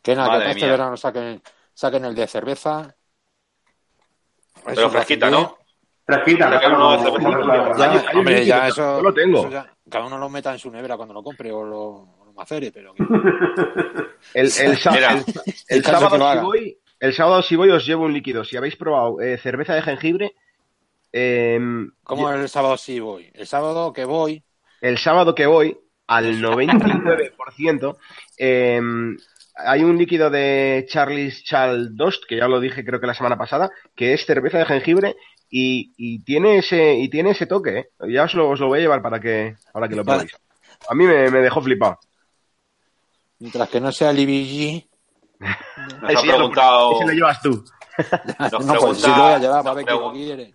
Que 0.00 0.14
nada, 0.14 0.28
Madre 0.28 0.44
que 0.44 0.50
este 0.50 0.62
mía. 0.62 0.70
verano 0.72 0.96
saquen, 0.96 1.42
saquen 1.74 2.04
el 2.04 2.14
de 2.14 2.26
cerveza. 2.28 2.94
Pero 4.64 4.80
Eso 4.80 4.90
fresquita, 4.90 5.30
¿no? 5.30 5.56
Fresquita, 6.04 6.60
hombre, 8.14 8.44
ya 8.44 8.68
eso, 8.68 8.96
yo 8.98 9.02
lo 9.02 9.14
tengo. 9.14 9.38
eso 9.40 9.50
ya- 9.50 9.72
cada 9.88 10.06
uno 10.06 10.18
lo 10.18 10.28
meta 10.28 10.52
en 10.52 10.58
su 10.58 10.70
nevera 10.70 10.96
cuando 10.96 11.14
lo 11.14 11.22
compre 11.22 11.50
o 11.52 11.64
lo, 11.64 11.80
o 11.80 12.24
lo 12.26 12.32
macere, 12.32 12.70
pero 12.72 12.94
que- 12.94 13.02
El, 14.34 14.46
el, 14.46 14.76
sa- 14.78 14.90
Mira, 14.92 15.12
el- 15.12 15.18
el 15.18 15.54
el 15.78 15.82
caso 15.82 16.08
sábado 16.08 16.32
si 16.32 16.38
voy, 16.44 16.78
el 17.00 17.12
sábado 17.14 17.42
si 17.42 17.56
voy 17.56 17.70
os 17.70 17.84
llevo 17.86 18.04
un 18.04 18.12
líquido. 18.12 18.44
Si 18.44 18.56
habéis 18.56 18.76
probado 18.76 19.20
eh, 19.20 19.36
cerveza 19.38 19.74
de 19.74 19.82
jengibre, 19.82 20.34
eh, 21.12 21.60
¿Cómo 22.04 22.30
el 22.30 22.48
sábado 22.48 22.76
sí 22.76 23.00
voy? 23.00 23.30
El 23.34 23.46
sábado 23.46 23.92
que 23.92 24.04
voy, 24.04 24.42
el 24.80 24.98
sábado 24.98 25.34
que 25.34 25.46
voy, 25.46 25.76
al 26.06 26.40
99%, 26.42 27.96
eh, 28.38 28.80
hay 29.54 29.82
un 29.82 29.98
líquido 29.98 30.30
de 30.30 30.86
Charlie's 30.88 31.44
Chaldost, 31.44 32.24
que 32.26 32.36
ya 32.36 32.48
lo 32.48 32.60
dije 32.60 32.84
creo 32.84 33.00
que 33.00 33.06
la 33.06 33.14
semana 33.14 33.36
pasada, 33.36 33.70
que 33.94 34.12
es 34.14 34.24
cerveza 34.26 34.58
de 34.58 34.66
jengibre 34.66 35.16
y, 35.50 35.92
y 35.96 36.22
tiene 36.24 36.56
ese 36.58 36.94
y 36.94 37.08
tiene 37.10 37.30
ese 37.30 37.46
toque. 37.46 37.78
¿eh? 37.78 37.88
Ya 38.08 38.24
os 38.24 38.34
lo, 38.34 38.48
os 38.50 38.60
lo 38.60 38.68
voy 38.68 38.78
a 38.78 38.82
llevar 38.82 39.02
para 39.02 39.20
que, 39.20 39.56
para 39.72 39.88
que 39.88 39.96
lo 39.96 40.04
Vale. 40.04 40.20
probéis. 40.28 40.36
A 40.88 40.94
mí 40.94 41.04
me, 41.04 41.30
me 41.30 41.40
dejó 41.40 41.60
flipado. 41.60 41.98
mientras 43.38 43.68
que 43.68 43.80
no 43.80 43.92
sea 43.92 44.10
el 44.10 44.18
IBG, 44.20 44.86
Nos 46.00 46.10
Ese 46.10 46.18
ha 46.30 46.34
preguntado. 46.36 46.92
ese 46.96 47.06
lo 47.06 47.12
llevas 47.12 47.42
tú. 47.42 47.64
Nos 48.38 48.52
no, 48.52 48.58
pues 48.58 48.66
pregunta- 48.66 48.94
sí 49.00 49.08
lo 49.08 49.22
voy 49.22 49.32
a 49.34 49.38
llevar 49.38 49.62
para 49.62 49.74
ver 49.74 49.84
nos 49.84 49.92
quién 49.92 50.00
lo 50.00 50.10
pregun- 50.10 50.14
quiere. 50.14 50.54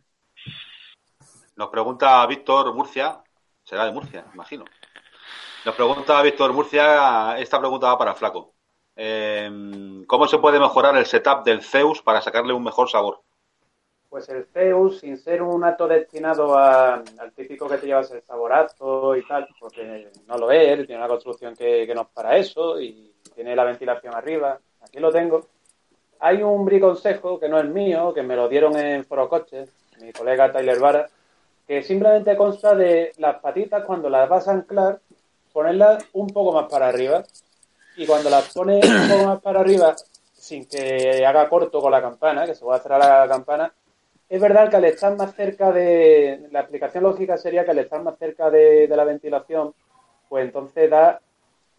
Nos 1.55 1.69
pregunta 1.69 2.25
Víctor 2.27 2.73
Murcia, 2.75 3.19
será 3.63 3.85
de 3.85 3.91
Murcia, 3.91 4.25
imagino. 4.33 4.65
Nos 5.65 5.75
pregunta 5.75 6.21
Víctor 6.21 6.53
Murcia, 6.53 7.37
esta 7.39 7.59
pregunta 7.59 7.87
va 7.87 7.97
para 7.97 8.13
Flaco. 8.15 8.53
Eh, 8.97 10.03
¿Cómo 10.07 10.27
se 10.27 10.39
puede 10.39 10.59
mejorar 10.59 10.97
el 10.97 11.05
setup 11.05 11.43
del 11.43 11.61
Zeus 11.61 12.01
para 12.01 12.21
sacarle 12.21 12.53
un 12.53 12.63
mejor 12.63 12.89
sabor? 12.89 13.21
Pues 14.09 14.27
el 14.29 14.45
Zeus, 14.45 15.01
sin 15.01 15.17
ser 15.17 15.41
un 15.43 15.63
acto 15.63 15.87
destinado 15.87 16.57
a- 16.57 16.95
al 16.95 17.31
típico 17.35 17.67
que 17.67 17.77
te 17.77 17.85
llevas 17.85 18.09
el 18.11 18.21
saborazo 18.23 19.15
y 19.15 19.27
tal, 19.27 19.47
porque 19.59 20.09
no 20.27 20.37
lo 20.37 20.49
es, 20.49 20.87
tiene 20.87 20.97
una 21.01 21.09
construcción 21.09 21.55
que, 21.55 21.85
que 21.85 21.93
no 21.93 22.01
es 22.01 22.07
para 22.07 22.37
eso 22.37 22.79
y 22.81 23.13
tiene 23.35 23.55
la 23.55 23.65
ventilación 23.65 24.15
arriba. 24.15 24.57
Aquí 24.81 24.99
lo 24.99 25.11
tengo. 25.11 25.45
Hay 26.19 26.41
un 26.41 26.65
briconsejo 26.65 27.39
que 27.39 27.49
no 27.49 27.59
es 27.59 27.65
mío, 27.65 28.13
que 28.13 28.23
me 28.23 28.35
lo 28.35 28.47
dieron 28.49 28.75
en 28.77 29.05
Foro 29.05 29.29
Coches, 29.29 29.69
mi 30.01 30.11
colega 30.11 30.51
Tyler 30.51 30.79
Vara, 30.79 31.07
que 31.67 31.83
simplemente 31.83 32.35
consta 32.35 32.73
de 32.73 33.11
las 33.17 33.39
patitas 33.41 33.83
cuando 33.83 34.09
las 34.09 34.27
vas 34.27 34.47
a 34.47 34.53
anclar, 34.53 34.99
ponerlas 35.53 36.03
un 36.13 36.27
poco 36.27 36.53
más 36.53 36.67
para 36.71 36.87
arriba 36.87 37.23
y 37.97 38.05
cuando 38.05 38.29
las 38.29 38.53
pones 38.53 38.85
un 38.87 39.09
poco 39.09 39.25
más 39.25 39.41
para 39.41 39.59
arriba, 39.59 39.95
sin 40.33 40.65
que 40.67 41.25
haga 41.25 41.49
corto 41.49 41.81
con 41.81 41.91
la 41.91 42.01
campana, 42.01 42.45
que 42.45 42.55
se 42.55 42.63
va 42.63 42.75
a 42.75 42.79
cerrar 42.79 42.99
la 42.99 43.27
campana, 43.27 43.73
es 44.29 44.39
verdad 44.41 44.69
que 44.69 44.75
al 44.75 44.85
estar 44.85 45.15
más 45.15 45.33
cerca 45.35 45.71
de. 45.71 46.47
La 46.51 46.59
explicación 46.61 47.03
lógica 47.03 47.37
sería 47.37 47.65
que 47.65 47.71
al 47.71 47.79
estar 47.79 48.01
más 48.03 48.17
cerca 48.17 48.49
de, 48.49 48.87
de 48.87 48.95
la 48.95 49.03
ventilación, 49.03 49.73
pues 50.29 50.45
entonces 50.45 50.89
da 50.89 51.19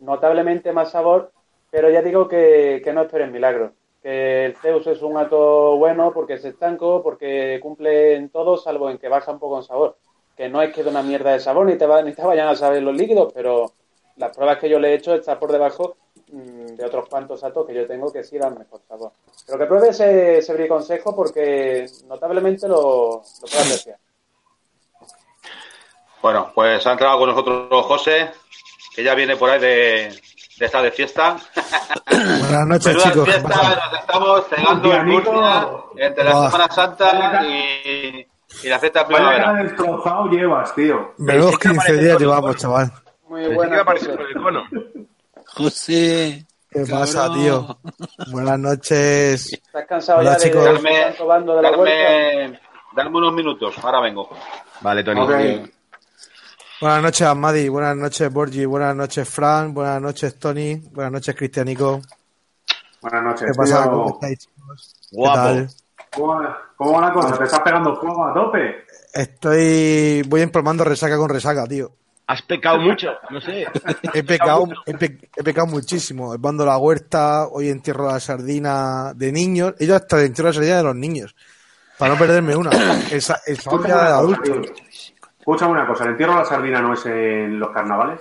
notablemente 0.00 0.72
más 0.72 0.90
sabor, 0.90 1.30
pero 1.70 1.90
ya 1.90 2.02
digo 2.02 2.26
que, 2.28 2.80
que 2.82 2.92
no 2.92 3.02
esperen 3.02 3.32
milagros. 3.32 3.72
Que 4.02 4.46
el 4.46 4.56
Zeus 4.56 4.86
es 4.86 5.02
un 5.02 5.14
gato 5.14 5.76
bueno 5.76 6.12
porque 6.14 6.34
es 6.34 6.44
estanco, 6.44 7.02
porque 7.02 7.58
cumple 7.62 8.14
en 8.14 8.30
todo, 8.30 8.56
salvo 8.56 8.90
en 8.90 8.98
que 8.98 9.08
baja 9.08 9.32
un 9.32 9.38
poco 9.38 9.58
en 9.58 9.64
sabor. 9.64 9.96
Que 10.36 10.48
no 10.48 10.62
es 10.62 10.72
que 10.72 10.82
de 10.84 10.90
una 10.90 11.02
mierda 11.02 11.32
de 11.32 11.40
sabor, 11.40 11.66
ni 11.66 11.76
te, 11.76 11.84
va- 11.86 12.02
ni 12.02 12.12
te 12.12 12.22
vayan 12.22 12.48
a 12.48 12.54
saber 12.56 12.82
los 12.82 12.96
líquidos, 12.96 13.32
pero 13.34 13.72
las 14.16 14.34
pruebas 14.34 14.58
que 14.58 14.68
yo 14.68 14.78
le 14.78 14.90
he 14.90 14.94
hecho 14.94 15.14
está 15.14 15.38
por 15.38 15.52
debajo 15.52 15.96
mm, 16.32 16.76
de 16.76 16.84
otros 16.84 17.08
cuantos 17.08 17.42
atos 17.44 17.66
que 17.66 17.74
yo 17.74 17.86
tengo 17.86 18.12
que 18.12 18.22
sí 18.24 18.38
dan 18.38 18.58
mejor 18.58 18.80
sabor. 18.88 19.12
Pero 19.46 19.58
que 19.58 19.66
pruebe 19.66 19.88
ese, 19.90 20.38
ese 20.38 20.52
briconsejo 20.54 21.14
porque 21.14 21.86
notablemente 22.06 22.66
lo, 22.68 23.22
lo 23.22 23.48
puede 23.48 23.62
apreciar. 23.62 23.98
Bueno, 26.22 26.50
pues 26.54 26.84
ha 26.86 26.92
entrado 26.92 27.18
con 27.18 27.28
nosotros 27.30 27.86
José, 27.86 28.30
que 28.94 29.04
ya 29.04 29.14
viene 29.14 29.36
por 29.36 29.50
ahí 29.50 29.60
de, 29.60 30.20
de 30.58 30.66
estar 30.66 30.82
de 30.82 30.90
fiesta. 30.90 31.36
Buenas 32.10 32.66
noches, 32.66 32.86
Menuda 32.86 33.10
chicos. 33.10 33.24
¿qué 33.24 33.30
fiesta, 33.32 33.90
nos 33.90 34.00
estamos 34.00 34.46
cegando 34.48 34.88
Hostia, 34.88 35.00
en 35.00 35.06
Murcia 35.06 35.74
entre 35.96 36.24
la 36.24 36.32
Buah. 36.32 36.50
Semana 36.50 36.70
Santa 36.74 37.46
y, 37.46 38.26
y 38.64 38.68
la 38.68 38.78
fiesta 38.80 39.04
de 39.04 39.04
Vaya 39.04 39.16
primavera. 39.16 39.44
cara 39.44 39.62
destrozado 39.62 40.26
llevas, 40.26 40.74
tío. 40.74 41.14
Que 41.16 41.38
15 41.38 41.68
aparecía 41.68 41.94
días 42.02 42.18
llevamos, 42.18 42.56
chaval. 42.56 42.92
Muy 43.28 43.54
buena. 43.54 43.84
José. 45.58 46.46
¿Qué 46.70 46.80
cabrón. 46.80 47.00
pasa, 47.00 47.32
tío? 47.34 47.78
Buenas 48.30 48.58
noches. 48.58 49.52
¿Estás 49.52 49.86
cansado 49.86 50.20
Hola, 50.20 50.32
ya 50.32 50.38
de 50.38 50.44
chicos. 50.44 50.64
de 50.64 50.72
Darme, 50.72 50.90
de 50.90 51.62
la 51.62 51.76
vuelta? 51.76 52.02
darme, 52.02 52.60
darme 52.94 53.18
unos 53.18 53.32
minutos, 53.32 53.74
ahora 53.82 54.00
vengo. 54.00 54.28
Vale, 54.80 55.02
Tony. 55.02 55.20
Buenas 56.80 57.02
noches, 57.02 57.22
Amadi. 57.26 57.68
Buenas 57.68 57.96
noches, 57.96 58.32
Borgi. 58.32 58.64
Buenas 58.64 58.94
noches, 58.94 59.28
Fran. 59.28 59.74
Buenas 59.74 60.00
noches, 60.00 60.38
Tony. 60.38 60.76
Buenas 60.92 61.12
noches, 61.12 61.34
Cristianico. 61.34 62.00
Buenas 63.00 63.22
noches, 63.24 63.48
¿Qué 63.50 63.56
pasa? 63.56 63.82
tío. 63.82 63.90
¿Cómo 63.92 64.14
estáis, 64.14 64.38
chicos? 64.38 64.94
¿Qué 65.10 65.16
Guapo. 65.16 65.34
tal? 65.36 65.68
¿Cómo 66.14 66.26
va, 66.28 66.58
¿Cómo 66.76 66.92
va 66.92 67.00
la 67.08 67.12
cosa? 67.12 67.36
¿Te 67.38 67.44
estás 67.44 67.60
pegando 67.60 67.96
fuego 67.96 68.26
a 68.26 68.34
tope? 68.34 68.84
Estoy... 69.12 70.22
Voy 70.28 70.42
empalmando 70.42 70.84
resaca 70.84 71.16
con 71.16 71.28
resaca, 71.30 71.66
tío. 71.66 71.90
Has 72.30 72.42
pecado 72.42 72.78
mucho, 72.78 73.08
no 73.30 73.40
sé. 73.40 73.66
He 74.12 74.22
pecado, 74.22 74.68
he, 74.84 74.92
pe- 74.94 75.18
he 75.34 75.42
pecado 75.42 75.66
muchísimo. 75.66 76.34
El 76.34 76.38
bando 76.38 76.62
de 76.62 76.68
la 76.68 76.76
huerta, 76.76 77.48
hoy 77.48 77.70
entierro 77.70 78.06
la 78.06 78.20
sardina 78.20 79.14
de 79.16 79.32
niños. 79.32 79.72
Ellos 79.78 79.96
hasta 79.96 80.22
entierro 80.22 80.50
la 80.50 80.54
sardina 80.54 80.76
de 80.76 80.82
los 80.82 80.94
niños. 80.94 81.34
Para 81.96 82.12
no 82.12 82.18
perderme 82.20 82.54
una. 82.54 82.70
El, 83.10 83.22
sábado 83.22 83.42
ya 83.46 83.56
de 83.56 83.72
una 83.72 83.86
cosa, 83.86 84.16
adultos. 84.18 84.44
tío. 84.44 84.74
Escúchame 85.38 85.72
una 85.72 85.86
cosa, 85.86 86.04
¿el 86.04 86.10
entierro 86.10 86.32
de 86.34 86.38
la 86.40 86.44
sardina 86.44 86.82
no 86.82 86.92
es 86.92 87.06
en 87.06 87.58
los 87.58 87.70
carnavales? 87.70 88.20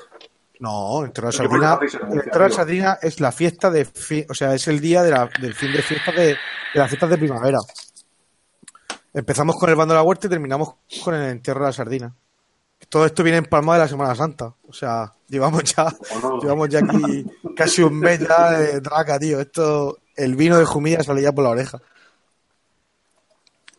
No, 0.60 1.02
el 1.02 1.08
entierro 1.08 1.30
de 1.30 1.38
Porque 1.38 1.50
sardina, 1.50 1.80
el 2.10 2.14
entierro 2.18 2.40
de 2.40 2.46
digo. 2.46 2.56
sardina 2.56 2.98
es 3.02 3.20
la 3.20 3.32
fiesta 3.34 3.70
de, 3.70 3.84
fi- 3.84 4.26
o 4.30 4.34
sea, 4.34 4.54
es 4.54 4.68
el 4.70 4.80
día 4.80 5.04
de 5.04 5.12
la- 5.12 5.30
del 5.42 5.54
fin 5.54 5.74
de 5.74 5.82
fiesta 5.82 6.14
de, 6.14 6.28
de 6.28 6.36
las 6.74 6.88
fiestas 6.88 7.10
de 7.10 7.18
primavera. 7.18 7.58
Empezamos 9.14 9.58
con 9.60 9.70
el 9.70 9.76
bando 9.76 9.94
de 9.94 10.00
la 10.00 10.04
huerta 10.04 10.28
y 10.28 10.30
terminamos 10.30 10.76
con 11.04 11.14
el 11.16 11.30
entierro 11.30 11.60
de 11.60 11.66
la 11.66 11.74
sardina. 11.74 12.16
Todo 12.90 13.06
esto 13.06 13.24
viene 13.24 13.40
empalmado 13.40 13.80
de 13.80 13.86
la 13.86 13.90
Semana 13.90 14.16
Santa. 14.16 14.54
O 14.68 14.74
sea, 14.74 15.12
llevamos 15.28 15.64
ya, 15.76 15.94
no. 16.22 16.40
llevamos 16.40 16.70
ya 16.70 16.80
aquí 16.80 17.26
casi 17.56 17.82
un 17.82 18.00
mes 18.00 18.20
ya 18.20 18.52
de 18.52 18.82
traca, 18.82 19.20
tío. 19.20 19.40
Esto, 19.40 20.00
el 20.16 20.36
vino 20.36 20.58
de 20.58 20.66
Jumilla 20.66 21.04
sale 21.04 21.22
ya 21.22 21.32
por 21.32 21.44
la 21.44 21.52
oreja. 21.52 21.82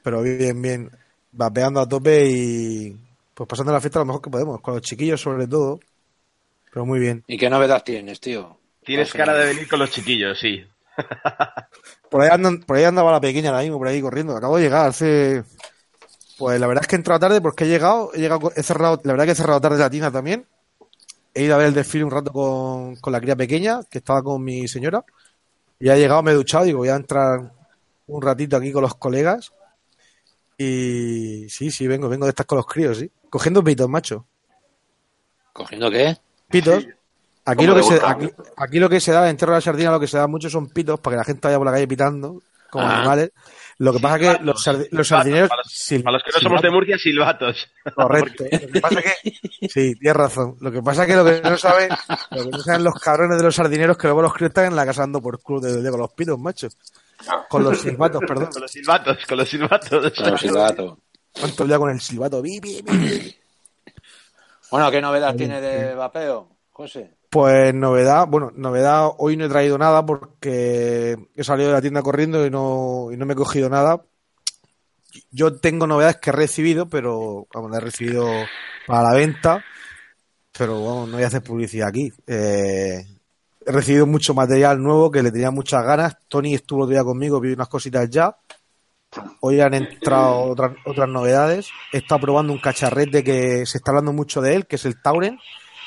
Pero 0.02 0.22
bien, 0.22 0.60
bien. 0.60 0.90
Vapeando 1.32 1.80
a 1.80 1.88
tope 1.88 2.26
y 2.28 2.96
pues 3.34 3.48
pasando 3.48 3.72
la 3.72 3.80
fiesta 3.80 4.00
lo 4.00 4.06
mejor 4.06 4.22
que 4.22 4.30
podemos, 4.30 4.60
con 4.60 4.74
los 4.74 4.82
chiquillos 4.82 5.20
sobre 5.20 5.46
todo. 5.46 5.78
Pero 6.72 6.84
muy 6.84 6.98
bien. 6.98 7.24
¿Y 7.26 7.38
qué 7.38 7.48
novedad 7.48 7.82
tienes, 7.84 8.20
tío? 8.20 8.58
Tienes 8.84 9.12
cara 9.12 9.34
de 9.34 9.46
venir 9.46 9.68
con 9.68 9.78
los 9.78 9.90
chiquillos, 9.90 10.38
sí. 10.38 10.64
Por 12.10 12.22
ahí, 12.22 12.30
andan, 12.32 12.60
por 12.60 12.76
ahí 12.76 12.84
andaba 12.84 13.12
la 13.12 13.20
pequeña 13.20 13.50
ahora 13.50 13.62
mismo, 13.62 13.78
por 13.78 13.86
ahí 13.86 14.00
corriendo. 14.00 14.34
Acabo 14.34 14.56
de 14.56 14.62
llegar 14.62 14.88
hace. 14.88 15.44
Pues 16.38 16.60
la 16.60 16.68
verdad 16.68 16.84
es 16.84 16.88
que 16.88 16.94
he 16.94 16.98
entrado 16.98 17.18
tarde 17.18 17.40
porque 17.40 17.64
he 17.64 17.68
llegado, 17.68 18.12
he 18.14 18.20
llegado, 18.20 18.52
he 18.54 18.62
cerrado, 18.62 19.00
la 19.02 19.12
verdad 19.12 19.26
que 19.26 19.32
he 19.32 19.34
cerrado 19.34 19.60
tarde 19.60 19.78
la 19.78 19.90
tienda 19.90 20.10
también. 20.10 20.46
He 21.34 21.42
ido 21.42 21.54
a 21.54 21.58
ver 21.58 21.66
el 21.66 21.74
desfile 21.74 22.04
un 22.04 22.12
rato 22.12 22.32
con, 22.32 22.96
con 22.96 23.12
la 23.12 23.20
cría 23.20 23.36
pequeña, 23.36 23.80
que 23.90 23.98
estaba 23.98 24.22
con 24.22 24.42
mi 24.42 24.68
señora. 24.68 25.04
Y 25.80 25.88
ha 25.88 25.96
llegado, 25.96 26.22
me 26.22 26.30
he 26.30 26.34
duchado, 26.34 26.64
digo, 26.64 26.78
voy 26.78 26.88
a 26.88 26.96
entrar 26.96 27.52
un 28.06 28.22
ratito 28.22 28.56
aquí 28.56 28.72
con 28.72 28.82
los 28.82 28.94
colegas. 28.94 29.52
Y 30.56 31.46
sí, 31.48 31.70
sí, 31.70 31.86
vengo, 31.86 32.08
vengo 32.08 32.26
de 32.26 32.30
estar 32.30 32.46
con 32.46 32.56
los 32.56 32.66
críos, 32.66 32.98
sí. 32.98 33.10
Cogiendo 33.28 33.62
pitos, 33.62 33.88
macho. 33.88 34.24
¿Cogiendo 35.52 35.90
qué? 35.90 36.16
Pitos. 36.48 36.86
Aquí 37.44 37.66
¿Cómo 37.66 37.78
lo, 37.78 37.82
que 37.82 37.82
se, 37.82 38.00
aquí, 38.04 38.30
aquí 38.56 38.78
lo 38.78 38.88
que 38.88 39.00
se 39.00 39.10
da, 39.10 39.24
en 39.24 39.30
Entierro 39.30 39.52
de 39.52 39.56
la 39.56 39.62
Sardina, 39.62 39.90
lo 39.90 40.00
que 40.00 40.06
se 40.06 40.18
da 40.18 40.26
mucho 40.26 40.50
son 40.50 40.68
pitos 40.68 41.00
para 41.00 41.14
que 41.14 41.18
la 41.18 41.24
gente 41.24 41.48
vaya 41.48 41.56
por 41.56 41.66
la 41.66 41.72
calle 41.72 41.88
pitando, 41.88 42.42
como 42.70 42.84
Ah. 42.86 42.98
animales. 42.98 43.32
Lo 43.78 43.92
que 43.92 44.00
pasa 44.00 44.16
es 44.16 44.20
que 44.38 44.44
los, 44.44 44.66
los 44.90 45.08
sardineros. 45.08 45.48
Para 45.48 45.62
los, 45.62 46.02
para 46.02 46.12
los 46.12 46.22
que 46.24 46.30
no 46.34 46.40
somos 46.40 46.62
de 46.62 46.70
Murcia, 46.70 46.98
silbatos. 46.98 47.68
Correcto. 47.94 48.44
Lo 48.50 48.58
que 48.72 48.80
pasa 48.80 49.00
es 49.00 49.04
que. 49.22 49.68
Sí, 49.68 49.94
tienes 49.94 50.16
razón. 50.16 50.56
Lo 50.60 50.72
que 50.72 50.82
pasa 50.82 51.02
es 51.02 51.08
que 51.08 51.16
lo 51.16 51.24
que 51.24 51.40
no 51.40 51.56
saben, 51.56 51.88
lo 52.32 52.44
que 52.44 52.50
no 52.50 52.58
saben 52.58 52.84
los 52.84 52.94
cabrones 52.94 53.38
de 53.38 53.44
los 53.44 53.54
sardineros 53.54 53.96
que 53.96 54.08
luego 54.08 54.22
los 54.22 54.34
críos 54.34 54.48
están 54.50 54.66
en 54.66 54.76
la 54.76 54.84
casa 54.84 55.02
dando 55.02 55.22
por 55.22 55.40
culo 55.40 55.60
de, 55.60 55.80
de- 55.80 55.90
con 55.90 56.00
los 56.00 56.12
pitos, 56.12 56.38
macho. 56.38 56.66
Con 57.48 57.62
los 57.64 57.78
silbatos, 57.80 58.20
perdón. 58.26 58.46
Con 58.52 58.62
los 58.62 58.70
silbatos, 58.70 59.18
con 59.26 59.38
los 59.38 59.48
silbatos. 59.48 60.12
Con 60.14 60.28
el 60.32 60.38
silbato. 60.38 60.98
¿Cuánto 61.32 61.66
ya 61.66 61.78
con 61.78 61.90
el 61.90 62.00
silbato? 62.00 62.42
Bi, 62.42 62.58
bi, 62.60 62.82
bi, 62.82 62.96
bi. 62.96 63.36
Bueno, 64.70 64.90
¿qué 64.90 65.00
novedad 65.00 65.34
tiene 65.36 65.60
de 65.60 65.94
vapeo, 65.94 66.48
José? 66.72 67.16
Pues 67.30 67.74
novedad, 67.74 68.26
bueno, 68.26 68.52
novedad, 68.56 69.10
hoy 69.18 69.36
no 69.36 69.44
he 69.44 69.48
traído 69.50 69.76
nada 69.76 70.04
porque 70.04 71.14
he 71.34 71.44
salido 71.44 71.68
de 71.68 71.74
la 71.74 71.82
tienda 71.82 72.02
corriendo 72.02 72.46
y 72.46 72.50
no, 72.50 73.08
y 73.12 73.18
no 73.18 73.26
me 73.26 73.34
he 73.34 73.36
cogido 73.36 73.68
nada. 73.68 74.02
Yo 75.30 75.58
tengo 75.58 75.86
novedades 75.86 76.16
que 76.16 76.30
he 76.30 76.32
recibido, 76.32 76.88
pero 76.88 77.46
vamos, 77.52 77.70
las 77.70 77.82
he 77.82 77.84
recibido 77.84 78.26
para 78.86 79.10
la 79.10 79.14
venta, 79.14 79.62
pero 80.56 80.82
vamos, 80.82 81.08
no 81.08 81.14
voy 81.16 81.24
a 81.24 81.26
hacer 81.26 81.42
publicidad 81.42 81.88
aquí. 81.88 82.10
Eh, 82.26 83.04
he 83.66 83.72
recibido 83.72 84.06
mucho 84.06 84.32
material 84.32 84.82
nuevo 84.82 85.10
que 85.10 85.22
le 85.22 85.30
tenía 85.30 85.50
muchas 85.50 85.84
ganas. 85.84 86.16
Tony 86.28 86.54
estuvo 86.54 86.84
otro 86.84 86.92
día 86.92 87.04
conmigo, 87.04 87.40
vi 87.40 87.52
unas 87.52 87.68
cositas 87.68 88.08
ya. 88.08 88.34
Hoy 89.40 89.60
han 89.60 89.74
entrado 89.74 90.44
otras, 90.44 90.72
otras 90.86 91.08
novedades. 91.10 91.68
He 91.92 91.98
estado 91.98 92.22
probando 92.22 92.54
un 92.54 92.60
cacharrete 92.60 93.22
que 93.22 93.66
se 93.66 93.76
está 93.78 93.90
hablando 93.90 94.14
mucho 94.14 94.40
de 94.40 94.54
él, 94.54 94.66
que 94.66 94.76
es 94.76 94.86
el 94.86 95.00
Tauren. 95.02 95.38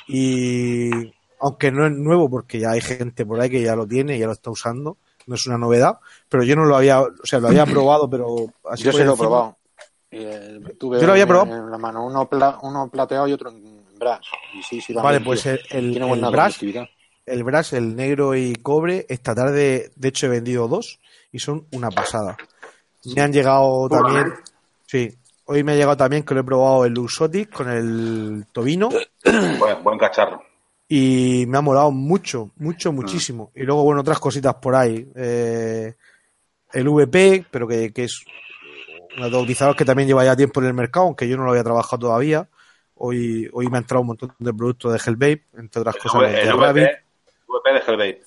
Y 0.07 1.13
aunque 1.41 1.71
no 1.71 1.85
es 1.85 1.91
nuevo, 1.91 2.29
porque 2.29 2.59
ya 2.59 2.71
hay 2.71 2.81
gente 2.81 3.25
por 3.25 3.39
ahí 3.41 3.49
que 3.49 3.61
ya 3.61 3.75
lo 3.75 3.85
tiene 3.87 4.15
y 4.15 4.19
ya 4.19 4.27
lo 4.27 4.31
está 4.33 4.49
usando, 4.51 4.97
no 5.27 5.35
es 5.35 5.45
una 5.47 5.57
novedad, 5.57 5.99
pero 6.29 6.43
yo 6.43 6.55
no 6.55 6.65
lo 6.65 6.75
había, 6.77 7.01
o 7.01 7.09
sea, 7.23 7.39
lo 7.39 7.49
había 7.49 7.65
probado, 7.67 8.09
pero 8.09 8.45
así 8.69 8.83
Yo 8.83 8.91
sí 8.91 9.03
lo 9.03 9.13
he 9.13 9.17
probado. 9.17 9.57
Eh, 10.13 10.59
tuve 10.79 10.99
Yo 10.99 11.05
lo 11.05 11.13
había 11.13 11.23
en- 11.23 11.29
probado. 11.29 11.55
en 11.55 11.71
la 11.71 11.77
mano, 11.77 12.05
uno, 12.05 12.27
pla- 12.29 12.59
uno 12.63 12.89
plateado 12.89 13.27
y 13.27 13.33
otro 13.33 13.49
en 13.49 13.83
brass. 13.97 14.19
Y 14.53 14.61
sí, 14.63 14.81
sí, 14.81 14.93
Vale, 14.93 15.21
pues 15.21 15.45
el, 15.45 15.61
el, 15.69 15.97
el 15.97 16.31
brass, 16.31 16.59
el 17.25 17.43
brass, 17.43 17.73
el 17.73 17.95
negro 17.95 18.35
y 18.35 18.53
cobre, 18.55 19.05
esta 19.09 19.33
tarde, 19.33 19.91
de 19.95 20.07
hecho 20.07 20.25
he 20.25 20.29
vendido 20.29 20.67
dos 20.67 20.99
y 21.31 21.39
son 21.39 21.65
una 21.71 21.89
pasada. 21.89 22.37
Me 23.15 23.21
han 23.21 23.31
llegado 23.31 23.87
también, 23.89 24.33
sí, 24.85 25.09
hoy 25.45 25.63
me 25.63 25.71
ha 25.71 25.75
llegado 25.75 25.97
también 25.97 26.23
que 26.23 26.33
lo 26.33 26.41
he 26.41 26.43
probado 26.43 26.85
el 26.85 26.93
Luxotic 26.93 27.49
con 27.51 27.69
el 27.69 28.45
Tobino 28.51 28.89
Buen, 29.59 29.83
buen 29.83 29.97
cacharro. 29.97 30.43
Y 30.93 31.45
me 31.47 31.57
ha 31.57 31.61
molado 31.61 31.89
mucho, 31.91 32.51
mucho, 32.57 32.91
muchísimo. 32.91 33.51
Y 33.55 33.63
luego, 33.63 33.83
bueno, 33.83 34.01
otras 34.01 34.19
cositas 34.19 34.55
por 34.55 34.75
ahí. 34.75 35.07
Eh, 35.15 35.93
el 36.73 36.89
VP, 36.89 37.45
pero 37.49 37.65
que, 37.67 37.93
que 37.93 38.03
es 38.03 38.23
un 39.17 39.23
atomizador 39.23 39.75
que 39.75 39.85
también 39.85 40.07
lleva 40.07 40.25
ya 40.25 40.35
tiempo 40.35 40.59
en 40.61 40.67
el 40.67 40.73
mercado, 40.73 41.05
aunque 41.05 41.27
yo 41.29 41.37
no 41.37 41.43
lo 41.45 41.51
había 41.51 41.63
trabajado 41.63 41.99
todavía. 41.99 42.47
Hoy, 42.95 43.49
hoy 43.53 43.67
me 43.69 43.77
ha 43.77 43.81
entrado 43.81 44.01
un 44.01 44.07
montón 44.07 44.33
de 44.37 44.53
productos 44.53 44.91
de 44.93 44.99
Hellbabe, 44.99 45.45
entre 45.57 45.79
otras 45.81 45.95
El, 45.95 46.01
cosas 46.01 46.21
V- 46.21 46.27
de, 46.29 46.41
el 46.41 46.57
Rabbit, 46.59 46.83
VP, 46.83 47.03
VP 47.47 47.73
de 47.73 47.79
Hellbait. 47.91 48.17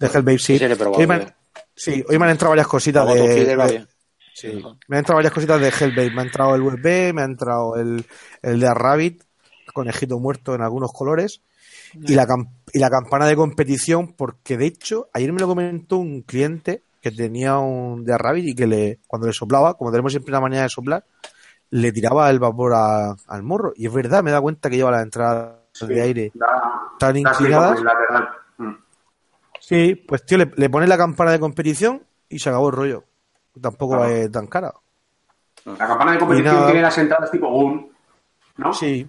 de 0.00 0.06
Hellbabe, 0.06 0.38
sí. 0.38 0.58
Sí, 0.58 0.64
probado, 0.74 0.92
Hoy 1.00 1.06
me 1.06 1.14
han- 1.14 1.34
sí, 1.74 2.04
hoy 2.08 2.18
me 2.18 2.24
han 2.24 2.30
entrado 2.32 2.50
varias 2.50 2.66
cositas 2.66 3.06
de. 3.14 3.86
Sí. 4.34 4.48
Me 4.88 4.96
han 4.96 4.98
entrado 5.00 5.16
varias 5.16 5.32
cositas 5.32 5.60
de 5.60 5.68
Hellbait. 5.68 6.12
Me 6.12 6.20
ha 6.20 6.24
entrado 6.24 6.54
el 6.56 6.62
VP, 6.62 7.12
me 7.12 7.22
ha 7.22 7.24
entrado 7.24 7.76
el, 7.76 8.04
el 8.42 8.60
de 8.60 8.74
Rabbit, 8.74 9.22
conejito 9.72 10.18
muerto 10.18 10.54
en 10.54 10.62
algunos 10.62 10.92
colores, 10.92 11.42
y 11.94 12.14
la, 12.14 12.26
y 12.72 12.78
la 12.78 12.90
campana 12.90 13.26
de 13.26 13.36
competición, 13.36 14.12
porque 14.14 14.56
de 14.56 14.66
hecho, 14.66 15.08
ayer 15.12 15.32
me 15.32 15.40
lo 15.40 15.46
comentó 15.46 15.98
un 15.98 16.22
cliente 16.22 16.82
que 17.00 17.10
tenía 17.10 17.58
un 17.58 18.04
de 18.04 18.16
Rabbit 18.18 18.48
y 18.48 18.54
que 18.54 18.66
le, 18.66 18.98
cuando 19.06 19.26
le 19.26 19.32
soplaba, 19.32 19.74
como 19.74 19.90
tenemos 19.90 20.12
siempre 20.12 20.32
la 20.32 20.40
manera 20.40 20.62
de 20.64 20.68
soplar, 20.68 21.04
le 21.70 21.92
tiraba 21.92 22.28
el 22.30 22.38
vapor 22.38 22.72
a- 22.74 23.14
al 23.28 23.42
morro. 23.42 23.72
Y 23.76 23.86
es 23.86 23.92
verdad, 23.92 24.22
me 24.22 24.30
da 24.30 24.40
cuenta 24.40 24.68
que 24.70 24.76
lleva 24.76 24.90
las 24.90 25.02
entradas 25.02 25.56
de 25.86 26.00
aire 26.00 26.32
tan 26.98 27.16
inclinadas. 27.16 27.78
Mm. 28.58 28.72
Sí, 29.60 29.94
pues 29.94 30.24
tío, 30.24 30.38
le, 30.38 30.50
le 30.56 30.70
pones 30.70 30.88
la 30.88 30.96
campana 30.96 31.30
de 31.30 31.38
competición 31.40 32.02
y 32.28 32.38
se 32.38 32.48
acabó 32.48 32.68
el 32.70 32.74
rollo. 32.74 33.04
Tampoco 33.60 33.96
Claro. 33.96 34.08
es 34.12 34.30
tan 34.32 34.46
cara. 34.46 34.72
La 35.64 35.86
campana 35.86 36.12
de 36.12 36.18
competición 36.18 36.64
tiene 36.66 36.82
las 36.82 36.98
entradas 36.98 37.30
tipo 37.30 37.48
GUN, 37.50 37.90
¿no? 38.56 38.72
Sí, 38.72 39.06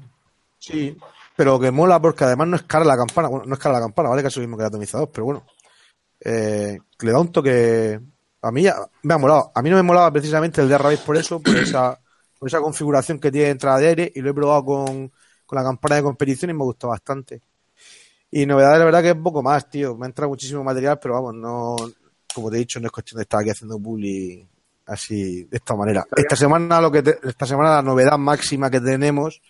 sí. 0.58 0.98
Pero 1.40 1.58
que 1.58 1.72
mola 1.72 2.02
porque 2.02 2.26
además 2.26 2.50
no 2.50 2.58
es 2.58 2.64
cara 2.64 2.84
la 2.84 2.98
campana. 2.98 3.30
Bueno, 3.30 3.46
no 3.46 3.54
es 3.54 3.60
cara 3.62 3.76
la 3.76 3.80
campana, 3.80 4.10
¿vale? 4.10 4.22
Que 4.22 4.28
es 4.28 4.36
lo 4.36 4.42
mismo 4.42 4.58
que 4.58 4.64
el 4.64 4.68
atomizador, 4.68 5.10
pero 5.10 5.24
bueno. 5.24 5.46
Eh, 6.20 6.78
le 7.00 7.12
da 7.14 7.20
un 7.22 7.32
toque. 7.32 7.98
A 8.42 8.52
mí 8.52 8.64
ya- 8.64 8.76
me 9.04 9.14
ha 9.14 9.18
molado. 9.18 9.50
A 9.56 9.62
mí 9.62 9.70
no 9.70 9.78
me 9.78 9.84
molaba 9.84 10.12
precisamente 10.12 10.60
el 10.60 10.68
de 10.68 10.78
Rabbit 10.78 11.00
por 11.00 11.16
eso, 11.16 11.40
por 11.42 11.56
esa, 11.56 11.98
por 12.38 12.50
esa 12.50 12.60
configuración 12.60 13.20
que 13.22 13.32
tiene 13.32 13.46
de 13.46 13.52
entrada 13.52 13.78
de 13.78 13.88
aire 13.88 14.12
y 14.14 14.20
lo 14.20 14.32
he 14.32 14.34
probado 14.34 14.66
con, 14.66 15.14
con 15.46 15.56
la 15.58 15.64
campana 15.64 15.96
de 15.96 16.04
competición 16.04 16.52
y 16.52 16.54
me 16.56 16.64
gustó 16.66 16.90
bastante. 16.90 17.42
Y 18.32 18.46
novedades, 18.46 18.80
la 18.80 18.86
verdad 18.86 19.02
que 19.02 19.10
es 19.12 19.16
poco 19.16 19.42
más, 19.42 19.70
tío. 19.70 19.96
Me 19.96 20.08
ha 20.08 20.10
entrado 20.10 20.28
muchísimo 20.28 20.62
material, 20.62 21.00
pero 21.02 21.14
vamos, 21.14 21.36
no, 21.36 21.78
como 22.36 22.50
te 22.50 22.58
he 22.58 22.60
dicho, 22.60 22.82
no 22.82 22.88
es 22.88 22.92
cuestión 22.92 23.20
de 23.20 23.24
estar 23.24 23.40
aquí 23.40 23.52
haciendo 23.52 23.80
bully 23.80 24.46
así, 24.88 25.46
de 25.46 25.56
esta 25.56 25.74
manera. 25.74 26.06
Esta 26.18 26.36
semana, 26.36 26.82
lo 26.82 26.92
que 26.92 27.02
te- 27.02 27.18
esta 27.24 27.46
semana 27.46 27.76
la 27.76 27.82
novedad 27.82 28.18
máxima 28.18 28.70
que 28.70 28.82
tenemos 28.82 29.42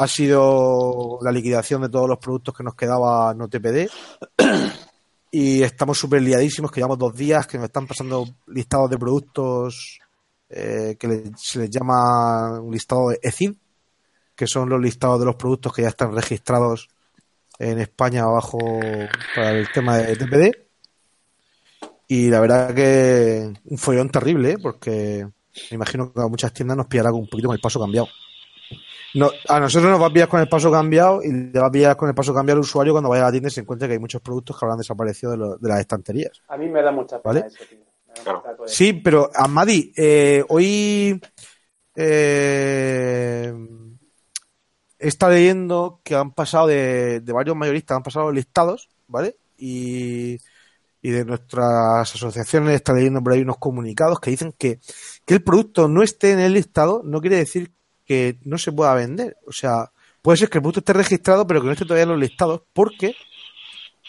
ha 0.00 0.06
sido 0.06 1.18
la 1.20 1.30
liquidación 1.30 1.82
de 1.82 1.90
todos 1.90 2.08
los 2.08 2.18
productos 2.18 2.54
que 2.54 2.64
nos 2.64 2.74
quedaba 2.74 3.34
no 3.34 3.48
TPD. 3.48 3.88
Y 5.32 5.62
estamos 5.62 5.96
súper 5.96 6.22
liadísimos, 6.22 6.72
que 6.72 6.80
llevamos 6.80 6.98
dos 6.98 7.14
días, 7.14 7.46
que 7.46 7.56
nos 7.56 7.66
están 7.66 7.86
pasando 7.86 8.26
listados 8.48 8.90
de 8.90 8.98
productos 8.98 10.00
eh, 10.48 10.96
que 10.98 11.30
se 11.36 11.60
les 11.60 11.70
llama 11.70 12.60
un 12.60 12.72
listado 12.72 13.10
de 13.10 13.20
ECID, 13.22 13.52
que 14.34 14.48
son 14.48 14.68
los 14.68 14.80
listados 14.80 15.20
de 15.20 15.26
los 15.26 15.36
productos 15.36 15.72
que 15.72 15.82
ya 15.82 15.88
están 15.88 16.12
registrados 16.12 16.88
en 17.60 17.78
España 17.78 18.24
abajo 18.24 18.58
para 19.36 19.52
el 19.52 19.70
tema 19.70 19.98
de 19.98 20.16
TPD. 20.16 20.56
Y 22.08 22.28
la 22.28 22.40
verdad 22.40 22.74
que 22.74 23.52
un 23.66 23.78
follón 23.78 24.10
terrible, 24.10 24.54
¿eh? 24.54 24.58
porque 24.60 25.28
me 25.70 25.74
imagino 25.76 26.12
que 26.12 26.22
a 26.22 26.26
muchas 26.26 26.52
tiendas 26.52 26.76
nos 26.76 26.88
pillará 26.88 27.12
un 27.12 27.28
poquito 27.28 27.46
con 27.46 27.54
el 27.54 27.62
paso 27.62 27.78
cambiado. 27.78 28.08
No, 29.14 29.30
a 29.48 29.58
nosotros 29.60 29.90
nos 29.90 30.00
va 30.00 30.06
a 30.06 30.12
pillar 30.12 30.28
con 30.28 30.40
el 30.40 30.48
paso 30.48 30.70
cambiado 30.70 31.22
y 31.22 31.32
le 31.32 31.58
va 31.60 31.66
a 31.66 31.70
pillar 31.70 31.96
con 31.96 32.08
el 32.08 32.14
paso 32.14 32.32
cambiado 32.32 32.58
al 32.58 32.64
usuario 32.64 32.92
cuando 32.92 33.10
vaya 33.10 33.22
a 33.22 33.26
la 33.26 33.30
tienda 33.32 33.48
y 33.48 33.52
se 33.52 33.60
encuentre 33.60 33.88
que 33.88 33.94
hay 33.94 33.98
muchos 34.00 34.20
productos 34.22 34.56
que 34.58 34.64
habrán 34.64 34.78
desaparecido 34.78 35.32
de, 35.32 35.38
lo- 35.38 35.56
de 35.56 35.68
las 35.68 35.80
estanterías. 35.80 36.40
A 36.48 36.56
mí 36.56 36.68
me 36.68 36.80
da 36.82 36.92
mucha 36.92 37.20
pena 37.20 37.34
¿Vale? 37.40 37.46
eso, 37.48 37.58
tío. 37.68 37.78
Claro. 38.22 38.42
Sí, 38.66 38.92
pero 38.92 39.30
Amadi, 39.34 39.92
eh, 39.96 40.44
hoy 40.48 41.20
eh, 41.96 43.52
estado 44.98 45.32
leyendo 45.32 46.00
que 46.04 46.14
han 46.14 46.32
pasado 46.32 46.66
de, 46.66 47.20
de 47.20 47.32
varios 47.32 47.56
mayoristas, 47.56 47.96
han 47.96 48.02
pasado 48.02 48.30
listados, 48.32 48.88
¿vale? 49.06 49.36
Y, 49.56 50.38
y 51.02 51.10
de 51.10 51.24
nuestras 51.24 52.12
asociaciones 52.14 52.74
está 52.74 52.92
leyendo 52.92 53.22
por 53.22 53.32
ahí 53.32 53.40
unos 53.42 53.58
comunicados 53.58 54.20
que 54.20 54.30
dicen 54.30 54.52
que, 54.58 54.80
que 55.24 55.34
el 55.34 55.42
producto 55.42 55.88
no 55.88 56.02
esté 56.02 56.32
en 56.32 56.40
el 56.40 56.52
listado 56.54 57.02
no 57.04 57.20
quiere 57.20 57.36
decir 57.36 57.72
que 58.10 58.40
no 58.42 58.58
se 58.58 58.72
pueda 58.72 58.92
vender. 58.94 59.36
O 59.46 59.52
sea, 59.52 59.92
puede 60.20 60.36
ser 60.36 60.50
que 60.50 60.58
el 60.58 60.62
producto 60.62 60.80
esté 60.80 60.92
registrado, 60.94 61.46
pero 61.46 61.60
que 61.60 61.66
no 61.66 61.72
esté 61.74 61.84
todavía 61.84 62.02
en 62.02 62.08
los 62.08 62.18
listados, 62.18 62.62
porque 62.72 63.14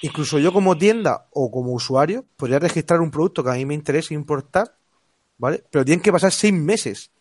incluso 0.01 0.39
yo 0.39 0.51
como 0.51 0.75
tienda 0.75 1.27
o 1.29 1.51
como 1.51 1.71
usuario 1.71 2.25
podría 2.35 2.57
registrar 2.57 2.99
un 2.99 3.11
producto 3.11 3.43
que 3.43 3.51
a 3.51 3.53
mí 3.53 3.63
me 3.63 3.75
interesa 3.75 4.15
importar, 4.15 4.75
¿vale? 5.37 5.63
Pero 5.69 5.85
tienen 5.85 6.01
que 6.01 6.11
pasar 6.11 6.31
seis 6.31 6.51
meses. 6.51 7.11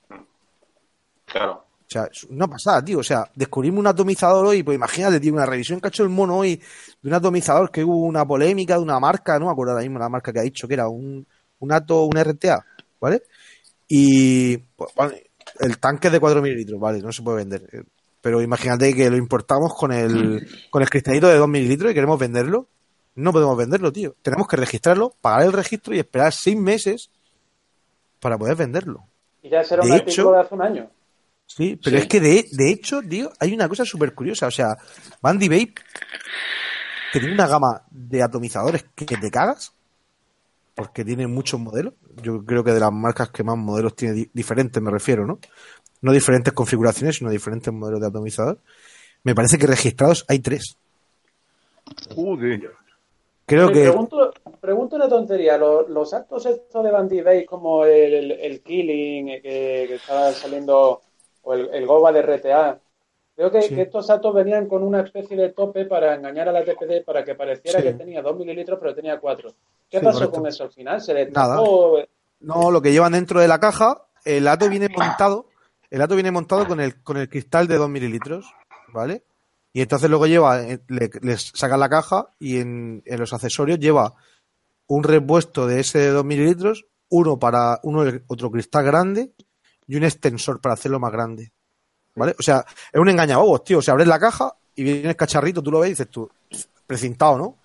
Claro. 1.27 1.67
O 1.81 1.87
sea, 1.87 2.09
es 2.11 2.25
una 2.25 2.49
pasada, 2.49 2.83
tío. 2.83 3.01
O 3.01 3.03
sea, 3.03 3.31
descubrimos 3.35 3.81
un 3.81 3.87
atomizador 3.87 4.47
hoy, 4.47 4.63
pues 4.63 4.75
imagínate, 4.75 5.21
tío, 5.21 5.35
una 5.35 5.45
revisión 5.45 5.83
que 5.83 5.89
ha 5.89 5.91
hecho 5.91 6.03
el 6.03 6.09
mono 6.09 6.39
hoy 6.39 6.57
de 6.57 7.09
un 7.11 7.13
atomizador 7.13 7.71
que 7.71 7.85
hubo 7.85 8.07
una 8.07 8.27
polémica 8.27 8.77
de 8.77 8.81
una 8.81 8.99
marca, 8.99 9.39
no 9.39 9.45
me 9.45 9.53
acuerdo 9.53 9.73
ahora 9.73 9.83
mismo 9.83 9.99
la 9.99 10.09
marca 10.09 10.33
que 10.33 10.39
ha 10.39 10.45
dicho 10.45 10.67
que 10.67 10.73
era 10.73 10.89
un, 10.89 11.27
un 11.59 11.73
ato, 11.73 12.05
un 12.05 12.17
RTA, 12.17 12.65
¿vale? 12.99 13.25
Y 13.87 14.57
pues, 14.57 14.95
vale, 14.95 15.30
el 15.61 15.79
tanque 15.79 16.09
es 16.09 16.13
de 16.13 16.21
4 16.21 16.43
mililitros, 16.43 16.81
vale, 16.81 17.01
no 17.01 17.13
se 17.13 17.23
puede 17.23 17.39
vender. 17.39 17.63
Eh, 17.73 17.83
Pero 18.21 18.41
imagínate 18.43 18.95
que 18.95 19.09
lo 19.11 19.17
importamos 19.17 19.75
con 19.75 19.93
el, 19.93 20.47
con 20.71 20.83
el 20.83 20.91
cristalito 20.91 21.29
de 21.29 21.37
2 21.37 21.49
mililitros 21.49 21.91
y 21.91 21.95
queremos 21.95 22.19
venderlo. 22.19 22.69
No 23.17 23.33
podemos 23.33 23.57
venderlo, 23.57 23.93
tío. 23.93 24.15
Tenemos 24.23 24.47
que 24.47 24.57
registrarlo, 24.57 25.15
pagar 25.21 25.43
el 25.43 25.53
registro 25.53 25.95
y 25.95 25.99
esperar 25.99 26.33
6 26.33 26.57
meses 26.57 27.11
para 28.21 28.37
poder 28.39 28.57
venderlo. 28.57 29.05
Y 29.43 29.49
ya 29.51 29.65
será 29.65 29.83
un 29.83 29.93
artículo 29.93 30.33
de 30.33 30.41
hace 30.41 30.55
un 30.55 30.63
año. 30.63 30.91
Sí, 31.47 31.79
pero 31.83 31.97
Sí. 31.97 32.03
es 32.03 32.09
que 32.09 32.21
de, 32.21 32.47
de 32.53 32.71
hecho, 32.71 33.01
tío, 33.03 33.33
hay 33.41 33.53
una 33.53 33.69
cosa 33.69 33.85
súper 33.85 34.15
curiosa. 34.15 34.47
O 34.47 34.51
sea, 34.53 34.69
Bandy 35.21 35.49
Vape, 35.49 35.75
que 37.13 37.19
tiene 37.21 37.35
una 37.35 37.49
gama 37.49 37.83
de 37.91 38.23
atomizadores 38.23 38.85
que 38.95 39.05
te 39.07 39.31
cagas, 39.31 39.73
porque 40.75 41.05
tiene 41.05 41.27
muchos 41.27 41.61
modelos. 41.61 41.95
Yo 42.23 42.45
creo 42.45 42.65
que 42.65 42.73
de 42.73 42.81
las 42.81 42.93
marcas 42.93 43.31
que 43.31 43.45
más 43.45 43.57
modelos 43.57 43.95
tiene 43.95 44.15
di- 44.15 44.31
diferentes, 44.33 44.83
me 44.83 44.91
refiero, 44.91 45.27
¿no? 45.27 45.39
No 46.03 46.13
diferentes 46.13 46.53
configuraciones, 46.53 47.17
sino 47.17 47.31
diferentes 47.31 47.73
modelos 47.73 48.01
de 48.01 48.07
atomizador. 48.07 48.59
Me 49.23 49.35
parece 49.35 49.59
que 49.59 49.67
registrados 49.67 50.25
hay 50.29 50.39
tres. 50.39 50.77
Joder. 52.15 52.71
Creo 53.47 53.67
Oye, 53.67 53.75
que. 53.75 53.83
pregunto, 53.83 54.33
pregunto 54.61 54.97
una 54.97 55.09
tontería. 55.09 55.59
Los, 55.59 55.89
los 55.89 56.15
actos 56.15 56.47
estos 56.47 56.85
de 56.85 56.91
Bandy 56.91 57.21
Bay, 57.21 57.45
como 57.45 57.85
el, 57.85 58.15
el, 58.15 58.31
el 58.33 58.63
Killing 58.63 59.29
eh, 59.29 59.41
que, 59.43 59.85
que 59.89 59.95
estaba 59.97 60.31
saliendo, 60.33 61.01
o 61.43 61.55
el, 61.55 61.69
el 61.75 61.87
Goba 61.87 62.13
de 62.13 62.21
RTA, 62.21 62.79
creo 63.49 63.51
que, 63.51 63.63
Sí. 63.63 63.75
que 63.75 63.83
estos 63.83 64.11
actos 64.11 64.35
venían 64.35 64.67
con 64.67 64.83
una 64.83 65.01
especie 65.01 65.37
de 65.37 65.51
tope 65.51 65.87
para 65.87 66.15
engañar 66.15 66.49
a 66.49 66.53
la 66.53 66.63
TPD 66.65 67.03
para 67.05 67.25
que 67.25 67.35
pareciera 67.35 67.79
Sí. 67.81 67.87
que 67.87 67.95
tenía 67.95 68.21
2 68.21 68.37
mililitros, 68.37 68.79
pero 68.81 68.95
tenía 68.95 69.19
4. 69.19 69.51
¿Qué 69.89 69.99
Sí, 69.99 70.05
pasó 70.05 70.19
correcto. 70.19 70.39
con 70.41 70.47
eso 70.49 70.65
al 70.65 70.71
final? 70.73 71.01
¿Se 71.01 71.15
le 71.15 71.31
Nada. 71.31 71.57
tapó? 71.57 71.99
No, 72.41 72.71
lo 72.71 72.83
que 72.83 72.93
llevan 72.93 73.13
dentro 73.13 73.41
de 73.41 73.49
la 73.49 73.59
caja, 73.59 74.07
el 74.25 74.47
ato 74.47 74.69
viene 74.69 74.89
montado, 74.89 75.47
el 75.91 76.03
ato 76.03 76.15
viene 76.15 76.31
montado 76.31 76.67
con 76.69 76.81
el, 76.81 77.03
con 77.03 77.17
el 77.17 77.29
cristal 77.29 77.67
de 77.67 77.77
2 77.77 77.89
mililitros, 77.89 78.47
¿vale? 78.93 79.25
Y 79.73 79.81
entonces 79.83 80.11
luego 80.11 80.27
lleva, 80.27 80.63
eh, 80.63 80.81
le, 80.89 81.11
les 81.23 81.53
saca 81.55 81.77
la 81.77 81.89
caja 81.89 82.29
y 82.39 82.59
en, 82.59 83.03
en 83.07 83.21
los 83.21 83.33
accesorios 83.33 83.79
lleva 83.79 84.15
un 84.87 85.03
repuesto 85.03 85.67
de 85.67 85.81
ese 85.81 85.99
de 85.99 86.09
2 86.11 86.25
mililitros, 86.25 86.87
uno 87.09 87.39
para 87.39 87.81
uno 87.85 88.05
otro 88.27 88.51
cristal 88.51 88.85
grande 88.85 89.33
y 89.87 89.97
un 89.97 90.05
extensor 90.05 90.61
para 90.61 90.75
hacerlo 90.75 90.99
más 91.01 91.13
grande. 91.13 91.53
¿Vale? 92.15 92.35
O 92.39 92.43
sea, 92.43 92.65
es 92.93 93.01
un 93.01 93.09
engañabobos, 93.09 93.65
tío. 93.65 93.79
O 93.79 93.83
sea, 93.83 93.93
abres 93.93 94.09
la 94.09 94.19
caja 94.19 94.55
y 94.75 94.83
viene 94.83 95.11
el 95.11 95.17
cacharrito, 95.17 95.63
tú 95.63 95.71
lo 95.71 95.81
ves 95.81 95.89
y 95.89 95.93
dices 95.93 96.09
tú, 96.09 96.31
precintado, 96.87 97.39
¿no? 97.39 97.57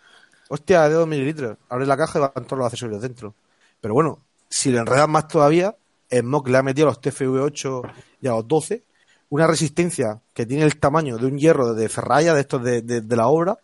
Hostia, 0.49 0.87
de 0.87 0.95
2 0.95 1.07
mililitros. 1.07 1.57
Abres 1.69 1.87
la 1.87 1.97
caja 1.97 2.19
y 2.19 2.21
van 2.21 2.45
todos 2.45 2.59
los 2.59 2.65
accesorios 2.65 3.01
dentro. 3.01 3.33
Pero 3.81 3.93
bueno, 3.93 4.19
si 4.49 4.71
le 4.71 4.79
enredas 4.79 5.09
más 5.09 5.27
todavía, 5.27 5.75
Smok 6.11 6.47
le 6.49 6.57
ha 6.57 6.63
metido 6.63 6.87
a 6.87 6.91
los 6.91 7.01
TFV8 7.01 7.91
y 8.21 8.27
a 8.27 8.31
los 8.31 8.47
12 8.47 8.83
una 9.29 9.47
resistencia 9.47 10.21
que 10.33 10.45
tiene 10.45 10.63
el 10.63 10.79
tamaño 10.79 11.17
de 11.17 11.25
un 11.25 11.37
hierro 11.37 11.73
de 11.73 11.89
ferralla 11.89 12.33
de 12.33 12.41
estos 12.41 12.63
de, 12.63 13.03
la 13.09 13.27
obra 13.27 13.57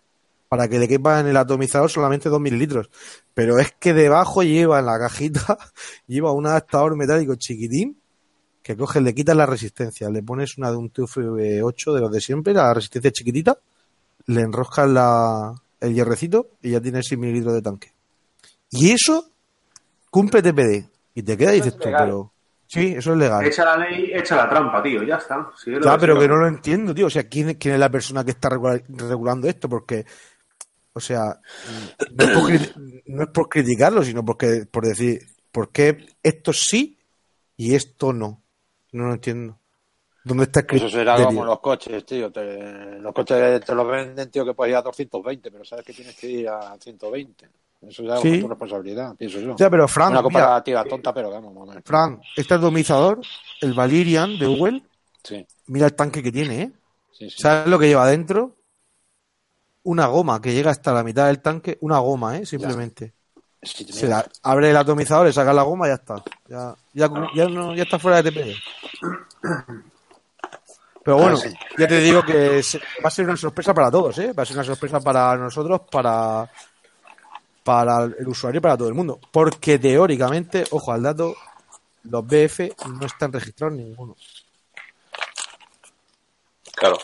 para 0.49 0.67
que 0.67 0.79
le 0.79 0.87
quepa 0.87 1.19
en 1.19 1.27
el 1.27 1.37
atomizador 1.37 1.89
solamente 1.89 2.29
2 2.29 2.41
mililitros. 2.41 2.89
Pero 3.33 3.59
es 3.59 3.71
que 3.79 3.93
debajo 3.93 4.43
lleva 4.43 4.79
en 4.79 4.87
la 4.87 4.99
cajita, 4.99 5.57
lleva 6.07 6.31
un 6.31 6.47
adaptador 6.47 6.95
metálico 6.97 7.35
chiquitín 7.35 8.00
que 8.61 8.77
coges, 8.77 9.01
le 9.01 9.13
quitas 9.15 9.35
la 9.35 9.45
resistencia, 9.45 10.09
le 10.09 10.21
pones 10.23 10.57
una 10.57 10.69
de 10.71 10.77
un 10.77 10.91
TFV8 10.91 11.93
de 11.93 11.99
los 12.01 12.11
de 12.11 12.21
siempre, 12.21 12.53
la 12.53 12.73
resistencia 12.73 13.11
chiquitita, 13.11 13.57
le 14.27 14.41
enroscas 14.41 14.87
la, 14.89 15.53
el 15.79 15.93
hierrecito 15.93 16.49
y 16.61 16.71
ya 16.71 16.81
tienes 16.81 17.07
6 17.07 17.19
mililitros 17.19 17.53
de 17.55 17.61
tanque. 17.61 17.91
Y 18.69 18.91
eso 18.91 19.29
cumple 20.09 20.41
TPD. 20.41 20.89
Y 21.13 21.23
te 21.23 21.35
queda 21.37 21.53
y 21.53 21.57
dices 21.57 21.73
es 21.73 21.79
tú, 21.79 21.89
pero... 21.97 22.31
Sí, 22.67 22.93
eso 22.95 23.11
es 23.11 23.17
legal. 23.17 23.43
Echa 23.45 23.65
la 23.65 23.75
ley, 23.77 24.11
echa 24.13 24.37
la 24.37 24.47
trampa, 24.49 24.81
tío, 24.81 25.03
ya 25.03 25.17
está. 25.17 25.49
De 25.65 25.77
pero 25.99 26.17
que 26.17 26.27
no 26.29 26.37
lo 26.37 26.47
entiendo, 26.47 26.95
tío. 26.95 27.07
O 27.07 27.09
sea, 27.09 27.27
¿quién, 27.27 27.55
quién 27.55 27.73
es 27.73 27.79
la 27.81 27.89
persona 27.91 28.23
que 28.23 28.31
está 28.31 28.47
regula- 28.47 28.81
regulando 28.87 29.49
esto? 29.49 29.67
Porque, 29.67 30.05
o 30.93 30.99
sea, 31.01 31.41
no 32.13 32.23
es 32.23 32.29
por, 32.29 32.51
no 33.07 33.23
es 33.23 33.29
por 33.29 33.49
criticarlo, 33.49 34.05
sino 34.05 34.23
porque 34.23 34.65
por 34.71 34.85
decir, 34.85 35.19
¿por 35.51 35.69
qué 35.73 35.97
esto 36.23 36.53
sí 36.53 36.97
y 37.57 37.75
esto 37.75 38.13
no? 38.13 38.40
No 38.91 39.05
lo 39.07 39.13
entiendo. 39.13 39.57
¿Dónde 40.23 40.43
está 40.43 40.59
Eso 40.69 40.89
será 40.89 41.23
como 41.23 41.43
los 41.45 41.59
coches, 41.59 42.05
tío. 42.05 42.31
Te- 42.31 42.99
los 42.99 43.13
coches 43.13 43.65
te 43.65 43.73
los 43.75 43.87
venden, 43.87 44.29
tío, 44.29 44.45
que 44.45 44.53
puedes 44.53 44.71
ir 44.71 44.75
a 44.77 44.81
220, 44.81 45.49
pero 45.51 45.65
sabes 45.65 45.83
que 45.83 45.93
tienes 45.93 46.15
que 46.15 46.27
ir 46.29 46.49
a 46.49 46.77
120. 46.79 47.49
Eso 47.81 48.03
ya 48.03 48.15
es 48.15 48.21
Sí. 48.21 48.39
tu 48.39 48.47
responsabilidad, 48.47 49.15
pienso 49.15 49.39
yo. 49.39 49.55
Ya, 49.55 49.67
pero 49.69 49.87
Frank, 49.87 50.11
Una 50.11 50.19
mira, 50.19 50.23
comparativa 50.23 50.83
tonta, 50.85 51.11
pero 51.13 51.31
vamos, 51.31 51.55
vamos. 51.55 51.75
Frank, 51.83 52.21
este 52.37 52.53
atomizador, 52.53 53.21
el 53.61 53.73
Valirian 53.73 54.37
de 54.37 54.45
Google, 54.45 54.83
Sí, 55.23 55.45
mira 55.67 55.87
el 55.87 55.93
tanque 55.95 56.21
que 56.21 56.31
tiene, 56.31 56.61
¿eh? 56.61 56.71
sí, 57.11 57.29
sí. 57.29 57.41
¿Sabes 57.41 57.67
lo 57.67 57.79
que 57.79 57.87
lleva 57.87 58.03
adentro? 58.03 58.55
Una 59.83 60.05
goma 60.07 60.39
que 60.41 60.53
llega 60.53 60.69
hasta 60.69 60.93
la 60.93 61.03
mitad 61.03 61.25
del 61.27 61.41
tanque, 61.41 61.77
una 61.81 61.97
goma, 61.99 62.37
¿eh? 62.37 62.45
Simplemente. 62.45 63.13
Tenía- 63.61 63.93
Se 63.93 64.07
la- 64.07 64.25
abre 64.43 64.69
el 64.71 64.77
atomizador, 64.77 65.27
le 65.27 65.33
saca 65.33 65.53
la 65.53 65.63
goma 65.63 65.87
y 65.87 65.89
ya 65.91 65.95
está. 65.95 66.23
Ya, 66.47 66.75
ya, 66.93 67.09
ya, 67.35 67.45
no, 67.47 67.75
ya 67.75 67.83
está 67.83 67.99
fuera 67.99 68.21
de 68.21 68.31
TPD. 68.31 68.55
Pero 71.03 71.17
bueno, 71.17 71.33
Ah, 71.33 71.37
sí. 71.37 71.53
ya 71.79 71.87
te 71.87 71.99
digo 71.99 72.21
que 72.23 72.61
va 73.03 73.07
a 73.07 73.11
ser 73.11 73.25
una 73.25 73.35
sorpresa 73.37 73.73
para 73.73 73.89
todos, 73.89 74.17
¿eh? 74.19 74.33
Va 74.33 74.43
a 74.43 74.45
ser 74.45 74.55
una 74.57 74.63
sorpresa 74.65 74.99
para 74.99 75.35
nosotros, 75.35 75.81
para, 75.91 76.47
para 77.63 78.03
el 78.03 78.27
usuario 78.27 78.59
y 78.59 78.61
para 78.61 78.77
todo 78.77 78.87
el 78.87 78.93
mundo. 78.93 79.19
Porque 79.31 79.79
teóricamente, 79.79 80.63
ojo 80.71 80.91
al 80.91 81.01
dato, 81.01 81.35
los 82.03 82.25
BF 82.25 82.71
no 82.99 83.05
están 83.07 83.33
registrados 83.33 83.75
ninguno. 83.77 84.15
Claro. 86.75 86.97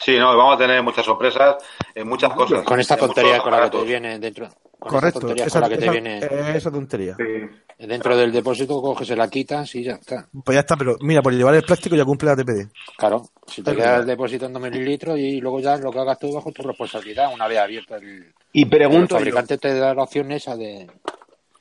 Sí, 0.00 0.18
no, 0.18 0.36
vamos 0.36 0.56
a 0.56 0.58
tener 0.58 0.82
muchas 0.82 1.04
sorpresas 1.04 1.56
en 1.94 2.08
muchas 2.08 2.32
cosas. 2.34 2.64
Con 2.64 2.80
esta 2.80 2.96
tontería 2.96 3.40
con 3.40 3.52
la 3.52 3.58
que 3.58 3.60
te 3.62 3.66
aparatos. 3.68 3.84
viene 3.86 4.18
dentro. 4.18 4.48
Correcto, 4.88 5.32
esa, 5.34 5.48
con 5.50 5.60
la 5.62 5.68
que 5.68 5.76
te 5.78 5.82
esa- 5.84 5.92
viene 5.92 6.56
esa 6.56 6.70
tontería. 6.70 7.16
Sí. 7.16 7.86
dentro 7.86 8.16
del 8.16 8.30
depósito, 8.32 8.80
coges, 8.82 9.08
se 9.08 9.16
la 9.16 9.28
quitas 9.28 9.74
y 9.74 9.82
ya 9.84 9.92
está. 9.94 10.28
Pues 10.44 10.54
ya 10.54 10.60
está, 10.60 10.76
pero 10.76 10.96
mira, 11.00 11.22
por 11.22 11.32
llevar 11.32 11.54
el 11.54 11.62
plástico 11.62 11.96
ya 11.96 12.04
cumple 12.04 12.28
la 12.30 12.36
TPD. 12.36 12.70
Claro, 12.96 13.22
si 13.46 13.62
te 13.62 13.70
Es 13.70 13.76
queda 13.76 13.86
verdad. 13.86 14.00
el 14.02 14.06
depósito 14.06 14.46
en 14.46 14.52
2 14.52 14.62
mililitros 14.62 15.18
y 15.18 15.40
luego 15.40 15.60
ya 15.60 15.76
lo 15.76 15.90
que 15.90 15.98
hagas 15.98 16.18
tú 16.18 16.32
bajo 16.32 16.52
tu 16.52 16.62
responsabilidad 16.62 17.32
una 17.32 17.48
vez 17.48 17.58
abierto 17.58 17.96
el, 17.96 18.32
Y 18.52 18.62
el 18.64 18.68
pregunto 18.70 19.14
yo, 19.14 19.18
fabricante 19.18 19.58
te 19.58 19.74
da 19.74 19.94
la 19.94 20.02
opción 20.02 20.30
esa 20.32 20.56
de 20.56 20.88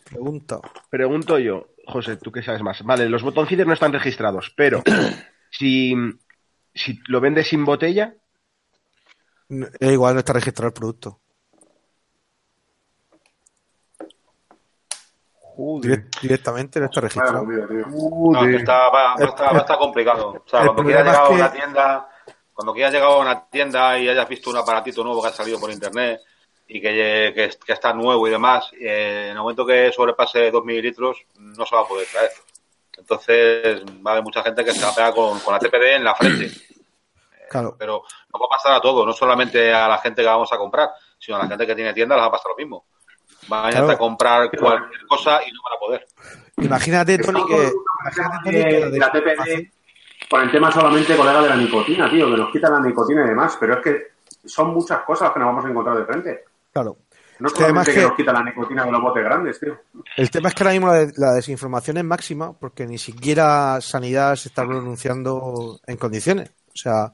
Pregunta. 0.06 0.60
pregunto 0.90 1.40
yo, 1.40 1.68
José, 1.88 2.18
tú 2.18 2.32
que 2.32 2.44
sabes 2.44 2.62
más. 2.62 2.84
Vale, 2.84 3.08
los 3.10 3.24
botoncitos 3.24 3.66
no 3.66 3.74
están 3.74 3.94
registrados, 3.94 4.52
pero 4.56 4.84
si, 5.50 5.94
si 6.74 7.00
lo 7.08 7.20
vendes 7.22 7.48
sin 7.48 7.66
botella, 7.66 8.14
No- 9.50 9.68
Es 9.80 9.92
igual, 9.92 10.14
no 10.14 10.20
está 10.20 10.34
registrado 10.34 10.68
el 10.68 10.74
producto. 10.74 11.20
Direct- 15.82 16.20
directamente 16.22 16.80
no 16.80 16.86
está 16.88 17.02
registrado. 17.02 17.44
No, 17.46 18.42
que 18.42 18.56
está, 18.58 18.90
va, 18.90 19.16
va 19.16 19.58
estar 19.60 19.78
complicado. 19.78 20.30
O 20.46 20.50
sea, 20.50 20.66
cuando 20.66 20.84
quieras 20.84 21.06
llegar 21.06 21.22
a 21.22 21.26
es 21.26 21.32
una 21.32 21.52
que- 21.52 21.58
tienda, 21.60 22.10
cuando 22.54 22.74
quieras 22.74 22.94
llegar 22.94 23.10
a 23.10 23.16
una 23.18 23.46
tienda 23.50 23.98
y 24.00 24.10
hayas 24.10 24.28
visto 24.30 24.50
un 24.50 24.58
aparatito 24.58 25.04
nuevo 25.04 25.22
que 25.22 25.28
ha 25.30 25.32
salido 25.34 25.60
por 25.60 25.72
internet 25.72 26.22
y 26.68 26.80
que, 26.82 27.34
que, 27.36 27.50
que 27.66 27.74
está 27.74 27.94
nuevo 27.94 28.28
y 28.28 28.32
demás, 28.32 28.72
eh, 28.80 29.26
en 29.26 29.32
el 29.32 29.38
momento 29.42 29.66
que 29.66 29.92
sobrepase 29.92 30.52
2 30.52 30.64
mililitros 30.64 31.18
no 31.38 31.66
se 31.66 31.76
va 31.76 31.82
a 31.82 31.88
poder 31.88 32.08
traer. 32.12 32.32
Entonces 32.98 33.84
va 34.06 34.12
a 34.12 34.14
haber 34.14 34.24
mucha 34.24 34.44
gente 34.44 34.64
que 34.64 34.72
se 34.72 34.84
va 34.84 34.92
a 34.92 34.96
pegar 34.96 35.14
con, 35.14 35.40
con 35.40 35.54
la 35.54 35.60
TPD 35.60 35.96
en 35.96 36.04
la 36.04 36.16
frente. 36.16 36.52
Claro. 37.50 37.76
Pero 37.78 38.04
nos 38.32 38.42
va 38.42 38.46
a 38.46 38.50
pasar 38.58 38.74
a 38.74 38.80
todo, 38.82 39.06
no 39.06 39.12
solamente 39.12 39.74
a 39.74 39.88
la 39.88 39.98
gente 39.98 40.22
que 40.22 40.28
vamos 40.28 40.52
a 40.54 40.58
comprar, 40.58 40.90
sino 41.20 41.38
a 41.38 41.42
la 41.42 41.48
gente 41.48 41.68
que 41.68 41.76
tiene 41.76 41.94
tiendas 41.94 42.16
les 42.18 42.24
va 42.24 42.28
a 42.28 42.32
pasar 42.32 42.52
lo 42.52 42.56
mismo. 42.56 42.86
Van 43.48 43.66
a 43.66 43.70
Claro. 43.70 43.86
intentar 43.86 43.98
comprar 43.98 44.50
cualquier 44.52 45.06
cosa 45.08 45.40
y 45.46 45.52
no 45.52 45.60
van 45.64 45.74
a 45.76 45.80
poder. 45.80 46.08
Imagínate, 46.58 47.18
Tony, 47.18 47.44
que. 47.46 47.72
Imagínate, 48.04 48.38
Tony, 48.44 48.64
que 48.64 48.80
la 48.80 48.86
de 48.86 48.92
de- 48.92 49.00
la 49.00 49.12
TPD 49.12 49.72
con 50.30 50.42
el 50.44 50.52
tema 50.52 50.72
solamente, 50.72 51.16
colega, 51.18 51.42
de 51.42 51.50
la 51.50 51.56
nicotina, 51.56 52.10
tío, 52.10 52.30
que 52.30 52.38
nos 52.38 52.52
quitan 52.52 52.72
la 52.74 52.80
nicotina 52.80 53.26
y 53.26 53.30
demás, 53.30 53.58
pero 53.60 53.74
es 53.76 53.82
que 53.84 53.98
son 54.46 54.74
muchas 54.74 55.02
cosas 55.04 55.32
que 55.32 55.40
nos 55.40 55.48
vamos 55.48 55.66
a 55.66 55.70
encontrar 55.70 55.98
de 55.98 56.06
frente. 56.06 56.44
Claro. 56.72 56.98
No 57.40 57.48
es 57.48 57.54
solamente 57.54 57.92
que, 57.92 58.00
que- 58.00 58.06
nos 58.06 58.16
quitan 58.16 58.36
la 58.36 58.44
nicotina 58.44 58.86
de 58.86 58.92
los 58.92 59.02
botes 59.02 59.24
grandes, 59.24 59.60
tío. 59.60 59.76
El 60.16 60.30
tema 60.30 60.50
es 60.50 60.56
que 60.56 60.64
ahora 60.64 60.74
mismo 60.74 60.88
la, 60.88 60.94
de- 60.94 61.14
la 61.18 61.32
desinformación 61.34 61.98
es 61.98 62.04
máxima 62.04 62.54
porque 62.54 62.86
ni 62.86 62.98
siquiera 63.00 63.82
Sanidad 63.82 64.36
se 64.36 64.50
está 64.50 64.64
pronunciando 64.66 65.80
en 65.88 65.98
condiciones. 65.98 66.52
O 66.68 66.76
sea, 66.78 67.12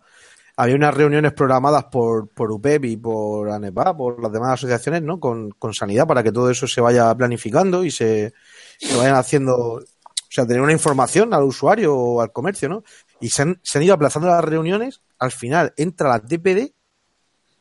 había 0.60 0.76
unas 0.76 0.94
reuniones 0.94 1.34
programadas 1.34 1.86
por, 1.86 2.30
por 2.30 2.52
UPEP 2.52 2.86
y 2.86 2.98
por 2.98 3.50
ANEPA, 3.50 3.96
por 3.96 4.22
las 4.22 4.32
demás 4.32 4.54
asociaciones, 4.54 5.04
¿no? 5.04 5.20
Con, 5.20 5.52
con 5.52 5.74
sanidad 5.74 6.08
para 6.08 6.24
que 6.24 6.32
todo 6.32 6.50
eso 6.50 6.68
se 6.68 6.82
vaya 6.82 7.14
planificando 7.16 7.86
y 7.86 7.92
se, 7.92 8.34
se 8.80 8.98
vayan 8.98 9.16
haciendo, 9.16 9.56
o 9.56 9.82
sea, 10.30 10.48
tener 10.48 10.62
una 10.62 10.72
información 10.72 11.32
al 11.36 11.44
usuario 11.44 11.96
o 11.96 12.22
al 12.22 12.32
comercio, 12.32 12.70
¿no? 12.70 12.84
Y 13.22 13.30
se 13.30 13.44
han, 13.44 13.60
se 13.62 13.78
han 13.78 13.84
ido 13.84 13.94
aplazando 13.94 14.30
las 14.30 14.44
reuniones, 14.44 15.02
al 15.20 15.32
final 15.32 15.74
entra 15.78 16.10
la 16.10 16.20
TPD 16.20 16.74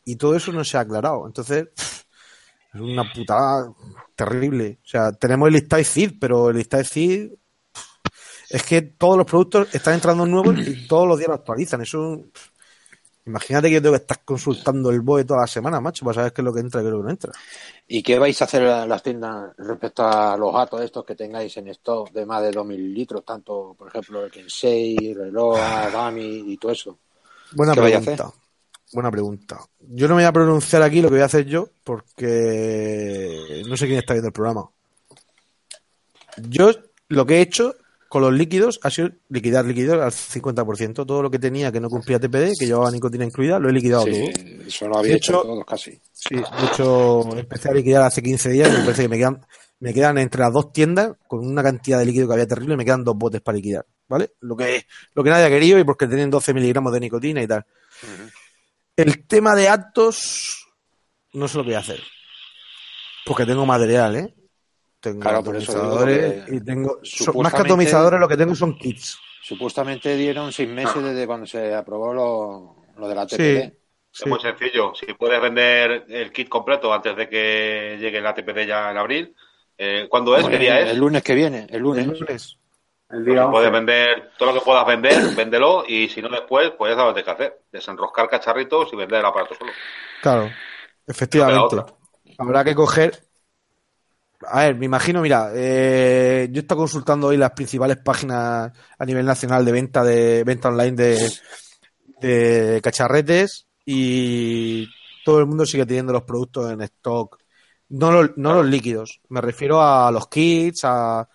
y 0.07 0.17
todo 0.17 0.35
eso 0.35 0.51
no 0.53 0.65
se 0.65 0.79
ha 0.79 0.81
aclarado. 0.81 1.27
Entonces, 1.27 1.69
es 2.73 2.81
una 2.81 3.13
putada 3.13 3.75
terrible. 4.15 4.79
O 4.83 4.89
sea, 4.89 5.13
tenemos 5.13 5.49
el 5.49 5.55
listado 5.55 5.85
CID, 5.85 6.13
pero 6.19 6.49
el 6.49 6.57
listado 6.57 6.83
CID 6.83 7.33
es 8.49 8.63
que 8.63 8.81
todos 8.81 9.19
los 9.19 9.27
productos 9.27 9.75
están 9.75 9.95
entrando 9.95 10.25
nuevos 10.25 10.57
y 10.67 10.87
todos 10.87 11.07
los 11.07 11.19
días 11.19 11.29
lo 11.29 11.35
actualizan. 11.35 11.83
Eso, 11.83 12.25
imagínate 13.27 13.69
que 13.69 13.75
yo 13.75 13.83
tengo 13.83 13.95
que 13.95 14.03
estar 14.03 14.21
consultando 14.25 14.91
el 14.91 15.01
BOE 15.01 15.25
toda 15.25 15.41
la 15.41 15.47
semana, 15.47 15.81
macho, 15.81 16.05
para 16.05 16.15
saber 16.15 16.33
qué 16.33 16.41
es 16.41 16.45
lo 16.45 16.53
que 16.53 16.61
entra 16.61 16.81
y 16.81 16.85
qué 16.85 16.89
es 16.89 16.93
lo 16.93 17.01
que 17.01 17.05
no 17.05 17.11
entra. 17.11 17.33
¿Y 17.89 18.03
qué 18.03 18.19
vais 18.19 18.41
a 18.41 18.45
hacer 18.45 18.63
en 18.63 18.89
las 18.89 19.03
tiendas 19.03 19.57
respecto 19.59 20.07
a 20.07 20.37
los 20.37 20.53
gatos 20.53 20.81
estos 20.81 21.05
que 21.05 21.15
tengáis 21.15 21.57
en 21.57 21.69
stock 21.69 22.11
de 22.13 22.25
más 22.25 22.43
de 22.43 22.51
2.000 22.53 22.77
litros? 22.95 23.25
Tanto, 23.25 23.75
por 23.77 23.89
ejemplo, 23.89 24.25
el 24.25 24.31
Kensei, 24.31 25.15
Reloa, 25.15 25.91
Dami 25.91 26.53
y 26.53 26.57
todo 26.57 26.73
eso. 26.73 26.99
Buena 27.53 27.75
¿Qué 27.75 27.81
vais 27.81 27.97
a 27.97 28.01
pregunta. 28.01 28.33
Buena 28.93 29.11
pregunta. 29.11 29.61
Yo 29.81 30.09
no 30.09 30.15
me 30.15 30.23
voy 30.23 30.29
a 30.29 30.33
pronunciar 30.33 30.83
aquí 30.83 31.01
lo 31.01 31.09
que 31.09 31.15
voy 31.15 31.23
a 31.23 31.27
hacer 31.27 31.45
yo 31.45 31.69
porque 31.83 33.63
no 33.69 33.77
sé 33.77 33.87
quién 33.87 33.99
está 33.99 34.15
viendo 34.15 34.29
el 34.29 34.33
programa. 34.33 34.69
Yo 36.49 36.71
lo 37.09 37.27
que 37.27 37.39
he 37.39 37.41
hecho 37.41 37.75
con 38.17 38.23
los 38.23 38.33
líquidos 38.33 38.81
ha 38.83 38.91
sido 38.91 39.11
liquidar 39.29 39.67
líquidos 39.67 40.01
al 40.01 40.11
50%. 40.11 41.05
Todo 41.05 41.23
lo 41.23 41.31
que 41.31 41.39
tenía 41.39 41.71
que 41.71 41.81
no 41.81 41.91
cumplía 41.91 42.19
TPD, 42.19 42.53
que 42.59 42.65
llevaba 42.67 42.91
nicotina 42.91 43.25
incluida, 43.27 43.59
lo 43.59 43.69
he 43.69 43.73
liquidado 43.73 44.05
todo. 44.05 44.15
Sí, 44.15 44.31
eso 44.67 44.89
lo 44.89 44.97
había 44.99 45.11
De 45.13 45.17
hecho 45.19 45.33
hecho- 45.33 45.43
todos 45.43 45.65
casi. 45.67 46.01
Sí, 46.13 46.35
de 46.37 46.67
hecho, 46.73 47.37
empecé 47.37 47.69
a 47.69 47.75
liquidar 47.75 48.03
hace 48.05 48.23
15 48.23 48.49
días 48.49 48.71
y 48.71 48.73
me 48.73 48.79
parece 48.85 49.03
que 49.03 49.09
me 49.11 49.19
quedan, 49.19 49.47
me 49.81 49.93
quedan 49.93 50.17
entre 50.17 50.41
las 50.41 50.51
dos 50.51 50.73
tiendas 50.73 51.13
con 51.29 51.47
una 51.47 51.63
cantidad 51.63 51.99
de 51.99 52.07
líquido 52.07 52.27
que 52.27 52.33
había 52.33 52.47
terrible, 52.47 52.77
me 52.79 52.85
quedan 52.87 53.05
dos 53.05 53.17
botes 53.19 53.43
para 53.43 53.57
liquidar, 53.57 53.85
¿vale? 54.09 54.31
Lo 54.41 54.57
que, 54.57 54.87
lo 55.13 55.23
que 55.23 55.29
nadie 55.29 55.45
ha 55.45 55.51
querido 55.51 55.79
y 55.79 55.85
porque 55.85 56.07
tienen 56.07 56.31
12 56.31 56.55
miligramos 56.55 56.93
de 56.95 57.01
nicotina 57.01 57.43
y 57.43 57.47
tal. 57.47 57.67
El 58.97 59.27
tema 59.27 59.55
de 59.55 59.69
actos, 59.69 60.67
no 61.35 61.47
sé 61.49 61.59
lo 61.59 61.65
que 61.65 61.69
voy 61.69 61.75
a 61.77 61.81
hacer. 61.81 62.01
Porque 63.27 63.45
tengo 63.45 63.67
material, 63.67 64.17
¿eh? 64.17 64.35
Tengo 65.13 65.23
Claro, 65.23 65.43
por 65.45 65.57
eso 65.57 65.73
digo 65.73 65.99
atomizadores 65.99 66.49
y 66.53 66.61
tengo, 66.61 66.99
son- 67.03 67.39
más 67.39 67.53
que 67.53 67.63
atomizadores 67.63 68.21
lo 68.21 68.29
que 68.29 68.37
tengo 68.37 68.55
son 68.55 68.77
kits. 68.79 69.19
Supuestamente 69.43 70.17
dieron 70.17 70.53
seis 70.53 70.69
meses 70.69 71.03
desde 71.03 71.27
cuando 71.27 71.47
se 71.47 71.75
aprobó 71.75 72.13
lo, 72.13 72.77
lo 72.97 73.09
de 73.09 73.15
la 73.15 73.27
TPD. 73.27 73.73
Sí, 74.13 74.21
Es 74.21 74.27
muy 74.27 74.41
sencillo. 74.41 74.93
Si 74.95 75.13
puedes 75.15 75.41
vender 75.41 76.05
el 76.09 76.33
kit 76.33 76.49
completo 76.49 76.93
antes 76.93 77.17
de 77.17 77.29
que 77.29 77.97
llegue 78.01 78.21
la 78.21 78.35
TPD 78.35 78.67
ya 78.67 78.91
en 78.91 78.97
abril, 78.97 79.35
eh, 79.79 80.07
¿cuándo 80.09 80.37
es? 80.37 80.43
¿Qué 80.43 80.51
Bueno, 80.51 80.59
día 80.59 80.81
el 80.81 80.89
es? 80.93 80.99
lunes 80.99 81.23
que 81.23 81.35
viene, 81.35 81.67
el 81.71 81.83
lunes. 81.83 82.07
El 82.07 82.19
lunes. 82.19 82.59
El 83.09 83.25
día 83.25 83.45
si 83.45 83.51
puedes 83.51 83.69
11. 83.69 83.71
vender 83.71 84.31
todo 84.37 84.53
lo 84.53 84.59
que 84.59 84.65
puedas 84.65 84.87
vender, 84.87 85.15
véndelo 85.37 85.85
y 85.87 86.09
si 86.09 86.21
no 86.23 86.29
después, 86.29 86.73
pues 86.77 86.93
ya 86.93 86.97
sabes 86.99 87.15
de 87.15 87.23
qué 87.25 87.31
hacer. 87.31 87.61
Desenroscar 87.71 88.29
cacharritos 88.29 88.93
y 88.93 88.97
vender 88.97 89.21
el 89.21 89.27
aparato 89.27 89.55
solo. 89.55 89.73
Claro, 90.21 90.51
efectivamente. 91.07 91.77
Habrá 92.39 92.65
que 92.65 92.75
coger. 92.75 93.26
A 94.49 94.65
ver, 94.65 94.77
me 94.77 94.85
imagino, 94.87 95.23
mira, 95.23 95.51
eh, 95.55 96.49
yo 96.51 96.61
he 96.61 96.63
estado 96.63 96.81
consultando 96.83 97.29
hoy 97.29 97.37
las 97.37 97.53
principales 97.53 97.97
páginas 97.99 98.71
a 98.99 99.05
nivel 99.05 99.25
nacional 99.25 99.65
de 99.65 99.73
venta 99.73 100.05
de 100.05 100.45
venta 100.45 100.69
online 100.69 100.97
de, 102.21 102.81
cacharretes 102.83 103.67
y 103.85 104.87
todo 105.25 105.41
el 105.41 105.47
mundo 105.47 105.65
sigue 105.67 105.87
teniendo 105.87 106.13
los 106.13 106.23
productos 106.25 106.71
en 106.71 106.83
stock. 106.83 107.39
No 107.89 108.11
los, 108.11 108.37
no 108.37 108.55
los 108.55 108.67
líquidos, 108.67 109.21
me 109.29 109.41
refiero 109.41 109.81
a 109.81 110.11
los 110.11 110.29
kits, 110.29 110.81
a 110.85 111.29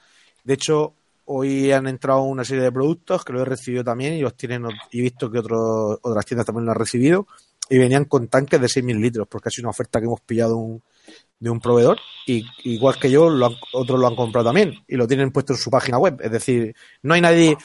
de 0.44 0.54
hecho, 0.56 0.96
hoy 1.26 1.72
han 1.72 1.88
entrado 1.88 2.24
una 2.24 2.44
serie 2.44 2.64
de 2.64 2.72
productos 2.72 3.24
que 3.24 3.32
los 3.34 3.44
he 3.44 3.46
recibido 3.46 3.84
también 3.84 4.16
y 4.16 4.22
los 4.22 4.36
tienen, 4.36 4.66
y 4.92 5.00
he 5.00 5.04
visto 5.04 5.32
que 5.32 5.40
otros, 5.40 6.00
otras 6.02 6.26
tiendas 6.26 6.46
también 6.46 6.66
los 6.66 6.74
han 6.76 6.80
recibido 6.80 7.28
y 7.70 7.78
venían 7.78 8.06
con 8.06 8.28
tanques 8.28 8.60
de 8.60 8.68
6.000 8.68 9.00
litros, 9.00 9.28
porque 9.30 9.50
sido 9.50 9.66
una 9.68 9.70
oferta 9.72 10.00
que 10.00 10.06
hemos 10.08 10.22
pillado 10.22 10.58
un- 10.58 10.82
de 11.42 11.50
un 11.50 11.60
proveedor 11.60 12.00
y 12.26 12.46
igual 12.64 12.98
que 12.98 13.12
yo, 13.12 13.30
lo 13.30 13.48
han- 13.48 13.56
otros 13.74 14.00
lo 14.00 14.08
han 14.08 14.16
comprado 14.16 14.46
también 14.46 14.76
y 14.88 14.96
lo 14.96 15.08
tienen 15.08 15.32
puesto 15.32 15.52
en 15.54 15.60
su 15.60 15.70
página 15.70 15.98
web. 15.98 16.18
Es 16.22 16.32
decir, 16.32 16.74
no 17.02 17.14
hay 17.16 17.20
nadie... 17.22 17.58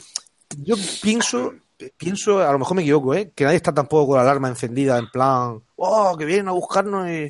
Yo 0.56 0.74
pienso, 1.02 1.52
pienso, 1.96 2.40
a 2.40 2.50
lo 2.52 2.58
mejor 2.58 2.74
me 2.76 2.82
equivoco, 2.82 3.14
¿eh? 3.14 3.32
que 3.34 3.44
nadie 3.44 3.56
está 3.58 3.72
tampoco 3.74 4.08
con 4.08 4.16
la 4.16 4.22
alarma 4.22 4.48
encendida 4.48 4.98
en 4.98 5.10
plan, 5.10 5.62
oh, 5.76 6.16
que 6.16 6.24
vienen 6.24 6.48
a 6.48 6.52
buscarnos 6.52 7.08
y 7.08 7.28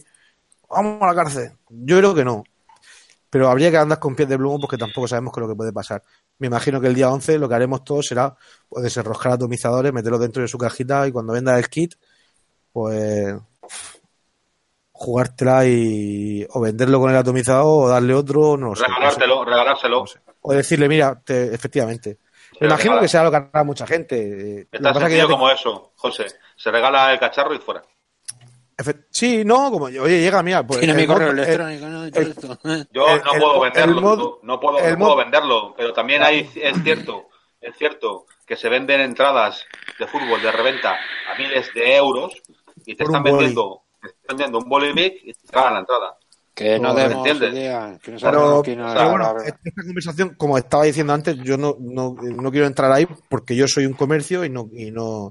vamos 0.71 1.03
a 1.03 1.07
la 1.07 1.15
cárcel. 1.15 1.53
Yo 1.69 1.99
creo 1.99 2.15
que 2.15 2.25
no. 2.25 2.45
Pero 3.29 3.51
habría 3.51 3.71
que 3.73 3.77
andar 3.77 3.99
con 3.99 4.15
pies 4.15 4.29
de 4.29 4.39
plomo 4.39 4.61
porque 4.61 4.79
tampoco 4.79 5.09
sabemos 5.09 5.33
qué 5.33 5.41
es 5.41 5.43
lo 5.43 5.49
que 5.49 5.57
puede 5.57 5.73
pasar. 5.73 6.03
Me 6.39 6.47
imagino 6.47 6.81
que 6.81 6.87
el 6.87 6.95
día 6.95 7.11
11 7.11 7.39
lo 7.39 7.49
que 7.49 7.55
haremos 7.57 7.83
todos 7.85 8.07
será 8.07 8.37
pues, 8.69 8.85
desenroscar 8.85 9.33
atomizadores, 9.33 9.93
meterlos 9.93 10.21
dentro 10.21 10.43
de 10.43 10.49
su 10.49 10.59
cajita 10.59 11.09
y 11.09 11.13
cuando 11.13 11.33
venda 11.33 11.59
el 11.59 11.69
kit, 11.69 11.95
pues 12.73 13.35
jugártela 14.99 15.67
y 15.67 16.47
o 16.51 16.61
venderlo 16.61 16.99
con 17.01 17.11
el 17.11 17.17
atomizador 17.17 17.85
o 17.85 17.89
darle 17.89 18.15
otro, 18.15 18.57
no 18.57 18.69
lo 18.71 18.77
sé. 18.77 18.85
Regalártelo, 18.87 19.45
regalárselo. 19.45 20.01
No 20.01 20.07
sé. 20.07 20.21
O 20.41 20.53
decirle, 20.53 20.89
mira, 20.89 21.21
te- 21.25 21.55
efectivamente. 21.55 22.19
Se 22.53 22.59
Me 22.61 22.67
imagino 22.69 22.93
regala. 22.93 23.01
que 23.03 23.09
sea 23.09 23.25
lo 23.25 23.31
que 23.31 23.37
hará 23.37 23.65
mucha 23.65 23.87
gente. 23.87 24.61
Eh, 24.61 24.67
Está 24.73 24.93
pasa 24.95 25.09
que 25.09 25.17
te- 25.21 25.27
como 25.27 25.51
eso, 25.51 25.93
José. 25.97 26.27
Se 26.57 26.71
regala 26.71 27.13
el 27.13 27.19
cacharro 27.19 27.53
y 27.55 27.59
fuera. 27.59 27.83
Efe- 28.79 29.07
Sí, 29.11 29.43
no, 29.45 29.71
como 29.71 29.87
oye, 29.87 30.21
llega, 30.21 30.43
mira, 30.43 30.67
pues 30.67 30.81
Tiene 30.81 30.95
mi 30.95 31.03
el 31.03 31.09
correo 31.09 31.29
mod- 31.29 31.33
el- 31.33 31.39
electrónico, 31.41 31.87
¿no? 31.87 32.07
Y 32.07 32.11
todo 32.11 32.23
el- 32.23 32.29
esto. 32.31 32.59
Yo 32.93 33.09
El- 33.09 33.23
no 33.23 33.33
el 33.33 33.41
puedo 33.41 33.61
venderlo, 33.61 34.01
mod- 34.03 34.17
no- 34.19 34.39
no 34.43 34.61
puedo, 34.61 34.91
no 34.91 34.99
puedo 34.99 35.17
venderlo, 35.17 35.75
pero 35.77 35.93
también 35.93 36.23
hay, 36.23 36.51
es 36.55 36.83
cierto, 36.83 37.29
es 37.61 37.77
cierto 37.77 38.27
que 38.47 38.57
se 38.57 38.69
venden 38.69 39.01
entradas 39.01 39.65
de 39.99 40.07
fútbol 40.07 40.41
de 40.43 40.53
reventa 40.53 40.93
a 40.93 41.39
miles 41.39 41.73
de 41.75 41.97
euros 41.97 42.35
y 42.85 42.95
te 42.95 43.05
Por 43.05 43.07
están 43.13 43.23
vendiendo, 43.25 43.83
están 44.07 44.37
vendiendo 44.37 44.59
un 44.59 44.69
bolivic 44.69 45.21
y 45.25 45.33
te 45.33 45.53
pagan 45.53 45.75
la 45.75 45.81
entrada. 45.81 46.17
Que 46.55 46.79
no 46.79 46.95
demos 46.95 47.27
¿entiendes? 47.27 47.53
idea, 47.53 47.99
que 48.03 48.13
no 48.13 48.19
Pero, 48.19 48.63
bueno, 49.11 49.37
esta 49.45 49.59
conversación, 49.87 50.35
como 50.37 50.57
estaba 50.57 50.85
diciendo 50.85 51.13
antes, 51.13 51.37
yo 51.43 51.59
no, 51.59 51.77
no, 51.79 52.15
no 52.19 52.51
quiero 52.51 52.67
entrar 52.67 52.91
ahí 52.93 53.07
porque 53.29 53.55
yo 53.55 53.69
soy 53.69 53.85
un 53.85 53.93
comercio 53.93 54.43
y 54.43 54.49
no, 54.49 54.67
y 54.73 54.91
no, 54.91 55.29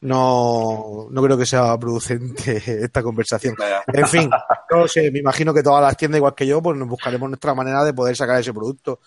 no, 0.00 1.08
no 1.10 1.22
creo 1.22 1.36
que 1.36 1.44
sea 1.46 1.76
producente 1.78 2.56
esta 2.84 3.02
conversación. 3.02 3.54
En 3.88 4.06
fin, 4.06 4.30
no 4.70 4.88
sé, 4.88 5.10
me 5.10 5.18
imagino 5.18 5.52
que 5.52 5.62
todas 5.62 5.82
las 5.82 5.96
tiendas, 5.96 6.18
igual 6.18 6.34
que 6.34 6.46
yo, 6.46 6.62
pues 6.62 6.76
nos 6.78 6.88
buscaremos 6.88 7.28
nuestra 7.28 7.54
manera 7.54 7.84
de 7.84 7.92
poder 7.92 8.16
sacar 8.16 8.40
ese 8.40 8.52
producto. 8.54 9.00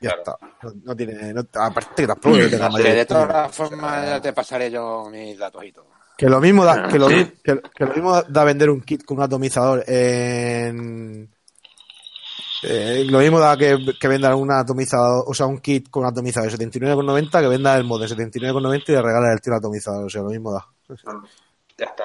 Ya 0.00 0.10
Claro. 0.16 0.22
está. 0.22 0.46
No, 0.64 0.72
no 0.86 0.96
tiene, 0.96 1.32
no- 1.32 1.46
aparte 1.54 2.02
que 2.02 2.06
tampoco 2.08 2.34
tenga 2.36 2.68
Que 2.76 2.94
de 2.94 3.06
todas 3.06 3.50
estudio. 3.50 3.68
formas 3.70 4.06
ya 4.06 4.20
te 4.20 4.32
pasaré 4.32 4.70
yo 4.72 5.08
mis 5.08 5.38
datos 5.38 5.64
y 5.64 5.70
todo. 5.72 5.86
Que 6.22 6.28
lo 6.30 6.40
mismo 6.40 6.64
da, 6.64 6.86
que 6.86 7.00
lo, 7.00 7.08
que, 7.08 7.32
que 7.42 7.84
lo 7.84 7.92
mismo 7.92 8.22
da 8.22 8.44
vender 8.44 8.70
un 8.70 8.80
kit 8.80 9.04
con 9.04 9.16
un 9.16 9.24
atomizador 9.24 9.82
en 9.88 11.28
eh, 12.62 13.04
lo 13.10 13.18
mismo 13.18 13.40
da 13.40 13.56
que, 13.56 13.76
que 14.00 14.06
vendan 14.06 14.36
un 14.36 14.52
atomizador, 14.52 15.24
o 15.26 15.34
sea, 15.34 15.46
un 15.46 15.58
kit 15.58 15.90
con 15.90 16.04
atomizador 16.04 16.48
de 16.48 16.68
79,90 16.70 17.40
que 17.40 17.48
venda 17.48 17.76
el 17.76 17.82
mod 17.82 18.00
de 18.02 18.06
79,90 18.06 18.84
y 18.86 18.92
le 18.92 19.02
regala 19.02 19.32
el 19.32 19.40
tío 19.40 19.52
atomizador, 19.52 20.04
o 20.04 20.08
sea, 20.08 20.22
lo 20.22 20.28
mismo 20.28 20.52
da. 20.52 20.64
Ya 21.76 21.86
está. 21.86 22.04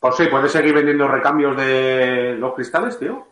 José, 0.00 0.26
¿puedes 0.26 0.52
seguir 0.52 0.74
vendiendo 0.74 1.08
recambios 1.08 1.56
de 1.56 2.34
los 2.34 2.54
cristales, 2.54 2.98
tío? 2.98 3.26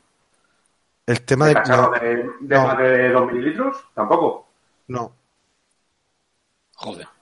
El 1.04 1.20
tema 1.20 1.48
¿De 1.48 1.54
no, 1.68 1.90
de, 1.90 2.16
de 2.40 2.56
no. 2.56 2.66
más 2.66 2.78
de 2.78 3.10
2 3.10 3.26
mililitros? 3.30 3.76
Tampoco. 3.94 4.48
no. 4.86 5.12
Joder. 6.76 7.17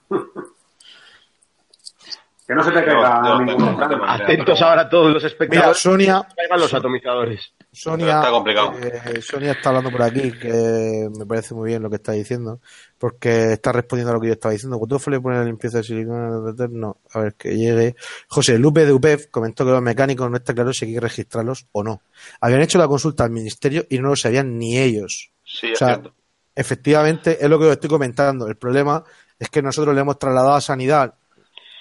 Que 2.47 2.55
no 2.55 2.63
se 2.63 2.71
te 2.71 2.85
caiga 2.85 3.21
tengo 3.45 3.61
idea. 3.61 4.13
Atentos 4.13 4.61
ahora 4.61 4.87
todos 4.87 5.07
los 5.11 5.21
Mira, 5.21 5.27
espectadores. 5.27 5.77
Sonia, 5.81 6.27
Traigan 6.33 6.59
los 6.61 6.73
atomizadores. 6.73 7.53
Sonia, 7.73 8.19
Está 8.19 8.31
complicado. 8.31 8.71
eh, 8.81 9.21
Sonia 9.21 9.51
está 9.51 9.67
hablando 9.69 9.91
por 9.91 10.01
aquí, 10.01 10.31
que 10.31 11.09
me 11.19 11.25
parece 11.25 11.53
muy 11.53 11.67
bien 11.67 11.83
lo 11.83 11.89
que 11.89 11.97
está 11.97 12.13
diciendo, 12.13 12.61
porque 12.97 13.51
está 13.51 13.73
respondiendo 13.73 14.11
a 14.11 14.15
lo 14.15 14.21
que 14.21 14.27
yo 14.27 14.33
estaba 14.33 14.53
diciendo. 14.53 14.77
¿Cuánto 14.79 14.97
fue 14.97 15.11
le 15.11 15.19
pone 15.19 15.35
la 15.37 15.43
limpieza 15.43 15.79
de 15.79 15.83
silicona? 15.83 16.29
No, 16.69 16.97
a 17.11 17.19
ver, 17.19 17.33
que 17.35 17.57
llegue. 17.57 17.97
José 18.29 18.57
Lupe 18.57 18.85
de 18.85 18.93
UPEF 18.93 19.27
comentó 19.29 19.65
que 19.65 19.71
los 19.71 19.81
mecánicos 19.81 20.31
no 20.31 20.37
está 20.37 20.53
claro 20.53 20.71
si 20.71 20.85
hay 20.85 20.93
que 20.93 21.01
registrarlos 21.01 21.67
o 21.73 21.83
no. 21.83 22.01
Habían 22.39 22.61
hecho 22.61 22.77
la 22.77 22.87
consulta 22.87 23.25
al 23.25 23.31
ministerio 23.31 23.85
y 23.89 23.99
no 23.99 24.07
lo 24.07 24.15
sabían 24.15 24.57
ni 24.57 24.77
ellos. 24.77 25.31
Sí, 25.43 25.73
O 25.73 25.75
sea, 25.75 26.01
efectivamente, 26.55 27.37
es 27.43 27.49
lo 27.49 27.59
que 27.59 27.65
os 27.65 27.71
estoy 27.73 27.89
comentando. 27.89 28.47
El 28.47 28.55
problema 28.55 29.03
es 29.37 29.49
que 29.49 29.61
nosotros 29.61 29.93
le 29.93 29.99
hemos 30.01 30.17
trasladado 30.17 30.55
a 30.55 30.61
Sanidad 30.61 31.13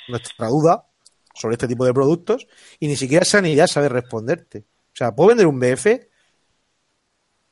nuestra 0.09 0.49
duda 0.49 0.87
sobre 1.35 1.55
este 1.55 1.69
tipo 1.69 1.85
de 1.85 1.95
productos 1.95 2.47
y 2.81 2.89
ni 2.89 2.97
siquiera 2.97 3.25
Sanidad 3.25 3.67
sabe 3.67 3.89
responderte. 3.89 4.61
O 4.61 4.97
sea, 4.97 5.15
¿puedo 5.15 5.29
vender 5.29 5.47
un 5.47 5.61
BF? 5.61 5.87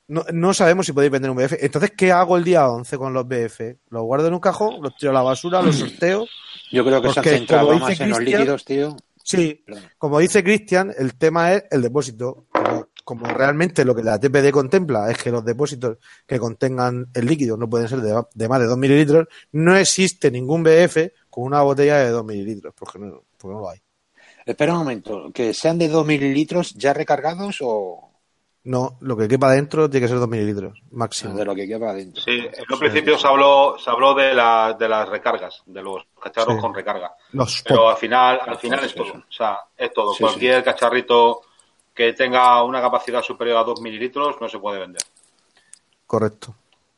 No, 0.07 0.25
no 0.33 0.53
sabemos 0.53 0.87
si 0.87 0.93
podéis 0.93 1.13
vender 1.13 1.31
un 1.31 1.37
BF. 1.37 1.55
Entonces, 1.61 1.93
¿qué 1.97 2.13
hago 2.13 2.37
el 2.37 2.45
día 2.45 2.69
11 2.69 2.99
con 2.99 3.13
los 3.15 3.27
BF? 3.27 3.61
¿Los 3.91 4.03
guardo 4.03 4.29
en 4.29 4.35
un 4.35 4.41
cajón? 4.41 4.83
¿Los 4.83 4.97
tiro 4.97 5.11
a 5.11 5.15
la 5.15 5.23
basura? 5.23 5.63
¿Los 5.63 5.77
sorteo? 5.77 6.27
Yo 6.71 6.85
creo 6.85 7.01
que 7.01 7.11
se 7.11 7.21
han 7.21 7.25
centrado 7.25 7.79
más 7.79 8.01
en 8.01 8.11
los 8.11 8.21
líquidos, 8.21 8.65
tío. 8.65 8.97
Sí, 9.23 9.63
Perdón. 9.65 9.85
como 9.97 10.19
dice 10.19 10.45
Cristian, 10.45 10.93
el 10.99 11.15
tema 11.17 11.55
es 11.55 11.65
el 11.71 11.81
depósito. 11.81 12.47
Como, 12.53 12.89
como 13.05 13.27
realmente 13.27 13.85
lo 13.85 13.95
que 13.95 14.03
la 14.03 14.19
TPD 14.19 14.51
contempla 14.51 15.11
es 15.11 15.23
que 15.23 15.31
los 15.31 15.45
depósitos 15.45 15.99
que 16.27 16.39
contengan 16.39 17.07
el 17.15 17.27
líquido 17.27 17.57
no 17.57 17.69
pueden 17.69 17.89
ser 17.89 18.01
de, 18.01 18.23
de 18.35 18.49
más 18.49 18.61
de 18.61 18.67
2 18.67 18.77
mililitros, 18.77 19.27
no 19.53 19.77
existe 19.77 20.31
ningún 20.31 20.63
BF 20.63 21.13
con 21.35 21.45
una 21.45 21.63
botella 21.63 21.97
de 21.99 22.11
2 22.11 22.25
mililitros, 22.25 22.73
porque 22.79 22.99
no, 23.01 23.23
porque 23.37 23.55
no 23.55 23.61
lo 23.63 23.69
hay. 23.71 23.81
Espera 24.47 24.73
un 24.75 24.79
momento, 24.81 25.33
que 25.35 25.53
sean 25.53 25.79
de 25.79 25.89
2 25.89 26.07
mililitros 26.07 26.75
ya 26.75 26.93
recargados 26.93 27.57
o 27.61 28.11
No, 28.65 28.97
lo 29.01 29.17
que 29.17 29.27
quepa 29.27 29.51
dentro 29.51 29.91
tiene 29.91 30.05
que 30.05 30.11
ser 30.11 30.21
2 30.21 30.29
mililitros, 30.29 30.81
máximo. 30.93 31.35
de 31.35 31.45
lo 31.45 31.55
que 31.57 31.67
quepa 31.67 31.91
adentro. 31.91 32.23
Sí, 32.23 32.39
en 32.39 32.65
un 32.73 32.79
principio 32.79 33.19
se 33.19 33.27
habló, 33.27 33.77
se 33.83 33.91
habló 33.91 34.15
de, 34.15 34.33
la, 34.33 34.77
de 34.79 34.89
las 34.89 35.09
recargas, 35.09 35.63
de 35.67 35.83
los 35.83 36.05
cacharros 36.23 36.55
Sí. 36.55 36.61
con 36.61 36.73
recarga. 36.75 37.13
Los 37.33 37.63
Pero 37.67 37.91
al 37.91 37.97
final, 37.97 38.39
al 38.47 38.57
final 38.59 38.79
Sí, 38.81 38.87
es 38.87 38.95
todo. 38.95 39.13
O 39.19 39.33
sea, 39.33 39.59
es 39.77 39.93
todo. 39.93 40.15
Sí, 40.15 40.23
Cualquier 40.23 40.63
cacharrito 40.63 41.41
que 41.93 42.13
tenga 42.13 42.63
una 42.63 42.81
capacidad 42.81 43.23
superior 43.23 43.57
a 43.59 43.65
2 43.65 43.81
mililitros 43.81 44.37
no 44.41 44.49
se 44.49 44.59
puede 44.61 44.79
vender. 44.79 45.03
Correcto. 46.07 46.55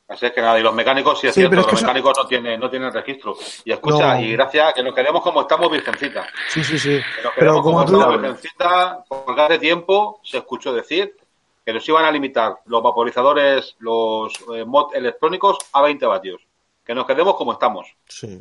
Así 0.08 0.26
es 0.26 0.32
que 0.32 0.40
nada, 0.40 0.58
y 0.58 0.62
los 0.62 0.72
mecánicos 0.72 1.18
sí 1.20 1.26
es 1.26 1.34
Sí, 1.34 1.40
cierto, 1.40 1.56
es 1.56 1.66
los 1.66 1.74
que 1.74 1.82
mecánicos 1.84 2.16
no 2.16 2.26
tienen, 2.28 2.60
no 2.60 2.70
tienen 2.70 2.92
registro. 2.92 3.36
Y 3.64 3.72
escucha, 3.72 4.14
No. 4.14 4.20
y 4.20 4.32
gracias, 4.32 4.74
que 4.74 4.82
nos 4.84 4.94
quedemos 4.94 5.20
como 5.20 5.40
estamos 5.40 5.70
virgencita. 5.70 6.26
Sí, 6.48 6.62
sí, 6.62 6.78
sí. 6.78 6.90
Que 7.16 7.22
nos 7.24 7.32
Pero 7.36 7.54
como 7.54 7.62
como 7.64 7.84
tú... 7.86 7.94
estamos 7.96 8.20
virgencita, 8.22 9.04
porque 9.08 9.40
hace 9.40 9.58
tiempo 9.58 10.20
se 10.22 10.38
escuchó 10.38 10.72
decir 10.72 11.16
que 11.64 11.72
nos 11.72 11.88
iban 11.88 12.04
a 12.04 12.12
limitar 12.12 12.54
los 12.66 12.80
vaporizadores, 12.82 13.74
los 13.80 14.32
eh, 14.54 14.64
mod 14.64 14.94
electrónicos 14.94 15.58
a 15.72 15.82
20 15.82 16.06
vatios. 16.06 16.40
Que 16.84 16.94
nos 16.94 17.04
quedemos 17.04 17.34
como 17.34 17.52
estamos. 17.54 17.88
Sí. 18.08 18.40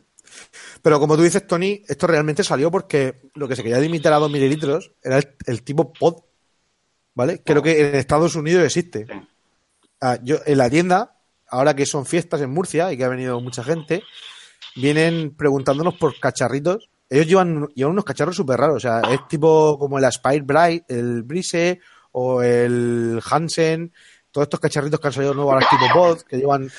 Pero 0.84 1.00
como 1.00 1.16
tú 1.18 1.24
dices, 1.24 1.48
Tony, 1.48 1.82
esto 1.88 2.06
realmente 2.06 2.44
salió 2.44 2.70
porque 2.70 3.22
lo 3.34 3.48
que 3.48 3.56
se 3.56 3.64
quería 3.64 3.80
limitar 3.80 4.14
a 4.14 4.18
2 4.20 4.30
mililitros 4.30 4.92
era 5.02 5.18
el, 5.18 5.36
el 5.48 5.64
tipo 5.64 5.92
pod, 5.92 6.18
¿vale? 7.16 7.42
Creo 7.44 7.64
que 7.64 7.88
en 7.90 7.96
Estados 7.96 8.36
Unidos 8.36 8.64
existe. 8.64 9.08
Sí. 9.08 9.14
Ah, 10.02 10.20
yo, 10.22 10.38
en 10.46 10.58
la 10.60 10.70
tienda, 10.70 11.15
ahora 11.50 11.76
que 11.76 11.86
son 11.86 12.06
fiestas 12.06 12.42
en 12.42 12.52
Murcia 12.52 12.92
y 12.92 12.98
que 12.98 13.04
ha 13.04 13.10
venido 13.10 13.40
mucha 13.40 13.64
gente, 13.64 14.04
vienen 14.76 15.36
preguntándonos 15.36 15.96
por 15.96 16.20
cacharritos. 16.20 16.90
Ellos 17.10 17.28
llevan, 17.28 17.68
llevan 17.76 17.94
unos 17.94 18.06
cacharros 18.06 18.36
súper 18.36 18.60
raros, 18.60 18.78
o 18.78 18.80
sea, 18.80 19.02
es 19.12 19.28
tipo 19.28 19.78
como 19.78 19.98
el 19.98 20.06
Aspire 20.06 20.42
Bright, 20.42 20.84
el 20.90 21.24
Brise 21.24 21.80
o 22.12 22.42
el 22.42 23.22
Hansen, 23.30 23.94
todos 24.32 24.46
estos 24.46 24.60
cacharritos 24.60 25.00
que 25.00 25.08
han 25.08 25.14
salido 25.14 25.34
nuevos 25.34 25.54
ahora 25.54 25.68
tipo 25.70 25.86
pod, 25.94 26.22
que 26.22 26.38
llevan... 26.38 26.70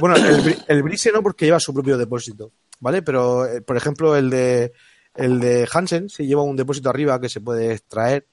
Bueno, 0.00 0.16
el, 0.16 0.64
el 0.66 0.82
Brise 0.82 1.12
no 1.12 1.22
porque 1.22 1.46
lleva 1.46 1.60
su 1.60 1.72
propio 1.72 1.96
depósito, 1.96 2.52
¿vale? 2.80 3.02
Pero, 3.02 3.46
eh, 3.46 3.60
por 3.60 3.76
ejemplo, 3.76 4.16
el 4.16 4.30
de, 4.30 4.72
el 5.14 5.40
de 5.40 5.68
Hansen 5.72 6.08
sí 6.08 6.26
lleva 6.26 6.42
un 6.42 6.56
depósito 6.56 6.90
arriba 6.90 7.20
que 7.20 7.28
se 7.28 7.40
puede 7.40 7.72
extraer, 7.72 8.26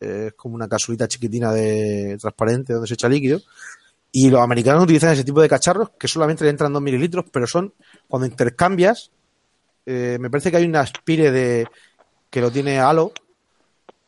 eh, 0.00 0.26
es 0.28 0.34
como 0.34 0.54
una 0.54 0.68
casulita 0.68 1.08
chiquitina 1.08 1.52
de 1.52 2.16
transparente 2.20 2.72
donde 2.72 2.88
se 2.88 2.94
echa 2.94 3.08
líquido. 3.08 3.40
Y 4.16 4.30
los 4.30 4.40
americanos 4.40 4.84
utilizan 4.84 5.12
ese 5.12 5.24
tipo 5.24 5.42
de 5.42 5.48
cacharros 5.48 5.90
que 5.98 6.06
solamente 6.06 6.44
le 6.44 6.50
entran 6.50 6.72
2 6.72 6.80
mililitros, 6.80 7.24
pero 7.32 7.48
son 7.48 7.74
cuando 8.06 8.28
intercambias. 8.28 9.10
eh, 9.86 10.18
me 10.20 10.30
parece 10.30 10.52
que 10.52 10.56
hay 10.56 10.64
una 10.66 10.82
Aspire 10.82 11.32
de 11.32 11.66
que 12.30 12.40
lo 12.40 12.52
tiene 12.52 12.78
Halo. 12.78 13.06
O 13.06 13.12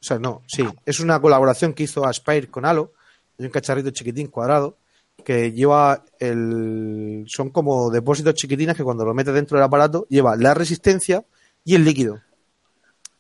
sea, 0.01 0.21
no, 0.21 0.45
sí, 0.47 0.65
es 0.85 1.01
una 1.01 1.21
colaboración 1.21 1.75
que 1.75 1.83
hizo 1.83 2.07
Aspire 2.07 2.47
con 2.47 2.65
Halo. 2.65 2.93
Hay 3.37 3.47
un 3.47 3.51
cacharrito 3.51 3.91
chiquitín 3.91 4.29
cuadrado 4.29 4.79
que 5.25 5.51
lleva 5.51 6.05
el. 6.21 7.25
Son 7.27 7.51
como 7.51 7.91
depósitos 7.91 8.35
chiquitinas 8.35 8.77
que 8.77 8.85
cuando 8.85 9.05
lo 9.05 9.13
metes 9.13 9.35
dentro 9.35 9.59
del 9.59 9.65
aparato 9.65 10.07
lleva 10.09 10.37
la 10.37 10.55
resistencia 10.55 11.25
y 11.65 11.75
el 11.75 11.85
líquido. 11.85 12.23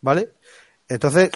¿Vale? 0.02 0.34
Entonces, 0.88 1.30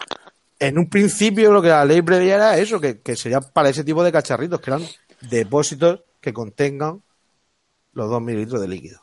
en 0.61 0.79
un 0.79 0.89
principio 0.89 1.51
lo 1.51 1.61
que 1.61 1.71
la 1.71 1.85
ley 1.85 2.03
preveía 2.03 2.37
era 2.37 2.57
eso, 2.57 2.81
que, 2.81 3.01
que 3.01 3.17
sería 3.17 3.41
para 3.41 3.71
ese 3.71 3.83
tipo 3.83 4.05
de 4.05 4.13
cacharritos, 4.13 4.61
que 4.61 4.71
eran 4.71 4.83
depósitos 5.23 6.01
que 6.21 6.33
contengan 6.33 7.03
los 7.93 8.09
2 8.11 8.21
mililitros 8.23 8.61
de 8.61 8.69
líquido. 8.69 9.01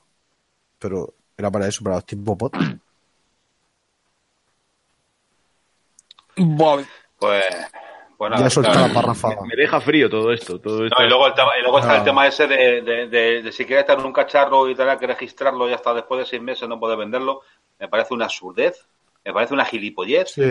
Pero 0.79 1.13
era 1.37 1.51
para 1.51 1.67
eso, 1.67 1.83
para 1.83 1.97
los 1.97 2.05
tipos 2.05 2.37
pot. 2.37 2.53
Pues, 7.19 7.45
pues 8.17 8.31
nada, 8.31 8.43
Ya 8.43 8.49
soltaba 8.49 8.75
claro. 8.75 8.87
la 8.89 8.93
parrafada. 9.01 9.37
Me 9.45 9.55
deja 9.55 9.79
frío 9.81 10.09
todo 10.09 10.31
esto. 10.31 10.59
Todo 10.59 10.85
esto. 10.85 10.95
No, 10.99 11.05
y 11.05 11.09
luego, 11.09 11.27
el 11.27 11.33
tema, 11.33 11.51
y 11.57 11.61
luego 11.61 11.79
está 11.79 11.97
el 11.97 12.03
tema 12.03 12.27
ese 12.27 12.47
de, 12.47 12.81
de, 12.81 13.07
de- 13.07 13.41
de 13.43 13.51
si 13.51 13.65
quieres 13.65 13.85
tener 13.85 14.05
un 14.05 14.13
cacharro 14.13 14.69
y 14.69 14.75
tener 14.75 14.97
que 14.97 15.07
registrarlo 15.07 15.69
y 15.69 15.73
hasta 15.73 15.93
después 15.93 16.19
de 16.19 16.25
seis 16.25 16.41
meses 16.41 16.67
no 16.69 16.79
poder 16.79 16.97
venderlo, 16.97 17.41
me 17.79 17.87
parece 17.87 18.13
una 18.13 18.29
surdez, 18.29 18.85
me 19.25 19.33
parece 19.33 19.53
una 19.53 19.65
gilipollez. 19.65 20.31
Sí. 20.31 20.41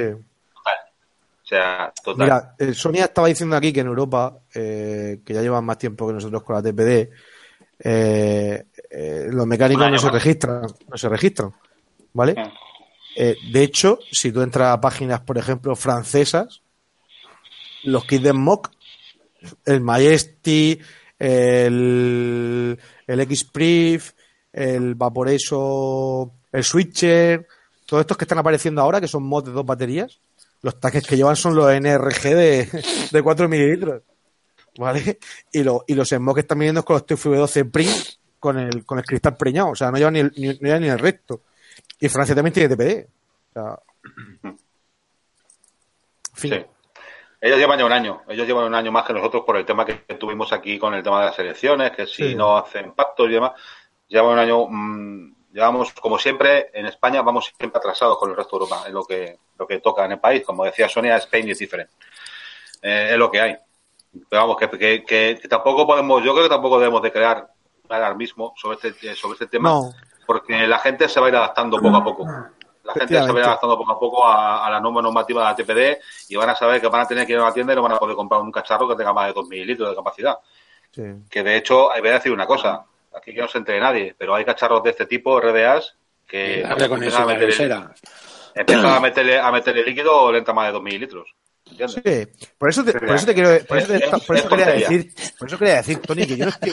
O 1.46 1.48
sea, 1.48 1.92
total. 2.02 2.26
Mira, 2.26 2.54
eh, 2.58 2.74
Sonia 2.74 3.04
estaba 3.04 3.28
diciendo 3.28 3.54
aquí 3.54 3.72
que 3.72 3.78
en 3.78 3.86
Europa, 3.86 4.40
eh, 4.52 5.20
que 5.24 5.32
ya 5.32 5.42
llevan 5.42 5.64
más 5.64 5.78
tiempo 5.78 6.04
que 6.08 6.14
nosotros 6.14 6.42
con 6.42 6.56
la 6.56 6.62
TPD, 6.62 7.08
eh, 7.78 8.64
eh, 8.90 9.28
los 9.30 9.46
mecánicos 9.46 9.88
no 9.88 9.96
se 9.96 10.10
registran, 10.10 10.62
no 10.62 10.96
se 10.96 11.08
registran, 11.08 11.52
¿vale? 12.14 12.34
Eh, 13.14 13.36
de 13.52 13.62
hecho, 13.62 14.00
si 14.10 14.32
tú 14.32 14.42
entras 14.42 14.72
a 14.72 14.80
páginas, 14.80 15.20
por 15.20 15.38
ejemplo, 15.38 15.76
francesas, 15.76 16.62
los 17.84 18.04
kits 18.06 18.24
de 18.24 18.32
mock, 18.32 18.72
el 19.66 19.80
Majesty, 19.82 20.80
el, 21.16 22.76
el 23.06 23.20
X-Prif, 23.20 24.14
el 24.52 24.96
Vaporeso, 24.96 26.32
el 26.50 26.64
Switcher, 26.64 27.46
todos 27.84 28.00
estos 28.00 28.16
que 28.16 28.24
están 28.24 28.38
apareciendo 28.38 28.82
ahora, 28.82 29.00
que 29.00 29.06
son 29.06 29.22
mods 29.22 29.46
de 29.46 29.52
dos 29.52 29.64
baterías, 29.64 30.18
los 30.62 30.78
taques 30.80 31.06
que 31.06 31.16
llevan 31.16 31.36
son 31.36 31.54
los 31.54 31.72
NRG 31.72 32.22
de, 32.22 32.84
de 33.12 33.22
4 33.22 33.48
mililitros. 33.48 34.02
¿Vale? 34.78 35.18
Y, 35.52 35.62
lo- 35.62 35.84
y 35.86 35.94
los 35.94 36.08
smokes 36.08 36.34
que 36.34 36.40
están 36.40 36.58
viniendo 36.58 36.84
con 36.84 36.94
los 36.94 37.06
TFV12 37.06 37.70
Print 37.70 38.06
con 38.38 38.58
el, 38.58 38.84
con 38.84 38.98
el 38.98 39.04
cristal 39.04 39.36
preñado. 39.36 39.70
O 39.70 39.74
sea, 39.74 39.90
no 39.90 39.96
llevan 39.96 40.12
ni 40.14 40.20
el, 40.20 40.32
ni, 40.36 40.48
no 40.48 40.54
llevan 40.60 40.82
ni 40.82 40.88
el 40.88 40.98
recto. 40.98 41.42
Y 41.98 42.08
Francia 42.10 42.34
también 42.34 42.52
tiene 42.52 42.74
TPD. 42.76 43.06
O 43.50 43.52
sea. 43.54 43.78
Fin. 46.34 46.52
Sí. 46.52 46.64
Ellos 47.40 47.58
llevan 47.58 47.78
ya 47.78 47.84
un 47.86 47.92
año, 47.92 48.22
ellos 48.28 48.46
llevan 48.46 48.64
un 48.64 48.74
año 48.74 48.90
más 48.90 49.04
que 49.06 49.12
nosotros 49.12 49.44
por 49.46 49.56
el 49.56 49.64
tema 49.64 49.84
que 49.84 49.94
tuvimos 50.18 50.52
aquí 50.52 50.78
con 50.78 50.94
el 50.94 51.02
tema 51.02 51.20
de 51.20 51.26
las 51.26 51.38
elecciones, 51.38 51.92
que 51.92 52.06
si 52.06 52.30
Sí. 52.30 52.34
no 52.34 52.56
hacen 52.56 52.92
pactos 52.92 53.28
y 53.28 53.32
demás, 53.34 53.52
llevan 54.08 54.32
un 54.32 54.38
año, 54.38 54.66
mm, 54.68 55.35
llevamos, 55.56 55.92
como 55.94 56.18
siempre, 56.18 56.70
en 56.74 56.84
España 56.86 57.22
vamos 57.22 57.52
siempre 57.56 57.78
atrasados 57.78 58.18
con 58.18 58.28
el 58.30 58.36
resto 58.36 58.58
de 58.58 58.64
Europa, 58.64 58.84
en 58.86 58.92
lo 58.92 59.04
que, 59.04 59.38
lo 59.58 59.66
que 59.66 59.78
toca 59.80 60.04
en 60.04 60.12
el 60.12 60.20
país. 60.20 60.44
Como 60.44 60.64
decía 60.64 60.86
Sonia, 60.88 61.16
Spain 61.16 61.48
is 61.48 61.58
different. 61.58 61.88
Eh, 62.82 63.08
es 63.12 63.16
lo 63.18 63.30
que 63.30 63.40
hay. 63.40 63.56
Pero 64.28 64.42
vamos, 64.42 64.56
que, 64.58 64.68
que, 64.70 65.04
que- 65.04 65.38
que 65.40 65.48
tampoco 65.48 65.86
podemos, 65.86 66.22
yo 66.22 66.32
creo 66.32 66.44
que 66.44 66.50
tampoco 66.50 66.78
debemos 66.78 67.00
de 67.02 67.10
crear 67.10 67.48
alarmismo 67.88 68.52
sobre 68.56 68.76
este, 68.82 69.14
sobre 69.14 69.32
este 69.34 69.46
tema, 69.46 69.70
No. 69.70 69.92
porque 70.26 70.66
la 70.66 70.78
gente 70.78 71.08
se 71.08 71.20
va 71.20 71.26
a 71.26 71.28
ir 71.30 71.36
adaptando 71.36 71.78
poco 71.78 71.96
a 71.96 72.04
poco. 72.04 72.26
La 72.84 72.92
gente 72.92 73.14
se 73.14 73.20
va 73.20 73.38
a 73.38 73.40
ir 73.40 73.44
adaptando 73.46 73.76
poco 73.78 73.92
a 73.92 73.98
poco 73.98 74.26
a, 74.26 74.66
a 74.66 74.70
la 74.70 74.80
norma 74.80 75.00
normativa 75.02 75.40
de 75.40 75.46
la 75.48 75.56
TPD 75.56 75.98
y 76.28 76.36
van 76.36 76.50
a 76.50 76.54
saber 76.54 76.80
que 76.80 76.86
van 76.88 77.00
a 77.00 77.06
tener 77.08 77.26
que 77.26 77.32
ir 77.32 77.38
a 77.38 77.42
una 77.42 77.52
tienda 77.52 77.72
y 77.72 77.76
no 77.76 77.82
van 77.82 77.92
a 77.92 77.98
poder 77.98 78.14
comprar 78.14 78.40
un 78.42 78.52
cacharro 78.52 78.86
que 78.88 78.94
tenga 78.94 79.12
más 79.12 79.26
de 79.28 79.32
2 79.32 79.48
mililitros 79.48 79.88
de 79.90 79.96
capacidad. 79.96 80.38
Sí. 80.92 81.02
Que 81.30 81.42
de 81.42 81.56
hecho, 81.56 81.88
voy 81.98 82.08
a 82.08 82.12
decir 82.12 82.30
una 82.32 82.46
cosa, 82.46 82.84
aquí 83.16 83.34
que 83.34 83.40
no 83.40 83.48
se 83.48 83.58
entre 83.58 83.80
nadie, 83.80 84.14
pero 84.16 84.34
hay 84.34 84.44
cacharros 84.44 84.82
de 84.82 84.90
este 84.90 85.06
tipo, 85.06 85.40
RDAs, 85.40 85.94
que 86.26 86.62
Darle 86.62 86.88
con 86.88 86.98
empiezan 86.98 87.22
eso 87.22 87.28
a 87.30 87.32
meterle, 87.32 87.46
visera. 87.46 87.94
empiezan 88.54 88.86
a 88.86 89.00
meterle, 89.00 89.38
a 89.38 89.50
meterle 89.52 89.84
líquido 89.84 90.30
le 90.32 90.38
entra 90.38 90.54
más 90.54 90.66
de 90.66 90.72
2 90.72 90.82
mililitros. 90.82 91.34
¿Entiendes? 91.68 92.00
Sí, 92.38 92.46
por 92.58 92.68
eso 92.68 92.84
te, 92.84 92.92
por 92.92 93.10
eso 93.10 93.26
te 93.26 93.34
quiero, 93.34 93.66
por 93.66 93.78
eso, 93.78 93.88
te- 93.88 93.98
por 94.24 94.36
eso 94.36 94.44
es 94.46 94.50
quería 94.50 94.66
decir, 94.66 95.12
por 95.36 95.48
eso 95.48 95.58
quería 95.58 95.74
decir, 95.76 95.98
Tony, 96.00 96.24
que 96.26 96.36
yo 96.36 96.44
no 96.44 96.50
estoy, 96.52 96.72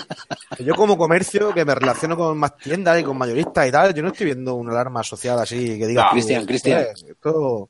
que 0.56 0.64
yo 0.64 0.76
como 0.76 0.96
comercio, 0.98 1.52
que 1.52 1.66
me 1.66 1.74
relaciono 1.74 2.16
con 2.16 2.38
más 2.38 2.56
tiendas 2.58 3.00
y 3.00 3.04
con 3.04 3.18
mayoristas 3.18 3.68
y 3.68 3.72
tal, 3.72 3.92
yo 3.96 4.04
no 4.04 4.10
estoy 4.10 4.28
viendo 4.28 4.54
una 4.54 4.72
alarma 4.74 5.02
social 5.02 5.40
así 5.40 5.80
que 5.80 5.88
diga, 5.88 6.04
No. 6.06 6.10
Cristian, 6.12 6.46
Cristian. 6.46 6.84
"Joder, 6.84 7.12
Esto, 7.12 7.70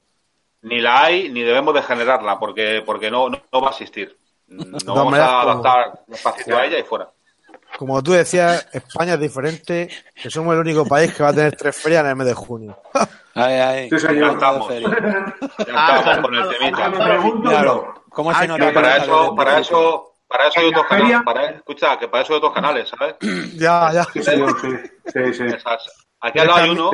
Ni 0.63 0.81
la 0.81 1.03
hay, 1.05 1.29
ni 1.29 1.43
debemos 1.43 1.73
de 1.73 1.81
generarla, 1.83 2.37
porque, 2.39 2.83
porque 2.85 3.09
no, 3.09 3.29
no, 3.29 3.41
no 3.51 3.61
va 3.61 3.67
a 3.69 3.71
existir. 3.71 4.17
No 4.47 4.77
todas 4.79 4.83
vamos 4.85 5.13
a 5.19 5.25
como- 5.27 5.39
adaptar 5.51 5.99
despacito 6.07 6.57
a 6.57 6.65
ella 6.65 6.79
y 6.79 6.83
fuera. 6.83 7.09
Como 7.77 8.01
tú 8.03 8.11
decías, 8.11 8.67
España 8.71 9.13
es 9.15 9.19
diferente, 9.19 9.89
que 10.15 10.29
somos 10.29 10.53
el 10.53 10.59
único 10.61 10.85
país 10.85 11.13
que 11.13 11.23
va 11.23 11.29
a 11.29 11.33
tener 11.33 11.55
tres 11.55 11.75
ferias 11.75 12.03
en 12.03 12.09
el 12.11 12.15
mes 12.15 12.27
de 12.27 12.33
junio. 12.33 12.77
Ay, 13.35 13.55
ay. 13.55 13.89
Sí, 13.89 13.97
señor. 13.97 14.27
Ya 14.27 14.33
estamos. 14.33 14.69
Ya 15.67 15.97
estamos 15.97 16.17
con 16.19 16.35
el 16.35 16.49
temita. 16.49 16.91
Claro, 17.41 18.03
¿cómo 18.09 18.31
se 18.31 18.43
Ah, 18.43 18.47
nota 18.47 18.59
que 18.59 18.67
que 18.67 18.73
para 18.75 18.97
no 18.99 19.03
eso, 19.03 19.35
para 19.35 19.59
eso, 19.59 20.13
para 20.27 20.47
eso 20.49 20.59
hay 20.59 20.67
¿En 20.67 20.71
la 20.71 20.77
otros 20.77 20.89
canales. 20.89 21.21
Para, 21.25 21.49
escucha, 21.49 21.97
que 21.97 22.07
para 22.09 22.23
eso 22.23 22.33
hay 22.33 22.37
otros 22.37 22.53
canales, 22.53 22.89
¿sabes? 22.89 23.15
Ya, 23.57 23.91
ya. 23.91 24.03
Sí, 24.13 24.21
señor, 24.21 24.61
sí. 24.61 24.69
Sí, 25.11 25.33
sí. 25.33 25.43
Aquí 26.21 26.39
al 26.39 26.47
lado 26.47 26.59
hay 26.59 26.69
uno, 26.69 26.91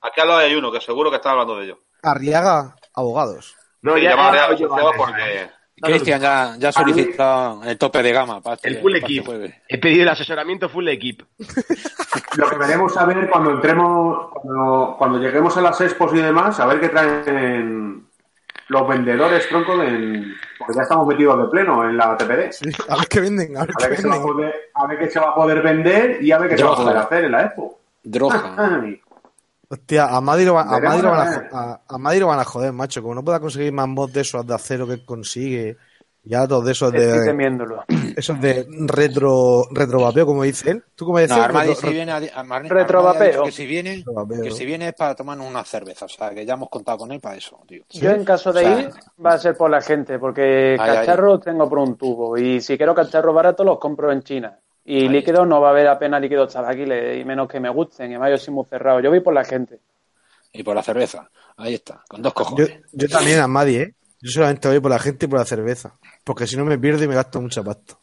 aquí 0.00 0.20
al 0.20 0.28
lado 0.28 0.38
hay 0.38 0.54
uno 0.54 0.70
que 0.70 0.80
seguro 0.80 1.10
que 1.10 1.16
están 1.16 1.32
hablando 1.32 1.56
de 1.56 1.64
ello. 1.64 1.78
Arriaga, 2.04 2.76
abogados. 2.94 3.56
No, 3.82 3.98
ya, 3.98 4.10
ya 4.32 4.46
porque 4.96 5.50
Cristian 5.80 6.20
ya, 6.20 6.56
ya 6.58 6.72
solicitó 6.72 7.62
el 7.64 7.78
tope 7.78 8.02
de 8.02 8.12
gama 8.12 8.40
para 8.40 8.58
El 8.62 8.78
full 8.78 8.94
equip. 8.96 9.26
He 9.68 9.78
pedido 9.78 10.02
el 10.02 10.08
asesoramiento 10.08 10.68
full 10.68 10.88
equip. 10.88 11.22
Lo 12.36 12.48
que 12.48 12.56
veremos 12.56 12.96
a 12.96 13.06
ver 13.06 13.28
cuando 13.30 13.52
entremos, 13.52 14.30
cuando, 14.32 14.96
cuando 14.98 15.18
lleguemos 15.18 15.56
a 15.56 15.62
las 15.62 15.80
expos 15.80 16.12
y 16.14 16.18
demás, 16.18 16.60
a 16.60 16.66
ver 16.66 16.80
qué 16.80 16.88
traen 16.88 18.06
los 18.68 18.88
vendedores, 18.88 19.48
tronco, 19.48 19.82
en, 19.82 20.32
porque 20.56 20.74
ya 20.74 20.82
estamos 20.82 21.06
metidos 21.06 21.38
de 21.38 21.48
pleno 21.48 21.88
en 21.88 21.96
la 21.96 22.16
TPD. 22.16 22.52
Sí, 22.52 22.70
a 22.88 22.96
ver 22.96 23.08
qué 23.08 23.20
venden, 23.20 23.56
a 23.56 23.62
ver 23.62 23.70
A 23.70 23.78
qué 23.78 23.88
ver, 23.88 23.96
qué 23.96 24.02
se 24.02 24.08
va 24.08 24.14
a, 24.14 24.22
poder, 24.22 24.54
a 24.74 24.86
ver 24.86 24.98
qué 24.98 25.10
se 25.10 25.20
va 25.20 25.30
a 25.30 25.34
poder 25.34 25.62
vender 25.62 26.22
y 26.22 26.30
a 26.30 26.38
ver 26.38 26.50
qué 26.50 26.58
se 26.58 26.64
va 26.64 26.72
a 26.72 26.76
poder 26.76 26.96
hacer 26.96 27.24
en 27.24 27.32
la 27.32 27.42
expo. 27.42 27.80
Droga. 28.02 28.54
Ay, 28.82 29.00
Hostia, 29.72 30.06
a 30.06 30.20
Madrid 30.20 30.46
lo, 30.46 30.54
va- 30.54 30.62
a 30.62 30.80
Veremos 30.80 30.88
Madrid 30.88 31.04
lo 31.04 31.10
van 31.10 31.28
a 31.28 31.48
a, 31.52 31.80
a, 31.86 31.98
Madrid 31.98 32.20
lo 32.20 32.26
van 32.26 32.40
a 32.40 32.44
joder, 32.44 32.72
macho. 32.72 33.02
Como 33.02 33.14
no 33.14 33.24
pueda 33.24 33.38
conseguir 33.38 33.72
más 33.72 33.86
mods 33.88 34.12
de 34.12 34.20
esos 34.22 34.44
de 34.44 34.52
acero 34.54 34.84
que 34.86 35.04
consigue, 35.04 35.76
ya 36.24 36.46
todos 36.48 36.64
de 36.64 36.72
esos 36.72 36.92
Estoy 36.92 37.18
de 37.20 37.24
temiéndolo. 37.24 37.84
esos 38.16 38.40
de 38.40 38.66
retro 38.88 39.68
retrovapeo, 39.70 40.26
como 40.26 40.42
dice 40.42 40.72
él. 40.72 40.84
¿Tú 40.96 41.06
cómo 41.06 41.18
dices? 41.20 41.36
No, 41.36 41.42
Armadi 41.44 41.68
Retro- 41.70 41.88
si 41.88 41.94
viene 41.94 42.10
a, 42.10 42.16
a- 42.16 42.40
Armadi 42.40 42.68
Retrovapeo. 42.68 43.44
que 43.44 43.52
si 43.52 43.64
viene 43.64 44.04
que 44.42 44.50
si 44.50 44.64
viene 44.66 44.88
es 44.88 44.94
para 44.94 45.14
tomarnos 45.14 45.46
una 45.48 45.64
cerveza, 45.64 46.06
o 46.06 46.08
sea 46.08 46.30
que 46.34 46.44
ya 46.44 46.54
hemos 46.54 46.68
contado 46.68 46.98
con 46.98 47.12
él 47.12 47.20
para 47.20 47.36
eso, 47.36 47.60
tío. 47.68 47.84
Yo 47.90 48.10
en 48.10 48.24
caso 48.24 48.52
de 48.52 48.60
O 48.62 48.64
sea, 48.64 48.80
ir 48.80 48.90
va 49.24 49.34
a 49.34 49.38
ser 49.38 49.56
por 49.56 49.70
la 49.70 49.80
gente, 49.80 50.18
porque 50.18 50.74
cacharros 50.78 51.42
tengo 51.42 51.68
por 51.68 51.78
un 51.78 51.96
tubo 51.96 52.36
y 52.36 52.60
si 52.60 52.76
quiero 52.76 52.92
cacharros 52.94 53.32
baratos 53.34 53.64
los 53.64 53.78
compro 53.78 54.10
en 54.10 54.22
China. 54.24 54.58
Y 54.84 55.08
líquidos 55.08 55.46
no 55.46 55.60
va 55.60 55.68
a 55.68 55.70
haber 55.70 55.88
apenas 55.88 56.20
líquidos 56.20 56.52
tabaquiles 56.52 57.20
y 57.20 57.24
menos 57.24 57.48
que 57.48 57.60
me 57.60 57.68
gusten, 57.68 58.12
y 58.12 58.18
más 58.18 58.30
yo 58.30 58.38
soy 58.38 58.54
muy 58.54 58.64
cerrado. 58.66 59.00
Yo 59.00 59.10
voy 59.10 59.20
por 59.20 59.34
la 59.34 59.44
gente. 59.44 59.78
Y 60.52 60.62
por 60.62 60.74
la 60.74 60.82
cerveza. 60.82 61.30
Ahí 61.56 61.74
está, 61.74 62.02
con 62.08 62.22
dos 62.22 62.32
cojones. 62.32 62.80
yo 62.92 63.08
también 63.08 63.40
a 63.40 63.46
Madrid, 63.46 63.80
¿eh? 63.82 63.94
Yo 64.22 64.30
solamente 64.32 64.68
voy 64.68 64.80
por 64.80 64.90
la 64.90 64.98
gente 64.98 65.26
y 65.26 65.28
por 65.28 65.38
la 65.38 65.44
cerveza. 65.44 65.94
Porque 66.24 66.46
si 66.46 66.56
no 66.56 66.64
me 66.64 66.78
pierdo 66.78 67.04
y 67.04 67.08
me 67.08 67.14
gasto 67.14 67.40
mucha 67.40 67.62
pasta. 67.62 67.94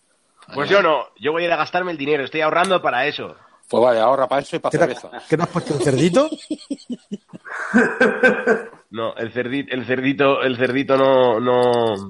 Pues 0.54 0.70
yo 0.70 0.82
no, 0.82 1.08
yo 1.20 1.32
voy 1.32 1.44
a 1.44 1.46
ir 1.48 1.52
a 1.52 1.58
gastarme 1.58 1.92
el 1.92 1.98
dinero, 1.98 2.24
estoy 2.24 2.42
ahorrando 2.42 2.82
para 2.82 3.06
eso. 3.06 3.36
Pues 3.70 3.84
vale, 3.84 4.00
ahorra 4.00 4.28
para 4.28 4.42
eso 4.42 4.56
y 4.56 4.60
para 4.60 4.72
¿Qué 4.72 4.78
te, 4.78 4.86
cerveza. 4.96 5.12
¿Qué 5.30 5.36
te 5.36 5.44
has 5.44 5.50
puesto 5.50 5.74
un 5.74 5.82
cerdito? 5.82 6.30
No, 8.90 9.14
el 9.18 9.34
cerdito, 9.34 9.76
el 9.76 9.86
cerdito, 9.86 10.42
el 10.42 10.56
cerdito 10.56 10.96
no, 10.98 11.40
no, 11.42 12.10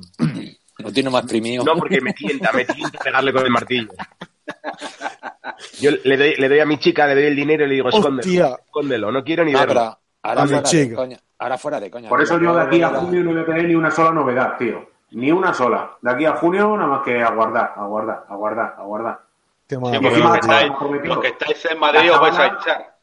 Lo 0.78 0.92
tiene 0.92 1.10
más 1.10 1.26
trimido. 1.26 1.64
no 1.64 1.76
porque 1.76 2.00
me 2.00 2.14
tienta, 2.14 2.52
me 2.52 2.66
tienta 2.66 3.00
pegarle 3.00 3.34
con 3.34 3.44
el 3.44 3.52
martillo. 3.52 3.88
Yo 5.80 5.92
le 6.04 6.18
doy, 6.18 6.36
le 6.36 6.50
doy 6.50 6.60
a 6.60 6.66
mi 6.66 6.78
chica, 6.80 7.08
le 7.08 7.16
doy 7.16 7.26
el 7.26 7.36
dinero 7.36 7.66
y 7.66 7.70
le 7.70 7.76
digo, 7.76 7.90
escóndelo, 7.90 8.20
Hostia. 8.20 8.58
escóndelo, 8.66 9.12
no 9.12 9.24
quiero 9.24 9.44
ni 9.44 9.54
Ah, 9.56 9.66
verlo. 9.66 9.98
ahora 10.24 10.42
A 10.42 10.46
mi 10.46 10.50
fuera 10.52 10.62
de 10.62 10.70
chica. 10.70 10.96
coña. 10.96 11.18
Ahora 11.40 11.58
fuera 11.58 11.80
de 11.80 11.92
coña. 11.92 12.10
Por 12.10 12.22
eso 12.22 12.40
yo 12.40 12.56
de 12.56 12.62
aquí 12.62 12.82
a 12.82 12.88
Ahora- 12.88 13.00
junio 13.00 13.24
no 13.24 13.32
voy 13.32 13.42
a 13.42 13.46
tener 13.46 13.66
ni 13.66 13.76
una 13.76 13.92
sola 13.92 14.12
novedad, 14.12 14.58
tío. 14.58 14.90
Ni 15.12 15.32
una 15.32 15.54
sola. 15.54 15.92
De 16.02 16.12
aquí 16.12 16.26
a 16.26 16.34
junio 16.34 16.76
nada 16.76 16.88
más 16.90 17.02
que 17.04 17.22
aguardar, 17.22 17.74
aguardar, 17.76 18.26
aguardar, 18.30 18.76
aguardar. 18.78 19.20
Qué 19.68 19.76
Sí, 19.76 19.82
los 19.82 19.92
que, 19.92 19.98
estáis, 20.40 20.72
prometido. 20.78 21.16
los 21.16 21.24
que 21.24 21.30
estáis 21.30 21.66
en 21.72 21.80
Madrid 21.80 22.12
os 22.12 22.20
vais 22.22 22.38
a 22.40 22.48
hinchar. 22.48 22.96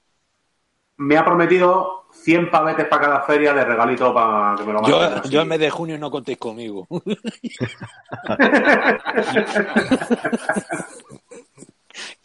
Me 0.97 1.16
ha 1.16 1.24
prometido 1.24 2.07
100 2.12 2.51
pavetes 2.51 2.86
para 2.86 3.03
cada 3.07 3.20
feria 3.22 3.53
de 3.53 3.64
regalito 3.64 4.14
para 4.14 4.55
que 4.57 4.64
me 4.64 4.72
lo 4.72 4.82
Yo, 4.86 5.22
yo 5.24 5.40
en 5.42 5.49
mes 5.49 5.59
de 5.59 5.70
junio 5.70 5.99
no 5.99 6.11
contéis 6.11 6.38
conmigo. 6.38 6.86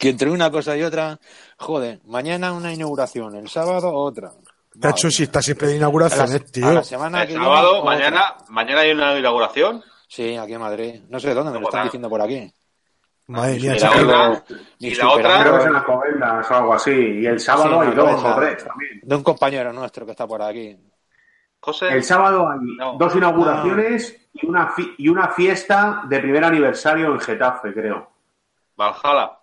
que 0.00 0.08
entre 0.08 0.30
una 0.30 0.50
cosa 0.50 0.76
y 0.76 0.82
otra, 0.82 1.18
joder, 1.58 2.00
mañana 2.06 2.52
una 2.52 2.72
inauguración, 2.72 3.36
el 3.36 3.48
sábado 3.48 3.92
otra. 3.92 4.30
Tacho, 4.80 5.10
si 5.10 5.24
está 5.24 5.42
siempre 5.42 5.66
de 5.68 5.74
la, 5.74 5.78
inauguraciones, 5.80 6.34
a 6.36 6.38
tío. 6.46 6.72
la 6.72 6.82
semana 6.82 7.22
El 7.22 7.28
que 7.28 7.34
sábado, 7.34 7.70
viene, 7.72 7.78
otra. 7.80 7.90
mañana, 8.10 8.34
mañana 8.48 8.80
hay 8.80 8.92
una 8.92 9.18
inauguración. 9.18 9.82
Sí, 10.08 10.36
aquí 10.36 10.54
en 10.54 10.60
Madrid. 10.60 11.02
No 11.08 11.20
sé 11.20 11.34
dónde, 11.34 11.52
me 11.52 11.60
lo 11.60 11.66
están 11.66 11.84
diciendo 11.84 12.08
por 12.08 12.22
aquí. 12.22 12.50
Madre 13.26 13.56
Y 13.56 13.60
mía, 13.60 13.72
la 13.72 13.78
chaval. 13.78 13.98
Pero- 14.06 14.30
otra, 14.32 14.44
ni 14.80 14.88
y 14.88 14.94
la 14.94 15.10
otra, 15.10 15.40
Creo 15.42 15.52
que 15.52 15.58
es 15.60 15.66
en 15.66 15.72
las 15.74 15.84
Covendas 15.84 16.50
o 16.50 16.54
algo 16.54 16.74
así. 16.74 16.90
Y 16.90 17.26
el 17.26 17.38
sábado 17.40 17.82
Sí, 17.82 17.88
hay 17.88 17.94
dos 17.94 18.24
o 18.24 18.34
tres 18.36 18.64
también. 18.64 19.00
De 19.02 19.14
un 19.16 19.22
compañero 19.22 19.72
nuestro 19.72 20.04
que 20.06 20.12
está 20.12 20.26
por 20.26 20.40
aquí. 20.42 20.76
José, 21.60 21.88
El 21.88 22.02
sábado 22.02 22.48
hay 22.48 22.58
No. 22.78 22.94
dos 22.98 23.14
inauguraciones 23.14 24.16
y, 24.32 24.46
una 24.46 24.72
y 24.96 25.08
una 25.08 25.28
fiesta 25.28 26.02
de 26.08 26.18
primer 26.20 26.42
aniversario 26.44 27.12
en 27.12 27.20
Getafe, 27.20 27.72
creo. 27.74 28.10
Valhalla. 28.76 29.39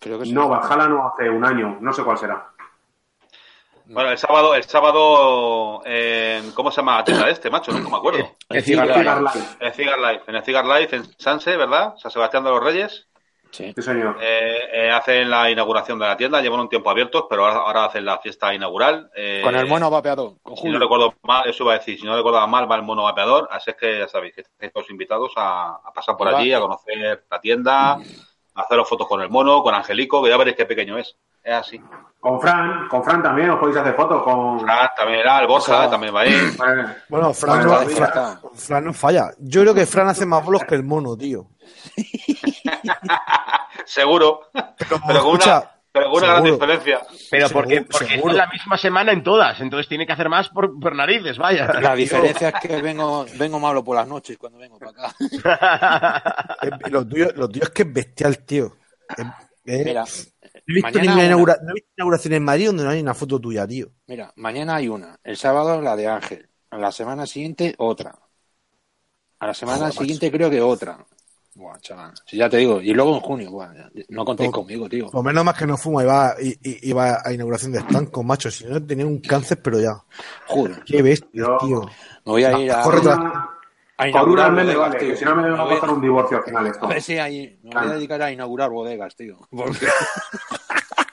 Creo 0.00 0.18
que 0.18 0.24
sí. 0.24 0.32
No, 0.32 0.48
Valhalla 0.48 0.88
no 0.88 1.06
hace 1.08 1.30
un 1.30 1.44
año. 1.44 1.78
No 1.80 1.92
sé 1.92 2.02
cuál 2.02 2.18
será. 2.18 2.48
Bueno, 3.86 4.10
el 4.10 4.18
sábado, 4.18 4.54
el 4.54 4.62
sábado, 4.64 5.82
en- 5.84 6.52
¿cómo 6.52 6.70
se 6.70 6.76
llama 6.76 6.98
la 6.98 7.04
tienda 7.04 7.26
de 7.26 7.32
este, 7.32 7.50
macho? 7.50 7.72
No 7.72 7.90
me 7.90 7.96
acuerdo. 7.96 8.36
El 8.48 8.62
Cigar. 8.62 8.88
En 8.88 9.66
el 9.66 9.72
Cigar 9.74 9.98
Life, 9.98 10.22
en 10.28 10.34
el 10.36 10.42
Cigar 10.44 10.64
Life 10.64 10.96
en 10.96 11.04
Sanse, 11.18 11.56
¿verdad? 11.56 11.94
San 11.96 12.10
Sebastián 12.10 12.44
de 12.44 12.50
los 12.50 12.62
Reyes. 12.62 13.08
Sí. 13.50 13.72
Sí, 13.74 13.82
señor. 13.82 14.16
Eh, 14.20 14.58
eh, 14.72 14.90
hacen 14.92 15.28
la 15.28 15.50
inauguración 15.50 15.98
de 15.98 16.06
la 16.06 16.16
tienda, 16.16 16.40
llevan 16.40 16.60
un 16.60 16.68
tiempo 16.68 16.88
abiertos, 16.88 17.24
pero 17.28 17.44
ahora, 17.46 17.58
ahora 17.62 17.84
hacen 17.86 18.04
la 18.04 18.18
fiesta 18.20 18.54
inaugural. 18.54 19.10
Eh, 19.16 19.40
Con 19.42 19.56
el 19.56 19.66
mono 19.66 19.90
vapeador, 19.90 20.34
con 20.40 20.56
Si 20.56 20.68
no 20.68 20.78
recuerdo 20.78 21.14
mal, 21.22 21.48
eso 21.48 21.64
iba 21.64 21.72
a 21.74 21.78
decir, 21.78 21.98
si 21.98 22.06
no 22.06 22.14
recuerdo 22.16 22.46
mal, 22.46 22.70
va 22.70 22.76
el 22.76 22.82
mono 22.82 23.02
vapeador, 23.02 23.48
así 23.50 23.70
es 23.70 23.76
que 23.76 23.98
ya 23.98 24.06
sabéis 24.06 24.36
que 24.36 24.42
estáis 24.42 24.72
todos 24.72 24.88
invitados 24.90 25.32
a, 25.34 25.80
a 25.84 25.92
pasar 25.92 26.16
por 26.16 26.28
allí, 26.28 26.52
a 26.52 26.60
conocer 26.60 27.24
la 27.28 27.40
tienda, 27.40 27.94
a 27.94 27.98
haceros 28.60 28.88
fotos 28.88 29.06
con 29.06 29.20
el 29.20 29.30
mono, 29.30 29.62
con 29.62 29.74
Angelico, 29.74 30.22
que 30.22 30.30
ya 30.30 30.36
veréis 30.36 30.56
qué 30.56 30.66
pequeño 30.66 30.98
es. 30.98 31.16
Es 31.42 31.54
así. 31.54 31.80
Con 32.18 32.40
Fran, 32.40 32.86
con 32.88 33.02
Fran 33.02 33.22
también 33.22 33.50
os 33.50 33.58
podéis 33.58 33.78
hacer 33.78 33.94
fotos 33.94 34.22
con. 34.22 34.60
Fran 34.60 34.90
también 34.96 35.20
era, 35.20 35.40
el 35.40 35.46
Borja 35.46 35.88
también 35.88 36.14
va 36.14 36.20
ahí. 36.20 36.34
Bueno, 37.08 37.32
Fran, 37.32 37.66
no, 37.66 37.78
Fran-. 37.88 38.40
Fran 38.54 38.84
no 38.84 38.92
falla. 38.92 39.30
Yo 39.38 39.62
creo 39.62 39.74
que 39.74 39.86
Fran 39.86 40.08
hace 40.08 40.26
más 40.26 40.44
bolos 40.44 40.64
que 40.64 40.74
el 40.74 40.84
mono, 40.84 41.16
tío. 41.16 41.46
Seguro. 43.84 44.40
Pero 44.76 45.00
con 45.22 45.34
una, 45.34 45.64
pero 45.92 46.10
con 46.10 46.18
una 46.22 46.26
gran 46.32 46.44
seguro. 46.44 46.66
diferencia. 46.66 47.00
Pero 47.30 47.48
Seguro, 47.48 47.64
porque, 47.66 47.82
porque 47.82 48.06
seguro. 48.14 48.30
es 48.32 48.36
la 48.38 48.46
misma 48.48 48.78
semana 48.78 49.12
en 49.12 49.22
todas, 49.22 49.60
entonces 49.60 49.88
tiene 49.88 50.06
que 50.06 50.12
hacer 50.12 50.28
más 50.28 50.48
por, 50.50 50.78
por 50.78 50.94
narices, 50.94 51.36
vaya. 51.38 51.66
La 51.80 51.94
diferencia 51.96 52.50
es 52.50 52.54
que 52.60 52.80
vengo, 52.82 53.26
vengo 53.38 53.58
malo 53.58 53.82
por 53.82 53.96
las 53.96 54.06
noches 54.06 54.36
cuando 54.38 54.58
vengo 54.58 54.78
para 54.78 55.08
acá. 55.08 55.14
Lo 56.90 57.06
tuyo, 57.06 57.28
lo 57.34 57.48
tuyo 57.48 57.64
es 57.64 57.70
que 57.70 57.82
es 57.82 57.92
bestial, 57.92 58.38
tío. 58.44 58.76
Es- 59.16 59.26
es- 59.64 59.84
Mira, 59.84 60.04
no, 60.04 60.08
he 60.66 60.72
visto 60.74 60.82
mañana 60.82 61.00
ninguna 61.02 61.14
una. 61.14 61.26
inaugura- 61.26 61.58
no 61.62 61.70
he 61.70 61.74
visto 61.74 61.90
inauguración 61.96 62.34
en 62.34 62.44
Madrid 62.44 62.66
donde 62.66 62.84
no 62.84 62.90
hay 62.90 63.00
una 63.00 63.14
foto 63.14 63.40
tuya, 63.40 63.66
tío. 63.66 63.88
Mira, 64.06 64.32
mañana 64.36 64.76
hay 64.76 64.88
una. 64.88 65.18
El 65.24 65.36
sábado 65.36 65.80
la 65.80 65.96
de 65.96 66.08
Ángel. 66.08 66.48
A 66.70 66.78
la 66.78 66.92
semana 66.92 67.26
siguiente 67.26 67.74
otra. 67.78 68.14
A 69.40 69.46
la 69.46 69.54
semana 69.54 69.78
Joder, 69.78 69.92
siguiente 69.94 70.30
creo 70.30 70.50
que 70.50 70.60
otra. 70.60 71.04
Buah, 71.60 71.76
chaval. 71.78 72.14
Si 72.24 72.38
ya 72.38 72.48
te 72.48 72.56
digo. 72.56 72.80
Y 72.80 72.94
luego 72.94 73.14
en 73.16 73.20
junio, 73.20 73.50
buah, 73.50 73.68
no 74.08 74.24
contéis 74.24 74.50
conmigo, 74.50 74.88
tío. 74.88 75.10
Por 75.10 75.22
menos 75.22 75.44
más 75.44 75.54
que 75.58 75.66
no 75.66 75.76
fuma 75.76 76.02
y 76.02 76.06
va, 76.06 76.34
y, 76.40 76.48
y- 76.66 76.88
y 76.88 76.92
va 76.94 77.20
a 77.22 77.30
inauguración 77.34 77.70
de 77.72 77.80
estancos, 77.80 78.24
macho. 78.24 78.50
Si 78.50 78.64
no, 78.64 78.82
tenía 78.82 79.04
un 79.06 79.18
cáncer, 79.20 79.60
pero 79.62 79.78
ya. 79.78 79.92
Joder. 80.48 80.82
Qué 80.84 81.02
bestia, 81.02 81.28
Yo- 81.34 81.58
tío. 81.60 81.80
Me 81.82 82.32
voy 82.32 82.44
a 82.44 82.58
ir 82.58 82.72
a, 82.72 82.80
Corre 82.80 83.02
tras- 83.02 83.18
una, 83.18 83.50
al 84.46 84.52
mes 84.54 84.64
me 84.64 84.74
vale, 84.74 84.98
tío. 84.98 85.14
si 85.14 85.22
no 85.26 85.36
me 85.36 85.50
va 85.50 85.56
Me 85.58 85.62
a 85.62 85.68
costar 85.68 85.90
un 85.90 86.00
divorcio 86.00 86.38
al 86.38 86.44
final 86.44 86.66
esto. 86.68 86.86
A 86.86 86.88
ver 86.88 87.02
si 87.02 87.18
ahí 87.18 87.60
me 87.62 87.74
voy 87.78 87.90
a 87.90 87.92
dedicar 87.92 88.22
a 88.22 88.32
inaugurar 88.32 88.70
bodegas, 88.70 89.14
tío. 89.14 89.36
Porque 89.50 89.86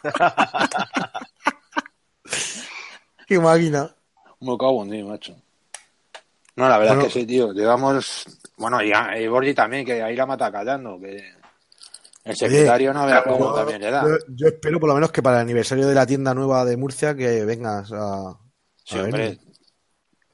Qué 3.27 3.37
máquina. 3.39 3.93
me 4.39 4.57
cago 4.57 4.83
en 4.83 4.91
Dios, 4.91 5.09
macho. 5.09 5.35
No, 6.55 6.69
la 6.69 6.77
verdad 6.77 6.93
Bueno. 6.95 7.07
es 7.09 7.13
que 7.13 7.19
sí, 7.19 7.25
tío. 7.25 7.51
Llevamos. 7.51 8.25
Bueno, 8.57 8.81
y, 8.81 8.91
a- 8.91 9.19
y 9.19 9.27
Borgi 9.27 9.53
también, 9.53 9.85
que 9.85 10.01
ahí 10.01 10.15
la 10.15 10.25
mata 10.25 10.51
callando. 10.51 10.99
Que 10.99 11.21
el 12.25 12.35
secretario 12.35 12.93
no 12.93 13.05
vea 13.05 13.23
cómo 13.23 13.53
también 13.53 13.81
le 13.81 13.91
da. 13.91 14.03
yo- 14.03 14.17
yo 14.29 14.47
espero 14.47 14.79
por 14.79 14.89
lo 14.89 14.95
menos 14.95 15.11
que 15.11 15.21
para 15.21 15.37
el 15.37 15.41
aniversario 15.43 15.87
de 15.87 15.95
la 15.95 16.05
tienda 16.05 16.33
nueva 16.33 16.65
de 16.65 16.75
Murcia 16.77 17.15
que 17.15 17.45
vengas 17.45 17.91
a. 17.91 18.29
a 18.29 18.37
Sí, 18.83 18.97
hombre. 18.99 19.37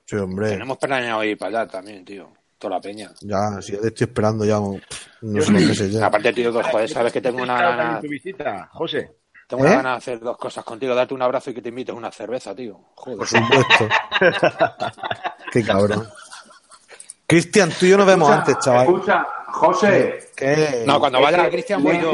Sí, 0.05 0.15
hombre. 0.15 0.49
Tenemos 0.49 0.77
planeado 0.77 1.23
ir 1.23 1.37
para 1.37 1.61
allá 1.61 1.71
también, 1.71 2.03
tío. 2.05 2.31
Toda 2.57 2.75
la 2.75 2.81
peña. 2.81 3.11
Ya, 3.21 3.61
si 3.61 3.73
ya 3.73 3.81
te 3.81 3.87
estoy 3.87 4.05
esperando 4.05 4.45
ya. 4.45 4.55
No 4.59 5.41
sé 5.41 5.51
lo 5.51 5.57
que 5.59 5.73
sé 5.75 5.89
ya. 5.91 6.05
Aparte, 6.05 6.31
tío, 6.33 6.51
pues, 6.53 6.65
joder, 6.67 6.89
sabes 6.89 7.11
que 7.13 7.21
tengo 7.21 7.41
una 7.41 7.61
gana. 7.61 7.99
tu 7.99 8.07
visita, 8.07 8.69
José. 8.73 9.17
Tengo 9.47 9.65
¿Eh? 9.65 9.69
gana 9.69 9.91
de 9.91 9.97
hacer 9.97 10.19
dos 10.21 10.37
cosas 10.37 10.63
contigo, 10.63 10.95
darte 10.95 11.13
un 11.13 11.21
abrazo 11.21 11.49
y 11.49 11.53
que 11.53 11.61
te 11.61 11.69
invites 11.69 11.93
una 11.95 12.11
cerveza, 12.11 12.55
tío. 12.55 12.79
Joder. 12.95 13.17
Por 13.17 13.27
supuesto. 13.27 13.89
Qué 15.51 15.63
cabrón. 15.63 16.07
Cristian, 17.33 17.71
tú 17.71 17.87
y 17.87 17.89
yo 17.89 17.97
nos 17.97 18.05
vemos 18.05 18.29
Escucha, 18.29 18.51
antes, 18.51 18.63
chaval. 18.63 18.85
Escucha, 18.85 19.27
José, 19.47 20.29
¿Qué? 20.35 20.83
No, 20.85 20.99
cuando 20.99 21.19
vaya 21.19 21.43
a 21.43 21.49
Cristian 21.49 21.81
voy 21.81 21.99
yo. 21.99 22.11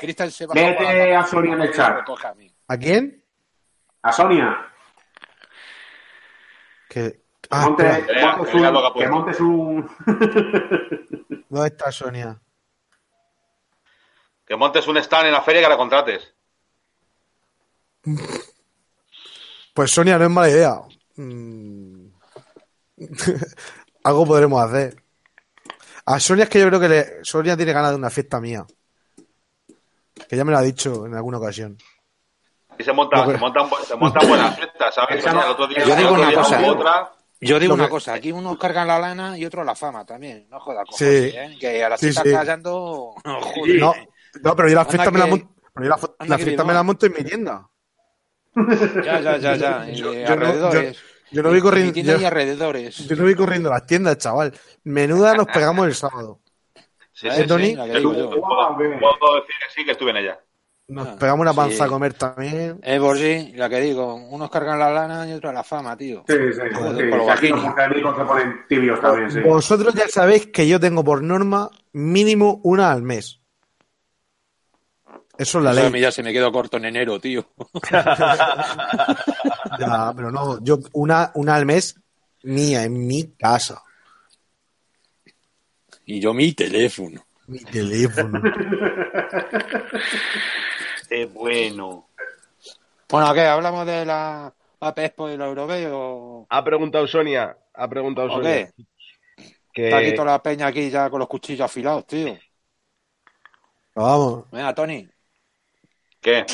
Cristian 0.00 0.28
se 0.32 0.44
va 0.44 0.54
léete 0.54 1.14
a 1.14 1.24
Sonia 1.24 1.54
en 1.54 1.62
el 1.62 1.72
chat. 1.72 2.00
a 2.24 2.34
mí. 2.34 2.52
¿A 2.66 2.76
quién? 2.76 3.22
a 4.02 4.12
Sonia. 4.12 4.66
Que... 6.88 7.20
Ah, 7.48 7.66
monte- 7.66 8.06
que 8.06 8.92
puesto. 8.92 9.12
montes 9.12 9.40
un. 9.40 9.88
¿Dónde 11.48 11.68
está 11.68 11.92
Sonia? 11.92 12.40
Que 14.44 14.56
montes 14.56 14.84
un 14.88 14.96
stand 14.96 15.26
en 15.26 15.32
la 15.32 15.42
feria 15.42 15.60
y 15.60 15.64
que 15.64 15.70
la 15.70 15.76
contrates. 15.76 16.34
Pues 19.74 19.92
Sonia 19.92 20.18
no 20.18 20.24
es 20.24 20.30
mala 20.30 20.50
idea. 20.50 20.80
Algo 24.06 24.24
podremos 24.24 24.62
hacer. 24.62 25.02
A 26.06 26.20
Sonia 26.20 26.44
es 26.44 26.48
que 26.50 26.60
yo 26.60 26.68
creo 26.68 26.78
que 26.78 26.88
le- 26.88 27.06
Sonia 27.24 27.56
tiene 27.56 27.72
ganas 27.72 27.90
de 27.90 27.96
una 27.96 28.08
fiesta 28.10 28.40
mía. 28.40 28.64
Que 30.28 30.36
ya 30.36 30.44
me 30.44 30.52
lo 30.52 30.58
ha 30.58 30.62
dicho 30.62 31.06
en 31.06 31.14
alguna 31.14 31.38
ocasión. 31.38 31.76
Y 32.78 32.84
se 32.84 32.92
montan, 32.92 33.28
se 33.32 33.36
montan, 33.38 33.68
bu- 33.68 33.84
se 33.84 33.96
montan 33.96 34.28
buenas 34.28 34.54
fiestas, 34.56 34.94
¿sabes? 34.94 35.24
No- 35.24 35.42
el 35.42 35.50
otro 35.50 35.66
día, 35.66 35.78
Yo 35.84 35.92
el 35.92 35.96
digo 35.98 36.10
otro 36.10 36.20
una 36.22 36.28
día 36.30 36.38
cosa, 36.38 36.70
otra. 36.70 37.12
Yo 37.40 37.58
digo 37.58 37.74
una 37.74 37.84
que- 37.84 37.90
cosa, 37.90 38.14
aquí 38.14 38.30
unos 38.30 38.56
cargan 38.58 38.86
la 38.86 38.98
lana 39.00 39.36
y 39.36 39.44
otros 39.44 39.66
la 39.66 39.74
fama 39.74 40.04
también. 40.06 40.46
No 40.50 40.60
jodas, 40.60 40.84
Sí. 40.92 41.04
¿eh? 41.04 41.56
Que 41.60 41.82
ahora 41.82 41.96
Sí, 41.98 42.04
se 42.06 42.10
está 42.10 42.22
sí. 42.22 42.30
callando. 42.32 43.14
No, 43.24 43.94
no, 44.42 44.56
pero 44.56 44.68
yo 44.68 44.74
la 44.76 44.84
fiesta 44.84 45.10
me 45.10 45.18
la 45.18 45.26
monto. 45.26 45.48
pero 45.74 45.86
yo 45.86 45.90
la, 45.90 46.26
la 46.26 46.38
fiesta 46.38 46.62
me 46.64 46.72
la 46.72 46.78
¿no? 46.80 46.84
monto 46.84 47.06
en 47.06 47.12
mi 47.12 47.24
tienda. 47.24 47.68
Ya, 49.04 49.20
ya, 49.20 49.36
ya, 49.38 49.56
ya. 49.56 49.90
Y 49.90 49.96
Yo- 49.96 50.12
yo 50.14 50.36
no-. 50.36 50.70
Yo 51.30 51.42
no 51.42 51.48
voy 51.50 51.58
Y 51.58 51.60
corriendo. 51.60 51.92
Yo, 51.94 52.18
yo 52.18 53.16
no 53.16 53.22
voy 53.24 53.34
corriendo 53.34 53.68
a 53.70 53.74
las 53.74 53.86
tiendas, 53.86 54.18
chaval. 54.18 54.52
Menuda 54.84 55.34
nos 55.34 55.46
pegamos 55.46 55.86
el 55.86 55.94
sábado. 55.94 56.40
Sí, 57.12 57.28
¿Eh, 57.28 57.32
sí. 57.38 57.46
Tony? 57.46 57.74
Que. 57.74 58.00
Puedo, 58.02 58.36
puedo 58.38 59.34
decir 59.36 59.54
que 59.58 59.74
sí, 59.74 59.84
que 59.84 59.92
estuve 59.92 60.10
en 60.10 60.16
ella. 60.18 60.38
Nos 60.88 61.08
Ah, 61.08 61.16
pegamos 61.18 61.40
una 61.42 61.52
panza 61.52 61.78
sí. 61.78 61.82
a 61.82 61.88
comer 61.88 62.14
también. 62.14 62.78
Eh, 62.82 63.00
por 63.00 63.18
sí, 63.18 63.52
la 63.56 63.68
que 63.68 63.80
digo. 63.80 64.14
Unos 64.14 64.48
cargan 64.50 64.78
la 64.78 64.88
lana 64.90 65.28
y 65.28 65.32
otros 65.32 65.52
la 65.52 65.64
fama, 65.64 65.96
tío. 65.96 66.22
Sí, 66.28 66.34
sí, 66.34 66.52
sí. 66.52 66.74
Joder, 66.74 67.10
sí. 67.10 67.30
aquí 67.30 67.48
los 68.00 68.16
se 68.16 68.24
ponen 68.24 68.60
tibios 68.68 69.00
también, 69.00 69.30
sí. 69.32 69.40
Vosotros 69.40 69.94
ya 69.94 70.06
sabéis 70.08 70.46
que 70.46 70.68
yo 70.68 70.78
tengo 70.78 71.02
por 71.02 71.22
norma 71.22 71.70
mínimo 71.92 72.60
una 72.62 72.92
al 72.92 73.02
mes. 73.02 73.40
Eso 75.38 75.58
es 75.58 75.64
la 75.64 75.72
ley. 75.72 75.90
mí 75.90 76.00
ya 76.00 76.12
se 76.12 76.22
me 76.22 76.32
quedó 76.32 76.52
corto 76.52 76.76
en 76.76 76.84
enero, 76.84 77.18
tío. 77.18 77.44
Ya, 79.78 80.12
pero 80.14 80.30
no, 80.30 80.62
yo 80.62 80.78
una, 80.92 81.30
una 81.34 81.54
al 81.54 81.66
mes 81.66 81.98
mía, 82.42 82.84
en 82.84 83.06
mi 83.06 83.32
casa. 83.32 83.82
Y 86.04 86.20
yo 86.20 86.32
mi 86.32 86.52
teléfono. 86.52 87.24
Mi 87.46 87.58
teléfono. 87.58 88.40
Qué 91.08 91.26
bueno. 91.26 92.08
Bueno, 93.08 93.34
¿qué? 93.34 93.42
¿Hablamos 93.42 93.86
de 93.86 94.04
la 94.04 94.52
AP 94.80 94.98
Expo 94.98 95.30
y 95.30 95.36
la 95.36 95.46
Europeo? 95.46 96.46
Ha 96.48 96.64
preguntado 96.64 97.06
Sonia, 97.06 97.56
ha 97.74 97.88
preguntado 97.88 98.28
¿O 98.28 98.30
Sonia. 98.36 98.72
qué? 98.72 98.86
Que, 99.72 99.84
Está 99.84 99.98
aquí 99.98 100.14
toda 100.14 100.32
la 100.32 100.42
peña 100.42 100.66
aquí 100.66 100.90
ya 100.90 101.10
con 101.10 101.20
los 101.20 101.28
cuchillos 101.28 101.64
afilados, 101.64 102.06
tío. 102.06 102.36
Vamos. 103.94 104.50
Venga, 104.50 104.74
Tony. 104.74 105.08
¿Qué? 106.20 106.44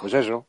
Pues 0.00 0.14
eso. 0.14 0.46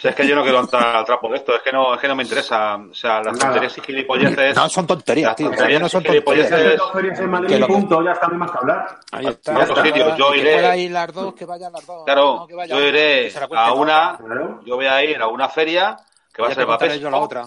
Si 0.00 0.06
es 0.06 0.14
que 0.14 0.26
yo 0.26 0.34
no 0.36 0.42
quiero 0.42 0.60
entrar 0.60 0.96
al 0.96 1.04
trapo 1.04 1.28
de 1.30 1.36
esto, 1.36 1.54
es 1.56 1.62
que 1.62 1.72
no, 1.72 1.94
es 1.94 2.00
que 2.00 2.08
no 2.08 2.14
me 2.14 2.22
interesa. 2.22 2.76
O 2.76 2.92
sea, 2.94 3.22
las 3.22 3.32
Nada. 3.38 3.38
tonterías 3.46 3.78
y 3.78 3.80
gilipolleces. 3.80 4.54
No, 4.56 4.68
son 4.68 4.86
tonterías, 4.86 5.28
Las 5.28 5.36
tío. 5.36 5.48
tonterías 5.48 5.80
no 5.80 5.88
son 5.88 6.02
tonterías. 6.02 6.48
Ferias 6.92 7.20
en 7.20 7.30
Madrid 7.30 7.48
Que 7.48 7.54
y 7.56 7.58
lo 7.58 7.66
punto, 7.68 8.02
ya 8.02 8.12
está, 8.12 8.26
no 8.26 8.32
hay 8.34 8.38
más 8.38 8.50
que 8.50 8.58
hablar. 8.58 8.98
Ahí 9.12 9.26
está. 9.26 9.54
a 9.54 9.58
otros 9.64 9.80
sitios, 9.82 10.16
yo 10.18 10.32
Que 10.32 10.38
iré- 10.40 10.78
ir 10.78 10.90
las 10.90 11.12
dos, 11.14 11.34
que 11.34 11.44
vayan 11.46 11.72
las 11.72 11.86
dos. 11.86 12.04
Claro, 12.04 12.36
No, 12.40 12.46
que 12.46 12.54
vaya 12.54 12.74
yo 12.76 12.80
iré 12.86 13.28
que 13.32 13.38
a 13.56 13.72
una, 13.72 14.16
Claro. 14.18 14.60
yo 14.64 14.76
voy 14.76 14.86
a 14.86 15.02
ir 15.04 15.16
a 15.20 15.26
una 15.28 15.48
feria 15.48 15.96
que 16.32 16.42
va 16.42 16.48
a 16.48 16.50
Ya 16.50 16.78
ser 16.78 16.98
yo 17.00 17.10
la 17.10 17.16
otra. 17.18 17.46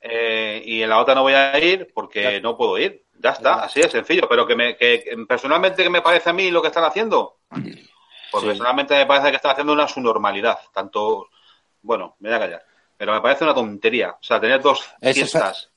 eh, 0.00 0.62
y 0.64 0.82
en 0.82 0.88
la 0.88 0.98
otra 0.98 1.14
no 1.14 1.22
voy 1.22 1.34
a 1.34 1.56
ir 1.58 1.88
porque 1.94 2.22
Ya. 2.22 2.40
no 2.40 2.56
puedo 2.56 2.78
ir. 2.78 3.04
Ya 3.18 3.30
está, 3.30 3.62
así 3.64 3.80
de 3.80 3.88
sencillo. 3.88 4.26
Pero 4.28 4.46
que, 4.46 4.56
me, 4.56 4.76
que 4.76 5.04
que 5.04 5.16
personalmente, 5.28 5.82
¿qué 5.84 5.90
me 5.90 6.02
parece 6.02 6.30
a 6.30 6.32
mí 6.32 6.50
lo 6.50 6.60
que 6.60 6.68
están 6.68 6.82
haciendo? 6.84 7.36
Pues 7.50 8.42
Sí. 8.42 8.46
personalmente 8.48 8.94
me 8.96 9.06
parece 9.06 9.28
que 9.30 9.36
están 9.36 9.52
haciendo 9.52 9.72
una 9.74 9.86
subnormalidad. 9.86 10.58
Tanto, 10.72 11.28
bueno, 11.82 12.16
me 12.20 12.28
voy 12.28 12.36
a 12.36 12.40
callar. 12.40 12.64
Pero 12.96 13.12
me 13.12 13.20
parece 13.20 13.44
una 13.44 13.54
tontería. 13.54 14.10
O 14.12 14.22
sea, 14.22 14.40
tener 14.40 14.60
dos 14.62 14.88
fiestas 15.00 15.70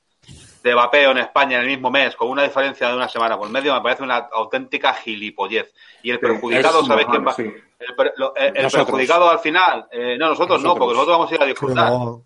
de 0.63 0.73
vapeo 0.73 1.11
en 1.11 1.19
España 1.19 1.57
en 1.57 1.63
el 1.63 1.67
mismo 1.69 1.91
mes 1.91 2.15
con 2.15 2.29
una 2.29 2.43
diferencia 2.43 2.87
de 2.89 2.95
una 2.95 3.07
semana 3.07 3.37
por 3.37 3.47
medio 3.49 3.73
me 3.73 3.81
parece 3.81 4.03
una 4.03 4.15
auténtica 4.31 4.93
gilipollez. 4.93 5.73
Y 6.01 6.09
el 6.11 6.17
Sí, 6.17 6.21
perjudicado, 6.21 6.81
es 6.81 6.87
¿sabéis 6.87 7.07
quién 7.07 7.25
va? 7.27 7.33
sí. 7.33 7.53
El, 7.77 7.95
per- 7.95 8.13
lo- 8.17 8.35
el- 8.35 8.53
perjudicado 8.71 9.29
al 9.29 9.39
final, 9.39 9.87
eh, 9.91 10.17
no, 10.17 10.29
nosotros, 10.29 10.61
no, 10.63 10.73
porque 10.75 10.93
nosotros 10.93 11.17
vamos 11.17 11.31
a 11.31 11.35
ir 11.35 11.41
a 11.43 11.45
disfrutar. 11.45 11.91
No, 11.91 12.23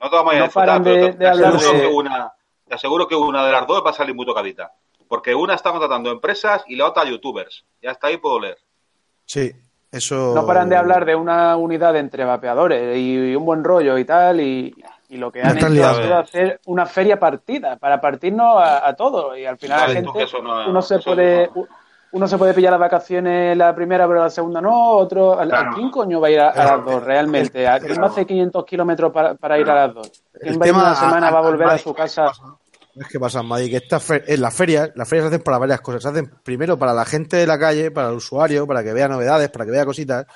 Nosotros 0.00 0.24
vamos 0.24 0.32
a 0.32 0.36
ir 0.36 0.40
a 0.42 0.44
disfrutar, 0.44 0.82
pero 0.82 1.16
te, 1.16 1.26
aseguro 1.26 1.72
de- 1.72 1.80
que 1.80 1.86
una, 1.86 2.32
te 2.68 2.74
aseguro 2.74 3.08
que 3.08 3.14
una 3.16 3.44
de 3.46 3.52
las 3.52 3.66
dos 3.66 3.84
va 3.84 3.90
a 3.90 3.94
salir 3.94 4.14
muy 4.14 4.24
tocadita. 4.26 4.72
Porque 5.08 5.34
una 5.34 5.54
está 5.54 5.70
contratando 5.70 6.10
empresas 6.10 6.64
y 6.66 6.76
la 6.76 6.86
otra 6.86 7.04
youtubers. 7.04 7.64
Ya 7.82 7.90
está 7.90 8.06
ahí, 8.06 8.16
puedo 8.16 8.40
leer. 8.40 8.58
sí, 9.26 9.52
eso. 9.94 10.32
No 10.34 10.46
paran 10.46 10.68
de 10.68 10.76
hablar 10.76 11.04
de 11.04 11.14
una 11.14 11.56
unidad 11.56 11.96
entre 11.96 12.24
vapeadores 12.24 12.96
y, 12.96 13.30
y 13.32 13.36
un 13.36 13.44
buen 13.44 13.64
rollo 13.64 13.96
y 13.98 14.04
tal, 14.04 14.40
y, 14.40 14.74
y 15.08 15.16
lo 15.16 15.30
que 15.32 15.42
han 15.42 15.56
hecho 15.56 15.68
sido 15.70 16.18
hacer 16.18 16.60
una 16.66 16.86
feria 16.86 17.18
partida, 17.18 17.76
para 17.76 18.00
partirnos 18.00 18.56
a, 18.62 18.86
a 18.88 18.94
todos. 18.94 19.36
Y 19.38 19.46
al 19.46 19.58
final 19.58 19.80
Vale, 19.80 19.94
la 19.94 20.00
gente, 20.12 20.26
no- 20.42 20.68
uno 20.70 20.82
se 20.82 20.98
puede... 20.98 21.50
no. 21.54 21.66
Uno 22.12 22.28
se 22.28 22.38
puede 22.38 22.54
pillar 22.54 22.70
las 22.70 22.78
vacaciones 22.78 23.56
la 23.56 23.74
primera, 23.74 24.06
pero 24.06 24.20
la 24.20 24.30
segunda 24.30 24.60
no. 24.60 24.90
Otro, 24.90 25.32
¿a- 25.32 25.44
Claro. 25.46 25.70
¿a 25.72 25.74
quién 25.74 25.90
coño 25.90 26.20
va 26.20 26.28
a 26.28 26.30
ir 26.30 26.38
a, 26.38 26.50
a 26.50 26.64
las 26.76 26.84
dos 26.84 27.02
realmente? 27.02 27.66
¿A 27.66 27.80
quién 27.80 28.00
va 28.00 28.04
a 28.04 28.08
hacer 28.10 28.24
500 28.24 28.64
kilómetros 28.64 29.10
para, 29.10 29.34
para 29.34 29.58
ir 29.58 29.68
a 29.68 29.74
las 29.74 29.94
dos? 29.94 30.22
¿Quién 30.40 30.54
El 30.54 30.60
va 30.62 30.64
a 30.64 30.68
ir 30.68 30.74
una 30.74 30.94
semana, 30.94 31.30
va 31.32 31.38
a 31.40 31.42
volver 31.42 31.66
a 31.70 31.76
su 31.78 31.92
casa? 31.92 32.26
Es 32.26 32.40
que 33.10 33.18
pasa, 33.18 33.42
Madrid, 33.42 33.70
que 33.70 33.76
esta 33.78 33.98
fe- 34.00 34.22
en 34.26 34.40
las 34.40 34.54
ferias, 34.54 34.90
las 34.94 35.08
ferias 35.08 35.24
se 35.24 35.28
hacen 35.34 35.42
para 35.42 35.58
varias 35.58 35.80
cosas. 35.80 36.02
Se 36.02 36.08
hacen 36.08 36.30
primero 36.42 36.78
para 36.78 36.92
la 36.94 37.04
gente 37.04 37.36
de 37.36 37.46
la 37.46 37.58
calle, 37.58 37.90
para 37.90 38.08
el 38.08 38.14
usuario, 38.14 38.66
para 38.66 38.82
que 38.84 38.92
vea 38.92 39.08
novedades, 39.08 39.50
para 39.50 39.64
que 39.64 39.70
vea 39.72 39.84
cositas. 39.84 40.26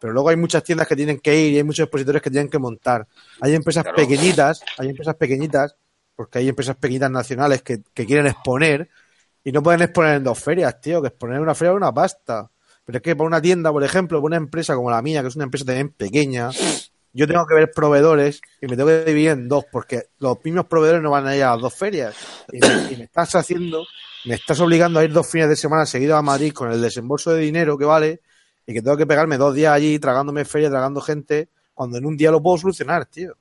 Pero 0.00 0.12
luego 0.12 0.30
hay 0.30 0.36
muchas 0.36 0.62
tiendas 0.64 0.88
que 0.88 0.96
tienen 0.96 1.18
que 1.20 1.38
ir 1.38 1.52
y 1.52 1.56
hay 1.58 1.62
muchos 1.64 1.84
expositores 1.84 2.20
que 2.22 2.30
tienen 2.30 2.48
que 2.48 2.58
montar. 2.58 3.06
Hay 3.40 3.54
empresas 3.54 3.82
Claro. 3.84 3.96
pequeñitas, 3.96 4.62
hay 4.78 4.88
empresas 4.88 5.14
pequeñitas, 5.14 5.76
porque 6.16 6.38
hay 6.38 6.48
empresas 6.48 6.76
pequeñitas 6.76 7.10
nacionales 7.10 7.62
que, 7.62 7.82
que 7.94 8.06
quieren 8.06 8.26
exponer 8.26 8.88
y 9.44 9.52
no 9.52 9.62
pueden 9.62 9.82
exponer 9.82 10.16
en 10.16 10.24
dos 10.24 10.38
ferias, 10.38 10.80
tío, 10.80 11.00
que 11.02 11.08
exponer 11.08 11.36
en 11.36 11.42
una 11.42 11.54
feria 11.54 11.72
es 11.72 11.76
una 11.76 11.92
pasta. 11.92 12.50
Pero 12.84 12.96
es 12.98 13.02
que 13.02 13.14
para 13.14 13.26
una 13.26 13.40
tienda, 13.42 13.70
por 13.70 13.84
ejemplo, 13.84 14.18
para 14.18 14.26
una 14.26 14.36
empresa 14.36 14.74
como 14.74 14.90
la 14.90 15.00
mía, 15.02 15.20
que 15.22 15.28
es 15.28 15.36
una 15.36 15.44
empresa 15.44 15.64
también 15.66 15.90
pequeña, 15.90 16.50
yo 17.12 17.26
tengo 17.26 17.46
que 17.46 17.54
ver 17.54 17.70
proveedores 17.72 18.40
y 18.60 18.66
me 18.66 18.76
tengo 18.76 18.88
que 18.88 19.04
dividir 19.04 19.30
en 19.30 19.48
dos, 19.48 19.64
porque 19.70 20.04
los 20.18 20.38
mismos 20.44 20.66
proveedores 20.66 21.02
no 21.02 21.10
van 21.10 21.26
a 21.26 21.36
ir 21.36 21.42
a 21.42 21.52
las 21.52 21.60
dos 21.60 21.74
ferias. 21.74 22.14
Y 22.52 22.58
me, 22.60 22.92
y 22.92 22.96
me 22.96 23.04
estás 23.04 23.34
haciendo, 23.34 23.84
me 24.26 24.34
estás 24.34 24.60
obligando 24.60 25.00
a 25.00 25.04
ir 25.04 25.12
dos 25.12 25.26
fines 25.26 25.48
de 25.48 25.56
semana 25.56 25.86
seguidos 25.86 26.16
a 26.18 26.22
Madrid 26.22 26.52
con 26.52 26.70
el 26.70 26.80
desembolso 26.80 27.32
de 27.32 27.40
dinero 27.40 27.76
que 27.76 27.84
vale 27.84 28.20
y 28.66 28.72
que 28.74 28.82
tengo 28.82 28.96
que 28.96 29.06
pegarme 29.06 29.36
dos 29.38 29.54
días 29.54 29.72
allí 29.72 29.98
tragándome 29.98 30.44
feria, 30.44 30.70
tragando 30.70 31.00
gente, 31.00 31.48
cuando 31.74 31.98
en 31.98 32.06
un 32.06 32.16
día 32.16 32.30
lo 32.30 32.40
puedo 32.42 32.58
solucionar, 32.58 33.06
tío. 33.06 33.34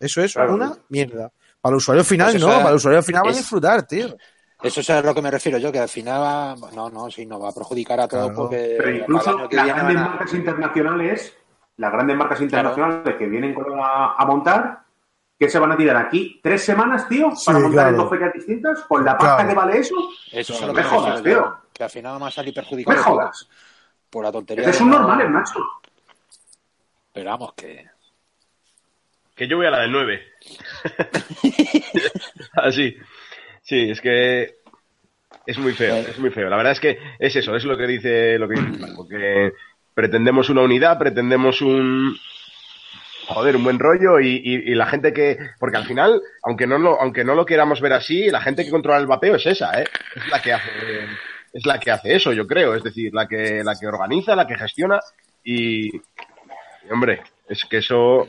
Eso 0.00 0.22
es 0.22 0.32
Claro. 0.32 0.54
una 0.54 0.72
mierda. 0.88 1.30
Para 1.60 1.72
el 1.72 1.76
usuario 1.78 2.04
final, 2.04 2.30
Pues 2.32 2.42
no, 2.42 2.48
eso 2.48 2.56
es- 2.56 2.62
para 2.62 2.70
el 2.70 2.76
usuario 2.76 3.02
final 3.02 3.22
va 3.26 3.30
a 3.30 3.34
disfrutar, 3.34 3.86
tío. 3.86 4.16
Eso 4.62 4.80
es 4.80 4.90
a 4.90 5.02
lo 5.02 5.14
que 5.14 5.20
me 5.20 5.30
refiero 5.30 5.58
yo, 5.58 5.70
que 5.70 5.78
al 5.78 5.88
final 5.88 6.20
va... 6.22 6.56
No, 6.74 6.88
no, 6.88 7.10
sí, 7.10 7.26
nos 7.26 7.42
va 7.42 7.50
a 7.50 7.52
perjudicar 7.52 8.00
a 8.00 8.08
todos 8.08 8.28
Claro. 8.28 8.36
porque... 8.42 8.76
Pero 8.78 8.90
incluso 8.96 9.38
las 9.50 9.66
grandes 9.66 9.96
marcas 9.96 10.32
internacionales, 10.34 11.34
las 11.76 11.92
grandes 11.92 12.16
marcas 12.16 12.40
internacionales 12.40 13.16
que 13.16 13.26
vienen 13.26 13.52
con 13.54 13.66
a, 13.80 14.14
a 14.14 14.24
montar, 14.26 14.80
que 15.38 15.48
se 15.48 15.58
van 15.58 15.72
a 15.72 15.76
tirar 15.76 15.96
aquí 15.96 16.38
tres 16.42 16.64
semanas, 16.64 17.08
tío, 17.08 17.30
Sí, 17.34 17.46
para 17.46 17.58
montar 17.58 17.88
en 17.88 17.96
dos 17.96 18.08
ferias 18.10 18.32
distintas, 18.32 18.80
con 18.82 19.04
la 19.04 19.18
pasta 19.18 19.36
Claro. 19.44 19.48
que 19.48 19.54
vale 19.54 19.78
eso. 19.78 19.94
Eso 20.30 20.52
es 20.54 20.60
lo 20.60 20.68
me 20.68 20.74
que 20.74 20.80
me 20.82 20.88
jodas, 20.88 21.22
tío. 21.22 21.56
Que 21.72 21.84
al 21.84 21.90
final 21.90 22.12
vamos 22.12 22.28
a 22.28 22.30
salir 22.30 22.54
No 22.54 22.62
perjudicados 22.62 22.98
me 23.00 23.04
todos 23.04 23.16
jodas. 23.18 23.48
por 24.10 24.24
la 24.24 24.32
tontería. 24.32 24.62
Es 24.62 24.66
de 24.68 24.72
son 24.78 24.90
no- 24.90 24.98
normales, 25.00 25.28
macho. 25.30 25.58
Pero 27.12 27.30
vamos, 27.30 27.52
que... 27.54 27.84
que 29.34 29.48
yo 29.48 29.56
voy 29.56 29.66
a 29.66 29.70
la 29.70 29.80
del 29.80 29.92
9. 29.92 30.22
Así. 32.54 32.96
Sí, 33.62 33.90
es 33.90 34.00
que 34.00 34.58
es 35.46 35.58
muy 35.58 35.72
feo, 35.72 35.96
es 35.96 36.18
muy 36.18 36.30
feo. 36.30 36.48
La 36.48 36.56
verdad 36.56 36.72
es 36.72 36.80
que 36.80 36.98
es 37.18 37.34
eso, 37.36 37.54
es 37.56 37.64
lo 37.64 37.76
que 37.76 37.86
dice 37.86 38.38
lo 38.38 38.48
que 38.48 38.60
dice 38.60 38.94
que 39.08 39.52
pretendemos 39.94 40.50
una 40.50 40.62
unidad, 40.62 40.98
pretendemos 40.98 41.60
un 41.62 42.16
joder, 43.26 43.56
un 43.56 43.64
buen 43.64 43.78
rollo 43.78 44.20
y, 44.20 44.36
y- 44.44 44.70
y 44.72 44.74
la 44.74 44.86
gente 44.86 45.12
que 45.12 45.38
porque 45.58 45.76
al 45.78 45.86
final, 45.86 46.20
aunque 46.42 46.66
no 46.66 46.78
lo 46.78 47.00
aunque 47.00 47.24
no 47.24 47.34
lo 47.34 47.46
queramos 47.46 47.80
ver 47.80 47.94
así, 47.94 48.30
la 48.30 48.40
gente 48.42 48.64
que 48.64 48.70
controla 48.70 48.98
el 48.98 49.06
vapeo 49.06 49.36
es 49.36 49.46
esa, 49.46 49.80
¿eh? 49.80 49.86
Es 50.16 50.28
la 50.28 50.42
que 50.42 50.52
hace 50.52 50.70
es 51.52 51.64
la 51.66 51.78
que 51.78 51.90
hace 51.90 52.14
eso, 52.14 52.32
yo 52.32 52.46
creo, 52.46 52.74
es 52.74 52.82
decir, 52.82 53.14
la 53.14 53.26
que 53.26 53.62
la 53.64 53.74
que 53.78 53.86
organiza, 53.86 54.34
la 54.36 54.46
que 54.46 54.56
gestiona 54.58 55.00
y, 55.42 55.96
y, 55.96 56.02
hombre, 56.90 57.22
es 57.48 57.64
que 57.64 57.78
eso 57.78 58.26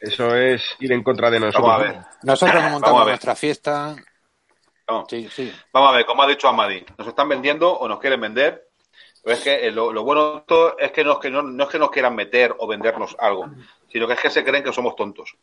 eso 0.00 0.34
es 0.36 0.62
ir 0.78 0.92
en 0.92 1.02
contra 1.02 1.28
de 1.30 1.40
nosotros. 1.40 1.62
Vamos 1.68 1.80
a 1.80 1.92
ver. 1.92 2.00
Nosotros 2.22 2.54
nos 2.54 2.62
Vamos 2.62 2.70
a 2.70 2.72
montamos 2.78 3.00
ver. 3.04 3.08
nuestra 3.12 3.34
fiesta... 3.34 3.96
No. 4.88 5.04
Sí, 5.10 5.28
sí. 5.30 5.52
Vamos 5.72 5.90
a 5.92 5.96
ver, 5.96 6.06
como 6.06 6.22
ha 6.22 6.26
dicho 6.28 6.48
Amadi, 6.48 6.82
nos 6.96 7.08
están 7.08 7.28
vendiendo 7.28 7.70
o 7.76 7.88
nos 7.88 7.98
quieren 7.98 8.20
vender. 8.20 8.67
Es 9.28 9.40
que 9.42 9.66
eh, 9.66 9.70
lo, 9.70 9.92
bueno 10.04 10.32
de 10.32 10.38
esto 10.38 10.78
es 10.78 10.90
que, 10.90 11.04
no, 11.04 11.12
es 11.12 11.18
que 11.18 11.30
no, 11.30 11.42
no 11.42 11.64
es 11.64 11.68
que 11.68 11.78
nos 11.78 11.90
quieran 11.90 12.14
meter 12.14 12.54
o 12.58 12.66
vendernos 12.66 13.14
algo, 13.18 13.50
sino 13.92 14.06
que 14.06 14.14
es 14.14 14.20
que 14.20 14.30
se 14.30 14.42
creen 14.42 14.64
que 14.64 14.72
somos 14.72 14.96
tontos. 14.96 15.36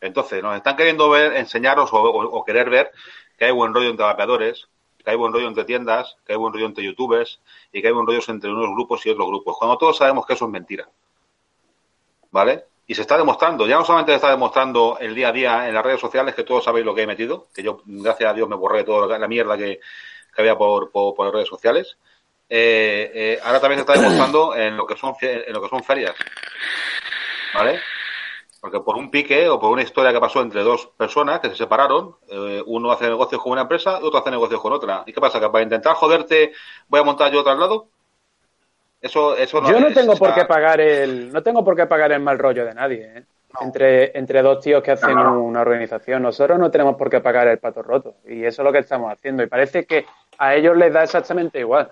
Entonces, 0.00 0.42
nos 0.42 0.56
están 0.56 0.76
queriendo 0.76 1.08
ver, 1.08 1.36
enseñarnos 1.36 1.90
o, 1.92 2.44
querer 2.44 2.68
ver 2.68 2.90
que 3.38 3.44
hay 3.44 3.52
buen 3.52 3.72
rollo 3.72 3.90
entre 3.90 4.04
vapeadores, 4.04 4.68
que 4.98 5.10
hay 5.10 5.16
buen 5.16 5.32
rollo 5.32 5.46
entre 5.46 5.64
tiendas, 5.64 6.16
que 6.26 6.32
hay 6.32 6.38
buen 6.38 6.52
rollo 6.52 6.66
entre 6.66 6.82
youtubers 6.84 7.40
y 7.72 7.80
que 7.80 7.86
hay 7.86 7.94
buen 7.94 8.06
rollo 8.06 8.20
entre 8.26 8.50
unos 8.50 8.70
grupos 8.70 9.06
y 9.06 9.10
otros 9.10 9.28
grupos. 9.28 9.56
Cuando 9.56 9.78
todos 9.78 9.96
sabemos 9.96 10.26
que 10.26 10.32
eso 10.32 10.46
es 10.46 10.50
mentira. 10.50 10.88
¿Vale? 12.32 12.64
Y 12.88 12.96
se 12.96 13.02
está 13.02 13.16
demostrando, 13.16 13.66
ya 13.68 13.76
no 13.76 13.84
solamente 13.84 14.10
se 14.10 14.16
está 14.16 14.30
demostrando 14.30 14.98
el 14.98 15.14
día 15.14 15.28
a 15.28 15.32
día 15.32 15.68
en 15.68 15.74
las 15.74 15.84
redes 15.84 16.00
sociales, 16.00 16.34
que 16.34 16.42
todos 16.42 16.64
sabéis 16.64 16.84
lo 16.84 16.94
que 16.94 17.02
he 17.02 17.06
metido, 17.06 17.46
que 17.54 17.62
yo, 17.62 17.80
gracias 17.84 18.28
a 18.28 18.34
Dios, 18.34 18.48
me 18.48 18.56
borré 18.56 18.82
toda 18.82 19.18
la 19.18 19.28
mierda 19.28 19.56
que, 19.56 19.78
había 20.36 20.58
por, 20.58 20.90
por, 20.90 21.14
por 21.14 21.32
redes 21.32 21.48
sociales. 21.48 21.96
Eh, 22.54 23.10
eh, 23.14 23.40
ahora 23.42 23.60
también 23.60 23.78
se 23.78 23.90
está 23.90 23.98
demostrando 23.98 24.54
en 24.54 24.76
lo 24.76 24.84
que 24.86 24.94
son 24.94 25.14
en 25.22 25.54
lo 25.54 25.62
que 25.62 25.70
son 25.70 25.82
ferias, 25.82 26.14
¿vale? 27.54 27.80
Porque 28.60 28.80
por 28.80 28.96
un 28.96 29.10
pique 29.10 29.48
o 29.48 29.58
por 29.58 29.70
una 29.70 29.80
historia 29.80 30.12
que 30.12 30.20
pasó 30.20 30.42
entre 30.42 30.62
dos 30.62 30.86
personas 30.88 31.40
que 31.40 31.48
se 31.48 31.54
separaron, 31.54 32.14
eh, 32.28 32.62
uno 32.66 32.92
hace 32.92 33.06
negocios 33.06 33.40
con 33.40 33.52
una 33.52 33.62
empresa 33.62 33.98
y 34.02 34.04
otro 34.04 34.20
hace 34.20 34.30
negocios 34.30 34.60
con 34.60 34.70
otra. 34.74 35.02
¿Y 35.06 35.14
qué 35.14 35.20
pasa? 35.22 35.40
¿Que 35.40 35.48
para 35.48 35.64
intentar 35.64 35.94
joderte 35.94 36.52
voy 36.88 37.00
a 37.00 37.04
montar 37.04 37.32
yo 37.32 37.40
otro 37.40 37.52
al 37.52 37.58
lado? 37.60 37.86
Eso, 39.00 39.34
eso 39.34 39.62
no 39.62 39.70
Yo 39.70 39.80
no 39.80 39.88
es, 39.88 39.94
tengo 39.94 40.14
por 40.14 40.34
qué 40.34 40.44
pagar 40.44 40.78
el, 40.78 41.32
no 41.32 41.42
tengo 41.42 41.64
por 41.64 41.74
qué 41.74 41.86
pagar 41.86 42.12
el 42.12 42.20
mal 42.20 42.38
rollo 42.38 42.66
de 42.66 42.74
nadie, 42.74 43.12
¿eh? 43.16 43.24
entre, 43.62 44.18
entre 44.18 44.42
dos 44.42 44.60
tíos 44.60 44.82
que 44.82 44.90
hacen 44.90 45.16
una 45.16 45.62
organización. 45.62 46.22
Nosotros 46.22 46.58
no 46.58 46.70
tenemos 46.70 46.96
por 46.96 47.08
qué 47.08 47.20
pagar 47.20 47.48
el 47.48 47.58
pato 47.58 47.82
roto. 47.82 48.16
Y 48.26 48.44
eso 48.44 48.60
es 48.60 48.66
lo 48.66 48.72
que 48.72 48.80
estamos 48.80 49.10
haciendo. 49.10 49.42
Y 49.42 49.46
parece 49.46 49.86
que 49.86 50.04
a 50.36 50.54
ellos 50.54 50.76
les 50.76 50.92
da 50.92 51.02
exactamente 51.02 51.58
igual. 51.58 51.90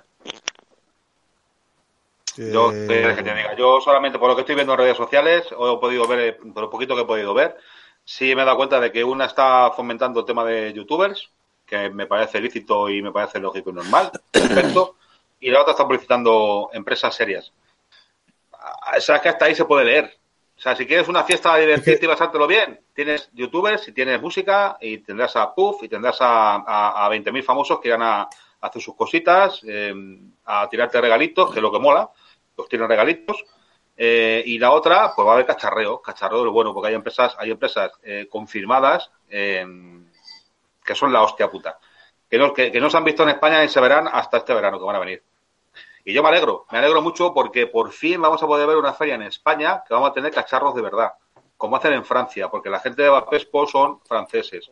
Yo, 2.36 2.70
Eh, 2.72 2.86
¿qué 2.88 2.98
quieres 2.98 3.16
que 3.16 3.22
te 3.22 3.34
diga? 3.34 3.54
Yo 3.56 3.80
solamente 3.80 4.18
por 4.18 4.28
lo 4.28 4.34
que 4.36 4.42
estoy 4.42 4.54
viendo 4.54 4.72
en 4.74 4.78
redes 4.78 4.96
sociales, 4.96 5.46
o 5.56 5.76
he 5.76 5.80
podido 5.80 6.06
ver, 6.06 6.20
eh, 6.20 6.32
por 6.32 6.62
lo 6.62 6.70
poquito 6.70 6.94
que 6.94 7.02
he 7.02 7.06
podido 7.06 7.34
ver, 7.34 7.56
sí 8.04 8.34
me 8.34 8.42
he 8.42 8.44
dado 8.44 8.56
cuenta 8.56 8.80
de 8.80 8.90
que 8.92 9.04
una 9.04 9.26
está 9.26 9.70
fomentando 9.72 10.20
el 10.20 10.26
tema 10.26 10.44
de 10.44 10.72
youtubers, 10.72 11.30
que 11.66 11.90
me 11.90 12.06
parece 12.06 12.40
lícito 12.40 12.88
y 12.88 13.02
me 13.02 13.12
parece 13.12 13.38
lógico 13.38 13.70
y 13.70 13.74
normal, 13.74 14.10
perfecto, 14.30 14.96
y 15.40 15.50
la 15.50 15.60
otra 15.60 15.72
está 15.72 15.84
publicitando 15.86 16.70
empresas 16.72 17.14
serias. 17.14 17.52
Ah, 18.52 18.94
O 18.96 19.00
sea, 19.00 19.16
es 19.16 19.22
que 19.22 19.28
hasta 19.28 19.44
ahí 19.46 19.54
se 19.54 19.64
puede 19.64 19.84
leer. 19.84 20.16
O 20.56 20.60
sea, 20.62 20.76
si 20.76 20.86
quieres 20.86 21.08
una 21.08 21.24
fiesta 21.24 21.54
de 21.54 21.62
divertirte 21.62 22.04
y 22.04 22.08
pasártelo 22.08 22.46
bien, 22.46 22.80
tienes 22.94 23.30
youtubers 23.32 23.88
y 23.88 23.92
tienes 23.92 24.20
música 24.20 24.76
y 24.80 24.98
tendrás 24.98 25.34
a 25.36 25.54
Puff 25.54 25.82
y 25.82 25.88
tendrás 25.88 26.20
a, 26.20 26.56
a, 26.56 27.06
a 27.06 27.08
20.000 27.08 27.42
famosos 27.42 27.80
que 27.80 27.88
irán 27.88 28.02
a, 28.02 28.28
a 28.60 28.66
hacer 28.68 28.82
sus 28.82 28.94
cositas, 28.94 29.60
eh, 29.66 29.94
a 30.44 30.68
tirarte 30.68 31.00
regalitos, 31.00 31.50
que 31.50 31.58
es 31.58 31.62
lo 31.62 31.72
que 31.72 31.78
mola, 31.78 32.10
los 32.56 32.68
tienen 32.68 32.88
regalitos. 32.88 33.44
Eh, 33.96 34.42
y 34.46 34.58
la 34.58 34.70
otra, 34.72 35.12
pues 35.14 35.26
va 35.26 35.32
a 35.32 35.34
haber 35.34 35.46
cacharreo, 35.46 36.00
cacharreo 36.00 36.42
de 36.44 36.50
bueno, 36.50 36.72
porque 36.72 36.88
hay 36.88 36.94
empresas, 36.94 37.36
hay 37.38 37.50
empresas 37.50 37.90
eh, 38.02 38.26
confirmadas 38.30 39.10
eh, 39.28 39.66
que 40.84 40.94
son 40.94 41.12
la 41.12 41.22
hostia 41.22 41.50
puta. 41.50 41.78
Que 42.28 42.38
no, 42.38 42.52
que, 42.54 42.70
no 42.80 42.88
se 42.88 42.96
han 42.96 43.04
visto 43.04 43.22
en 43.24 43.30
España 43.30 43.62
y 43.64 43.68
se 43.68 43.80
verán 43.80 44.08
hasta 44.10 44.38
este 44.38 44.54
verano 44.54 44.78
que 44.78 44.84
van 44.84 44.96
a 44.96 45.00
venir. 45.00 45.22
Y 46.04 46.12
yo 46.14 46.22
me 46.22 46.28
alegro, 46.30 46.64
me 46.70 46.78
alegro 46.78 47.02
mucho 47.02 47.34
porque 47.34 47.66
por 47.66 47.92
fin 47.92 48.22
vamos 48.22 48.42
a 48.42 48.46
poder 48.46 48.66
ver 48.66 48.76
una 48.76 48.94
feria 48.94 49.16
en 49.16 49.22
España 49.22 49.82
que 49.86 49.92
vamos 49.92 50.10
a 50.10 50.12
tener 50.14 50.32
cacharros 50.32 50.74
de 50.74 50.80
verdad, 50.82 51.12
como 51.56 51.76
hacen 51.76 51.92
en 51.92 52.04
Francia, 52.04 52.48
porque 52.48 52.70
la 52.70 52.80
gente 52.80 53.02
de 53.02 53.08
Vapespo 53.10 53.66
son 53.66 54.00
franceses 54.02 54.70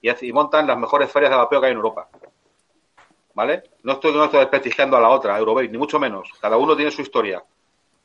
y, 0.00 0.08
hace- 0.08 0.26
y 0.26 0.32
montan 0.32 0.66
las 0.66 0.78
mejores 0.78 1.10
ferias 1.12 1.30
de 1.30 1.36
vapeo 1.36 1.60
que 1.60 1.66
hay 1.66 1.72
en 1.72 1.76
Europa. 1.78 2.08
¿Vale? 3.34 3.62
No 3.84 3.92
estoy, 3.92 4.12
no 4.12 4.24
estoy 4.24 4.40
desprestigiando 4.40 4.96
a 4.96 5.00
la 5.00 5.08
otra, 5.08 5.36
a 5.36 5.40
ni 5.40 5.78
mucho 5.78 5.98
menos. 5.98 6.28
Cada 6.40 6.56
uno 6.56 6.74
tiene 6.74 6.90
su 6.90 7.02
historia. 7.02 7.42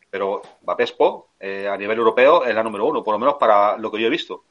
Pero 0.10 0.42
Vapespo, 0.62 1.30
eh, 1.40 1.68
a 1.68 1.76
nivel 1.76 1.98
europeo, 1.98 2.46
es 2.46 2.54
la 2.54 2.64
número 2.64 2.86
uno, 2.86 3.04
por 3.04 3.14
lo 3.14 3.20
menos 3.20 3.36
para 3.36 3.78
lo 3.78 3.92
que 3.92 4.00
yo 4.00 4.08
he 4.08 4.10
visto. 4.12 4.44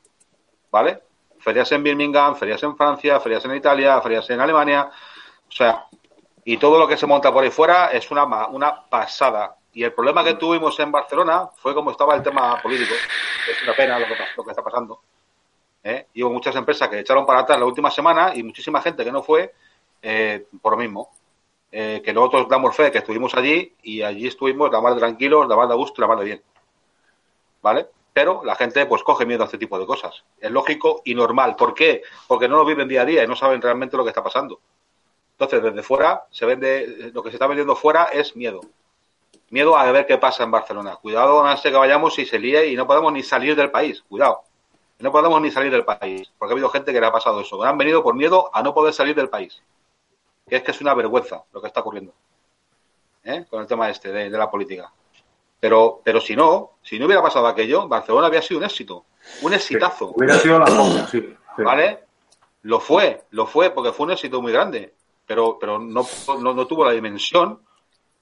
¿Vale? 0.71 1.01
Ferias 1.39 1.71
en 1.73 1.83
Birmingham, 1.83 2.35
ferias 2.35 2.63
en 2.63 2.77
Francia, 2.77 3.21
ferias 3.21 3.45
en 3.45 3.55
Italia, 3.55 4.01
ferias 4.01 4.29
en 4.31 4.41
Alemania. 4.41 4.91
O 5.49 5.53
sea, 5.53 5.87
y 6.45 6.57
todo 6.59 6.79
lo 6.79 6.89
que 6.89 6.97
se 6.97 7.07
monta 7.07 7.33
por 7.33 7.45
ahí 7.45 7.51
fuera 7.51 7.87
es 7.89 8.11
una, 8.11 8.25
una 8.49 8.85
pasada. 8.89 9.57
Y 9.73 9.85
el 9.85 9.93
problema 9.93 10.23
que 10.25 10.35
tuvimos 10.35 10.79
en 10.81 10.91
Barcelona 10.93 11.49
fue 11.55 11.75
como 11.75 11.91
estaba 11.93 12.15
el 12.15 12.23
tema 12.23 12.61
político. 12.61 12.95
Es 13.51 13.63
una 13.63 13.75
pena 13.75 13.99
lo 13.99 14.07
que, 14.07 14.15
pa- 14.15 14.25
lo 14.37 14.45
que 14.45 14.51
está 14.51 14.63
pasando. 14.63 15.01
¿eh? 15.83 16.07
Y 16.15 16.23
hubo 16.23 16.33
muchas 16.33 16.55
empresas 16.57 16.89
que 16.89 16.99
echaron 17.01 17.25
para 17.27 17.41
atrás 17.41 17.59
la 17.59 17.65
última 17.67 17.91
semana 17.91 18.33
y 18.35 18.43
muchísima 18.43 18.81
gente 18.83 19.05
que 19.05 19.13
no 19.13 19.23
fue 19.23 19.53
eh, 20.05 20.47
por 20.61 20.73
lo 20.73 20.79
mismo. 20.79 21.11
Eh, 21.73 22.03
que 22.05 22.13
nosotros 22.13 22.47
damos 22.49 22.77
fe 22.77 22.93
que 22.93 22.99
estuvimos 22.99 23.35
allí 23.35 23.75
y 23.83 24.03
allí 24.03 24.29
estuvimos 24.29 24.71
la 24.71 24.81
más 24.81 24.97
tranquilos, 24.97 25.49
la 25.49 25.57
más 25.57 25.69
de 25.69 25.75
gusto 25.75 26.01
la 26.03 26.07
más 26.07 26.19
de 26.21 26.25
bien. 26.25 26.43
¿Vale? 27.63 27.89
Pero 28.13 28.45
la 28.45 28.55
gente 28.55 28.87
pues 28.87 29.03
coge 29.03 29.27
miedo 29.27 29.43
a 29.43 29.47
este 29.47 29.59
tipo 29.59 29.77
de 29.77 29.87
cosas. 29.87 30.23
Es 30.39 30.51
lógico 30.51 31.03
y 31.05 31.17
normal. 31.17 31.57
¿Por 31.57 31.75
qué? 31.75 32.03
Porque 32.29 32.49
no 32.49 32.59
lo 32.59 32.65
viven 32.65 32.87
día 32.87 33.03
a 33.03 33.05
día 33.05 33.25
y 33.25 33.27
no 33.27 33.35
saben 33.35 33.61
realmente 33.61 33.97
lo 33.97 34.05
que 34.05 34.11
está 34.11 34.23
pasando. 34.23 34.61
Entonces, 35.33 35.63
desde 35.63 35.83
fuera, 35.83 36.27
se 36.31 36.47
vende, 36.47 37.11
lo 37.13 37.23
que 37.23 37.31
se 37.31 37.37
está 37.37 37.49
vendiendo 37.49 37.75
fuera 37.75 38.05
es 38.05 38.37
miedo. 38.37 38.61
Miedo 39.51 39.77
a 39.77 39.91
ver 39.91 40.07
qué 40.07 40.17
pasa 40.19 40.45
en 40.45 40.53
Barcelona. 40.53 40.97
Cuidado, 40.97 41.43
no 41.43 41.57
sé 41.57 41.71
que 41.71 41.77
vayamos 41.77 42.17
y 42.21 42.27
se 42.27 42.39
líe 42.39 42.69
y 42.69 42.77
no 42.77 42.87
podemos 42.87 43.13
ni 43.13 43.25
salir 43.25 43.57
del 43.57 43.73
país. 43.73 44.05
Cuidado. 44.09 44.43
No 45.01 45.11
podemos 45.11 45.41
ni 45.41 45.51
salir 45.51 45.73
del 45.73 45.85
país. 45.85 46.31
Porque 46.39 46.53
ha 46.53 46.55
habido 46.55 46.69
gente 46.69 46.93
que 46.93 47.01
le 47.01 47.07
ha 47.07 47.13
pasado 47.13 47.41
eso. 47.41 47.61
Han 47.65 47.79
venido 47.79 48.05
por 48.05 48.15
miedo 48.15 48.49
a 48.53 48.63
no 48.63 48.73
poder 48.73 48.95
salir 48.95 49.17
del 49.17 49.29
país. 49.29 49.61
Que 50.49 50.57
es 50.57 50.63
que 50.63 50.71
es 50.73 50.81
una 50.81 50.95
vergüenza 50.95 51.43
lo 51.53 51.61
que 51.61 51.69
está 51.69 51.81
ocurriendo. 51.81 52.13
¿Eh? 53.25 53.47
Con 53.49 53.63
el 53.63 53.67
tema 53.67 53.89
este 53.89 54.13
de, 54.13 54.31
de 54.31 54.39
la 54.39 54.51
política. 54.51 54.93
Pero, 55.59 56.03
pero 56.05 56.21
si 56.21 56.37
no, 56.37 56.73
si 56.83 56.99
no 56.99 57.07
hubiera 57.07 57.23
pasado 57.23 57.47
aquello, 57.47 57.89
Barcelona 57.89 58.27
había 58.27 58.43
sido 58.43 58.59
un 58.59 58.65
éxito. 58.65 59.07
Un 59.41 59.55
exitazo. 59.55 60.13
Hubiera 60.15 60.35
sido 60.35 60.59
la 60.59 60.67
polla, 60.67 61.07
sí. 61.07 61.21
sí. 61.57 61.63
¿Vale? 61.63 62.01
Lo 62.63 62.81
fue, 62.81 63.23
lo 63.31 63.47
fue, 63.47 63.71
porque 63.71 63.93
fue 63.93 64.07
un 64.07 64.13
éxito 64.13 64.43
muy 64.43 64.53
grande, 64.53 64.93
pero, 65.27 65.59
pero 65.59 65.79
no, 65.79 66.07
no, 66.39 66.55
no 66.55 66.67
tuvo 66.67 66.85
la 66.85 66.93
dimensión 66.93 67.61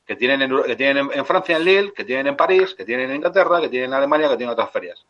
que 0.06 0.14
tienen, 0.14 0.42
en, 0.42 0.62
que 0.62 0.76
tienen 0.76 0.98
en, 0.98 1.18
en 1.18 1.26
Francia, 1.26 1.56
en 1.56 1.64
Lille, 1.64 1.92
que 1.92 2.04
tienen 2.04 2.28
en 2.28 2.36
París, 2.36 2.74
que 2.74 2.84
tienen 2.84 3.10
en 3.10 3.16
Inglaterra, 3.16 3.60
que 3.60 3.68
tienen 3.68 3.90
en 3.90 3.94
Alemania, 3.94 4.28
que 4.28 4.36
tienen 4.36 4.50
en 4.50 4.60
otras 4.60 4.70
ferias. 4.70 5.04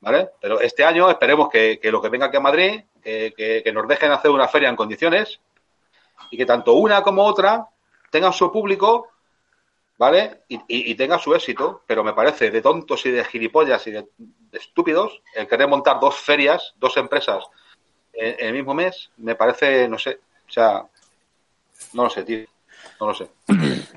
¿Vale? 0.00 0.30
Pero 0.40 0.60
este 0.60 0.84
año 0.84 1.10
esperemos 1.10 1.48
que, 1.48 1.80
que 1.80 1.90
lo 1.90 2.00
que 2.00 2.08
venga 2.08 2.26
aquí 2.26 2.36
a 2.36 2.40
Madrid, 2.40 2.82
que, 3.02 3.34
que, 3.36 3.62
que 3.64 3.72
nos 3.72 3.88
dejen 3.88 4.12
hacer 4.12 4.30
una 4.30 4.46
feria 4.46 4.68
en 4.68 4.76
condiciones 4.76 5.40
y 6.30 6.36
que 6.36 6.46
tanto 6.46 6.74
una 6.74 7.02
como 7.02 7.24
otra 7.24 7.66
tengan 8.10 8.32
su 8.32 8.50
público, 8.52 9.08
¿vale? 9.98 10.42
Y, 10.48 10.56
y, 10.56 10.90
y 10.92 10.94
tenga 10.94 11.18
su 11.18 11.34
éxito, 11.34 11.82
pero 11.86 12.04
me 12.04 12.12
parece 12.14 12.50
de 12.50 12.62
tontos 12.62 13.04
y 13.06 13.10
de 13.10 13.24
gilipollas 13.24 13.86
y 13.86 13.92
de, 13.92 14.08
de 14.16 14.58
estúpidos 14.58 15.22
el 15.34 15.46
querer 15.48 15.68
montar 15.68 16.00
dos 16.00 16.16
ferias, 16.16 16.74
dos 16.76 16.96
empresas 16.96 17.44
en, 18.12 18.36
en 18.38 18.46
el 18.48 18.52
mismo 18.54 18.74
mes, 18.74 19.10
me 19.18 19.34
parece, 19.34 19.88
no 19.88 19.98
sé, 19.98 20.20
o 20.48 20.50
sea, 20.50 20.84
no 21.92 22.04
lo 22.04 22.10
sé, 22.10 22.24
tío, 22.24 22.44
no 23.00 23.06
lo 23.08 23.14
sé. 23.14 23.28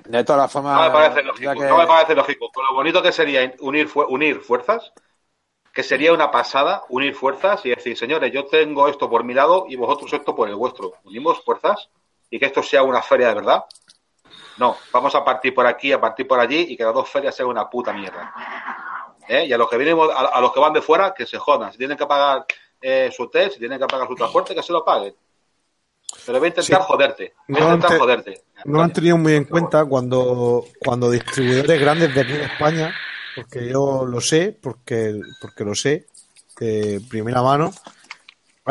De 0.05 0.23
todas 0.23 0.51
formas, 0.51 0.75
No 0.75 0.83
me 0.83 0.91
parece 0.91 1.23
lógico, 1.23 1.53
que- 1.53 1.67
no 1.67 1.77
me 1.77 1.87
parece 1.87 2.15
lógico. 2.15 2.51
Con 2.51 2.65
lo 2.65 2.73
bonito 2.73 3.01
que 3.01 3.11
sería 3.11 3.53
unir, 3.59 3.89
unir 4.09 4.39
fuerzas, 4.41 4.91
que 5.73 5.83
sería 5.83 6.13
una 6.13 6.31
pasada 6.31 6.83
unir 6.89 7.15
fuerzas 7.15 7.65
y 7.65 7.69
decir, 7.69 7.97
señores, 7.97 8.31
yo 8.33 8.45
tengo 8.45 8.87
esto 8.87 9.09
por 9.09 9.23
mi 9.23 9.33
lado 9.33 9.65
y 9.69 9.75
vosotros 9.75 10.11
esto 10.13 10.35
por 10.35 10.49
el 10.49 10.55
vuestro. 10.55 10.93
Unimos 11.03 11.43
fuerzas 11.43 11.89
y 12.31 12.39
que 12.39 12.47
esto 12.47 12.63
sea 12.63 12.81
una 12.81 13.03
feria 13.03 13.27
de 13.27 13.35
verdad. 13.35 13.65
No, 14.57 14.77
vamos 14.91 15.13
a 15.13 15.23
partir 15.23 15.53
por 15.53 15.67
aquí, 15.67 15.91
a 15.91 16.01
partir 16.01 16.27
por 16.27 16.39
allí 16.39 16.65
y 16.69 16.75
que 16.77 16.83
las 16.83 16.93
dos 16.93 17.07
ferias 17.09 17.35
sean 17.35 17.49
una 17.49 17.69
puta 17.69 17.93
mierda. 17.93 18.33
¿Eh? 19.27 19.45
Y 19.45 19.53
a 19.53 19.57
los 19.57 19.69
que 19.69 19.77
vienen, 19.77 19.97
a, 19.99 20.19
a 20.25 20.41
los 20.41 20.51
que 20.51 20.59
van 20.59 20.73
de 20.73 20.81
fuera, 20.81 21.13
que 21.13 21.25
se 21.27 21.37
jodan. 21.37 21.71
Si 21.71 21.77
tienen 21.77 21.95
que 21.97 22.05
pagar 22.07 22.45
eh, 22.81 23.11
su 23.15 23.23
hotel, 23.23 23.51
si 23.51 23.59
tienen 23.59 23.79
que 23.79 23.85
pagar 23.85 24.07
su 24.07 24.15
transporte, 24.15 24.55
que 24.55 24.63
se 24.63 24.73
lo 24.73 24.83
paguen. 24.83 25.15
Pero 26.25 26.39
voy 26.39 26.47
a 26.47 26.49
intentar 26.49 26.81
Sí. 26.81 26.85
joderte. 26.87 27.33
Voy 27.47 27.61
a 27.61 27.63
intentar 27.65 27.91
ante- 27.91 27.99
joderte. 27.99 28.41
No 28.65 28.81
han 28.81 28.91
tenido 28.93 29.17
muy 29.17 29.33
en 29.35 29.45
cuenta 29.45 29.85
cuando, 29.85 30.65
cuando 30.83 31.09
distribuidores 31.09 31.79
grandes 31.79 32.13
de 32.13 32.21
aquí 32.21 32.33
de 32.33 32.43
España, 32.43 32.93
porque 33.35 33.67
yo 33.69 34.05
lo 34.05 34.19
sé, 34.21 34.57
porque, 34.61 35.19
porque 35.41 35.63
lo 35.63 35.73
sé, 35.73 36.07
de 36.59 37.01
primera 37.09 37.41
mano, 37.41 37.71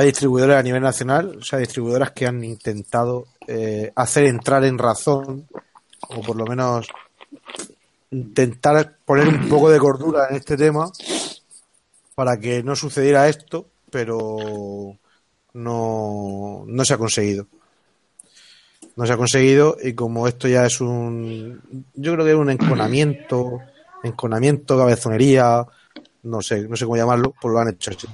hay 0.00 0.06
distribuidores 0.06 0.56
a 0.56 0.62
nivel 0.62 0.82
nacional, 0.82 1.36
o 1.40 1.42
sea, 1.42 1.58
distribuidoras 1.58 2.12
que 2.12 2.26
han 2.26 2.42
intentado 2.42 3.26
eh, 3.46 3.92
hacer 3.94 4.24
entrar 4.24 4.64
en 4.64 4.78
razón, 4.78 5.46
o 6.08 6.22
por 6.22 6.36
lo 6.36 6.46
menos 6.46 6.86
intentar 8.10 8.96
poner 9.04 9.28
un 9.28 9.46
poco 9.48 9.68
de 9.68 9.78
cordura 9.78 10.28
en 10.30 10.36
este 10.36 10.56
tema 10.56 10.90
para 12.14 12.38
que 12.38 12.62
no 12.62 12.74
sucediera 12.74 13.28
esto, 13.28 13.66
pero 13.90 14.96
no, 15.52 16.64
no 16.66 16.84
se 16.86 16.94
ha 16.94 16.98
conseguido. 16.98 17.46
No 18.96 19.06
se 19.06 19.12
ha 19.12 19.18
conseguido 19.18 19.76
y 19.82 19.92
como 19.92 20.26
esto 20.28 20.48
ya 20.48 20.64
es 20.64 20.80
un 20.80 21.86
yo 21.94 22.14
creo 22.14 22.24
que 22.24 22.32
es 22.32 22.36
un 22.36 22.50
enconamiento 22.50 23.60
enconamiento 24.02 24.76
cabezonería 24.76 25.64
no 26.24 26.42
sé 26.42 26.68
no 26.68 26.76
sé 26.76 26.84
cómo 26.84 26.96
llamarlo 26.96 27.34
pues 27.40 27.52
lo 27.52 27.60
han 27.60 27.68
hecho 27.68 27.90
así. 27.90 28.08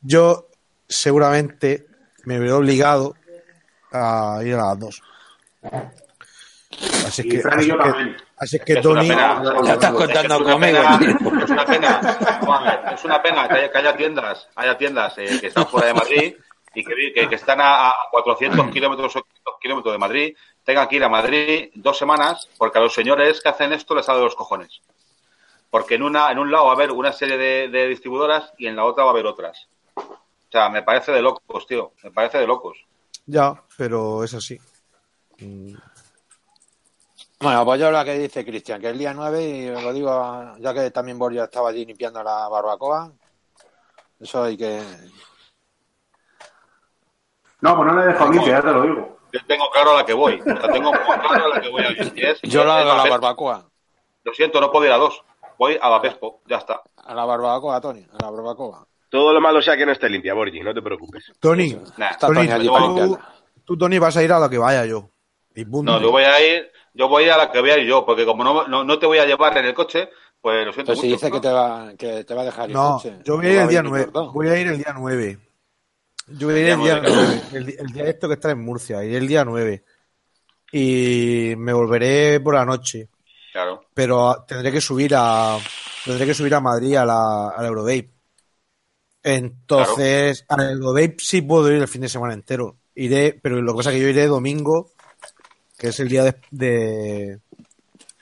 Yo 0.00 0.48
seguramente 0.88 1.86
me 2.24 2.38
veré 2.38 2.52
obligado 2.52 3.14
a 3.92 4.40
ir 4.44 4.54
a 4.54 4.66
las 4.68 4.78
dos 4.78 5.02
así 7.06 7.22
Y 7.24 7.28
que 7.28 7.40
Fran 7.40 7.60
y 7.60 7.62
así 7.62 7.68
yo 7.68 7.74
es 7.74 7.82
que, 7.82 7.90
también. 7.90 8.16
así 8.36 8.56
es 8.56 8.64
que 8.64 8.72
Es 8.74 8.84
una 8.84 9.00
Tony 9.00 9.08
pena. 9.08 9.42
Ya 9.64 9.72
estás 9.74 9.90
Es 9.92 9.96
que 9.96 10.04
contando 10.04 10.34
es 10.34 10.40
una 10.40 10.52
conmigo, 10.52 10.78
pena. 10.98 11.42
Es 11.44 11.50
una 11.50 11.64
pena. 11.66 12.00
Es 12.94 13.04
una 13.04 13.22
pena 13.22 13.48
que 13.48 13.54
haya, 13.54 13.70
que 13.72 13.78
haya 13.78 13.96
tiendas, 13.96 14.48
haya 14.54 14.78
tiendas 14.78 15.18
eh, 15.18 15.38
que 15.40 15.46
están 15.48 15.66
fuera 15.66 15.88
de 15.88 15.94
Madrid 15.94 16.34
y 16.74 16.84
que, 16.84 16.94
que, 17.14 17.28
que 17.28 17.34
están 17.36 17.60
a, 17.60 17.88
a 17.88 17.94
400 18.10 18.70
kilómetros 18.70 19.16
o 19.16 19.22
500 19.22 19.54
kilómetros 19.62 19.94
de 19.94 19.98
Madrid, 19.98 20.36
tengan 20.64 20.86
que 20.88 20.96
ir 20.96 21.04
a 21.04 21.08
Madrid 21.08 21.70
dos 21.74 21.96
semanas 21.96 22.48
porque 22.58 22.78
a 22.78 22.82
los 22.82 22.92
señores 22.92 23.40
que 23.40 23.48
hacen 23.48 23.72
esto 23.72 23.94
les 23.94 24.04
sale 24.04 24.18
de 24.18 24.24
los 24.24 24.34
cojones. 24.34 24.82
Porque 25.70 25.94
en 25.94 26.02
una 26.02 26.30
en 26.30 26.38
un 26.38 26.50
lado 26.50 26.66
va 26.66 26.72
a 26.72 26.74
haber 26.74 26.90
una 26.92 27.12
serie 27.12 27.38
de, 27.38 27.68
de 27.68 27.88
distribuidoras 27.88 28.52
y 28.58 28.66
en 28.66 28.76
la 28.76 28.84
otra 28.84 29.04
va 29.04 29.10
a 29.10 29.12
haber 29.14 29.26
otras. 29.26 29.68
O 30.48 30.52
sea, 30.52 30.68
me 30.68 30.82
parece 30.82 31.12
de 31.12 31.22
locos, 31.22 31.66
tío. 31.66 31.92
Me 32.04 32.10
parece 32.10 32.38
de 32.38 32.46
locos. 32.46 32.78
ya 33.26 33.62
pero 33.76 34.22
es 34.24 34.32
así 34.34 34.58
Mm, 35.38 35.74
Bueno, 37.40 37.64
pues 37.66 37.78
yo 37.80 37.90
lo 37.90 38.02
que 38.04 38.14
dice 38.18 38.42
Cristian, 38.44 38.80
que 38.80 38.88
el 38.88 38.96
día 38.98 39.12
9, 39.12 39.44
y 39.44 39.68
lo 39.68 39.92
digo, 39.92 40.56
ya 40.58 40.72
que 40.72 40.90
también 40.90 41.18
Borja 41.18 41.44
estaba 41.44 41.68
allí 41.68 41.84
limpiando 41.84 42.22
la 42.22 42.48
barbacoa, 42.48 43.12
eso 44.18 44.44
hay 44.44 44.56
que... 44.56 44.82
No, 47.60 47.76
pues 47.76 47.86
no 47.92 48.00
le 48.00 48.06
dejo 48.06 48.30
limpia, 48.30 48.52
ya 48.52 48.62
te 48.62 48.72
lo 48.72 48.82
digo. 48.82 49.18
Yo 49.32 49.40
tengo 49.46 49.70
claro 49.70 49.90
a 49.90 49.94
la 49.96 50.06
que 50.06 50.14
voy. 50.14 50.40
O 50.40 50.44
sea, 50.44 50.72
tengo 50.72 50.90
claro 50.92 51.44
a 51.44 51.48
la 51.48 51.60
que 51.60 51.68
voy 51.68 51.82
a 51.82 51.90
ir. 51.90 52.12
Y 52.16 52.24
es- 52.24 52.40
Yo 52.42 52.64
la 52.64 52.78
hago 52.78 52.92
a 52.92 52.96
la 53.04 53.10
barbacoa, 53.10 53.68
Lo 54.24 54.32
siento, 54.32 54.60
no 54.60 54.70
puedo 54.70 54.86
ir 54.86 54.92
a 54.92 54.96
dos. 54.96 55.22
Voy 55.58 55.78
a 55.80 55.88
Bapespo, 55.88 56.40
ya 56.46 56.56
está. 56.56 56.82
a 56.96 57.14
la 57.14 57.24
barbacoa, 57.24 57.80
Tony, 57.80 58.06
a 58.12 58.24
la 58.24 58.30
barbacoa. 58.30 58.86
Todo 59.20 59.32
lo 59.32 59.40
malo 59.40 59.62
sea 59.62 59.76
que 59.76 59.86
no 59.86 59.92
esté 59.92 60.08
limpia, 60.10 60.34
Borgi, 60.34 60.60
no 60.60 60.74
te 60.74 60.82
preocupes. 60.82 61.32
Tony, 61.40 61.72
Nah. 61.96 62.16
Tony, 62.18 62.34
Tony 62.46 62.50
allí 62.50 62.66
tú- 62.66 63.18
tú, 63.64 63.78
Tony, 63.78 63.98
vas 63.98 64.16
a 64.16 64.22
ir 64.22 64.30
a 64.32 64.38
lo 64.38 64.50
que 64.50 64.58
vaya 64.58 64.84
yo. 64.84 65.10
Y. 65.54 65.64
No, 65.64 66.00
yo 66.00 66.10
voy 66.10 66.24
a 66.24 66.38
ir, 66.46 66.70
yo 66.92 67.08
voy 67.08 67.28
a 67.28 67.36
la 67.38 67.50
que 67.50 67.60
voy 67.60 67.70
a 67.70 67.78
ir 67.78 67.86
yo, 67.86 68.04
porque 68.04 68.26
como 68.26 68.44
no, 68.44 68.68
no, 68.68 68.84
no 68.84 68.98
te 68.98 69.06
voy 69.06 69.16
a 69.18 69.24
llevar 69.24 69.56
en 69.56 69.64
el 69.64 69.74
coche, 69.74 70.10
pues 70.40 70.66
lo 70.66 70.72
siento 70.72 70.92
Entonces 70.92 71.00
si 71.00 71.06
mucho. 71.08 71.26
dice 71.26 71.32
que 71.32 71.40
te 71.40 71.52
va, 71.52 71.92
que 71.98 72.24
te 72.24 72.34
va 72.34 72.42
a 72.42 72.44
dejar 72.44 72.66
el 72.68 72.74
No, 72.74 72.94
coche, 72.96 73.18
yo 73.24 73.36
voy 73.36 73.46
a 73.46 73.52
ir 73.52 73.58
el 73.60 73.68
día 73.68 73.78
venir 73.80 73.90
9. 73.90 74.04
los 74.04 74.12
dos. 74.12 74.32
Voy 74.34 74.48
a 74.48 74.60
ir 74.60 74.66
el 74.66 74.76
día 74.76 74.94
9. 74.96 75.38
Yo 76.28 76.46
voy 76.48 76.56
a 76.56 76.58
ir 76.60 76.66
el 76.68 76.80
día 76.80 77.00
9. 77.02 77.12
9. 77.14 77.42
El, 77.52 77.68
el 77.78 77.86
día 77.86 78.04
esto 78.04 78.28
que 78.28 78.34
está 78.34 78.50
en 78.50 78.62
Murcia. 78.62 79.02
Iré 79.02 79.16
el 79.16 79.26
día 79.28 79.44
9. 79.44 79.82
Y 80.72 81.54
me 81.56 81.72
volveré 81.72 82.40
por 82.40 82.54
la 82.54 82.64
noche. 82.64 83.08
Claro. 83.52 83.84
Pero 83.94 84.44
tendré 84.46 84.70
que 84.72 84.80
subir 84.80 85.14
a 85.16 85.56
tendré 86.04 86.26
que 86.26 86.34
subir 86.34 86.54
a 86.54 86.60
Madrid 86.60 86.96
a 86.96 87.04
la, 87.06 87.48
a 87.48 87.62
la 87.62 87.68
Eurovape. 87.68 88.10
Entonces, 89.34 90.44
a 90.48 90.56
la 90.56 90.70
Eurovape 90.70 91.16
sí 91.18 91.42
puedo 91.42 91.68
ir 91.70 91.80
el 91.82 91.88
fin 91.88 92.02
de 92.02 92.08
semana 92.08 92.32
entero. 92.34 92.76
Iré, 92.94 93.38
pero 93.42 93.60
lo 93.60 93.72
que 93.72 93.76
pasa 93.78 93.90
es 93.90 93.96
que 93.96 94.02
yo 94.02 94.08
iré 94.08 94.26
domingo, 94.26 94.92
que 95.76 95.88
es 95.88 96.00
el 96.00 96.08
día 96.08 96.24
de, 96.24 96.34
de- 96.50 97.40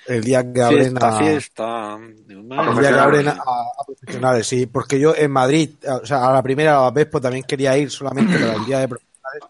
el 0.07 0.25
día 0.25 0.53
que 0.53 0.61
abren 0.63 0.91
Fiesta, 0.97 1.09
a, 1.09 1.19
fiesta. 1.19 1.97
el 1.97 2.49
día 2.81 2.89
que 2.93 2.99
abren 2.99 3.29
a, 3.29 3.33
a 3.33 3.85
profesionales, 3.87 4.47
sí, 4.47 4.67
porque 4.67 4.99
yo 4.99 5.15
en 5.17 5.31
Madrid, 5.31 5.71
o 5.89 6.05
sea, 6.07 6.27
a 6.29 6.33
la 6.33 6.43
primera 6.43 6.91
vez 6.91 7.07
pues 7.11 7.23
también 7.23 7.45
quería 7.45 7.77
ir 7.79 7.91
solamente 7.91 8.39
para 8.39 8.55
el 8.55 8.65
día 8.67 8.81
de 8.81 8.89
profesionales, 8.89 9.43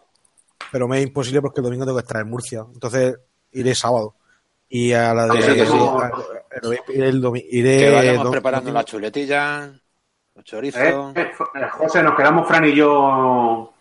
pero 0.71 0.87
me 0.89 0.99
es 1.01 1.07
imposible 1.07 1.41
porque 1.41 1.61
el 1.61 1.65
domingo 1.65 1.85
tengo 1.85 1.99
que 1.99 2.03
estar 2.05 2.21
en 2.21 2.29
Murcia, 2.31 2.65
entonces 2.73 3.17
iré 3.53 3.75
sábado. 3.75 4.15
Y 4.69 4.93
a 4.93 5.15
la 5.15 5.27
de 5.27 5.39
Que 5.39 5.43
sí, 5.43 5.55
que 5.55 5.67
sí. 5.67 5.73
a- 5.73 6.07
a- 6.07 6.93
iré 6.93 7.09
el 7.09 7.21
domi- 7.23 7.47
iré 7.51 7.79
Que 7.79 7.91
vayamos 7.91 8.29
preparando 8.31 8.73
la 8.73 8.85
chuletilla, 8.85 9.73
Eh, 10.53 10.73
eh, 10.77 11.33
eh, 11.55 11.69
José, 11.71 12.03
nos 12.03 12.15
quedamos 12.15 12.47
Fran 12.47 12.67
y 12.67 12.75
yo 12.75 13.73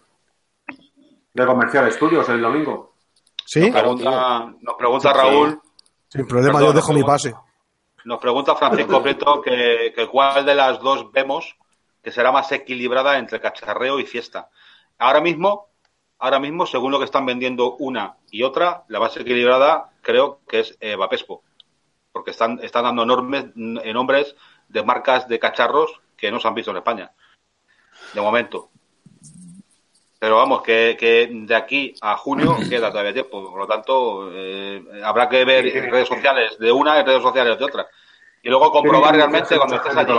de 1.33 1.45
Comercial 1.45 1.87
Estudios 1.89 2.27
el 2.29 2.41
domingo. 2.41 2.93
Sí, 3.43 3.69
Pregunta, 3.69 4.53
nos 4.61 4.75
pregunta 4.77 5.11
Raúl, 5.11 5.59
sin 6.07 6.25
problema, 6.25 6.59
Perdón, 6.59 6.69
yo 6.69 6.73
dejo 6.73 6.93
mi 6.93 7.03
pase. 7.03 7.33
nos 8.05 8.19
pregunta 8.19 8.55
Francisco 8.55 9.03
Prieto 9.03 9.41
que, 9.41 9.91
que 9.93 10.07
cuál 10.07 10.45
de 10.45 10.55
las 10.55 10.79
dos 10.79 11.11
vemos 11.11 11.53
que 12.01 12.11
será 12.11 12.31
más 12.31 12.49
equilibrada 12.53 13.17
entre 13.17 13.41
cacharreo 13.41 13.99
y 13.99 14.05
fiesta. 14.05 14.49
Ahora 14.97 15.19
mismo, 15.19 15.67
ahora 16.19 16.39
mismo, 16.39 16.65
según 16.65 16.93
lo 16.93 16.99
que 16.99 17.05
están 17.05 17.25
vendiendo 17.25 17.75
una 17.75 18.15
y 18.31 18.43
otra, 18.43 18.85
la 18.87 19.01
más 19.01 19.17
equilibrada 19.17 19.91
creo 20.01 20.39
que 20.47 20.61
es 20.61 20.77
eh, 20.79 20.95
Vapespo, 20.95 21.43
porque 22.13 22.31
están, 22.31 22.59
están 22.63 22.85
dando 22.85 23.03
enormes 23.03 23.53
nombres 23.53 24.35
de 24.69 24.83
marcas 24.83 25.27
de 25.27 25.39
cacharros 25.39 26.02
que 26.23 26.31
no 26.31 26.39
se 26.39 26.47
han 26.47 26.55
visto 26.55 26.71
en 26.71 26.77
España, 26.77 27.11
de 28.13 28.21
momento. 28.21 28.69
Pero 30.17 30.37
vamos, 30.37 30.63
que, 30.63 30.95
que 30.97 31.27
de 31.29 31.53
aquí 31.53 31.93
a 31.99 32.15
junio 32.15 32.55
queda 32.69 32.89
todavía 32.91 33.11
tiempo, 33.11 33.51
por 33.51 33.59
lo 33.59 33.67
tanto, 33.67 34.31
eh, 34.31 34.81
habrá 35.03 35.27
que 35.27 35.43
ver 35.43 35.67
en 35.67 35.91
redes 35.91 36.07
sociales 36.07 36.57
de 36.57 36.71
una 36.71 36.97
y 36.97 37.03
redes 37.03 37.21
sociales 37.21 37.59
de 37.59 37.65
otra. 37.65 37.87
Y 38.41 38.47
luego 38.47 38.71
comprobar 38.71 39.13
realmente 39.13 39.57
cuando 39.57 39.75
estés 39.75 39.97
allí, 39.97 40.13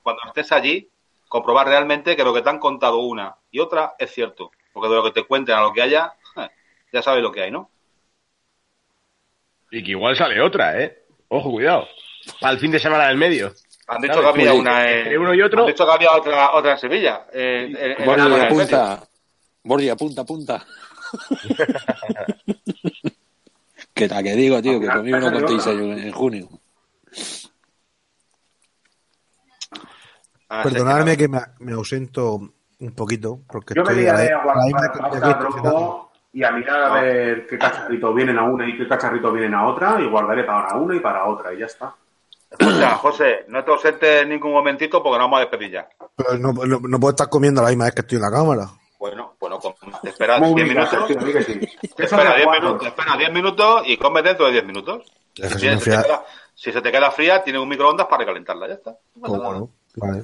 cuando 0.00 0.22
estés 0.26 0.52
allí, 0.52 0.88
comprobar 1.26 1.66
realmente 1.66 2.14
que 2.14 2.22
lo 2.22 2.32
que 2.32 2.42
te 2.42 2.50
han 2.50 2.60
contado 2.60 2.98
una 2.98 3.34
y 3.50 3.58
otra 3.58 3.96
es 3.98 4.12
cierto. 4.12 4.52
Porque 4.72 4.88
de 4.88 4.94
lo 4.94 5.02
que 5.02 5.10
te 5.10 5.24
cuenten 5.24 5.56
a 5.56 5.62
lo 5.62 5.72
que 5.72 5.82
haya, 5.82 6.14
ya 6.92 7.02
sabes 7.02 7.20
lo 7.20 7.32
que 7.32 7.42
hay, 7.42 7.50
¿no? 7.50 7.68
Y 9.72 9.82
que 9.82 9.90
igual 9.90 10.14
sale 10.14 10.40
otra, 10.40 10.80
¿eh? 10.80 11.02
Ojo, 11.26 11.50
cuidado. 11.50 11.88
Para 12.40 12.52
el 12.52 12.60
fin 12.60 12.70
de 12.70 12.78
semana 12.78 13.08
del 13.08 13.16
medio. 13.16 13.52
Han 13.88 14.02
dicho 14.02 14.20
que 14.20 14.26
había 14.26 14.52
una 14.52 14.90
entre 14.90 15.18
uno 15.18 15.32
y 15.34 15.42
otro- 15.42 15.60
Han 15.60 15.66
dicho 15.68 15.86
que 15.86 15.92
había 15.92 16.12
otra, 16.12 16.52
otra 16.54 16.72
en 16.72 16.78
Sevilla. 16.78 17.26
eh, 17.32 17.94
en- 17.98 18.04
apunta. 18.42 19.02
Borgi, 19.62 19.88
apunta, 19.88 20.22
apunta. 20.22 20.64
que 23.94 24.08
la 24.08 24.22
que 24.22 24.34
digo, 24.34 24.60
tío, 24.62 24.80
que 24.80 24.88
conmigo 24.88 25.18
no 25.20 25.32
contéis 25.32 25.66
en, 25.66 26.12
junio. 26.12 26.48
Ah, 30.48 30.62
sí, 30.62 30.68
Perdonadme 30.70 31.16
que 31.16 31.24
que 31.24 31.28
me, 31.28 31.40
me 31.60 31.72
ausento 31.72 32.40
un 32.78 32.94
poquito, 32.94 33.40
porque 33.48 33.74
Yo 33.74 33.82
me 33.82 33.90
estoy 33.90 34.06
a 34.06 34.12
liaré 34.14 34.32
a 34.34 35.32
a 35.32 35.38
rojo 35.40 36.12
y 36.32 36.44
a 36.44 36.50
mirar 36.52 36.82
a 36.82 37.00
ver 37.00 37.46
qué 37.46 37.58
cacharritos 37.58 38.14
vienen 38.14 38.38
a 38.38 38.44
una 38.44 38.68
y 38.68 38.76
qué 38.76 38.86
cacharritos 38.86 39.32
vienen 39.32 39.54
a 39.54 39.66
otra 39.66 40.00
y 40.00 40.06
guardaré 40.08 40.44
para 40.44 40.76
una 40.76 40.94
y 40.94 41.00
para 41.00 41.24
otra 41.26 41.52
y 41.54 41.58
ya 41.58 41.66
está. 41.66 41.94
Escucha, 42.50 42.90
José, 42.98 43.44
no 43.48 43.64
te 43.64 43.70
ausentes 43.70 44.22
en 44.22 44.28
ningún 44.30 44.52
momentito 44.52 45.02
porque 45.02 45.18
nos 45.18 45.26
vamos 45.26 45.38
a 45.38 45.40
despedir 45.40 45.72
ya. 45.72 45.88
Pero 46.16 46.38
no, 46.38 46.52
no, 46.52 46.80
no 46.80 47.00
puedo 47.00 47.10
estar 47.10 47.28
comiendo 47.28 47.60
a 47.60 47.64
la 47.64 47.70
misma 47.70 47.84
vez 47.86 47.94
que 47.94 48.00
estoy 48.02 48.16
en 48.16 48.22
la 48.22 48.30
cámara. 48.30 48.68
Bueno, 48.98 49.34
bueno, 49.38 49.58
con- 49.58 49.74
te 50.02 50.08
esperas 50.08 50.40
Muy 50.40 50.54
10 50.54 50.68
bien, 50.68 50.78
minutos. 50.78 51.06
tío, 51.06 51.16
di 51.18 51.32
que 51.32 51.42
sí. 51.42 51.58
Te 51.60 52.04
Eso 52.04 52.16
espera 52.16 52.30
de 52.30 52.36
10 52.36 52.44
cuatro. 52.46 52.62
minutos, 52.68 52.82
te 52.82 52.88
espera 52.88 53.16
10 53.18 53.32
minutos 53.32 53.82
y 53.86 53.96
come 53.98 54.22
dentro 54.22 54.46
de 54.46 54.52
10 54.52 54.64
minutos. 54.64 55.02
Es 55.34 55.52
que 55.52 55.58
Si 55.58 55.68
se 55.68 55.76
te 55.76 55.84
queda, 55.84 56.24
si 56.54 56.72
se 56.72 56.80
te 56.80 56.90
queda 56.92 57.10
fría, 57.10 57.42
tienes 57.44 57.60
un 57.60 57.68
microondas 57.68 58.06
para 58.06 58.20
recalentarla, 58.20 58.68
ya 58.68 58.74
está. 58.74 58.90
No 59.16 59.20
pasa 59.22 59.34
Como 59.36 59.42
nada. 59.42 59.58
no, 59.58 59.70
vale. 59.96 60.22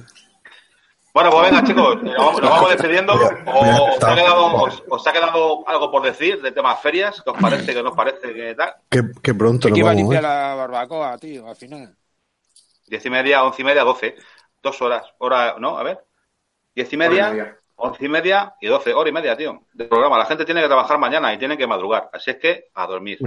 Bueno, 1.13 1.29
pues 1.29 1.43
venga, 1.51 1.63
chicos, 1.63 2.01
nos 2.01 2.15
vamos, 2.17 2.41
nos 2.41 2.49
vamos 2.49 2.69
despidiendo. 2.71 3.13
O, 3.13 3.93
os, 3.95 4.03
ha 4.03 4.15
quedado, 4.15 4.55
os, 4.55 4.83
os 4.89 5.07
ha 5.07 5.11
quedado 5.13 5.63
algo 5.67 5.91
por 5.91 6.01
decir 6.01 6.41
de 6.41 6.51
temas 6.51 6.79
ferias? 6.81 7.21
¿Qué 7.23 7.29
os 7.29 7.37
parece? 7.39 7.71
¿Qué 7.75 7.83
nos 7.83 7.95
parece? 7.95 8.33
¿Qué 8.33 8.55
tal? 8.57 8.73
Qué, 8.89 9.01
qué 9.21 9.33
pronto 9.35 9.67
Es 9.67 9.71
nos 9.71 9.75
que 9.75 9.79
iba 9.81 9.91
a 9.91 9.93
vamos, 9.93 10.01
limpiar 10.11 10.23
¿eh? 10.23 10.27
la 10.27 10.55
barbacoa, 10.55 11.17
tío, 11.19 11.47
al 11.47 11.55
final. 11.55 11.95
Diez 12.87 13.05
y 13.05 13.09
media, 13.09 13.43
once 13.43 13.61
y 13.61 13.65
media, 13.65 13.83
doce. 13.83 14.15
Dos 14.61 14.81
horas. 14.81 15.03
Hora, 15.17 15.55
¿no? 15.59 15.77
A 15.77 15.83
ver. 15.83 16.03
Diez 16.75 16.91
y 16.91 16.97
media. 16.97 17.57
once 17.75 18.05
y 18.05 18.09
media 18.09 18.55
y 18.61 18.67
doce. 18.67 18.93
Hora 18.93 19.09
y 19.09 19.13
media, 19.13 19.35
tío, 19.35 19.63
de 19.73 19.85
programa. 19.85 20.17
La 20.17 20.25
gente 20.25 20.45
tiene 20.45 20.61
que 20.61 20.67
trabajar 20.67 20.97
mañana 20.97 21.33
y 21.33 21.37
tiene 21.37 21.57
que 21.57 21.67
madrugar. 21.67 22.09
Así 22.13 22.31
es 22.31 22.37
que 22.37 22.65
a 22.73 22.87
dormir. 22.87 23.19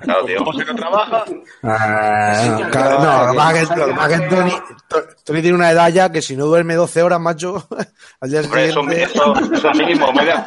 Claro, 0.00 0.24
tío. 0.24 0.38
¿Cómo 0.38 0.52
se 0.52 0.64
no 0.64 0.74
trabaja? 0.74 1.24
Ah, 1.62 2.58
claro, 2.70 2.98
no, 3.00 3.24
lo 3.26 3.30
que 3.32 3.36
pasa 3.36 3.60
es 3.62 3.68
que- 3.68 3.76
lo 3.76 4.28
Tony, 4.28 4.52
To- 4.88 5.02
Tony 5.24 5.40
tiene 5.42 5.56
una 5.56 5.70
edad 5.70 5.88
ya 5.90 6.10
que 6.10 6.22
si 6.22 6.36
no 6.36 6.46
duerme 6.46 6.74
12 6.74 7.02
horas, 7.02 7.20
macho, 7.20 7.66
al 8.20 8.30
día 8.30 8.40
Hombre, 8.40 8.64
eso, 8.66 8.80
siguiente... 8.82 9.02
eso, 9.04 9.34
eso 9.54 9.70
es 9.70 9.78
mínimo. 9.78 10.12
Media, 10.12 10.44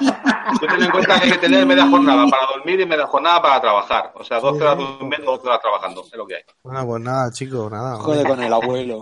tú 0.59 0.67
ten 0.67 0.81
en 0.83 0.91
cuenta 0.91 1.19
que 1.19 1.25
hay 1.25 1.31
que 1.31 1.37
tener 1.37 1.65
media 1.65 1.87
jornada 1.87 2.25
para 2.29 2.47
dormir 2.47 2.79
y 2.79 2.85
media 2.85 3.05
jornada 3.07 3.41
para 3.41 3.61
trabajar. 3.61 4.11
O 4.15 4.23
sea, 4.23 4.39
12 4.39 4.61
horas 4.63 4.77
durmiendo, 4.77 5.31
12 5.31 5.47
horas 5.47 5.61
trabajando. 5.61 6.03
Es 6.05 6.13
lo 6.17 6.25
que 6.25 6.35
hay. 6.35 6.41
Bueno, 6.63 6.85
pues 6.85 7.01
nada, 7.03 7.31
chicos, 7.31 7.71
nada. 7.71 7.95
Joder 7.97 8.27
con 8.27 8.41
el 8.43 8.53
abuelo. 8.53 9.01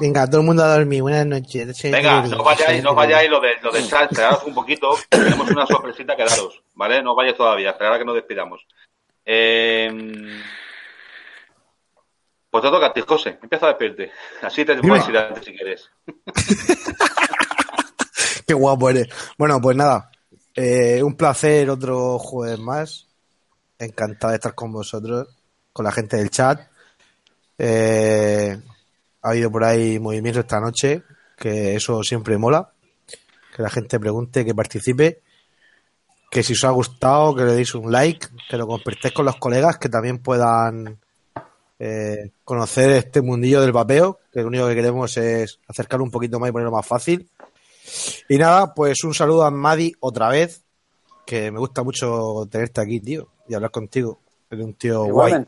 Venga, 0.00 0.26
todo 0.26 0.40
el 0.40 0.46
mundo 0.46 0.62
a 0.64 0.74
dormir. 0.76 1.02
Buenas 1.02 1.26
noches. 1.26 1.82
Venga, 1.84 2.22
no 2.22 2.42
vayáis, 2.42 2.82
no 2.82 2.94
vayáis 2.94 3.30
lo 3.30 3.40
de, 3.40 3.50
lo 3.62 3.70
de 3.72 3.86
chat, 3.86 4.10
esperaros 4.10 4.44
un 4.44 4.54
poquito, 4.54 4.90
tenemos 5.08 5.50
una 5.50 5.66
sorpresita 5.66 6.14
que 6.16 6.24
daros, 6.24 6.62
¿vale? 6.74 7.02
No 7.02 7.14
vayáis 7.14 7.36
todavía, 7.36 7.70
esperad 7.70 7.94
a 7.94 7.98
que 7.98 8.04
nos 8.04 8.14
despidamos. 8.14 8.66
Eh, 9.30 9.90
pues 12.50 12.64
te 12.64 12.70
toca 12.70 12.86
a 12.86 12.92
ti, 12.94 13.02
José, 13.06 13.38
empieza 13.42 13.66
a 13.66 13.68
despedirte. 13.68 14.10
Así 14.40 14.64
te 14.64 14.74
puedes 14.76 15.06
ir 15.06 15.18
antes 15.18 15.44
si 15.44 15.54
quieres. 15.54 15.90
Qué 18.46 18.54
guapo 18.54 18.88
eres. 18.88 19.08
Bueno, 19.36 19.60
pues 19.60 19.76
nada. 19.76 20.10
eh, 20.54 21.02
un 21.02 21.14
placer 21.14 21.68
otro 21.68 22.18
jueves 22.18 22.58
más. 22.58 23.06
Encantado 23.78 24.30
de 24.30 24.36
estar 24.36 24.54
con 24.54 24.72
vosotros, 24.72 25.28
con 25.74 25.84
la 25.84 25.92
gente 25.92 26.16
del 26.16 26.30
chat. 26.30 26.60
Eh, 27.58 28.58
ha 29.20 29.28
habido 29.28 29.50
por 29.50 29.64
ahí 29.64 29.98
movimiento 29.98 30.40
esta 30.40 30.58
noche, 30.58 31.02
que 31.36 31.76
eso 31.76 32.02
siempre 32.02 32.38
mola. 32.38 32.70
Que 33.54 33.62
la 33.62 33.68
gente 33.68 34.00
pregunte, 34.00 34.42
que 34.44 34.54
participe. 34.54 35.20
Que 36.30 36.42
si 36.42 36.52
os 36.52 36.64
ha 36.64 36.70
gustado, 36.70 37.34
que 37.34 37.44
le 37.44 37.52
deis 37.52 37.74
un 37.74 37.90
like, 37.90 38.26
que 38.48 38.56
lo 38.56 38.66
compartáis 38.66 39.14
con 39.14 39.24
los 39.24 39.36
colegas, 39.36 39.78
que 39.78 39.88
también 39.88 40.18
puedan 40.18 40.98
eh, 41.78 42.32
conocer 42.44 42.90
este 42.90 43.22
mundillo 43.22 43.60
del 43.60 43.72
vapeo, 43.72 44.18
que 44.32 44.40
lo 44.40 44.48
único 44.48 44.66
que 44.66 44.74
queremos 44.74 45.16
es 45.16 45.58
acercarlo 45.68 46.04
un 46.04 46.10
poquito 46.10 46.38
más 46.38 46.50
y 46.50 46.52
ponerlo 46.52 46.72
más 46.72 46.86
fácil. 46.86 47.28
Y 48.28 48.36
nada, 48.36 48.74
pues 48.74 49.02
un 49.04 49.14
saludo 49.14 49.44
a 49.44 49.50
Madi 49.50 49.92
otra 50.00 50.28
vez, 50.28 50.62
que 51.26 51.50
me 51.50 51.58
gusta 51.58 51.82
mucho 51.82 52.46
tenerte 52.50 52.80
aquí, 52.80 53.00
tío, 53.00 53.28
y 53.48 53.54
hablar 53.54 53.70
contigo. 53.70 54.20
Eres 54.50 54.64
un 54.64 54.74
tío 54.74 55.04
guay. 55.04 55.44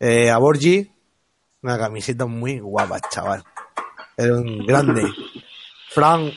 Eh, 0.00 0.30
a 0.30 0.38
Borgi, 0.38 0.90
una 1.62 1.78
camiseta 1.78 2.26
muy 2.26 2.60
guapa, 2.60 3.00
chaval. 3.00 3.42
Eres 4.16 4.32
un 4.32 4.66
grande. 4.66 5.04
Fran, 5.90 6.30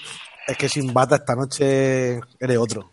es 0.48 0.58
que 0.58 0.70
sin 0.70 0.94
bata 0.94 1.16
esta 1.16 1.36
noche 1.36 2.20
eres 2.40 2.58
otro. 2.58 2.91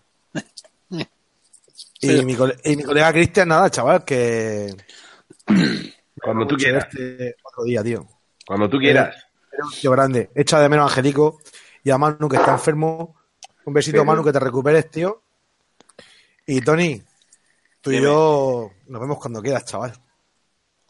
Y, 2.00 2.24
mi, 2.24 2.34
cole- 2.36 2.56
y 2.64 2.76
mi 2.76 2.82
colega 2.84 3.12
Cristian, 3.12 3.48
nada, 3.48 3.70
chaval, 3.70 4.04
que. 4.04 4.74
Cuando 6.22 6.46
tú 6.46 6.56
quieras. 6.56 6.86
Este 6.90 7.36
otro 7.42 7.64
día, 7.64 7.82
tío. 7.82 8.06
Cuando 8.46 8.68
tú 8.68 8.78
quieras. 8.78 9.16
Era 9.52 9.64
un 9.64 9.70
tío 9.72 9.90
grande. 9.90 10.30
Echa 10.34 10.60
de 10.60 10.68
menos 10.68 10.84
a 10.84 10.88
Angelico 10.88 11.40
y 11.82 11.90
a 11.90 11.98
Manu, 11.98 12.28
que 12.28 12.36
está 12.36 12.52
enfermo. 12.52 13.16
Un 13.64 13.74
besito, 13.74 14.00
Sí, 14.00 14.06
Manu, 14.06 14.24
que 14.24 14.32
te 14.32 14.40
recuperes, 14.40 14.90
tío. 14.90 15.22
Y 16.46 16.60
Tony, 16.60 17.02
tú 17.80 17.90
y 17.92 18.00
yo 18.00 18.70
nos 18.86 19.00
vemos 19.00 19.18
cuando 19.18 19.42
quieras, 19.42 19.64
chaval. 19.64 19.92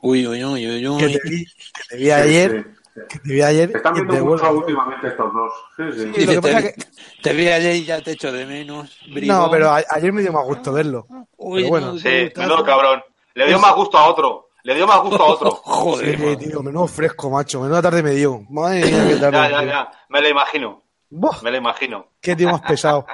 Uy, 0.00 0.26
uy, 0.26 0.44
uy, 0.44 0.66
uy, 0.68 0.98
Que 0.98 1.06
uy. 1.06 1.12
te 1.12 1.28
vi, 1.28 1.44
que 1.44 1.82
te 1.88 1.96
vi 1.96 2.10
ayer, 2.10 2.50
Sí, 2.52 2.58
sí. 2.58 2.77
Que 3.08 3.18
te 3.18 3.32
vi 3.32 3.42
ayer. 3.42 3.70
Están 3.76 3.94
y 3.96 4.00
te 4.00 4.04
viendo 4.06 4.24
mucho 4.24 4.42
vuelvo. 4.44 4.58
últimamente 4.60 5.08
estos 5.08 5.32
dos. 5.32 5.52
Sí, 5.76 5.82
sí. 5.92 6.12
Sí, 6.14 6.26
que 6.40 6.74
te, 7.22 7.32
vi 7.32 7.48
ayer 7.48 7.76
y 7.76 7.84
ya 7.84 8.00
te 8.02 8.12
echo 8.12 8.32
de 8.32 8.46
menos. 8.46 8.98
No, 9.08 9.14
bribón. 9.14 9.50
pero 9.50 9.70
a- 9.70 9.82
ayer 9.90 10.12
me 10.12 10.22
dio 10.22 10.32
más 10.32 10.44
gusto 10.44 10.72
verlo. 10.72 11.06
Uy, 11.36 11.60
pero 11.62 11.68
bueno. 11.68 11.92
no, 11.92 11.98
Sí, 11.98 12.32
menudo 12.36 12.64
cabrón. 12.64 13.02
Le 13.34 13.46
dio 13.46 13.58
más 13.58 13.74
gusto 13.74 13.98
a 13.98 14.06
otro. 14.08 14.48
Le 14.64 14.74
dio 14.74 14.86
más 14.86 15.00
gusto 15.00 15.22
a 15.22 15.26
otro. 15.26 15.50
Joder, 15.64 16.18
Sí, 16.18 16.36
tío, 16.48 16.62
menudo 16.62 16.86
fresco, 16.88 17.30
macho. 17.30 17.60
Menuda 17.60 17.80
tarde 17.82 18.02
me 18.02 18.10
dio. 18.10 18.40
Madre 18.50 18.84
mía, 18.84 19.04
qué 19.08 19.16
tarde. 19.16 19.38
Ya, 19.38 19.50
ya, 19.50 19.64
ya. 19.64 19.90
Me 20.08 20.20
lo 20.20 20.28
imagino. 20.28 20.82
Buah, 21.10 21.40
Me 21.42 21.50
lo 21.50 21.56
imagino. 21.56 22.08
qué 22.20 22.34
tío 22.36 22.50
más 22.50 22.60
pesado. 22.62 23.06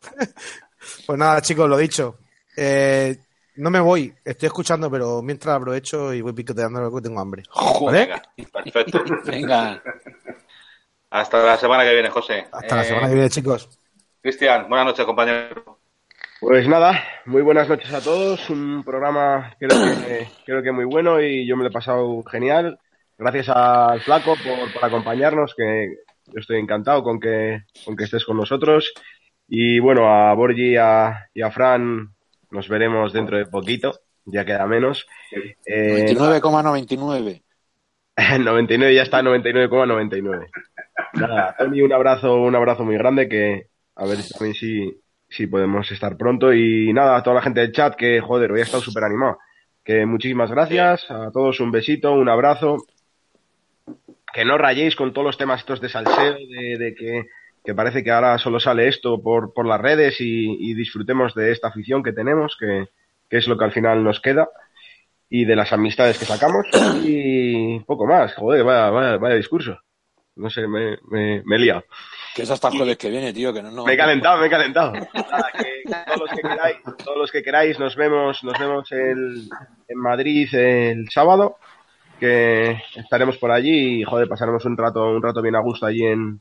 pues 1.06 1.18
nada, 1.18 1.40
chicos, 1.40 1.68
lo 1.68 1.76
dicho. 1.76 2.18
Eh, 2.56 3.16
no 3.56 3.70
me 3.70 3.80
voy, 3.80 4.14
estoy 4.24 4.46
escuchando, 4.46 4.90
pero 4.90 5.22
mientras 5.22 5.56
aprovecho 5.56 6.12
y 6.14 6.20
voy 6.22 6.32
picoteando 6.32 6.78
algo 6.80 6.96
que 6.98 7.02
tengo 7.08 7.20
hambre. 7.20 7.42
Joder. 7.48 8.08
Venga, 8.08 8.22
perfecto. 8.52 9.04
Venga. 9.26 9.82
Hasta 11.10 11.44
la 11.44 11.56
semana 11.56 11.84
que 11.84 11.92
viene, 11.92 12.10
José. 12.10 12.46
Hasta 12.52 12.76
la 12.76 12.82
Eh, 12.82 12.84
semana 12.84 13.08
que 13.08 13.14
viene, 13.14 13.30
chicos. 13.30 13.68
Cristian, 14.22 14.68
buenas 14.68 14.86
noches, 14.86 15.04
compañero. 15.06 15.78
Pues 16.40 16.66
nada, 16.68 17.02
muy 17.26 17.42
buenas 17.42 17.68
noches 17.68 17.92
a 17.92 18.00
todos. 18.00 18.48
Un 18.50 18.82
programa 18.84 19.54
creo 19.58 19.78
que, 19.78 20.28
creo 20.44 20.62
que 20.62 20.72
muy 20.72 20.84
bueno 20.84 21.20
y 21.20 21.46
yo 21.46 21.56
me 21.56 21.64
lo 21.64 21.68
he 21.68 21.72
pasado 21.72 22.22
genial. 22.24 22.78
Gracias 23.18 23.48
al 23.50 24.00
Flaco 24.00 24.34
por, 24.36 24.72
por 24.72 24.84
acompañarnos, 24.84 25.54
que 25.54 25.96
yo 26.26 26.38
estoy 26.40 26.58
encantado 26.58 27.02
con 27.02 27.20
que, 27.20 27.64
con 27.84 27.96
que 27.96 28.04
estés 28.04 28.24
con 28.24 28.36
nosotros. 28.38 28.92
Y 29.48 29.78
bueno, 29.80 30.08
a 30.08 30.32
Borgi 30.34 30.72
y 30.72 30.76
a, 30.76 31.28
y 31.34 31.42
a 31.42 31.50
Fran 31.50 32.14
nos 32.50 32.68
veremos 32.68 33.12
dentro 33.12 33.36
de 33.36 33.46
poquito, 33.46 34.00
ya 34.24 34.44
queda 34.44 34.66
menos. 34.66 35.06
Eh, 35.66 36.06
99,99. 36.14 37.42
99 38.38 38.94
ya 38.94 39.02
está 39.02 39.22
99,99. 39.22 40.48
Nada, 41.14 41.54
Tony, 41.58 41.82
un 41.82 41.92
abrazo, 41.92 42.36
un 42.36 42.54
abrazo 42.54 42.84
muy 42.84 42.96
grande 42.96 43.28
que 43.28 43.66
a 43.96 44.06
ver 44.06 44.18
también 44.32 44.54
si, 44.54 45.00
si 45.28 45.46
podemos 45.46 45.90
estar 45.90 46.16
pronto. 46.16 46.52
Y 46.52 46.92
nada, 46.92 47.16
a 47.16 47.22
toda 47.22 47.36
la 47.36 47.42
gente 47.42 47.60
del 47.60 47.72
chat 47.72 47.94
que, 47.94 48.20
joder, 48.20 48.52
hoy 48.52 48.60
ha 48.60 48.64
estado 48.64 48.82
súper 48.82 49.04
animado. 49.04 49.38
Que 49.84 50.06
muchísimas 50.06 50.50
gracias, 50.50 51.10
a 51.10 51.30
todos 51.30 51.60
un 51.60 51.70
besito, 51.70 52.12
un 52.12 52.28
abrazo. 52.28 52.76
Que 54.32 54.44
no 54.44 54.58
rayéis 54.58 54.94
con 54.94 55.12
todos 55.12 55.26
los 55.26 55.38
temas 55.38 55.60
estos 55.60 55.80
de 55.80 55.88
salseo, 55.88 56.34
de, 56.34 56.78
de 56.78 56.94
que, 56.94 57.26
que 57.64 57.74
parece 57.74 58.02
que 58.02 58.10
ahora 58.10 58.38
solo 58.38 58.58
sale 58.60 58.88
esto 58.88 59.22
por, 59.22 59.52
por 59.52 59.66
las 59.66 59.80
redes 59.80 60.20
y, 60.20 60.56
y 60.70 60.74
disfrutemos 60.74 61.34
de 61.34 61.52
esta 61.52 61.68
afición 61.68 62.02
que 62.02 62.12
tenemos, 62.12 62.56
que, 62.58 62.86
que 63.28 63.36
es 63.36 63.46
lo 63.48 63.56
que 63.58 63.64
al 63.64 63.72
final 63.72 64.02
nos 64.02 64.20
queda 64.20 64.48
y 65.28 65.44
de 65.44 65.54
las 65.56 65.72
amistades 65.72 66.18
que 66.18 66.24
sacamos 66.24 66.66
y 67.04 67.78
poco 67.80 68.06
más. 68.06 68.34
Joder, 68.34 68.64
vaya, 68.64 68.90
vaya, 68.90 69.16
vaya 69.18 69.36
discurso. 69.36 69.78
No 70.36 70.48
sé, 70.48 70.66
me, 70.66 70.96
me, 71.10 71.42
me 71.44 71.56
he 71.56 71.58
liado. 71.58 71.84
Que 72.34 72.42
es 72.42 72.50
hasta 72.50 72.68
el 72.68 72.76
jueves 72.78 72.96
que 72.96 73.10
viene, 73.10 73.32
tío. 73.32 73.52
Que 73.52 73.62
no, 73.62 73.70
no. 73.70 73.84
Me 73.84 73.92
he 73.92 73.96
calentado, 73.96 74.40
me 74.40 74.46
he 74.46 74.50
calentado. 74.50 74.92
Nada, 74.92 75.50
que 75.58 75.82
todos 76.06 76.18
los 76.20 76.30
que 76.30 76.40
queráis, 76.42 76.76
todos 77.04 77.18
los 77.18 77.30
que 77.32 77.42
queráis, 77.42 77.78
nos 77.78 77.94
vemos, 77.96 78.42
nos 78.42 78.58
vemos 78.58 78.90
el- 78.92 79.48
en 79.88 79.98
Madrid 79.98 80.48
el 80.54 81.10
sábado, 81.10 81.56
que 82.18 82.78
estaremos 82.96 83.36
por 83.38 83.50
allí 83.50 84.00
y 84.00 84.04
joder, 84.04 84.28
pasaremos 84.28 84.64
un 84.64 84.76
rato, 84.76 85.04
un 85.10 85.22
rato 85.22 85.42
bien 85.42 85.56
a 85.56 85.60
gusto 85.60 85.84
allí 85.84 86.04
en, 86.06 86.40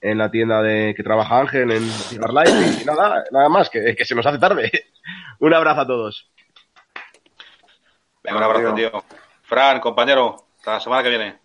en 0.00 0.18
la 0.18 0.30
tienda 0.30 0.62
de 0.62 0.94
que 0.96 1.02
trabaja 1.02 1.38
Ángel 1.38 1.70
en 1.70 1.82
Cigar 1.88 2.32
Life 2.32 2.82
y 2.82 2.84
nada, 2.84 3.24
nada 3.30 3.48
más, 3.48 3.68
que, 3.68 3.94
que 3.94 4.04
se 4.04 4.14
nos 4.14 4.26
hace 4.26 4.38
tarde. 4.38 4.70
Un 5.40 5.54
abrazo 5.54 5.80
a 5.80 5.86
todos. 5.86 6.30
Venga, 8.22 8.36
un 8.36 8.44
abrazo, 8.44 8.74
tío. 8.74 9.04
Fran, 9.42 9.80
compañero, 9.80 10.48
hasta 10.58 10.74
la 10.74 10.80
semana 10.80 11.02
que 11.02 11.08
viene. 11.08 11.38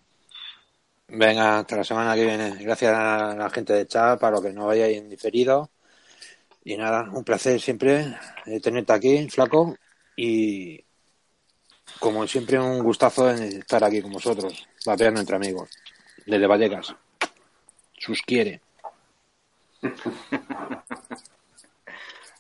Venga, 1.08 1.60
hasta 1.60 1.78
la 1.78 1.84
semana 1.86 2.16
que 2.16 2.26
viene. 2.26 2.56
Gracias 2.62 2.94
a 2.94 3.34
la 3.34 3.50
gente 3.50 3.74
de 3.74 3.88
chat 3.88 4.20
para 4.20 4.36
lo 4.36 4.42
que 4.42 4.52
no 4.52 4.66
vayáis 4.66 4.98
en 4.98 5.10
diferido. 5.10 5.72
Y 6.66 6.76
nada, 6.76 7.10
un 7.14 7.24
placer 7.24 7.62
siempre 7.62 8.18
eh, 8.46 8.60
tenerte 8.60 8.92
aquí, 8.92 9.30
flaco. 9.30 9.76
Y 10.18 10.84
como 12.00 12.28
siempre, 12.28 12.60
un 12.60 12.84
gustazo 12.84 13.32
en 13.32 13.44
estar 13.44 13.84
aquí 13.84 14.02
con 14.02 14.12
vosotros, 14.12 14.68
vapeando 14.86 15.22
entre 15.22 15.36
amigos. 15.38 15.70
Desde 16.26 16.48
Vallecas. 16.48 16.96
Sus 18.06 18.22
quiere. 18.22 18.62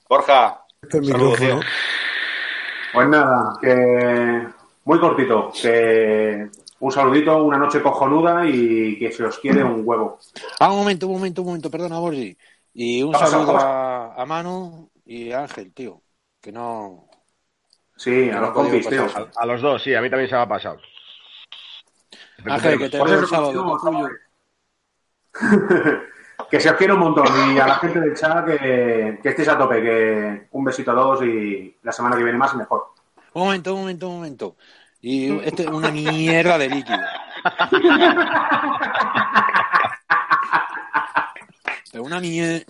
Borja, 0.07 0.61
Este 0.83 0.97
es 0.99 1.07
micrófono. 1.07 1.59
Pues 2.93 3.07
nada, 3.07 3.57
que 3.59 4.47
muy 4.83 4.99
cortito, 4.99 5.51
que 5.59 6.49
un 6.79 6.91
saludito, 6.91 7.43
una 7.43 7.57
noche 7.57 7.81
cojonuda 7.81 8.45
y 8.45 8.99
que 8.99 9.11
se 9.11 9.23
os 9.23 9.39
quiere 9.39 9.63
un 9.63 9.81
huevo. 9.83 10.19
Ah, 10.59 10.71
un 10.71 10.77
momento, 10.77 11.07
un 11.07 11.13
momento, 11.13 11.41
un 11.41 11.47
momento, 11.47 11.71
perdona, 11.71 11.97
Borgi. 11.97 12.37
Y 12.75 13.01
un 13.01 13.15
saludo 13.15 13.57
a, 13.57 14.13
a 14.21 14.25
Manu 14.27 14.91
y 15.03 15.31
a 15.31 15.39
Ángel, 15.41 15.73
tío. 15.73 15.99
Que 16.39 16.51
no. 16.51 17.09
Sí, 17.95 18.29
a 18.29 18.39
los 18.39 18.51
compis, 18.51 18.87
tío. 18.87 19.05
A, 19.05 19.31
a 19.35 19.45
los 19.47 19.63
dos, 19.63 19.81
sí, 19.81 19.95
a 19.95 20.01
mí 20.01 20.11
también 20.11 20.29
se 20.29 20.35
me 20.35 20.41
ha 20.41 20.47
pasado. 20.47 20.77
Ángel, 22.45 22.77
que 22.77 22.89
te 22.89 23.03
veo 23.03 23.19
el 23.21 23.27
sábado. 23.27 23.79
Que 26.51 26.59
se 26.59 26.69
os 26.69 26.75
quiere 26.75 26.93
un 26.93 26.99
montón 26.99 27.25
y 27.55 27.59
a 27.59 27.65
la 27.65 27.75
gente 27.75 27.99
del 27.99 28.13
chat 28.15 28.45
que, 28.45 29.19
que 29.23 29.29
estéis 29.29 29.47
a 29.47 29.57
tope, 29.57 29.81
que 29.81 30.47
un 30.51 30.63
besito 30.65 30.91
a 30.91 30.95
todos 30.95 31.23
y 31.23 31.75
la 31.81 31.91
semana 31.91 32.15
que 32.17 32.23
viene 32.23 32.37
más 32.37 32.53
y 32.53 32.57
mejor. 32.57 32.87
Un 33.33 33.45
momento, 33.45 33.73
un 33.73 33.79
momento, 33.81 34.09
un 34.09 34.15
momento. 34.17 34.55
Y 35.01 35.39
este 35.45 35.63
es 35.63 35.69
una 35.69 35.89
mierda 35.91 36.57
de 36.57 36.69
líquido. 36.69 36.99
Pero 41.91 42.03
una 42.03 42.19
mierda. 42.19 42.65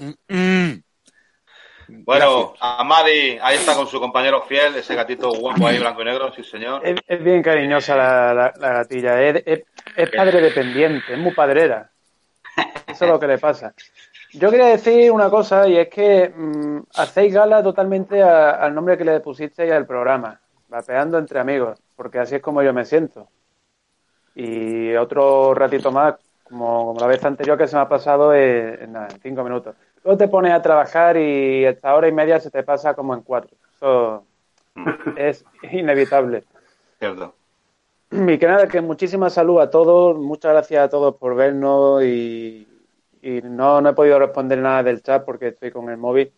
Bueno, 1.87 2.53
Amadi, 2.59 3.37
ahí 3.41 3.57
está 3.57 3.75
con 3.75 3.87
su 3.87 3.99
compañero 3.99 4.41
fiel, 4.43 4.75
ese 4.75 4.95
gatito 4.95 5.29
guapo 5.31 5.67
ahí, 5.67 5.79
blanco 5.79 6.01
y 6.01 6.05
negro, 6.05 6.31
sí 6.33 6.43
señor. 6.43 6.81
Es, 6.85 6.99
es 7.07 7.23
bien 7.23 7.43
cariñosa 7.43 7.95
la, 7.95 8.33
la- 8.33 8.53
la 8.59 8.73
gatilla. 8.73 9.21
Es, 9.21 9.43
es- 9.45 9.63
es 9.95 10.09
padre 10.11 10.41
dependiente, 10.41 11.13
es 11.13 11.19
muy 11.19 11.33
padrera. 11.33 11.89
Eso 12.87 13.05
es 13.05 13.11
lo 13.11 13.19
que 13.19 13.27
le 13.27 13.37
pasa. 13.37 13.73
Yo 14.33 14.51
quería 14.51 14.67
decir 14.67 15.11
una 15.11 15.29
cosa 15.29 15.67
y 15.67 15.77
es 15.77 15.87
que 15.89 16.29
mm, 16.29 16.79
hacéis 16.95 17.33
gala 17.33 17.63
totalmente 17.63 18.21
a- 18.21 18.51
al 18.51 18.73
nombre 18.75 18.97
que 18.97 19.05
le 19.05 19.19
pusisteis 19.19 19.71
al 19.71 19.85
programa, 19.85 20.39
vapeando 20.67 21.17
entre 21.17 21.39
amigos, 21.39 21.79
porque 21.95 22.19
así 22.19 22.35
es 22.35 22.41
como 22.41 22.61
yo 22.61 22.73
me 22.73 22.85
siento. 22.85 23.27
Y 24.35 24.93
otro 24.95 25.53
ratito 25.53 25.91
más, 25.91 26.15
como, 26.43 26.87
como 26.87 26.99
la 26.99 27.07
vez 27.07 27.23
anterior 27.23 27.57
que 27.57 27.67
se 27.67 27.75
me 27.75 27.81
ha 27.83 27.89
pasado, 27.89 28.33
eh, 28.33 28.83
en, 28.83 28.91
nada, 28.93 29.07
en 29.13 29.21
cinco 29.21 29.43
minutos. 29.43 29.75
Luego 30.03 30.17
te 30.17 30.27
pones 30.27 30.51
a 30.53 30.61
trabajar 30.61 31.17
y 31.17 31.65
esta 31.65 31.95
hora 31.95 32.07
y 32.07 32.11
media 32.11 32.39
se 32.39 32.51
te 32.51 32.63
pasa 32.63 32.93
como 32.93 33.13
en 33.13 33.21
cuatro. 33.21 33.55
Eso 33.75 34.25
es 35.15 35.45
inevitable. 35.71 36.43
Cierto. 36.99 37.33
Y 38.15 38.37
que 38.37 38.47
nada, 38.47 38.67
que 38.67 38.81
muchísima 38.81 39.29
salud 39.29 39.59
a 39.59 39.69
todos, 39.69 40.17
muchas 40.17 40.53
gracias 40.53 40.85
a 40.85 40.89
todos 40.89 41.15
por 41.15 41.35
vernos 41.35 42.03
y, 42.03 42.67
y 43.21 43.41
no, 43.43 43.81
no 43.81 43.89
he 43.89 43.93
podido 43.93 44.19
responder 44.19 44.59
nada 44.59 44.83
del 44.83 45.01
chat 45.01 45.25
porque 45.25 45.49
estoy 45.49 45.71
con 45.71 45.89
el 45.89 45.97
móvil. 45.97 46.31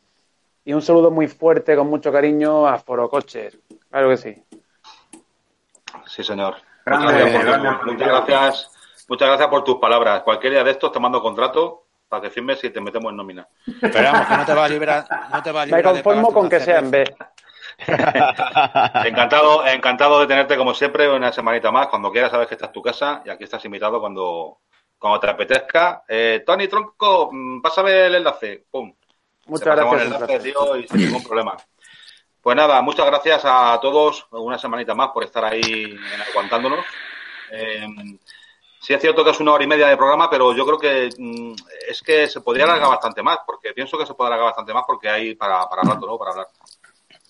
Y 0.66 0.74
un 0.74 0.82
saludo 0.82 1.12
muy 1.12 1.28
fuerte, 1.28 1.76
con 1.76 1.90
mucho 1.90 2.12
cariño 2.12 2.68
a 2.68 2.78
Forocoches. 2.78 3.58
Claro 3.90 4.10
que 4.10 4.18
sí. 4.18 4.44
Sí, 6.08 6.24
señor. 6.24 6.56
Muchas, 6.86 7.14
gracias 7.14 7.86
muchas 7.86 8.08
gracias, 8.08 8.72
muchas 9.08 9.28
gracias 9.28 9.48
por 9.50 9.64
tus 9.64 9.76
palabras. 9.78 10.24
Cualquier 10.24 10.54
día 10.54 10.64
de 10.64 10.72
estos 10.72 10.92
te 10.92 11.00
mando 11.00 11.22
contrato 11.22 11.84
para 12.10 12.22
que 12.22 12.30
firmes 12.30 12.64
y 12.64 12.70
te 12.70 12.80
metemos 12.82 13.12
en 13.12 13.18
nómina. 13.18 13.48
Pero 13.82 14.04
vamos, 14.04 14.28
que 14.28 14.38
no 14.38 14.46
te 14.46 14.54
va 14.54 14.66
a 14.66 14.70
liberar. 14.70 15.06
No 15.34 15.44
te 15.44 15.52
va 15.52 15.62
a 15.62 15.66
Me 15.66 15.72
liberar 15.72 15.96
de 15.96 16.04
conformo 16.04 16.34
con 16.34 16.50
que 16.50 16.60
sea 16.60 16.80
en. 16.80 16.92
B. 16.92 17.16
Encantado, 19.06 19.66
encantado 19.68 20.20
de 20.20 20.28
tenerte 20.28 20.58
como 20.58 20.74
siempre 20.74 21.10
una 21.10 21.32
semanita 21.32 21.72
más. 21.72 21.88
Cuando 21.88 22.12
quieras 22.12 22.32
sabes 22.32 22.48
que 22.48 22.56
esta 22.56 22.68
es 22.68 22.72
tu 22.72 22.82
casa 22.82 23.22
y 23.26 23.30
aquí 23.30 23.44
estás 23.44 23.64
invitado 23.66 24.00
cuando, 24.00 24.60
cuando 24.98 25.20
te 25.20 25.30
apetezca. 25.30 26.04
Eh, 26.08 26.44
Tony 26.46 26.68
Tronco, 26.68 27.30
mm, 27.32 27.62
pásame 27.62 28.08
el 28.08 28.16
enlace. 28.16 28.66
Pum. 28.72 28.94
Muchas 29.46 29.76
gracias. 29.76 30.02
el 30.02 30.14
enlace, 30.14 30.40
tío, 30.40 30.76
y 30.76 30.88
sin 30.88 31.06
ningún 31.06 31.24
problema. 31.24 31.56
Pues 32.42 32.56
nada, 32.56 32.82
muchas 32.82 33.06
gracias 33.06 33.42
a 33.44 33.78
todos, 33.82 34.26
una 34.32 34.58
semanita 34.58 34.96
más 34.96 35.10
por 35.10 35.24
estar 35.24 35.44
ahí 35.44 35.98
aguantándonos. 36.30 36.86
Eh, 37.52 37.86
sí 38.80 38.94
es 38.94 39.02
cierto 39.02 39.24
que 39.24 39.32
es 39.32 39.40
una 39.40 39.54
hora 39.54 39.64
y 39.64 39.68
media 39.68 39.88
de 39.88 39.98
programa, 39.98 40.30
pero 40.30 40.56
yo 40.56 40.66
creo 40.66 40.80
que 40.80 41.10
mm, 41.18 41.54
es 41.90 42.02
que 42.02 42.28
se 42.28 42.42
podría 42.42 42.64
alargar 42.64 42.90
bastante 42.90 43.22
más, 43.22 43.40
porque 43.46 43.74
pienso 43.74 43.98
que 43.98 44.06
se 44.06 44.14
puede 44.14 44.30
alargar 44.30 44.48
bastante 44.48 44.74
más 44.74 44.84
porque 44.88 45.10
hay 45.10 45.36
para, 45.36 45.68
para 45.68 45.82
rato, 45.84 46.08
¿no? 46.08 46.18
Para 46.18 46.32
hablar. 46.32 46.48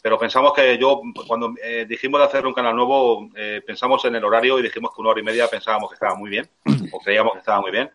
Pero 0.07 0.17
pensamos 0.17 0.53
que 0.53 0.77
yo, 0.77 1.01
cuando 1.27 1.53
eh, 1.61 1.85
dijimos 1.85 2.21
de 2.21 2.27
hacer 2.27 2.47
un 2.47 2.53
canal 2.53 2.73
nuevo, 2.73 3.27
eh, 3.35 3.61
pensamos 3.67 4.05
en 4.05 4.15
el 4.15 4.23
horario 4.23 4.57
y 4.57 4.61
dijimos 4.61 4.95
que 4.95 5.01
una 5.01 5.09
hora 5.09 5.19
y 5.19 5.23
media 5.23 5.49
pensábamos 5.49 5.89
que 5.89 5.95
estaba 5.95 6.15
muy 6.15 6.29
bien, 6.29 6.49
o 6.93 6.99
creíamos 7.01 7.34
que 7.34 7.39
estaba 7.39 7.59
muy 7.59 7.71
bien. 7.71 7.91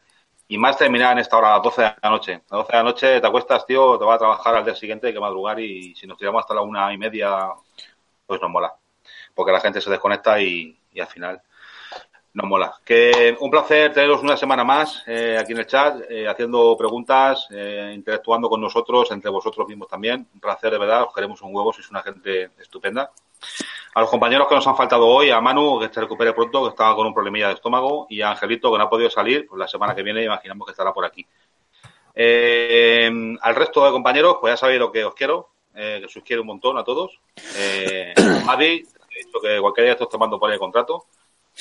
Y 0.46 0.58
más 0.58 0.76
terminar 0.76 1.12
en 1.12 1.20
esta 1.20 1.38
hora 1.38 1.54
a 1.54 1.54
las 1.54 1.62
12 1.62 1.80
de 1.80 1.94
la 2.02 2.10
noche. 2.10 2.32
A 2.50 2.56
las 2.56 2.66
12 2.66 2.72
de 2.72 2.76
la 2.76 2.82
noche 2.82 3.20
te 3.22 3.26
acuestas, 3.26 3.64
tío, 3.64 3.98
te 3.98 4.04
vas 4.04 4.16
a 4.16 4.18
trabajar 4.18 4.56
al 4.56 4.64
día 4.66 4.74
siguiente, 4.74 5.06
hay 5.06 5.14
que 5.14 5.20
madrugar 5.20 5.58
y 5.58 5.94
si 5.94 6.06
nos 6.06 6.18
tiramos 6.18 6.40
hasta 6.40 6.52
la 6.52 6.60
una 6.60 6.92
y 6.92 6.98
media, 6.98 7.48
pues 8.26 8.42
nos 8.42 8.50
mola. 8.50 8.74
Porque 9.34 9.52
la 9.52 9.60
gente 9.60 9.80
se 9.80 9.88
desconecta 9.88 10.38
y, 10.38 10.78
y 10.92 11.00
al 11.00 11.06
final 11.06 11.40
nos 12.34 12.46
mola. 12.46 12.74
Que 12.84 13.36
un 13.40 13.50
placer 13.50 13.92
teneros 13.92 14.22
una 14.22 14.36
semana 14.36 14.64
más 14.64 15.02
eh, 15.06 15.36
aquí 15.38 15.52
en 15.52 15.58
el 15.58 15.66
chat, 15.66 16.02
eh, 16.08 16.26
haciendo 16.26 16.76
preguntas, 16.76 17.46
eh, 17.50 17.92
interactuando 17.94 18.48
con 18.48 18.60
nosotros, 18.60 19.10
entre 19.10 19.30
vosotros 19.30 19.68
mismos 19.68 19.88
también. 19.88 20.26
Un 20.32 20.40
placer, 20.40 20.70
de 20.70 20.78
verdad, 20.78 21.02
os 21.02 21.14
queremos 21.14 21.42
un 21.42 21.54
huevo, 21.54 21.72
sois 21.72 21.90
una 21.90 22.02
gente 22.02 22.50
estupenda. 22.58 23.10
A 23.94 24.00
los 24.00 24.08
compañeros 24.08 24.48
que 24.48 24.54
nos 24.54 24.66
han 24.66 24.76
faltado 24.76 25.06
hoy, 25.06 25.30
a 25.30 25.40
Manu, 25.40 25.78
que 25.78 25.92
se 25.92 26.00
recupere 26.00 26.32
pronto, 26.32 26.62
que 26.62 26.70
estaba 26.70 26.96
con 26.96 27.06
un 27.06 27.12
problemilla 27.12 27.48
de 27.48 27.54
estómago, 27.54 28.06
y 28.08 28.22
a 28.22 28.30
Angelito, 28.30 28.72
que 28.72 28.78
no 28.78 28.84
ha 28.84 28.90
podido 28.90 29.10
salir, 29.10 29.46
pues 29.46 29.58
la 29.58 29.68
semana 29.68 29.94
que 29.94 30.02
viene 30.02 30.24
imaginamos 30.24 30.66
que 30.66 30.70
estará 30.70 30.92
por 30.92 31.04
aquí. 31.04 31.26
Eh, 32.14 33.10
al 33.40 33.54
resto 33.54 33.84
de 33.84 33.90
compañeros, 33.90 34.38
pues 34.40 34.52
ya 34.52 34.56
sabéis 34.56 34.80
lo 34.80 34.90
que 34.90 35.04
os 35.04 35.14
quiero, 35.14 35.50
eh, 35.74 35.98
que 36.00 36.06
os 36.06 36.24
quiero 36.24 36.42
un 36.42 36.48
montón 36.48 36.78
a 36.78 36.84
todos. 36.84 37.20
Eh, 37.56 38.14
dicho 39.12 39.40
que 39.42 39.60
cualquier 39.60 39.84
día 39.84 39.92
estoy 39.92 40.08
tomando 40.08 40.38
por 40.38 40.48
ahí 40.48 40.54
el 40.54 40.60
contrato 40.60 41.04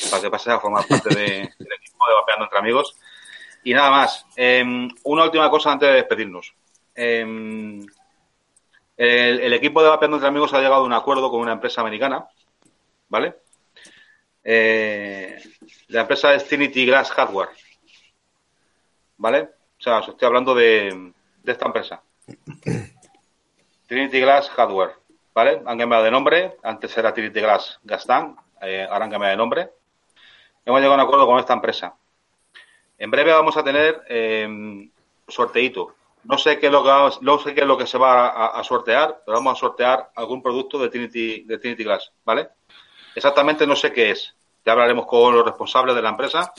para 0.10 0.22
que 0.22 0.30
pases 0.30 0.54
a 0.54 0.60
formar 0.60 0.88
parte 0.88 1.10
de, 1.14 1.26
del 1.26 1.74
equipo 1.74 2.08
de 2.08 2.14
Vapeando 2.16 2.46
entre 2.46 2.60
Amigos. 2.60 2.98
Y 3.64 3.74
nada 3.74 3.92
más. 3.92 4.26
Eh, 4.36 4.64
una 5.04 5.24
última 5.24 5.50
cosa 5.50 5.72
antes 5.72 5.90
de 5.90 5.96
despedirnos. 5.96 6.54
Eh, 6.96 7.86
el, 8.98 9.54
equipo 9.54 9.82
de 9.82 9.90
Vapeando 9.90 10.18
entre 10.18 10.28
Amigos 10.28 10.54
ha 10.54 10.60
llegado 10.60 10.84
a 10.84 10.86
un 10.86 10.94
acuerdo 10.94 11.32
con 11.32 11.40
una 11.42 11.54
empresa 11.54 11.82
americana, 11.82 12.28
¿vale? 13.10 13.36
Eh, 14.44 15.42
la 15.88 16.02
empresa 16.02 16.36
es 16.36 16.46
Trinity 16.48 16.86
Glass 16.86 17.10
Hardware, 17.12 17.50
¿vale? 19.18 19.50
O 19.80 19.82
sea, 19.82 20.00
os 20.00 20.10
estoy 20.10 20.28
hablando 20.28 20.54
de, 20.54 21.14
esta 21.44 21.66
empresa. 21.66 22.04
Trinity 23.88 24.20
Glass 24.20 24.50
Hardware, 24.52 24.92
¿vale? 25.34 25.64
Han 25.66 25.80
cambiado 25.80 26.04
de 26.04 26.12
nombre, 26.12 26.58
antes 26.62 26.96
era 26.96 27.12
Trinity 27.12 27.42
Glass 27.42 27.80
Gastan, 27.84 28.36
eh, 28.62 28.88
ahora 28.88 29.06
han 29.06 29.12
cambiado 29.12 29.32
de 29.32 29.38
nombre. 29.38 29.70
Hemos 30.66 30.80
llegado 30.80 30.94
a 30.94 30.96
un 30.96 31.08
acuerdo 31.08 31.26
con 31.26 31.40
esta 31.40 31.54
empresa. 31.54 31.96
En 32.98 33.10
breve 33.10 33.32
vamos 33.32 33.58
a 33.58 33.64
tener 33.64 34.04
eh, 34.08 34.90
sorteito. 35.28 35.96
No 36.24 36.38
sé 36.38 36.60
qué 36.60 36.68
es 36.68 36.72
lo 36.72 36.84
que 36.84 36.90
vamos, 36.90 37.22
no 37.22 37.40
sé 37.40 37.56
qué 37.56 37.62
es 37.62 37.68
lo 37.68 37.78
que 37.78 37.88
se 37.88 37.98
va 37.98 38.28
a, 38.28 38.60
a, 38.60 38.64
sortear, 38.64 39.24
pero 39.26 39.38
vamos 39.38 39.58
a 39.58 39.60
sortear 39.60 40.12
algún 40.16 40.42
producto 40.42 40.78
de 40.78 40.90
Trinity, 40.90 41.44
de 41.44 41.58
Trinity 41.58 41.84
Glass, 41.84 42.12
¿vale? 42.24 42.50
Exactamente 43.16 43.66
no 43.66 43.76
sé 43.76 43.92
qué 43.92 44.12
es. 44.12 44.36
Ya 44.64 44.74
hablaremos 44.74 45.08
con 45.08 45.34
los 45.34 45.44
responsables 45.44 45.96
de 45.96 46.02
la 46.04 46.10
empresa 46.10 46.54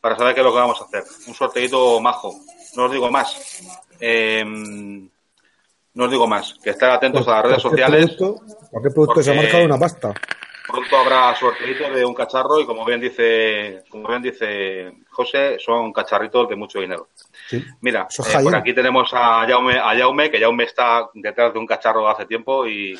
para 0.00 0.16
saber 0.16 0.34
qué 0.34 0.40
es 0.40 0.46
lo 0.46 0.52
que 0.52 0.58
vamos 0.58 0.80
a 0.80 0.84
hacer. 0.84 1.04
Un 1.26 1.34
sorteito 1.34 2.00
majo. 2.00 2.34
No 2.76 2.84
os 2.84 2.92
digo 2.92 3.10
más. 3.10 3.62
Eh, 3.98 4.44
no 4.44 6.04
os 6.04 6.10
digo 6.10 6.26
más. 6.26 6.54
Que 6.62 6.70
estén 6.70 6.90
atentos 6.90 7.26
a 7.28 7.36
las 7.36 7.44
redes 7.44 7.62
sociales. 7.62 8.14
Producto, 8.14 8.44
¿Por 8.70 8.82
qué 8.82 8.90
producto 8.90 9.22
se 9.22 9.32
ha 9.32 9.34
marcado 9.34 9.64
una 9.64 9.78
pasta? 9.78 10.14
Pronto 10.68 10.98
habrá 10.98 11.34
sorteito 11.34 11.90
de 11.90 12.04
un 12.04 12.12
cacharro 12.12 12.60
y 12.60 12.66
como 12.66 12.84
bien 12.84 13.00
dice, 13.00 13.84
como 13.88 14.06
bien 14.06 14.20
dice 14.20 14.92
José, 15.08 15.58
son 15.58 15.94
cacharritos 15.94 16.46
de 16.46 16.56
mucho 16.56 16.78
dinero. 16.78 17.08
Sí. 17.48 17.64
Mira, 17.80 18.06
eh, 18.18 18.42
por 18.42 18.54
aquí 18.54 18.74
tenemos 18.74 19.10
a 19.14 19.46
Jaume, 19.48 19.78
a 19.78 19.96
Jaume, 19.96 20.30
que 20.30 20.38
Jaume 20.38 20.64
está 20.64 21.08
detrás 21.14 21.54
de 21.54 21.58
un 21.58 21.66
cacharro 21.66 22.06
hace 22.06 22.26
tiempo 22.26 22.66
y, 22.66 22.92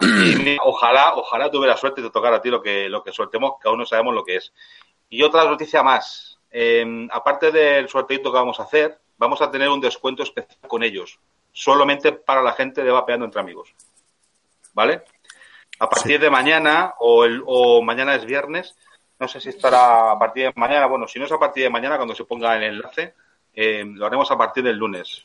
y 0.00 0.36
mira, 0.38 0.62
ojalá, 0.64 1.14
ojalá 1.16 1.50
tuviera 1.50 1.76
suerte 1.76 2.00
de 2.00 2.10
tocar 2.10 2.32
a 2.32 2.40
ti 2.40 2.48
lo 2.48 2.62
que, 2.62 2.88
lo 2.88 3.02
que 3.02 3.10
sueltemos, 3.10 3.54
que 3.60 3.68
aún 3.68 3.78
no 3.78 3.86
sabemos 3.86 4.14
lo 4.14 4.22
que 4.22 4.36
es. 4.36 4.52
Y 5.08 5.24
otra 5.24 5.44
noticia 5.44 5.82
más. 5.82 6.38
Eh, 6.52 7.08
aparte 7.10 7.50
del 7.50 7.88
sorteito 7.88 8.30
que 8.30 8.38
vamos 8.38 8.60
a 8.60 8.62
hacer, 8.62 8.96
vamos 9.18 9.42
a 9.42 9.50
tener 9.50 9.68
un 9.68 9.80
descuento 9.80 10.22
especial 10.22 10.68
con 10.68 10.84
ellos, 10.84 11.18
solamente 11.52 12.12
para 12.12 12.40
la 12.40 12.52
gente 12.52 12.84
de 12.84 12.90
Vapeando 12.92 13.24
entre 13.24 13.40
Amigos. 13.40 13.74
¿Vale? 14.72 15.02
A 15.80 15.88
partir 15.88 16.16
sí. 16.16 16.18
de 16.18 16.30
mañana, 16.30 16.94
o, 17.00 17.24
el, 17.24 17.42
o 17.44 17.82
mañana 17.82 18.14
es 18.14 18.24
viernes, 18.24 18.76
no 19.18 19.26
sé 19.26 19.40
si 19.40 19.48
estará 19.48 20.12
a 20.12 20.18
partir 20.18 20.44
de 20.44 20.52
mañana, 20.56 20.86
bueno, 20.86 21.08
si 21.08 21.18
no 21.18 21.24
es 21.24 21.32
a 21.32 21.38
partir 21.38 21.64
de 21.64 21.70
mañana 21.70 21.96
cuando 21.96 22.14
se 22.14 22.24
ponga 22.24 22.56
el 22.56 22.62
enlace, 22.62 23.14
eh, 23.54 23.84
lo 23.86 24.06
haremos 24.06 24.30
a 24.30 24.38
partir 24.38 24.62
del 24.62 24.76
lunes. 24.76 25.22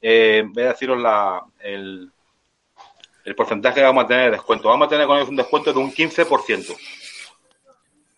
Eh, 0.00 0.44
voy 0.46 0.64
a 0.64 0.68
deciros 0.68 1.00
la, 1.00 1.44
el, 1.60 2.10
el 3.24 3.34
porcentaje 3.34 3.76
que 3.76 3.82
vamos 3.82 4.04
a 4.04 4.08
tener 4.08 4.24
de 4.26 4.30
descuento. 4.32 4.68
Vamos 4.68 4.86
a 4.86 4.90
tener 4.90 5.06
con 5.06 5.16
ellos 5.16 5.28
un 5.28 5.36
descuento 5.36 5.72
de 5.72 5.78
un 5.78 5.92
15%. 5.92 6.76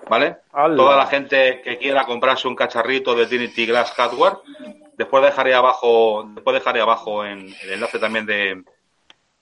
¿Vale? 0.08 0.36
¡Hala! 0.52 0.76
Toda 0.76 0.96
la 0.96 1.06
gente 1.06 1.60
que 1.62 1.78
quiera 1.78 2.04
comprarse 2.04 2.48
un 2.48 2.56
cacharrito 2.56 3.14
de 3.14 3.26
Trinity 3.26 3.66
Glass 3.66 3.92
Hardware, 3.92 4.38
después 4.96 5.22
dejaré 5.22 5.54
abajo, 5.54 6.24
después 6.34 6.54
dejaré 6.54 6.80
abajo 6.80 7.24
en 7.24 7.54
el 7.62 7.70
enlace 7.70 7.98
también 7.98 8.26
de 8.26 8.64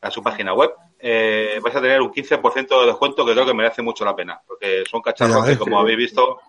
a 0.01 0.11
su 0.11 0.23
página 0.23 0.53
web, 0.53 0.73
eh, 1.05 1.59
vais 1.61 1.75
a 1.75 1.81
tener 1.81 2.01
un 2.01 2.13
15% 2.13 2.81
de 2.81 2.87
descuento 2.87 3.27
que 3.27 3.33
creo 3.33 3.45
que 3.45 3.55
merece 3.55 3.83
mucho 3.83 4.05
la 4.05 4.15
pena, 4.15 4.41
porque 4.47 4.85
son 4.89 5.03
cacharros 5.03 5.45
que, 5.45 5.59
como 5.59 5.81
habéis 5.81 5.99
visto, 5.99 6.41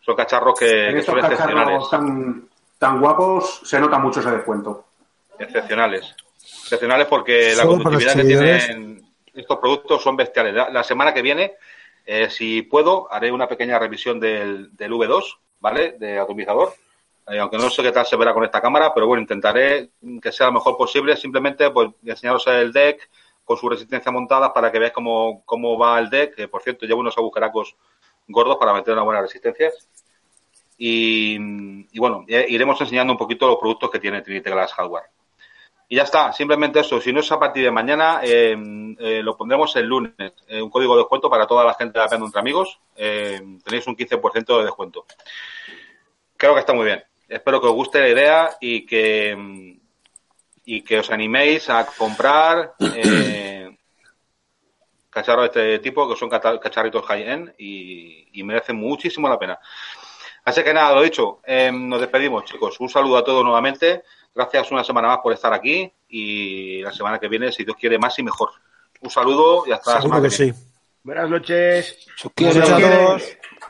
son 0.00 0.14
cacharros 0.14 0.58
que, 0.58 0.92
que 0.94 1.02
son 1.02 1.18
excepcionales. 1.18 1.90
Tan, 1.90 2.48
tan 2.78 3.00
guapos, 3.00 3.62
se 3.64 3.80
nota 3.80 3.98
mucho 3.98 4.20
ese 4.20 4.30
descuento. 4.30 4.84
Excepcionales. 5.36 6.14
Excepcionales 6.38 7.08
porque 7.08 7.54
la 7.56 7.66
conductividad 7.66 8.14
que 8.14 8.24
tienen 8.24 9.02
estos 9.34 9.58
productos 9.58 10.00
son 10.00 10.16
bestiales. 10.16 10.54
La, 10.54 10.70
la 10.70 10.84
semana 10.84 11.12
que 11.12 11.22
viene, 11.22 11.54
eh, 12.06 12.30
si 12.30 12.62
puedo, 12.62 13.12
haré 13.12 13.32
una 13.32 13.48
pequeña 13.48 13.78
revisión 13.78 14.20
del, 14.20 14.74
del 14.76 14.92
V2, 14.92 15.36
¿vale? 15.58 15.96
De 15.98 16.18
atomizador 16.18 16.74
eh, 17.30 17.38
aunque 17.38 17.58
no 17.58 17.70
sé 17.70 17.82
qué 17.82 17.92
tal 17.92 18.06
se 18.06 18.16
verá 18.16 18.34
con 18.34 18.44
esta 18.44 18.60
cámara, 18.60 18.92
pero 18.92 19.06
bueno, 19.06 19.20
intentaré 19.20 19.90
que 20.20 20.32
sea 20.32 20.46
lo 20.46 20.54
mejor 20.54 20.76
posible, 20.76 21.16
simplemente 21.16 21.70
pues 21.70 21.90
enseñaros 22.04 22.46
el 22.48 22.72
deck 22.72 23.08
con 23.50 23.56
su 23.56 23.68
resistencia 23.68 24.12
montada 24.12 24.52
para 24.52 24.70
que 24.70 24.78
veáis 24.78 24.92
cómo, 24.92 25.42
cómo 25.44 25.76
va 25.76 25.98
el 25.98 26.08
deck, 26.08 26.48
por 26.48 26.62
cierto 26.62 26.86
llevo 26.86 27.00
unos 27.00 27.18
agujeracos 27.18 27.74
gordos 28.28 28.56
para 28.58 28.72
meter 28.72 28.94
una 28.94 29.02
buena 29.02 29.20
resistencia. 29.20 29.72
Y, 30.78 31.36
bueno, 31.98 32.24
iremos 32.28 32.80
enseñando 32.80 33.12
un 33.12 33.18
poquito 33.18 33.48
los 33.48 33.56
productos 33.56 33.90
que 33.90 33.98
tiene 33.98 34.22
Trinity 34.22 34.50
Glass 34.50 34.72
Hardware. 34.74 35.06
Y 35.88 35.96
ya 35.96 36.04
está, 36.04 36.32
simplemente 36.32 36.78
eso. 36.78 37.00
Si 37.00 37.12
no 37.12 37.18
es 37.18 37.32
a 37.32 37.40
partir 37.40 37.64
de 37.64 37.72
mañana, 37.72 38.20
eh, 38.22 38.56
eh, 39.00 39.20
lo 39.20 39.36
pondremos 39.36 39.74
el 39.74 39.86
lunes. 39.86 40.14
Eh, 40.46 40.62
un 40.62 40.70
código 40.70 40.94
de 40.94 41.00
descuento 41.00 41.28
para 41.28 41.48
toda 41.48 41.64
la 41.64 41.74
gente 41.74 41.98
de 41.98 42.04
Apeando 42.04 42.26
Entre 42.26 42.40
Amigos. 42.40 42.78
tenéis 42.94 43.84
un 43.88 43.96
15% 43.96 44.58
de 44.58 44.64
descuento. 44.64 45.06
Creo 46.36 46.54
que 46.54 46.60
está 46.60 46.72
muy 46.72 46.86
bien 46.86 47.02
espero 47.30 47.60
que 47.60 47.68
os 47.68 47.74
guste 47.74 48.00
la 48.00 48.08
idea 48.08 48.50
y 48.60 48.84
que, 48.84 49.78
y 50.70 50.82
que 50.82 51.00
os 51.00 51.10
animéis 51.10 51.68
a 51.68 51.84
comprar 51.84 52.74
eh, 52.78 53.76
cacharros 55.10 55.52
de 55.52 55.74
este 55.74 55.78
tipo, 55.80 56.08
que 56.08 56.16
son 56.16 56.30
cacharritos 56.30 57.04
high-end 57.06 57.54
y, 57.58 58.28
y, 58.32 58.44
merecen 58.44 58.76
muchísimo 58.76 59.28
la 59.28 59.36
pena. 59.36 59.58
Así 60.44 60.62
que 60.62 60.72
nada, 60.72 60.94
lo 60.94 61.02
dicho, 61.02 61.40
eh, 61.44 61.72
nos 61.72 62.00
despedimos, 62.00 62.44
chicos. 62.44 62.78
Un 62.78 62.88
saludo 62.88 63.18
a 63.18 63.24
todos 63.24 63.42
nuevamente. 63.42 64.04
Gracias 64.32 64.70
una 64.70 64.84
semana 64.84 65.08
más 65.08 65.18
por 65.18 65.32
estar 65.32 65.52
aquí 65.52 65.92
y 66.08 66.82
la 66.82 66.92
semana 66.92 67.18
que 67.18 67.26
viene, 67.26 67.50
si 67.50 67.64
Dios 67.64 67.76
quiere, 67.76 67.98
más 67.98 68.16
y 68.20 68.22
mejor. 68.22 68.50
Un 69.00 69.10
saludo 69.10 69.64
y 69.66 69.72
hasta 69.72 70.00
Seguro 70.00 70.20
la 70.20 70.30
semana 70.30 70.52
que, 70.52 70.52
que 70.52 70.52
sí. 70.52 70.66
Buenas 71.02 71.30
noches. 71.30 72.06
Buenas 72.36 72.56
noches 72.56 72.70
a 72.70 72.78
todos. 72.78 73.22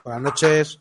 Buenas 0.05 0.23
noches. 0.23 0.81